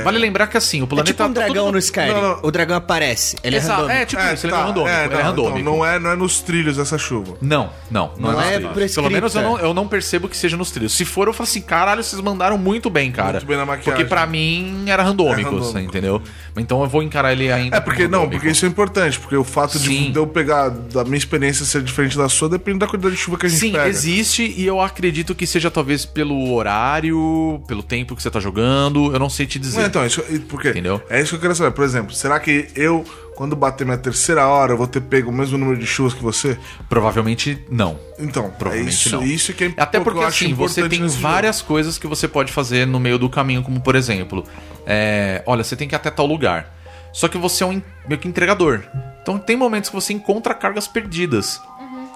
Vale 0.05 0.19
lembrar 0.19 0.47
que 0.47 0.57
assim, 0.57 0.81
o 0.81 0.85
É 0.85 0.87
planeta 0.87 1.07
tipo 1.07 1.23
um 1.23 1.27
tá 1.27 1.33
todo 1.41 1.45
dragão 1.47 1.65
mundo- 1.67 1.73
no 1.75 1.79
Skyrim. 1.79 2.09
Não, 2.13 2.23
não. 2.23 2.39
O 2.43 2.51
dragão 2.51 2.77
aparece. 2.77 3.37
Ele 3.43 3.57
é 3.57 3.59
randômico. 3.59 3.91
É, 3.93 4.05
tipo 4.07 4.23
isso, 4.23 4.47
ele 4.47 4.55
é 4.55 4.57
randômico. 4.57 4.89
é, 4.89 5.05
ele 5.07 5.15
é 5.15 5.17
não, 5.17 5.25
randômico. 5.25 5.59
então 5.59 5.77
não, 5.79 5.87
é, 5.87 5.99
não 5.99 6.11
é 6.11 6.17
nos 6.17 6.41
trilhos 6.41 6.79
essa 6.79 6.99
chuva. 6.99 7.37
Não, 7.41 7.71
não, 7.91 8.13
não, 8.19 8.33
Não 8.33 8.41
é, 8.43 8.55
é 8.57 8.61
prescrita. 8.61 8.95
Pelo 9.03 9.11
menos 9.11 9.35
eu 9.35 9.43
não, 9.43 9.59
eu 9.59 9.75
não 9.75 9.89
percebo 9.89 10.29
que 10.29 10.37
seja 10.37 10.57
nos 10.57 10.71
trilhos. 10.71 10.93
Se 10.93 11.05
for, 11.05 11.27
eu 11.29 11.33
falo 11.33 11.49
assim, 11.49 11.61
caralho, 11.63 12.03
vocês 12.03 12.21
mandaram 12.21 12.59
muito 12.59 12.91
bem, 12.91 13.11
cara. 13.11 13.33
Muito 13.33 13.47
bem 13.47 13.57
na 13.57 13.65
maquiagem. 13.67 13.93
Porque 13.93 14.05
pra 14.05 14.27
mim 14.27 14.85
era 14.87 15.03
randômico, 15.03 15.41
É 15.41 15.45
randômico. 15.45 15.73
você 15.73 15.81
entendeu? 15.81 16.21
Então 16.57 16.83
eu 16.83 16.89
vou 16.89 17.03
encarar 17.03 17.33
ele 17.33 17.51
ainda. 17.51 17.77
É 17.77 17.81
porque 17.81 18.07
não, 18.07 18.29
porque 18.29 18.49
isso 18.51 18.65
é 18.65 18.69
importante, 18.69 19.19
porque 19.19 19.37
o 19.37 19.45
fato 19.45 19.79
de, 19.79 19.87
Sim. 19.89 20.11
de 20.13 20.19
eu 20.19 20.27
pegar 20.27 20.69
da 20.69 21.05
minha 21.05 21.17
experiência 21.17 21.65
ser 21.65 21.83
diferente 21.83 22.17
da 22.17 22.29
sua 22.29 22.49
depende 22.49 22.79
da 22.79 22.87
quantidade 22.87 23.15
de 23.17 23.21
chuva 23.21 23.37
que 23.39 23.47
a 23.47 23.49
gente 23.49 23.59
Sim, 23.61 23.73
pega. 23.73 23.89
existe 23.89 24.55
e 24.57 24.65
eu 24.67 24.81
acredito 24.81 25.35
que 25.35 25.47
seja 25.47 25.71
talvez 25.71 26.05
pelo 26.05 26.53
horário, 26.55 27.63
pelo 27.67 27.83
tempo 27.83 28.15
que 28.15 28.23
você 28.23 28.31
tá 28.31 28.41
jogando, 28.41 29.13
eu 29.13 29.19
não 29.19 29.29
sei 29.31 29.47
te 29.55 29.59
dizer. 29.59 29.81
Não, 29.81 29.87
então, 29.87 30.07
isso, 30.07 30.23
porque 30.49 30.71
Entendeu? 30.71 31.01
é 31.09 31.21
isso 31.21 31.31
que 31.31 31.37
eu 31.37 31.41
quero 31.41 31.55
saber. 31.55 31.71
Por 31.73 31.85
exemplo, 31.85 32.15
será 32.15 32.39
que 32.41 32.69
eu, 32.75 33.05
quando 33.35 33.55
bater 33.57 33.85
minha 33.85 33.97
terceira 33.99 34.47
hora, 34.47 34.73
eu 34.73 34.77
vou 34.77 34.87
ter 34.87 35.01
pego 35.01 35.31
o 35.31 35.33
mesmo 35.33 35.57
número 35.57 35.79
de 35.79 35.87
chuvas 35.87 36.13
que 36.15 36.23
você? 36.23 36.59
Provavelmente 36.89 37.59
não. 37.71 37.99
Então, 38.19 38.47
é 38.47 38.49
Provavelmente 38.51 38.95
isso, 38.95 39.17
não. 39.17 39.23
isso 39.23 39.53
que 39.53 39.65
é 39.65 39.75
Até 39.77 39.99
que 39.99 40.05
porque 40.05 40.25
assim, 40.25 40.53
você 40.55 40.89
tem 40.89 41.07
várias 41.07 41.63
coisas 41.63 41.99
que 41.99 42.07
você 42.07 42.27
pode 42.29 42.53
fazer 42.53 42.87
no 42.87 42.99
meio 43.01 43.19
do 43.19 43.29
caminho, 43.29 43.63
como 43.63 43.81
por 43.81 43.95
exemplo, 43.95 44.45
é, 44.87 45.43
olha, 45.47 45.63
você 45.65 45.77
tem 45.77 45.89
que 45.89 45.95
ir 45.95 45.97
até 45.97 46.11
tal 46.11 46.27
lugar. 46.27 46.75
Só 47.13 47.29
que 47.29 47.39
você 47.39 47.63
é 47.63 47.67
um 47.67 47.81
meio 48.09 48.21
que 48.21 48.27
entregador. 48.27 48.83
Então 49.23 49.39
tem 49.39 49.57
momentos 49.57 49.89
que 49.89 49.95
você 49.95 50.13
encontra 50.13 50.53
cargas 50.55 50.89
perdidas. 50.89 51.61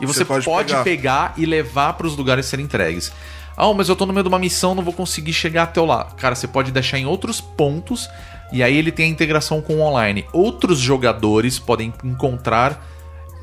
E 0.01 0.07
você, 0.07 0.21
Você 0.21 0.25
pode 0.25 0.45
pode, 0.45 0.69
pegar. 0.69 0.85
pegar. 0.85 1.35
e 1.37 1.45
levar 1.45 1.93
para 1.95 2.07
os 2.07 2.17
lugares 2.17 2.47
serem 2.47 2.65
entregues. 2.65 3.13
Ah, 3.59 3.75
mas 3.75 3.89
eu 3.89 3.97
tô 3.97 4.07
no 4.07 4.13
meio 4.13 4.23
de 4.23 4.29
uma 4.29 4.39
missão, 4.39 4.73
não 4.75 4.85
vou 4.85 4.95
conseguir 4.95 5.33
chegar 5.33 5.65
até 5.65 5.81
lá. 5.81 6.05
Cara, 6.17 6.37
você 6.37 6.47
pode 6.47 6.71
deixar 6.71 6.97
em 6.97 7.07
outros 7.07 7.41
pontos 7.41 8.09
e 8.53 8.63
aí 8.63 8.77
ele 8.77 8.93
tem 8.93 9.07
a 9.07 9.09
integração 9.09 9.61
com 9.61 9.77
o 9.77 9.81
online. 9.81 10.25
Outros 10.33 10.79
jogadores 10.79 11.59
podem 11.59 11.93
encontrar 12.05 12.87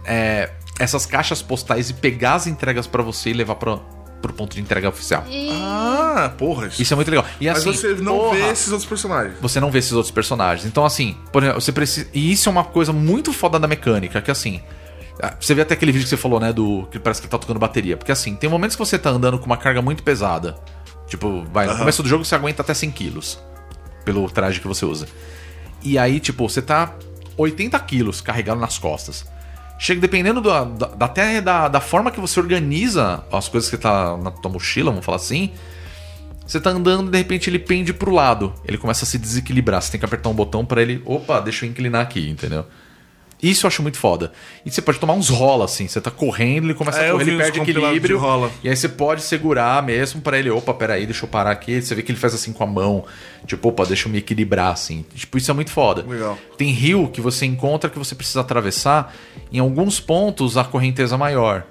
é, 0.06 0.52
essas 0.80 1.06
caixas 1.06 1.42
postais 1.42 1.90
e 1.90 1.94
pegar 1.94 2.36
as 2.36 2.48
entregas 2.48 2.88
pra 2.88 3.04
você 3.04 3.32
e 3.32 3.34
levar 3.34 3.56
pra, 3.56 3.78
pro 4.22 4.32
ponto 4.32 4.56
de 4.56 4.62
entrega 4.62 4.88
oficial. 4.88 5.26
Ah, 5.52 6.32
porra. 6.38 6.68
Isso. 6.68 6.82
Isso 6.82 6.94
é 6.94 6.96
muito 6.96 7.10
legal. 7.10 7.26
E 7.40 7.48
Mas 7.48 7.58
assim, 7.58 7.74
você 7.74 7.96
não 7.96 8.18
porra, 8.18 8.36
vê 8.38 8.52
esses 8.52 8.72
outros 8.72 8.88
personagens. 8.88 9.36
você 9.42 9.60
não 9.60 9.70
vê 9.70 9.80
esses 9.80 9.92
outros 9.92 10.12
personagens. 10.12 10.66
Então, 10.66 10.86
assim, 10.86 11.18
por 11.32 11.44
exemplo, 11.44 11.60
você 11.60 11.72
precisa. 11.74 12.08
E 12.14 12.32
isso 12.32 12.48
é 12.48 12.52
uma 12.52 12.64
coisa 12.64 12.94
muito 12.94 13.34
foda 13.34 13.60
da 13.60 13.68
mecânica, 13.68 14.22
que 14.22 14.32
assim. 14.32 14.62
Ah, 15.22 15.36
Você 15.40 15.54
vê 15.54 15.62
até 15.62 15.74
aquele 15.74 15.92
vídeo 15.92 16.06
que 16.06 16.10
você 16.10 16.18
falou, 16.18 16.40
né? 16.40 16.52
Do. 16.52 16.88
Que 16.92 17.00
parece 17.00 17.22
que 17.22 17.28
tá 17.28 17.38
tocando 17.38 17.60
bateria. 17.60 17.98
Porque 17.98 18.12
assim, 18.12 18.36
tem 18.36 18.50
momentos 18.50 18.76
que 18.76 18.80
você 18.80 18.98
tá 18.98 19.10
andando 19.10 19.40
com 19.40 19.46
uma 19.46 19.58
carga 19.58 19.82
muito 19.82 20.04
pesada. 20.04 20.56
Tipo, 21.08 21.44
vai, 21.52 21.68
no 21.68 21.78
começo 21.78 22.02
do 22.02 22.10
jogo 22.10 22.26
você 22.26 22.36
aguenta 22.36 22.62
até 22.62 22.74
100 22.74 22.92
quilos. 22.92 23.40
Pelo 24.04 24.30
traje 24.30 24.60
que 24.60 24.68
você 24.68 24.86
usa. 24.86 25.08
E 25.82 25.98
aí, 25.98 26.20
tipo, 26.20 26.48
você 26.48 26.62
tá 26.62 26.96
80 27.38 27.80
quilos 27.82 28.22
carregado 28.22 28.60
nas 28.60 28.78
costas. 28.78 29.26
Chega, 29.78 30.00
dependendo 30.00 30.42
da, 30.42 30.64
da, 30.64 31.06
até 31.06 31.42
da, 31.42 31.68
da 31.68 31.82
forma 31.82 32.10
que 32.10 32.20
você 32.20 32.40
organiza 32.40 33.24
as 33.32 33.48
coisas 33.48 33.70
que 33.70 33.78
tá 33.78 34.16
na 34.18 34.32
tua 34.32 34.52
mochila, 34.52 34.90
vamos 34.90 35.06
falar 35.06 35.18
assim. 35.18 35.52
Você 36.46 36.60
tá 36.60 36.70
andando 36.70 37.08
e 37.08 37.12
de 37.12 37.18
repente 37.18 37.50
ele 37.50 37.60
pende 37.60 37.94
pro 37.94 38.12
lado. 38.12 38.54
Ele 38.66 38.78
começa 38.78 39.04
a 39.04 39.08
se 39.08 39.18
desequilibrar. 39.18 39.82
Você 39.82 39.92
tem 39.92 40.00
que 40.00 40.06
apertar 40.06 40.30
um 40.30 40.34
botão 40.34 40.64
pra 40.66 40.82
ele. 40.82 41.02
Opa, 41.06 41.40
deixa 41.40 41.66
eu 41.66 41.70
inclinar 41.70 42.02
aqui, 42.02 42.30
entendeu? 42.30 42.66
Isso 43.44 43.66
eu 43.66 43.68
acho 43.68 43.82
muito 43.84 43.98
foda. 43.98 44.32
E 44.66 44.72
você 44.72 44.82
pode 44.82 44.98
tomar 45.00 45.14
uns 45.14 45.30
rola, 45.30 45.66
assim. 45.66 45.88
Você 45.88 46.00
tá 46.02 46.10
correndo, 46.10 46.66
ele 46.66 46.74
começa 46.74 47.00
É, 47.00 47.10
a 47.10 47.12
correr, 47.12 47.24
ele 47.30 47.38
perde 47.38 47.60
equilíbrio. 47.60 48.18
rola. 48.18 48.50
E 48.64 48.70
aí 48.70 48.76
você 48.76 48.88
pode 48.90 49.22
segurar 49.22 49.84
mesmo 49.84 50.22
pra 50.22 50.40
ele. 50.40 50.50
Opa, 50.50 50.74
peraí, 50.74 51.06
deixa 51.06 51.26
eu 51.26 51.30
parar 51.30 51.52
aqui. 51.52 51.82
Você 51.82 51.94
vê 51.94 52.02
que 52.02 52.12
ele 52.12 52.18
faz 52.20 52.34
assim 52.34 52.52
com 52.54 52.64
a 52.64 52.68
mão. 52.68 53.04
Tipo, 53.46 53.70
opa, 53.70 53.86
deixa 53.86 54.08
eu 54.08 54.12
me 54.12 54.18
equilibrar, 54.18 54.72
assim. 54.72 55.06
Tipo, 55.14 55.38
isso 55.38 55.52
é 55.52 55.54
muito 55.54 55.70
foda. 55.72 56.04
Legal. 56.08 56.38
Tem 56.58 56.72
rio 56.72 57.10
que 57.10 57.22
você 57.22 57.46
encontra 57.46 57.90
que 57.90 58.00
você 58.00 58.16
precisa 58.16 58.42
atravessar. 58.42 59.14
Em 59.52 59.60
alguns 59.60 60.00
pontos, 60.00 60.58
a 60.58 60.64
correnteza 60.64 61.16
é 61.16 61.18
maior. 61.18 61.66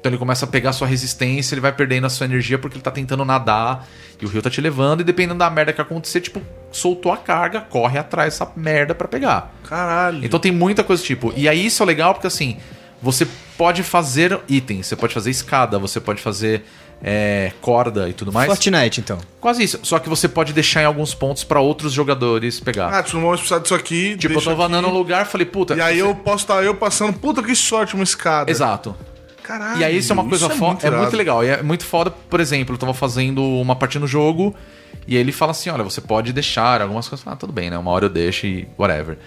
Então 0.00 0.10
ele 0.10 0.18
começa 0.18 0.46
a 0.46 0.48
pegar 0.48 0.72
sua 0.72 0.88
resistência, 0.88 1.54
ele 1.54 1.60
vai 1.60 1.72
perdendo 1.72 2.06
a 2.06 2.10
sua 2.10 2.24
energia 2.24 2.58
porque 2.58 2.76
ele 2.76 2.82
tá 2.82 2.90
tentando 2.90 3.22
nadar 3.22 3.86
e 4.20 4.24
o 4.24 4.28
rio 4.28 4.40
tá 4.40 4.48
te 4.48 4.60
levando, 4.60 5.00
e 5.02 5.04
dependendo 5.04 5.38
da 5.38 5.50
merda 5.50 5.72
que 5.74 5.80
acontecer, 5.80 6.20
tipo, 6.22 6.40
soltou 6.72 7.12
a 7.12 7.18
carga, 7.18 7.60
corre 7.60 7.98
atrás 7.98 8.32
dessa 8.34 8.50
merda 8.56 8.94
pra 8.94 9.06
pegar. 9.06 9.52
Caralho. 9.68 10.24
Então 10.24 10.40
tem 10.40 10.50
muita 10.52 10.82
coisa 10.82 11.02
tipo. 11.02 11.32
E 11.36 11.46
aí 11.48 11.66
isso 11.66 11.82
é 11.82 11.86
legal 11.86 12.14
porque 12.14 12.26
assim, 12.26 12.56
você 13.02 13.26
pode 13.58 13.82
fazer 13.82 14.40
itens, 14.48 14.86
você 14.86 14.96
pode 14.96 15.12
fazer 15.12 15.30
escada, 15.30 15.78
você 15.78 16.00
pode 16.00 16.22
fazer 16.22 16.64
é, 17.02 17.52
corda 17.60 18.08
e 18.08 18.14
tudo 18.14 18.32
mais. 18.32 18.46
Fortnite, 18.46 19.00
então. 19.00 19.18
Quase 19.38 19.62
isso. 19.62 19.80
Só 19.82 19.98
que 19.98 20.08
você 20.08 20.28
pode 20.28 20.52
deixar 20.54 20.82
em 20.82 20.86
alguns 20.86 21.14
pontos 21.14 21.44
pra 21.44 21.60
outros 21.60 21.92
jogadores 21.92 22.58
pegar. 22.60 22.88
Ah, 22.88 23.02
tipo, 23.02 23.16
não 23.16 23.24
vamos 23.24 23.40
precisar 23.40 23.58
disso 23.60 23.74
aqui. 23.74 24.16
tipo, 24.16 24.34
eu 24.34 24.42
tava 24.42 24.64
aqui. 24.64 24.72
andando 24.72 24.88
no 24.88 24.94
lugar, 24.94 25.26
falei, 25.26 25.46
puta. 25.46 25.74
E 25.74 25.80
aí 25.80 25.96
você- 25.98 26.02
eu 26.02 26.14
posso 26.14 26.44
estar 26.44 26.62
eu 26.64 26.74
passando, 26.74 27.12
puta 27.18 27.42
que 27.42 27.54
sorte, 27.54 27.94
uma 27.94 28.04
escada. 28.04 28.50
Exato. 28.50 28.94
Caralho. 29.50 29.80
E 29.80 29.84
aí 29.84 29.96
isso 29.96 30.12
é 30.12 30.14
uma 30.14 30.28
coisa 30.28 30.48
foda. 30.48 30.64
muito 30.64 30.86
é 30.86 30.90
muito 30.92 31.16
legal. 31.16 31.42
E 31.42 31.48
é 31.48 31.60
muito 31.60 31.84
foda, 31.84 32.08
por 32.08 32.38
exemplo, 32.38 32.76
eu 32.76 32.78
tava 32.78 32.94
fazendo 32.94 33.42
uma 33.42 33.74
partida 33.74 34.00
no 34.00 34.06
jogo 34.06 34.54
e 35.08 35.16
ele 35.16 35.32
fala 35.32 35.50
assim: 35.50 35.70
olha, 35.70 35.82
você 35.82 36.00
pode 36.00 36.32
deixar 36.32 36.80
algumas 36.80 37.08
coisas. 37.08 37.26
Ah, 37.26 37.34
tudo 37.34 37.52
bem, 37.52 37.68
né? 37.68 37.76
Uma 37.76 37.90
hora 37.90 38.04
eu 38.04 38.08
deixo 38.08 38.46
e 38.46 38.68
whatever. 38.78 39.18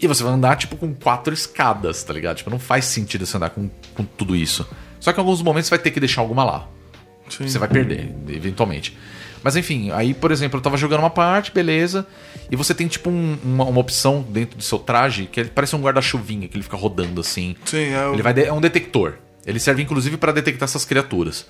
E 0.00 0.06
você 0.06 0.22
vai 0.22 0.32
andar, 0.32 0.56
tipo, 0.56 0.78
com 0.78 0.94
quatro 0.94 1.34
escadas, 1.34 2.02
tá 2.02 2.14
ligado? 2.14 2.36
Tipo, 2.36 2.48
não 2.48 2.58
faz 2.58 2.86
sentido 2.86 3.26
você 3.26 3.36
andar 3.36 3.50
com, 3.50 3.68
com 3.94 4.04
tudo 4.04 4.34
isso. 4.34 4.66
Só 4.98 5.12
que 5.12 5.18
em 5.18 5.22
alguns 5.22 5.42
momentos 5.42 5.68
você 5.68 5.74
vai 5.74 5.78
ter 5.78 5.90
que 5.90 6.00
deixar 6.00 6.22
alguma 6.22 6.44
lá. 6.44 6.66
Sim. 7.28 7.48
Você 7.48 7.58
vai 7.58 7.68
perder, 7.68 8.12
eventualmente. 8.28 8.96
Mas 9.42 9.54
enfim, 9.56 9.90
aí, 9.92 10.14
por 10.14 10.32
exemplo, 10.32 10.58
eu 10.58 10.62
tava 10.62 10.76
jogando 10.76 11.00
uma 11.00 11.10
parte, 11.10 11.52
beleza. 11.52 12.06
E 12.50 12.56
você 12.56 12.74
tem, 12.74 12.88
tipo, 12.88 13.08
um- 13.08 13.38
uma, 13.44 13.64
uma 13.64 13.80
opção 13.80 14.24
dentro 14.28 14.56
do 14.58 14.62
seu 14.64 14.78
traje 14.78 15.26
que 15.30 15.38
ele 15.38 15.50
parece 15.54 15.76
um 15.76 15.80
guarda-chuvinha 15.80 16.48
que 16.48 16.56
ele 16.56 16.64
fica 16.64 16.76
rodando 16.76 17.20
assim. 17.20 17.54
Sim, 17.64 17.92
é 17.92 18.06
o- 18.08 18.14
Ele 18.14 18.22
vai 18.22 18.34
de- 18.34 18.44
é 18.44 18.52
um 18.52 18.60
detector. 18.60 19.14
Ele 19.46 19.60
serve 19.60 19.82
inclusive 19.82 20.16
pra 20.16 20.32
detectar 20.32 20.66
essas 20.68 20.84
criaturas. 20.84 21.46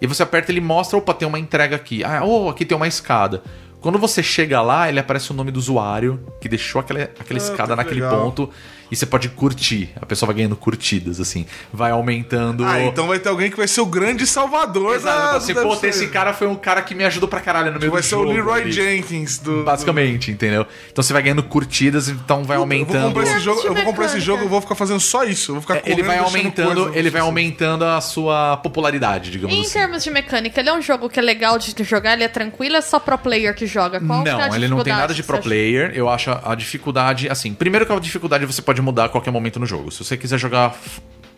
E 0.00 0.06
você 0.06 0.22
aperta, 0.22 0.50
ele 0.52 0.60
mostra, 0.60 0.96
opa, 0.98 1.12
tem 1.14 1.26
uma 1.26 1.38
entrega 1.38 1.74
aqui. 1.76 2.02
Ah, 2.04 2.22
oh, 2.24 2.48
aqui 2.48 2.64
tem 2.64 2.76
uma 2.76 2.86
escada. 2.88 3.42
Quando 3.80 3.98
você 3.98 4.22
chega 4.22 4.60
lá, 4.60 4.88
ele 4.88 4.98
aparece 4.98 5.30
o 5.30 5.34
nome 5.34 5.50
do 5.50 5.58
usuário 5.58 6.20
que 6.40 6.48
deixou 6.48 6.80
aquela, 6.80 7.02
aquela 7.02 7.38
Ah, 7.40 7.42
escada 7.42 7.70
que 7.70 7.76
naquele 7.76 8.00
legal. 8.00 8.20
ponto. 8.24 8.50
E 8.90 8.96
você 8.96 9.04
pode 9.04 9.28
curtir. 9.28 9.90
A 10.00 10.06
pessoa 10.06 10.28
vai 10.28 10.36
ganhando 10.36 10.56
curtidas, 10.56 11.20
assim. 11.20 11.44
Vai 11.70 11.90
aumentando. 11.90 12.64
Ah, 12.64 12.80
então 12.80 13.06
vai 13.06 13.18
ter 13.18 13.28
alguém 13.28 13.50
que 13.50 13.56
vai 13.58 13.68
ser 13.68 13.82
o 13.82 13.86
grande 13.86 14.26
salvador 14.26 14.94
Exato, 14.96 15.46
da, 15.46 15.60
do 15.60 15.68
pô, 15.76 15.86
esse 15.86 16.06
cara 16.06 16.32
foi 16.32 16.46
um 16.46 16.54
cara 16.56 16.80
que 16.80 16.94
me 16.94 17.04
ajudou 17.04 17.28
pra 17.28 17.38
caralho 17.38 17.70
no 17.70 17.78
meu 17.78 17.90
Vai 17.90 18.00
do 18.00 18.04
ser 18.06 18.14
o 18.14 18.20
jogo 18.20 18.32
Leroy 18.32 18.62
ali. 18.62 18.72
Jenkins 18.72 19.38
do. 19.40 19.62
Basicamente, 19.62 20.30
entendeu? 20.30 20.66
Então 20.90 21.02
você 21.02 21.12
vai 21.12 21.20
ganhando 21.20 21.42
curtidas, 21.42 22.08
então 22.08 22.44
vai 22.44 22.56
do... 22.56 22.62
Eu 22.62 22.66
vou 22.66 22.74
aumentando. 22.76 23.06
comprar 23.08 23.24
esse 23.24 23.40
jogo, 23.40 23.60
eu 23.62 23.74
vou 23.74 23.84
comprar 23.84 24.06
esse 24.06 24.20
jogo, 24.20 24.44
eu 24.44 24.48
vou 24.48 24.60
ficar 24.62 24.74
fazendo 24.74 25.00
só 25.00 25.22
isso. 25.22 25.50
Eu 25.50 25.56
vou 25.56 25.62
ficar 25.62 25.74
É, 25.76 25.80
correndo 25.80 25.98
ele 25.98 26.06
vai 26.06 26.18
aumentando, 26.18 26.82
coisa, 26.84 26.98
ele 26.98 27.10
vai 27.10 27.20
assim. 27.20 27.28
aumentando 27.28 27.84
a 27.84 28.00
sua 28.00 28.56
popularidade, 28.56 29.30
digamos 29.30 29.54
Em 29.54 29.60
assim. 29.60 29.72
termos 29.74 30.02
de 30.02 30.10
mecânica, 30.10 30.60
ele 30.60 30.70
é 30.70 30.72
um 30.72 30.80
jogo 30.80 31.10
que 31.10 31.18
é 31.20 31.22
legal 31.22 31.58
de 31.58 31.74
jogar, 31.84 32.14
ele 32.14 32.24
é 32.24 32.28
tranquilo, 32.28 32.76
é 32.76 32.80
só 32.80 32.98
pro 32.98 33.18
player 33.18 33.54
que 33.54 33.66
joga? 33.68 34.00
Qual 34.00 34.26
é 34.26 34.30
a 34.30 34.48
Não, 34.48 34.54
ele 34.56 34.66
não 34.68 34.82
tem 34.82 34.92
nada 34.92 35.14
de 35.14 35.22
pro 35.22 35.38
player. 35.40 35.92
Eu 35.94 36.08
acho 36.08 36.30
a 36.30 36.54
dificuldade, 36.54 37.28
assim, 37.28 37.54
primeiro 37.54 37.86
que 37.86 37.92
a 37.92 37.98
dificuldade 38.00 38.44
você 38.46 38.60
pode 38.62 38.80
mudar 38.82 39.04
a 39.04 39.08
qualquer 39.08 39.30
momento 39.30 39.60
no 39.60 39.66
jogo. 39.66 39.90
Se 39.90 40.02
você 40.04 40.16
quiser 40.16 40.38
jogar 40.38 40.74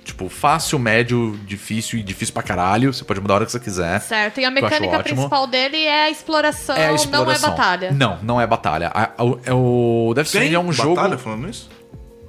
tipo 0.02 0.28
fácil, 0.30 0.78
médio, 0.78 1.38
difícil 1.46 1.98
e 1.98 2.02
difícil 2.02 2.32
pra 2.32 2.42
caralho, 2.42 2.92
você 2.92 3.04
pode 3.04 3.20
mudar 3.20 3.34
a 3.34 3.36
hora 3.36 3.46
que 3.46 3.52
você 3.52 3.60
quiser. 3.60 4.00
Certo, 4.00 4.40
e 4.40 4.44
a 4.44 4.50
mecânica 4.50 4.98
principal 5.00 5.46
dele 5.46 5.76
é 5.84 6.04
a 6.04 6.10
exploração, 6.10 6.74
É 6.74 6.84
a 6.84 6.86
não 6.86 6.92
é 6.92 6.96
exploração. 6.96 7.50
batalha. 7.50 7.92
Não, 7.92 8.18
não 8.22 8.40
é 8.40 8.46
batalha. 8.46 8.90
A- 8.94 9.10
a- 9.18 9.24
o- 9.24 9.40
é 9.44 9.52
o 9.52 10.12
Death 10.14 10.30
Tem 10.30 10.40
Stranding 10.48 10.54
é 10.54 10.58
um 10.58 10.66
batalha 10.94 11.10
jogo 11.10 11.18
falando 11.18 11.48
isso? 11.48 11.68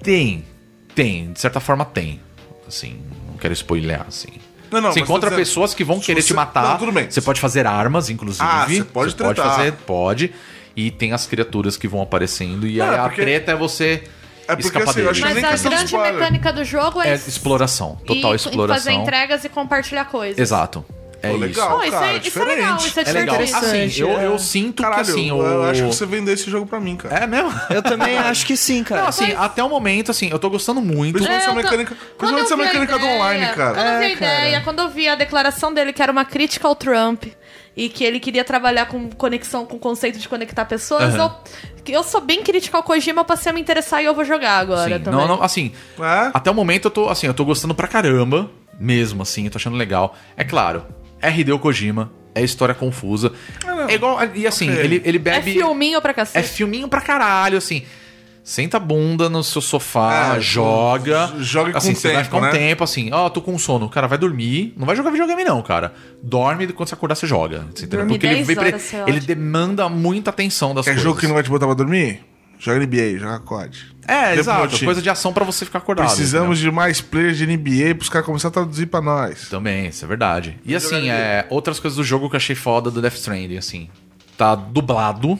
tem, 0.03 0.45
tem, 0.93 1.31
de 1.31 1.39
certa 1.39 1.59
forma 1.59 1.85
tem. 1.85 2.19
Assim, 2.67 2.99
não 3.27 3.37
quero 3.37 3.53
spoiler 3.53 4.01
assim. 4.07 4.29
Não, 4.71 4.81
não, 4.81 4.91
você 4.91 5.01
encontra 5.01 5.29
dizendo, 5.29 5.39
pessoas 5.45 5.73
que 5.73 5.83
vão 5.83 5.99
querer 5.99 6.21
você- 6.21 6.27
te 6.27 6.33
matar. 6.33 6.63
Não, 6.69 6.77
tudo 6.77 6.91
bem. 6.91 7.09
Você 7.11 7.21
pode 7.21 7.39
fazer 7.41 7.67
armas, 7.67 8.09
inclusive. 8.09 8.43
Ah, 8.43 8.65
você 8.67 8.83
pode 8.83 9.13
pode 9.15 9.35
tretar. 9.35 9.55
fazer, 9.55 9.73
pode. 9.85 10.33
E 10.75 10.89
tem 10.89 11.11
as 11.11 11.25
criaturas 11.27 11.75
que 11.75 11.87
vão 11.87 12.01
aparecendo. 12.01 12.65
E 12.65 12.77
Não, 12.77 12.85
aí 12.87 12.95
é 12.95 12.99
a 12.99 13.03
porque- 13.03 13.21
treta 13.21 13.51
é 13.51 13.55
você 13.55 14.03
É 14.47 14.55
porque, 14.55 14.61
escapar 14.67 14.89
assim, 14.91 14.99
eu 15.01 15.05
deles. 15.05 15.09
acho 15.11 15.19
que 15.21 15.41
Mas 15.41 15.63
nem 15.63 15.73
a 15.73 15.83
grande 15.83 15.97
mecânica 15.97 16.53
do 16.53 16.63
jogo 16.63 17.01
é, 17.01 17.09
É 17.09 17.15
exploração, 17.15 17.97
total 18.05 18.31
e, 18.31 18.35
exploração. 18.37 18.75
E 18.75 18.79
fazer 18.79 18.91
entregas 18.93 19.43
e 19.43 19.49
compartilhar 19.49 20.05
coisas. 20.05 20.37
Exato. 20.39 20.85
É 21.23 21.27
Pô, 21.29 21.35
isso. 21.35 21.45
legal. 21.45 21.81
Isso, 21.83 21.91
cara, 21.91 22.07
é, 22.07 22.17
isso 22.17 22.39
é 22.39 22.43
legal, 22.45 22.77
isso 22.77 22.99
é 22.99 23.03
É 23.03 23.11
legal. 23.13 23.41
Assim, 23.41 24.01
eu, 24.01 24.09
eu 24.09 24.39
sinto 24.39 24.81
Caralho, 24.81 25.05
que 25.05 25.11
assim, 25.11 25.29
eu, 25.29 25.37
o... 25.37 25.45
eu 25.45 25.63
acho 25.65 25.81
que 25.83 25.87
você 25.87 26.05
vendeu 26.05 26.33
esse 26.33 26.49
jogo 26.49 26.65
pra 26.65 26.79
mim, 26.79 26.95
cara. 26.95 27.15
É 27.23 27.27
mesmo? 27.27 27.51
Eu 27.69 27.83
também 27.83 28.17
acho 28.17 28.45
que 28.45 28.57
sim, 28.57 28.83
cara. 28.83 29.01
Não, 29.01 29.07
assim, 29.09 29.31
até 29.33 29.63
o 29.63 29.69
momento, 29.69 30.09
assim, 30.11 30.29
eu 30.31 30.39
tô 30.39 30.49
gostando 30.49 30.81
muito. 30.81 31.13
Principalmente 31.13 31.41
essa 31.43 31.49
É, 31.49 31.51
eu 31.51 31.55
tô- 31.55 31.61
mecânica, 31.63 31.95
Quando 31.95 32.07
principalmente 32.17 32.45
essa 32.45 32.53
eu 32.53 32.57
vi 32.57 32.63
a 32.63 32.65
mecânica 32.67 32.93
do 32.97 33.05
ideia- 33.05 33.15
online, 33.17 33.45
Quando 33.45 33.55
cara. 33.55 33.77
eu 33.77 33.99
vi 33.99 34.05
a 34.05 34.09
É, 34.09 34.15
cara. 34.15 34.39
ideia, 34.39 34.61
quando 34.61 34.79
eu 34.79 34.89
vi 34.89 35.07
a 35.07 35.15
declaração 35.15 35.73
dele 35.73 35.93
que 35.93 36.01
era 36.01 36.11
uma 36.11 36.25
crítica 36.25 36.67
ao 36.67 36.75
Trump 36.75 37.25
e 37.77 37.87
que 37.87 38.03
ele 38.03 38.19
queria 38.19 38.43
trabalhar 38.43 38.87
com 38.87 39.09
conexão, 39.11 39.65
com 39.65 39.75
o 39.75 39.79
conceito 39.79 40.17
de 40.17 40.27
conectar 40.27 40.65
pessoas, 40.65 41.13
Aham. 41.15 41.35
eu, 41.87 41.93
eu 41.95 42.03
sou 42.03 42.19
bem 42.19 42.41
crítica 42.43 42.77
ao 42.77 42.83
Kojima, 42.83 43.21
eu 43.21 43.25
passei 43.25 43.51
a 43.51 43.53
me 43.53 43.61
interessar 43.61 44.01
e 44.01 44.05
eu 44.05 44.13
vou 44.15 44.25
jogar 44.25 44.57
agora 44.57 44.97
Sim, 44.97 45.03
também. 45.03 45.19
não, 45.19 45.27
não, 45.37 45.43
assim, 45.43 45.71
É? 45.99 46.31
até 46.33 46.49
o 46.49 46.53
momento 46.53 46.85
eu 46.85 46.91
tô, 46.91 47.09
assim, 47.09 47.27
eu 47.27 47.33
tô 47.33 47.45
gostando 47.45 47.73
pra 47.75 47.87
caramba, 47.87 48.49
mesmo, 48.79 49.21
assim, 49.21 49.45
eu 49.45 49.51
tô 49.51 49.57
achando 49.57 49.77
legal. 49.77 50.15
É 50.35 50.43
claro, 50.43 50.83
é 51.21 51.31
Hideo 51.31 51.59
Kojima, 51.59 52.11
é 52.33 52.43
história 52.43 52.73
confusa. 52.75 53.31
É 53.87 53.95
igual, 53.95 54.17
e 54.35 54.47
assim, 54.47 54.69
Ok. 54.69 54.83
ele, 54.83 55.01
ele 55.05 55.17
É 55.17 55.21
bebe... 55.21 55.53
filminho 55.53 56.01
pra 56.01 56.11
É 56.11 56.13
cacete. 56.13 56.47
filminho 56.49 56.87
pra 56.87 57.01
caralho, 57.01 57.57
assim. 57.57 57.83
Senta 58.43 58.77
a 58.77 58.79
bunda 58.79 59.29
no 59.29 59.43
seu 59.43 59.61
sofá, 59.61 60.33
É, 60.37 60.41
joga. 60.41 61.31
joga 61.37 61.73
com 61.73 61.77
assim, 61.77 61.93
você 61.93 62.07
vai 62.07 62.17
tempo, 62.17 62.25
ficar 62.25 62.37
um 62.37 62.41
né? 62.41 62.49
tempo 62.51 62.83
assim, 62.83 63.09
ó, 63.13 63.29
tô 63.29 63.39
com 63.39 63.55
sono. 63.59 63.87
Cara, 63.87 64.07
vai 64.07 64.17
dormir. 64.17 64.73
Não 64.75 64.87
vai 64.87 64.95
jogar 64.95 65.11
videogame, 65.11 65.43
não, 65.43 65.61
cara. 65.61 65.93
Dorme 66.23 66.63
e 66.63 66.67
quando 66.73 66.89
você 66.89 66.95
acordar, 66.95 67.13
você 67.13 67.27
joga. 67.27 67.67
Você 67.73 67.85
Porque 67.85 68.25
ele, 68.25 68.35
10 68.37 68.47
vem 68.47 68.55
pra- 68.55 68.65
horas, 68.65 68.81
você 68.81 68.97
ele 69.05 69.19
demanda 69.19 69.87
muita 69.89 70.31
atenção 70.31 70.73
das 70.73 70.87
É 70.87 70.89
coisas. 70.89 71.03
jogo 71.03 71.19
que 71.19 71.27
não 71.27 71.35
vai 71.35 71.43
te 71.43 71.51
botar 71.51 71.67
pra 71.67 71.75
dormir? 71.75 72.21
Joga 72.63 72.85
NBA, 72.85 73.17
joga 73.17 73.39
COD. 73.39 73.95
É, 74.07 74.31
pro 74.33 74.39
exato. 74.39 74.85
Coisa 74.85 75.01
de 75.01 75.09
ação 75.09 75.33
pra 75.33 75.43
você 75.43 75.65
ficar 75.65 75.79
acordado. 75.79 76.05
Precisamos 76.05 76.59
entendeu? 76.59 76.71
de 76.71 76.75
mais 76.75 77.01
players 77.01 77.35
de 77.37 77.47
NBA 77.47 77.95
pros 77.95 78.07
caras 78.07 78.23
começarem 78.25 78.51
a 78.51 78.53
traduzir 78.53 78.85
pra 78.85 79.01
nós. 79.01 79.49
Também, 79.49 79.87
isso 79.87 80.05
é 80.05 80.07
verdade. 80.07 80.59
E 80.63 80.75
assim, 80.75 81.09
é, 81.09 81.47
outras 81.49 81.79
coisas 81.79 81.97
do 81.97 82.03
jogo 82.03 82.29
que 82.29 82.35
eu 82.35 82.37
achei 82.37 82.55
foda 82.55 82.91
do 82.91 83.01
Death 83.01 83.15
Stranding, 83.15 83.57
assim. 83.57 83.89
Tá 84.37 84.53
dublado. 84.53 85.39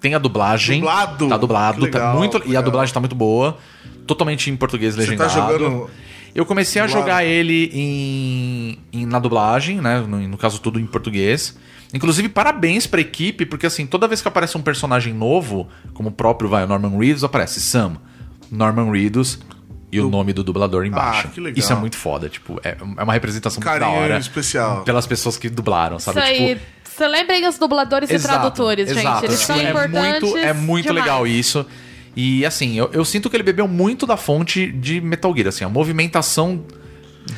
Tem 0.00 0.14
a 0.14 0.18
dublagem. 0.18 0.80
Dublado? 0.80 1.28
Tá 1.28 1.36
dublado, 1.36 1.78
Que 1.80 1.84
legal, 1.86 2.12
tá 2.12 2.18
muito. 2.18 2.42
E 2.46 2.56
a 2.56 2.62
dublagem 2.62 2.94
tá 2.94 3.00
muito 3.00 3.14
boa. 3.14 3.58
Totalmente 4.06 4.50
em 4.50 4.56
português 4.56 4.94
tá 4.94 5.00
legendado. 5.02 5.32
jogando 5.32 5.90
Eu 6.34 6.46
comecei 6.46 6.80
a 6.80 6.86
dublado? 6.86 7.06
jogar 7.06 7.24
ele 7.24 7.70
em, 7.74 8.78
em- 8.92 9.04
na 9.06 9.18
dublagem, 9.18 9.80
né? 9.82 10.00
No, 10.00 10.18
no 10.26 10.38
caso, 10.38 10.58
tudo 10.58 10.80
em 10.80 10.86
português. 10.86 11.54
Inclusive, 11.94 12.28
parabéns 12.28 12.86
pra 12.86 13.00
equipe, 13.00 13.46
porque 13.46 13.66
assim, 13.66 13.86
toda 13.86 14.08
vez 14.08 14.20
que 14.20 14.28
aparece 14.28 14.56
um 14.56 14.62
personagem 14.62 15.14
novo, 15.14 15.68
como 15.94 16.08
o 16.08 16.12
próprio 16.12 16.48
vai, 16.48 16.64
o 16.64 16.66
Norman 16.66 16.98
Reedus, 16.98 17.22
aparece 17.24 17.60
Sam, 17.60 17.96
Norman 18.50 18.90
Reedus 18.90 19.38
e 19.90 20.00
o 20.00 20.10
nome 20.10 20.32
do 20.32 20.42
dublador 20.42 20.84
embaixo. 20.84 21.28
Ah, 21.28 21.30
que 21.30 21.40
legal. 21.40 21.58
Isso 21.58 21.72
é 21.72 21.76
muito 21.76 21.96
foda, 21.96 22.28
tipo, 22.28 22.60
é, 22.64 22.76
é 22.96 23.02
uma 23.02 23.12
representação 23.12 23.62
muito 23.62 23.80
da 23.80 23.88
hora. 23.88 24.18
especial. 24.18 24.82
Pelas 24.82 25.06
pessoas 25.06 25.36
que 25.36 25.48
dublaram, 25.48 25.98
sabe? 25.98 26.18
Isso 26.18 26.28
aí. 26.28 26.54
Tipo, 26.54 26.66
Você 26.84 27.08
lembrem 27.08 27.46
os 27.46 27.58
dubladores 27.58 28.10
e 28.10 28.14
exato, 28.14 28.34
tradutores, 28.34 28.90
exato. 28.90 29.20
gente. 29.20 29.24
Eles 29.26 29.40
são 29.40 29.56
é 29.56 29.70
importantes. 29.70 30.22
muito, 30.22 30.36
é 30.38 30.52
muito 30.52 30.88
demais. 30.88 31.04
legal 31.04 31.26
isso. 31.26 31.64
E 32.16 32.44
assim, 32.46 32.76
eu, 32.78 32.90
eu 32.92 33.04
sinto 33.04 33.28
que 33.28 33.36
ele 33.36 33.42
bebeu 33.42 33.68
muito 33.68 34.06
da 34.06 34.16
fonte 34.16 34.72
de 34.72 35.00
Metal 35.00 35.32
Gear, 35.34 35.48
assim, 35.48 35.64
a 35.64 35.68
movimentação 35.68 36.64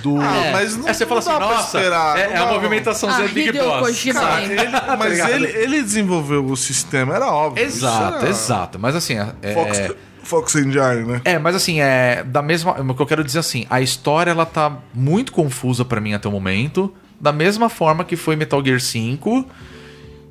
do. 0.03 0.21
Ah, 0.21 0.51
mas 0.53 0.77
não, 0.77 0.89
é, 0.89 0.93
você 0.93 1.07
fala 1.07 1.21
assim, 1.21 1.31
nossa, 1.31 1.79
esperar, 1.79 2.19
é, 2.19 2.33
é 2.33 2.37
a 2.37 2.47
movimentação 2.47 3.09
Ah, 3.09 3.21
do 3.23 3.29
Big 3.29 3.53
Boss. 3.53 4.07
Ele- 4.07 4.69
mas 4.99 5.13
ligado? 5.13 5.31
ele, 5.31 5.47
ele 5.47 5.83
desenvolveu 5.83 6.45
o 6.45 6.57
sistema, 6.57 7.15
era 7.15 7.27
óbvio. 7.27 7.65
Exato, 7.65 8.19
era 8.19 8.29
exato. 8.29 8.79
Mas 8.79 8.95
assim, 8.95 9.17
é, 9.43 9.55
Fox, 9.55 9.79
é, 9.79 9.95
Fox 10.23 10.55
Engine, 10.57 11.05
né? 11.07 11.21
é, 11.25 11.39
mas 11.39 11.55
assim, 11.57 11.81
é 11.81 12.23
da 12.25 12.43
mesma. 12.43 12.73
O 12.81 12.95
que 12.95 13.03
eu 13.03 13.07
quero 13.07 13.25
dizer 13.25 13.39
assim, 13.39 13.67
a 13.71 13.81
história 13.81 14.31
ela 14.31 14.47
tá 14.47 14.77
muito 14.95 15.33
confusa 15.33 15.85
pra 15.85 16.01
mim 16.01 16.13
até 16.15 16.29
o 16.29 16.33
momento, 16.33 16.93
da 17.21 17.33
mesma 17.33 17.69
forma 17.69 18.05
que 18.05 18.17
foi 18.17 18.37
Metal 18.37 18.63
Gear 18.65 18.81
5. 18.81 19.47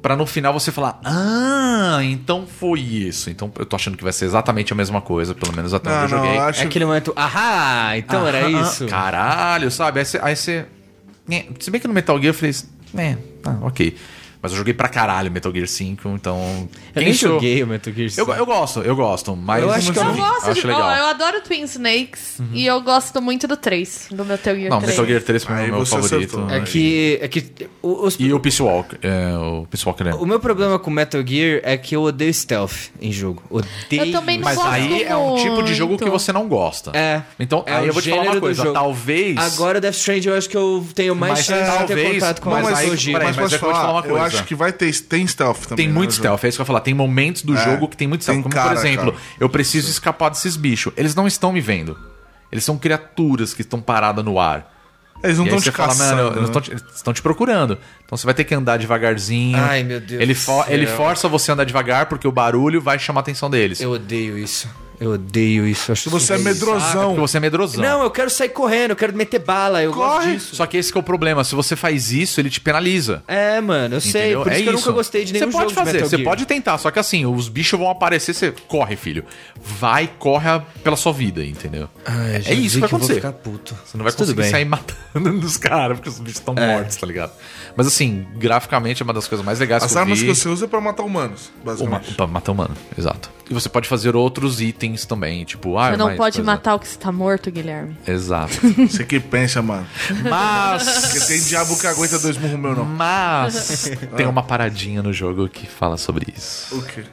Pra 0.08 0.16
no 0.16 0.26
final 0.26 0.54
você 0.54 0.72
falar, 0.72 1.02
ah, 1.04 2.00
então 2.02 2.48
foi 2.48 2.80
isso. 2.80 3.30
Então 3.30 3.52
eu 3.60 3.66
tô 3.66 3.76
achando 3.76 3.98
que 3.98 4.04
vai 4.06 4.14
ser 4.14 4.24
exatamente 4.24 4.72
a 4.72 4.76
mesma 4.76 5.02
coisa, 5.02 5.36
pelo 5.36 5.54
menos 5.54 5.74
até 5.74 5.90
Não, 5.90 6.04
onde 6.06 6.14
eu 6.14 6.18
não, 6.18 6.24
joguei. 6.26 6.40
eu 6.40 6.44
É 6.44 6.48
acho 6.48 6.64
aquele 6.64 6.86
momento, 6.86 7.12
ahá, 7.14 7.98
então 7.98 8.26
era 8.26 8.50
isso. 8.50 8.86
Caralho, 8.88 9.70
sabe? 9.70 10.00
Aí 10.00 10.06
você. 10.06 10.20
Aí 10.24 10.34
você 10.38 10.66
né, 11.28 11.44
se 11.60 11.70
bem 11.70 11.82
que 11.82 11.90
no 11.90 11.94
Metal 11.94 12.16
Gear 12.22 12.30
eu 12.30 12.34
falei, 12.34 12.56
é, 12.96 13.18
tá, 13.44 13.58
ok. 13.62 13.98
Mas 14.48 14.52
eu 14.54 14.58
joguei 14.60 14.74
pra 14.74 14.88
caralho 14.88 15.30
Metal 15.30 15.52
Gear 15.52 15.68
5, 15.68 16.08
então. 16.10 16.70
Eu 16.96 17.02
nem 17.02 17.12
joguei 17.14 17.62
o 17.64 17.68
Metal 17.68 17.92
Gear 17.94 18.06
Eu, 18.08 18.26
5. 18.26 18.32
eu 18.34 18.46
gosto, 18.46 18.80
eu 18.82 18.96
gosto, 18.96 19.36
mas. 19.36 19.62
Eu 19.62 19.72
acho 19.72 19.92
que 19.92 20.00
eu 20.00 20.04
Eu 20.04 20.08
não 20.08 20.14
vi. 20.16 20.22
gosto 20.22 20.50
acho 20.50 20.62
de. 20.62 20.68
legal. 20.68 20.96
eu 20.96 21.06
adoro 21.08 21.42
Twin 21.42 21.64
Snakes 21.64 22.40
e 22.54 22.66
eu 22.66 22.80
gosto 22.82 23.22
muito 23.22 23.48
do 23.48 23.58
3, 23.58 24.08
do 24.12 24.24
Metal 24.24 24.56
Gear 24.56 24.70
Não, 24.70 24.80
3. 24.80 24.92
Metal 24.94 25.06
Gear 25.06 25.22
3 25.22 25.44
foi 25.44 25.54
o 25.56 25.58
meu 25.76 25.86
favorito. 25.86 26.16
acertou. 26.40 26.50
É 26.56 26.62
que, 26.62 27.20
é 27.22 27.28
que 27.28 27.46
o- 27.82 28.06
os- 28.06 28.16
E 28.20 28.32
o 28.34 28.40
Peace 28.40 28.62
Walk, 28.62 28.96
é, 29.02 29.36
o 29.38 29.66
Peace 29.70 29.86
Walker, 29.86 30.04
né? 30.06 30.14
o 30.14 30.26
meu 30.26 30.40
problema 30.40 30.80
com 30.80 30.90
Metal 30.90 31.22
Gear 31.26 31.60
é 31.64 31.76
que 31.78 31.96
eu 31.96 32.04
odeio 32.04 32.34
stealth 32.34 32.90
em 33.02 33.12
jogo. 33.12 33.44
Odeio. 33.50 33.68
Eu 33.92 34.12
também 34.12 34.38
não 34.38 34.46
Mas 34.46 34.56
gosto 34.58 34.70
aí 34.70 35.04
é 35.04 35.16
um 35.18 35.36
tipo 35.36 35.62
de 35.64 35.74
jogo 35.74 35.98
que 35.98 36.06
muito. 36.06 36.18
você 36.20 36.32
não 36.32 36.48
gosta. 36.48 36.92
É. 36.98 37.22
Então, 37.40 37.64
É 37.66 37.74
aí 37.76 37.88
eu 37.88 37.94
vou 37.94 38.02
te 38.02 38.10
falar 38.10 38.22
uma 38.24 38.40
coisa. 38.40 38.62
jogo. 38.64 38.74
Talvez. 38.74 39.38
Agora 39.38 39.82
Death 39.82 39.96
Stranding 39.96 40.30
eu 40.30 40.36
acho 40.38 40.50
que 40.50 40.58
eu 40.58 40.86
tenho 40.96 41.16
mais 41.16 41.34
Mas 41.40 41.46
chance 41.46 41.80
de 41.80 41.88
ter 41.96 42.14
contato 42.14 42.42
com 42.42 42.50
mas 42.50 42.66
a 42.68 42.78
aí- 42.78 42.88
mas, 42.88 43.04
mas 43.14 43.14
é 43.14 43.30
eu 43.30 43.34
vou 43.34 43.50
te 43.50 43.58
falar, 43.58 43.92
uma 43.92 44.00
eu 44.06 44.10
coisa. 44.16 44.37
Acho 44.40 44.48
que 44.48 44.56
vai 44.56 44.72
ter 44.74 44.94
tem 45.02 45.26
stealth 45.28 45.62
também. 45.64 45.86
Tem 45.86 45.88
né, 45.88 45.94
muito 45.94 46.14
stealth, 46.14 46.44
é 46.44 46.48
isso 46.48 46.58
que 46.58 46.62
eu 46.62 46.64
ia 46.64 46.68
falar. 46.68 46.82
Tem 46.82 46.94
momentos 46.94 47.42
do 47.44 47.56
É. 47.56 47.64
jogo 47.64 47.88
que 47.88 47.98
tem 47.98 48.08
muito 48.08 48.22
stealth. 48.24 48.38
Tem 48.38 48.44
Como, 48.44 48.54
cara, 48.56 48.70
por 48.70 48.78
exemplo, 48.78 49.12
cara. 49.14 49.24
eu 49.40 49.50
preciso 49.50 49.90
escapar 49.90 50.30
desses 50.30 50.56
bichos. 50.56 50.94
Eles 50.98 51.14
não 51.16 51.28
estão 51.28 51.52
me 51.52 51.62
vendo. 51.62 51.98
Eles 52.52 52.64
são 52.64 52.78
criaturas 52.78 53.54
que 53.54 53.62
estão 53.62 53.82
paradas 53.82 54.24
no 54.24 54.40
ar. 54.40 54.74
Eles 55.24 55.38
não 55.40 55.46
estão 55.46 55.60
te 55.60 55.72
fala, 55.72 55.90
caçando. 55.90 56.16
mano, 56.24 56.28
eles 56.30 56.42
né? 56.42 56.46
estão 56.46 56.62
te, 56.62 56.72
eles 56.72 56.84
estão 56.96 57.14
te 57.14 57.22
procurando. 57.24 57.78
Então 58.06 58.16
você 58.18 58.24
vai 58.26 58.36
ter 58.36 58.44
que 58.44 58.54
andar 58.54 58.78
devagarzinho. 58.78 59.58
Ai, 59.58 59.84
meu 59.84 60.00
Deus 60.00 60.22
Ele, 60.22 60.34
do 60.34 60.40
fo- 60.40 60.64
céu. 60.64 60.66
ele 60.74 60.86
força 60.86 61.28
você 61.28 61.50
a 61.50 61.54
andar 61.56 61.64
devagar 61.64 62.06
porque 62.06 62.28
o 62.28 62.32
barulho 62.32 62.80
vai 62.80 63.00
chamar 63.00 63.22
a 63.22 63.24
atenção 63.24 63.50
deles. 63.50 63.82
Eu 63.82 63.92
odeio 63.92 64.38
isso. 64.38 64.70
Eu 65.00 65.12
odeio 65.12 65.68
isso. 65.68 65.92
Acho 65.92 66.10
Você 66.10 66.34
é 66.34 66.38
medrosão. 66.40 67.10
Porque 67.10 67.22
você 67.22 67.38
é 67.38 67.40
medrosão. 67.40 67.84
Não, 67.84 68.02
eu 68.02 68.10
quero 68.10 68.30
sair 68.32 68.50
correndo, 68.50 68.92
eu 68.92 68.96
quero 68.96 69.16
meter 69.16 69.38
bala, 69.40 69.84
eu 69.84 69.94
gosto 69.94 70.22
Corre. 70.24 70.34
disso. 70.34 70.56
Só 70.56 70.66
que 70.66 70.76
esse 70.76 70.92
que 70.92 70.98
é 70.98 71.02
o 71.02 71.04
problema. 71.04 71.44
Se 71.44 71.54
você 71.54 71.76
faz 71.76 72.12
isso, 72.12 72.40
ele 72.42 72.50
te 72.50 72.60
penaliza. 72.60 73.24
É, 73.28 73.62
mano, 73.62 73.96
eu 73.98 74.02
sei. 74.02 74.22
Entendeu? 74.34 74.42
Por 74.44 74.52
isso 74.52 74.60
é 74.60 74.64
que 74.64 74.70
eu 74.70 74.74
nunca 74.74 74.92
gostei 74.92 75.24
de 75.24 75.34
nenhum 75.34 75.52
Você 75.52 75.58
pode 75.58 75.74
fazer, 75.74 76.02
você 76.02 76.18
pode 76.18 76.46
tentar, 76.48 76.78
só 76.80 76.90
que 76.90 76.98
assim, 76.98 77.26
os 77.28 77.48
bichos 77.48 77.78
vão 77.80 77.90
aparecer, 77.92 78.34
você 78.34 78.52
corre, 78.68 78.96
filho. 78.96 79.24
Vai, 79.62 80.10
corre 80.18 80.50
a- 80.50 80.60
pela 80.84 80.96
sua 80.96 81.14
vida, 81.14 81.46
entendeu? 81.46 81.88
Ai, 82.06 82.42
é 82.46 82.54
isso 82.54 82.76
que 82.76 82.80
vai 82.80 82.88
eu 82.88 82.90
vou 82.90 82.98
acontecer. 82.98 83.16
ficar 83.16 83.34
puto. 83.34 83.76
Você 83.86 83.98
não 83.98 84.04
vai 84.04 84.12
Mas 84.12 84.16
conseguir 84.16 84.50
sair 84.50 84.66
matando 85.14 85.46
os 85.46 85.58
caras, 85.58 85.98
porque 85.98 86.10
os 86.10 86.18
bichos 86.20 86.40
estão 86.40 86.56
É. 86.58 86.74
mortos, 86.74 86.96
tá 86.96 87.06
ligado? 87.06 87.32
Mas 87.78 87.86
assim, 87.88 88.26
graficamente 88.36 89.02
é 89.02 89.06
uma 89.06 89.14
das 89.14 89.28
coisas 89.28 89.46
mais 89.46 89.60
legais 89.60 89.84
As 89.84 89.92
que 89.92 89.96
eu 89.98 90.02
armas 90.02 90.20
vi. 90.20 90.26
que 90.26 90.36
você 90.36 90.50
usa 90.50 90.66
é 90.66 90.68
pra 90.68 90.82
matar 90.82 91.04
humanos, 91.04 91.52
Uma, 91.58 91.64
basicamente. 91.74 92.14
pra 92.16 92.26
matar 92.28 92.52
humano, 92.52 92.76
exato. 92.98 93.30
E 93.50 93.54
você 93.54 93.70
pode 93.70 93.88
fazer 93.88 94.16
outros 94.16 94.60
itens 94.60 95.06
também, 95.06 95.46
tipo... 95.46 95.78
Ah, 95.78 95.92
Você 95.92 95.98
não 95.98 96.16
pode 96.18 96.42
matar 96.42 96.76
o 96.76 96.80
que 96.80 96.88
está 96.88 97.12
morto, 97.12 97.50
Guilherme. 97.52 97.96
Exato. 98.06 98.54
Você 98.90 99.06
que 99.06 99.20
pensa, 99.20 99.62
mano. 99.62 99.86
Mas... 100.30 100.84
Porque 101.02 101.20
tem 101.28 101.40
diabo 101.40 101.78
que 101.80 101.88
aguenta 101.88 102.20
dois 102.20 102.36
murros 102.38 102.60
meu, 102.60 102.76
não. 102.76 102.84
Mas 102.84 103.92
tem 104.18 104.26
uma 104.26 104.44
paradinha 104.44 105.02
no 105.02 105.14
jogo 105.14 105.48
que 105.48 105.66
fala 105.68 105.98
sobre 105.98 106.34
isso. 106.36 106.76
O 106.78 106.82
quê? 106.82 107.04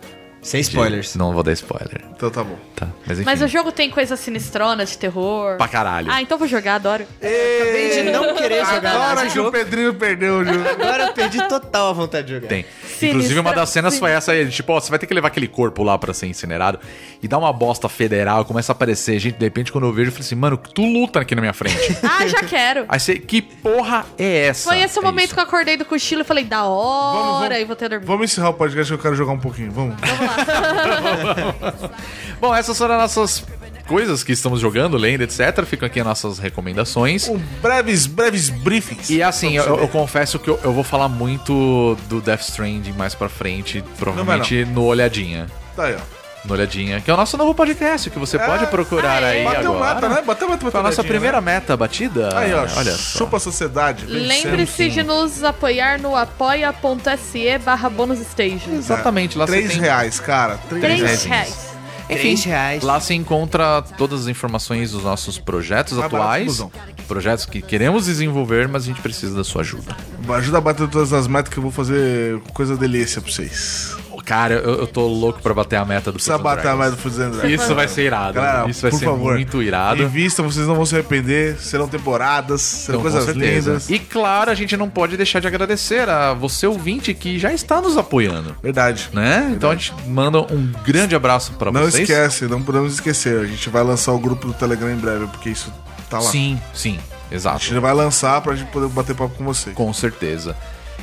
Sem 0.45 0.61
spoilers. 0.61 1.15
Não 1.17 1.33
vou 1.33 1.43
dar 1.43 1.53
spoiler. 1.53 2.03
Então 2.15 2.31
tá 2.31 2.45
bom. 2.45 2.57
Tá, 2.77 2.87
mas 3.07 3.19
enfim. 3.19 3.25
Mas 3.25 3.43
o 3.43 3.49
jogo 3.49 3.73
tem 3.73 3.91
coisa 3.91 4.17
sinistrona, 4.17 4.85
de 4.85 4.97
terror. 4.97 5.57
Pra 5.57 5.67
caralho. 5.67 6.11
Ah, 6.11 6.21
então 6.23 6.37
vou 6.39 6.47
jogar, 6.47 6.77
adoro. 6.77 7.05
Acabei 7.17 7.91
de 7.91 8.11
não 8.11 8.35
querer 8.35 8.65
jogar 8.65 8.95
Agora 9.11 9.27
que 9.27 9.41
o. 9.41 9.51
Pedrinho 9.51 9.95
perdeu 9.95 10.39
o 10.39 10.45
jogo. 10.45 10.69
Agora 10.69 11.05
eu 11.07 11.13
perdi 11.13 11.39
total 11.49 11.91
a 11.91 11.93
vontade 11.93 12.27
de 12.27 12.35
jogar. 12.35 12.49
Tem. 12.49 12.65
Sinistra- 12.85 13.09
Inclusive, 13.09 13.41
uma 13.41 13.53
das 13.55 13.71
cenas 13.71 13.95
sim. 13.95 14.01
foi 14.01 14.11
essa 14.13 14.33
aí, 14.33 14.49
tipo, 14.51 14.73
ó, 14.73 14.81
você 14.81 14.91
vai 14.91 14.99
ter 14.99 15.07
que 15.07 15.15
levar 15.15 15.29
aquele 15.29 15.49
corpo 15.49 15.83
lá 15.83 15.97
pra 15.99 16.13
ser 16.15 16.27
incinerado 16.27 16.79
e 17.23 17.27
dá 17.29 17.39
uma 17.39 17.53
bosta 17.53 17.89
federal, 17.89 18.45
começa 18.45 18.71
a 18.73 18.75
aparecer 18.75 19.19
gente, 19.19 19.37
de 19.39 19.45
repente, 19.45 19.73
quando 19.73 19.87
eu 19.87 19.93
vejo, 19.93 20.09
eu 20.09 20.13
falei 20.13 20.27
assim, 20.27 20.35
mano, 20.35 20.57
tu 20.57 20.83
luta 20.85 21.21
aqui 21.21 21.35
na 21.35 21.41
minha 21.41 21.53
frente. 21.55 21.75
Ah, 22.05 22.27
já 22.29 22.43
quero. 22.45 22.85
aí 22.89 23.01
você, 23.01 23.19
que 23.19 23.41
porra 23.43 24.05
é 24.19 24.47
essa? 24.47 24.69
Foi 24.71 24.79
esse 24.81 24.99
o 24.99 25.03
É 25.03 25.05
momento 25.05 25.25
isso. 25.27 25.35
que 25.35 25.41
eu 25.41 25.45
acordei 25.45 25.77
do 25.77 25.85
cochilo 25.85 26.21
e 26.21 26.25
falei, 26.25 26.45
da 26.45 26.65
hora, 26.65 27.19
Vamos, 27.19 27.41
vamos. 27.49 27.59
e 27.59 27.65
vou 27.65 27.77
ter 27.77 27.89
dormido. 27.89 28.07
Vamos 28.07 28.31
encerrar 28.31 28.51
o 28.51 28.55
podcast 28.55 28.93
que 28.93 28.99
eu 28.99 29.03
quero 29.03 29.15
jogar 29.17 29.33
um 29.33 29.39
pouquinho. 29.41 29.73
Vamos. 29.73 29.97
Bom, 32.41 32.55
essas 32.55 32.77
foram 32.77 32.95
as 32.95 33.01
nossas 33.03 33.45
coisas 33.87 34.25
que 34.25 34.33
estamos 34.33 34.61
jogando, 34.61 34.97
lendo, 34.97 35.23
etc. 35.23 35.65
Ficam 35.65 35.87
aqui 35.87 36.01
as 36.01 36.07
nossas 36.07 36.39
recomendações. 36.39 37.29
Um 37.29 37.39
breves, 37.61 38.07
breves 38.07 38.51
briefings. 38.51 39.11
E 39.11 39.23
assim, 39.23 39.57
eu, 39.57 39.79
eu 39.79 39.89
confesso 39.89 40.39
que 40.39 40.49
eu, 40.49 40.59
eu 40.63 40.73
vou 40.73 40.85
falar 40.85 41.09
muito 41.09 41.97
do 42.09 42.21
Death 42.21 42.43
Stranding 42.43 42.93
mais 42.93 43.15
pra 43.15 43.29
frente, 43.29 43.83
provavelmente 43.99 44.65
no 44.65 44.85
Olhadinha. 44.85 45.47
Tá 45.77 45.85
aí, 45.85 45.97
ó. 45.97 46.24
No 46.45 46.53
Olhadinha, 46.53 47.01
que 47.01 47.11
é 47.11 47.15
o 47.15 47.17
nosso 47.17 47.39
novo 47.39 47.55
podcast, 47.55 48.11
que 48.11 48.19
você 48.19 48.39
pode 48.39 48.67
procurar 48.67 49.23
Ah, 49.23 49.35
é? 49.35 49.39
aí 49.39 49.45
Bateu 49.45 49.75
agora. 49.77 49.95
meta, 49.95 50.09
né? 50.11 50.23
Bateu 50.27 50.49
meta, 50.49 50.71
Foi 50.71 50.81
a 50.81 50.83
nossa 50.83 51.03
primeira 51.03 51.41
né? 51.41 51.55
meta 51.55 51.75
batida. 51.75 52.39
Aí, 52.39 52.53
ó. 52.53 52.67
Olha 52.77 52.93
só. 52.93 53.19
Chupa 53.19 53.39
a 53.39 53.41
sociedade. 53.41 54.05
Lembre-se 54.07 54.91
de 54.91 55.03
nos 55.03 55.43
apoiar 55.43 55.99
no 55.99 56.15
apoia.se 56.15 57.59
barra 57.65 57.89
bônus 57.89 58.21
stage. 58.21 58.69
Exatamente, 58.73 59.39
lá 59.39 59.47
você 59.47 59.53
3 59.53 59.71
tem... 59.73 59.81
reais, 59.81 60.21
cara. 60.21 60.59
3 60.69 60.83
Três 60.83 61.01
reais. 61.01 61.25
reais. 61.25 61.75
Enfim, 62.11 62.35
reais. 62.51 62.83
lá 62.83 63.01
você 63.01 63.15
encontra 63.15 63.81
todas 63.97 64.21
as 64.23 64.27
informações 64.27 64.91
dos 64.91 65.03
nossos 65.03 65.39
projetos 65.39 65.97
que 65.97 66.05
atuais. 66.05 66.63
Projetos 67.09 67.47
que 67.47 67.63
queremos 67.63 68.05
desenvolver, 68.05 68.69
mas 68.69 68.83
a 68.83 68.87
gente 68.87 69.01
precisa 69.01 69.35
da 69.35 69.43
sua 69.45 69.63
ajuda. 69.63 69.97
Ajuda 70.29 70.59
a 70.59 70.61
bater 70.61 70.87
todas 70.89 71.15
as 71.15 71.27
metas 71.27 71.51
que 71.51 71.59
eu 71.59 71.63
vou 71.63 71.73
fazer 71.73 72.39
coisa 72.53 72.77
delícia 72.77 73.23
pra 73.23 73.33
vocês. 73.33 73.97
Cara, 74.25 74.55
eu, 74.55 74.75
eu 74.81 74.87
tô 74.87 75.07
louco 75.07 75.41
pra 75.43 75.53
bater 75.53 75.77
a 75.77 75.85
meta 75.85 76.11
do 76.11 76.15
Precisa 76.15 76.39
Prison 76.39 76.43
bater 76.57 76.69
a 76.69 76.77
meta 76.77 76.93
do 76.93 76.97
Fuzzy 76.97 77.19
Dragons. 77.19 77.45
Isso 77.61 77.75
vai 77.75 77.87
ser 77.87 78.05
irado. 78.05 78.35
Galera, 78.35 78.71
Isso 78.71 78.81
vai 78.83 78.91
por 78.91 78.99
ser 78.99 79.05
favor, 79.05 79.35
muito 79.35 79.63
irado. 79.63 80.03
Invista, 80.03 80.43
vocês 80.43 80.67
não 80.67 80.75
vão 80.75 80.87
se 80.87 80.95
arrepender. 80.95 81.59
Serão 81.59 81.87
temporadas, 81.87 82.63
serão 82.63 83.01
Então, 83.01 83.13
coisas 83.13 83.37
lindas. 83.37 83.91
E 83.91 83.99
claro, 83.99 84.51
a 84.51 84.55
gente 84.55 84.77
não 84.77 84.89
pode 84.89 85.17
deixar 85.17 85.41
de 85.41 85.47
agradecer 85.47 86.09
a 86.09 86.33
você 86.33 86.67
ouvinte 86.67 87.13
que 87.13 87.39
já 87.39 87.53
está 87.53 87.81
nos 87.83 87.97
apoiando, 87.99 88.57
Verdade. 88.63 89.11
né? 89.13 89.51
Então 89.55 89.71
a 89.71 89.75
gente 89.75 89.93
manda 90.07 90.41
um 90.41 90.73
grande 90.85 91.15
abraço 91.15 91.53
pra 91.53 91.71
Não 91.71 91.83
vocês. 91.83 92.09
esquece, 92.09 92.47
não 92.47 92.63
podemos 92.63 92.95
esquecer. 92.95 93.41
A 93.41 93.47
gente 93.47 93.69
vai 93.69 93.83
lançar 93.83 94.13
o 94.13 94.19
grupo 94.19 94.47
do 94.47 94.55
Telegram 94.55 94.91
em 94.91 94.97
breve, 94.97 95.27
porque 95.27 95.51
isso 95.51 95.71
tá 96.09 96.19
lá. 96.19 96.31
Sim, 96.31 96.59
sim, 96.73 96.99
A 97.31 97.35
exato. 97.35 97.63
gente 97.65 97.79
vai 97.79 97.93
lançar 97.93 98.41
pra 98.41 98.55
gente 98.55 98.71
poder 98.71 98.89
bater 98.89 99.15
papo 99.15 99.35
com 99.37 99.45
vocês. 99.45 99.75
Com 99.77 99.93
certeza. 99.93 100.57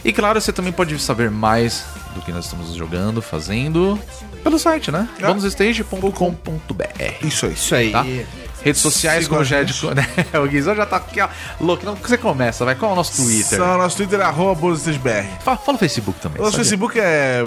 E 0.04 0.12
claro, 0.12 0.42
você 0.42 0.52
também 0.52 0.72
pode 0.74 0.98
saber 1.00 1.30
mais 1.30 1.86
do 2.16 2.22
que 2.22 2.32
nós 2.32 2.46
estamos 2.46 2.74
jogando, 2.74 3.22
fazendo 3.22 4.00
pelo 4.44 4.58
site, 4.58 4.92
né? 4.92 5.08
É. 5.20 5.28
bonusstage.com.br. 5.28 7.26
Isso 7.26 7.46
aí. 7.46 7.54
Isso 7.54 7.76
aí. 7.76 7.92
Tá? 7.92 8.06
Redes 8.64 8.82
sociais, 8.82 9.24
Sigam 9.24 9.38
como 9.38 9.46
já 9.46 9.58
é 9.60 9.64
de. 9.64 9.74
né? 9.96 10.08
O 10.34 10.48
Guizão 10.48 10.76
já 10.76 10.86
tá 10.86 10.98
aqui, 10.98 11.20
ó. 11.20 11.28
Louco, 11.60 11.86
não, 11.86 11.96
você 11.96 12.18
começa, 12.18 12.64
vai. 12.64 12.76
Qual 12.76 12.92
é 12.92 12.94
o 12.94 12.96
nosso 12.96 13.16
Twitter? 13.24 13.58
Só 13.58 13.78
nosso 13.78 13.98
Twitter 13.98 14.20
é 14.20 14.24
arroba. 14.24 14.76
Fala, 15.44 15.58
fala 15.58 15.76
o 15.76 15.80
Facebook 15.80 16.20
também. 16.20 16.42
Nosso? 16.42 16.58
Facebook 16.58 17.00
é 17.00 17.46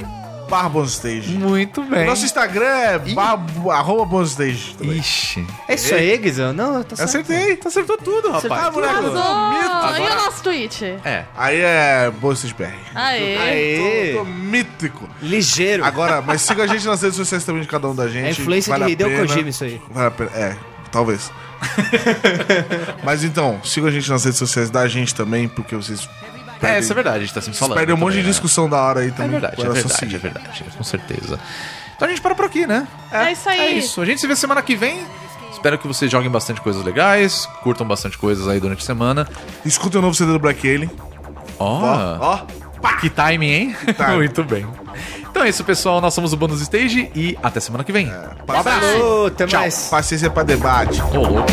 barra 0.49 0.69
BonusStage. 0.69 1.37
Muito 1.37 1.83
bem. 1.83 2.07
Nosso 2.07 2.25
Instagram 2.25 2.65
é 2.67 2.99
barra, 2.99 3.41
arroba 3.73 4.05
BonusStage. 4.05 4.75
também. 4.77 4.99
Ixi. 4.99 5.47
É 5.69 5.75
isso 5.75 5.95
aí, 5.95 6.17
Guizão? 6.19 6.53
Não, 6.53 6.83
tá 6.83 6.97
certo. 6.97 7.09
Acertei. 7.09 7.57
Você 7.61 7.69
acertou 7.69 7.97
tudo, 7.99 8.31
rapaz. 8.31 8.65
Ah, 8.67 8.71
moleque. 8.71 8.95
Arrasou! 8.95 9.15
E 9.15 9.97
Agora- 9.97 10.21
o 10.21 10.25
nosso 10.25 10.43
tweet? 10.43 10.85
É. 11.05 11.25
Aí 11.37 11.61
é 11.61 12.13
BonusStageBR. 12.21 12.75
Aê! 12.95 13.37
Aê! 13.39 14.13
Tô, 14.13 14.19
tô 14.21 14.25
mítico. 14.25 15.09
Ligeiro. 15.23 15.85
Agora, 15.85 16.21
mas 16.23 16.43
siga 16.43 16.65
a 16.65 16.67
gente 16.67 16.87
nas 16.87 17.03
redes 17.03 17.17
sociais 17.17 17.45
também 17.45 17.63
de 17.63 17.69
cada 17.69 17.89
um 17.89 17.95
da 17.95 18.09
gente. 18.09 18.27
É 18.27 18.31
influência 18.31 18.71
vale 18.71 18.85
de 18.85 18.91
a 18.91 18.93
Hideo 18.93 19.09
pena. 19.09 19.21
Kojima 19.21 19.49
isso 19.49 19.65
aí. 19.65 19.81
Vale 19.91 20.07
a 20.07 20.11
pena. 20.11 20.31
É, 20.35 20.57
talvez. 20.91 21.31
mas 23.03 23.25
então, 23.25 23.61
siga 23.65 23.89
a 23.89 23.91
gente 23.91 24.09
nas 24.11 24.25
redes 24.25 24.39
sociais 24.39 24.71
da 24.71 24.87
gente 24.87 25.15
também, 25.15 25.49
porque 25.49 25.75
vocês 25.75 26.09
É, 26.63 26.79
isso 26.79 26.93
é 26.93 26.95
verdade, 26.95 27.17
a 27.19 27.21
gente 27.21 27.35
tá 27.35 27.41
sempre 27.41 27.59
falando. 27.59 27.77
perdem 27.77 27.95
um 27.95 27.99
monte 27.99 28.15
de 28.15 28.23
né? 28.23 28.29
discussão 28.29 28.69
da 28.69 28.81
hora 28.81 29.01
aí 29.01 29.09
É 29.09 29.11
também. 29.11 29.31
verdade, 29.33 29.55
é 29.59 29.61
Era 29.61 29.69
só 29.69 29.75
verdade, 29.75 29.99
seguir. 29.99 30.15
é 30.15 30.19
verdade, 30.19 30.65
com 30.77 30.85
certeza. 30.85 31.39
Então 31.97 32.07
a 32.07 32.11
gente 32.11 32.21
para 32.21 32.35
por 32.35 32.45
aqui, 32.47 32.67
né? 32.67 32.87
É 33.13 33.33
isso 33.33 33.49
aí. 33.49 33.61
É 33.61 33.71
isso. 33.73 34.01
A 34.01 34.05
gente 34.05 34.21
se 34.21 34.27
vê 34.27 34.35
semana 34.35 34.61
que 34.63 34.75
vem. 34.75 35.01
Espero 35.53 35.79
que 35.79 35.87
vocês 35.87 36.11
joguem 36.11 36.31
bastante 36.31 36.61
coisas 36.61 36.85
legais, 36.85 37.47
curtam 37.63 37.87
bastante 37.87 38.19
coisas 38.19 38.49
aí 38.49 38.59
durante 38.61 38.83
a 38.83 38.87
semana. 38.87 39.27
Escuta 39.65 39.99
o 39.99 40.03
novo 40.03 40.15
CD 40.15 40.33
do 40.33 40.39
Black 40.39 40.69
Alien. 40.69 40.91
Ó, 41.59 42.19
Ó, 42.21 42.39
que 43.01 43.09
timing, 43.09 43.47
hein? 43.51 43.77
timing. 43.97 44.17
Muito 44.19 44.43
bem. 44.45 44.67
Então 45.31 45.43
é 45.45 45.49
isso, 45.49 45.65
pessoal. 45.65 46.01
Nós 46.01 46.13
somos 46.15 46.33
o 46.33 46.37
Bônus 46.37 46.61
Stage 46.61 47.11
e 47.15 47.37
até 47.43 47.61
semana 47.61 47.83
que 47.85 47.93
vem. 47.93 48.09
Um 48.11 48.13
abraço. 48.53 48.81
Falou, 48.81 49.27
até 49.29 49.47
Tchau. 49.47 49.61
mais. 49.61 49.89
Paciência 49.89 50.29
pra 50.31 50.43
debate. 50.43 51.01
Ô, 51.03 51.17
louco. 51.29 51.53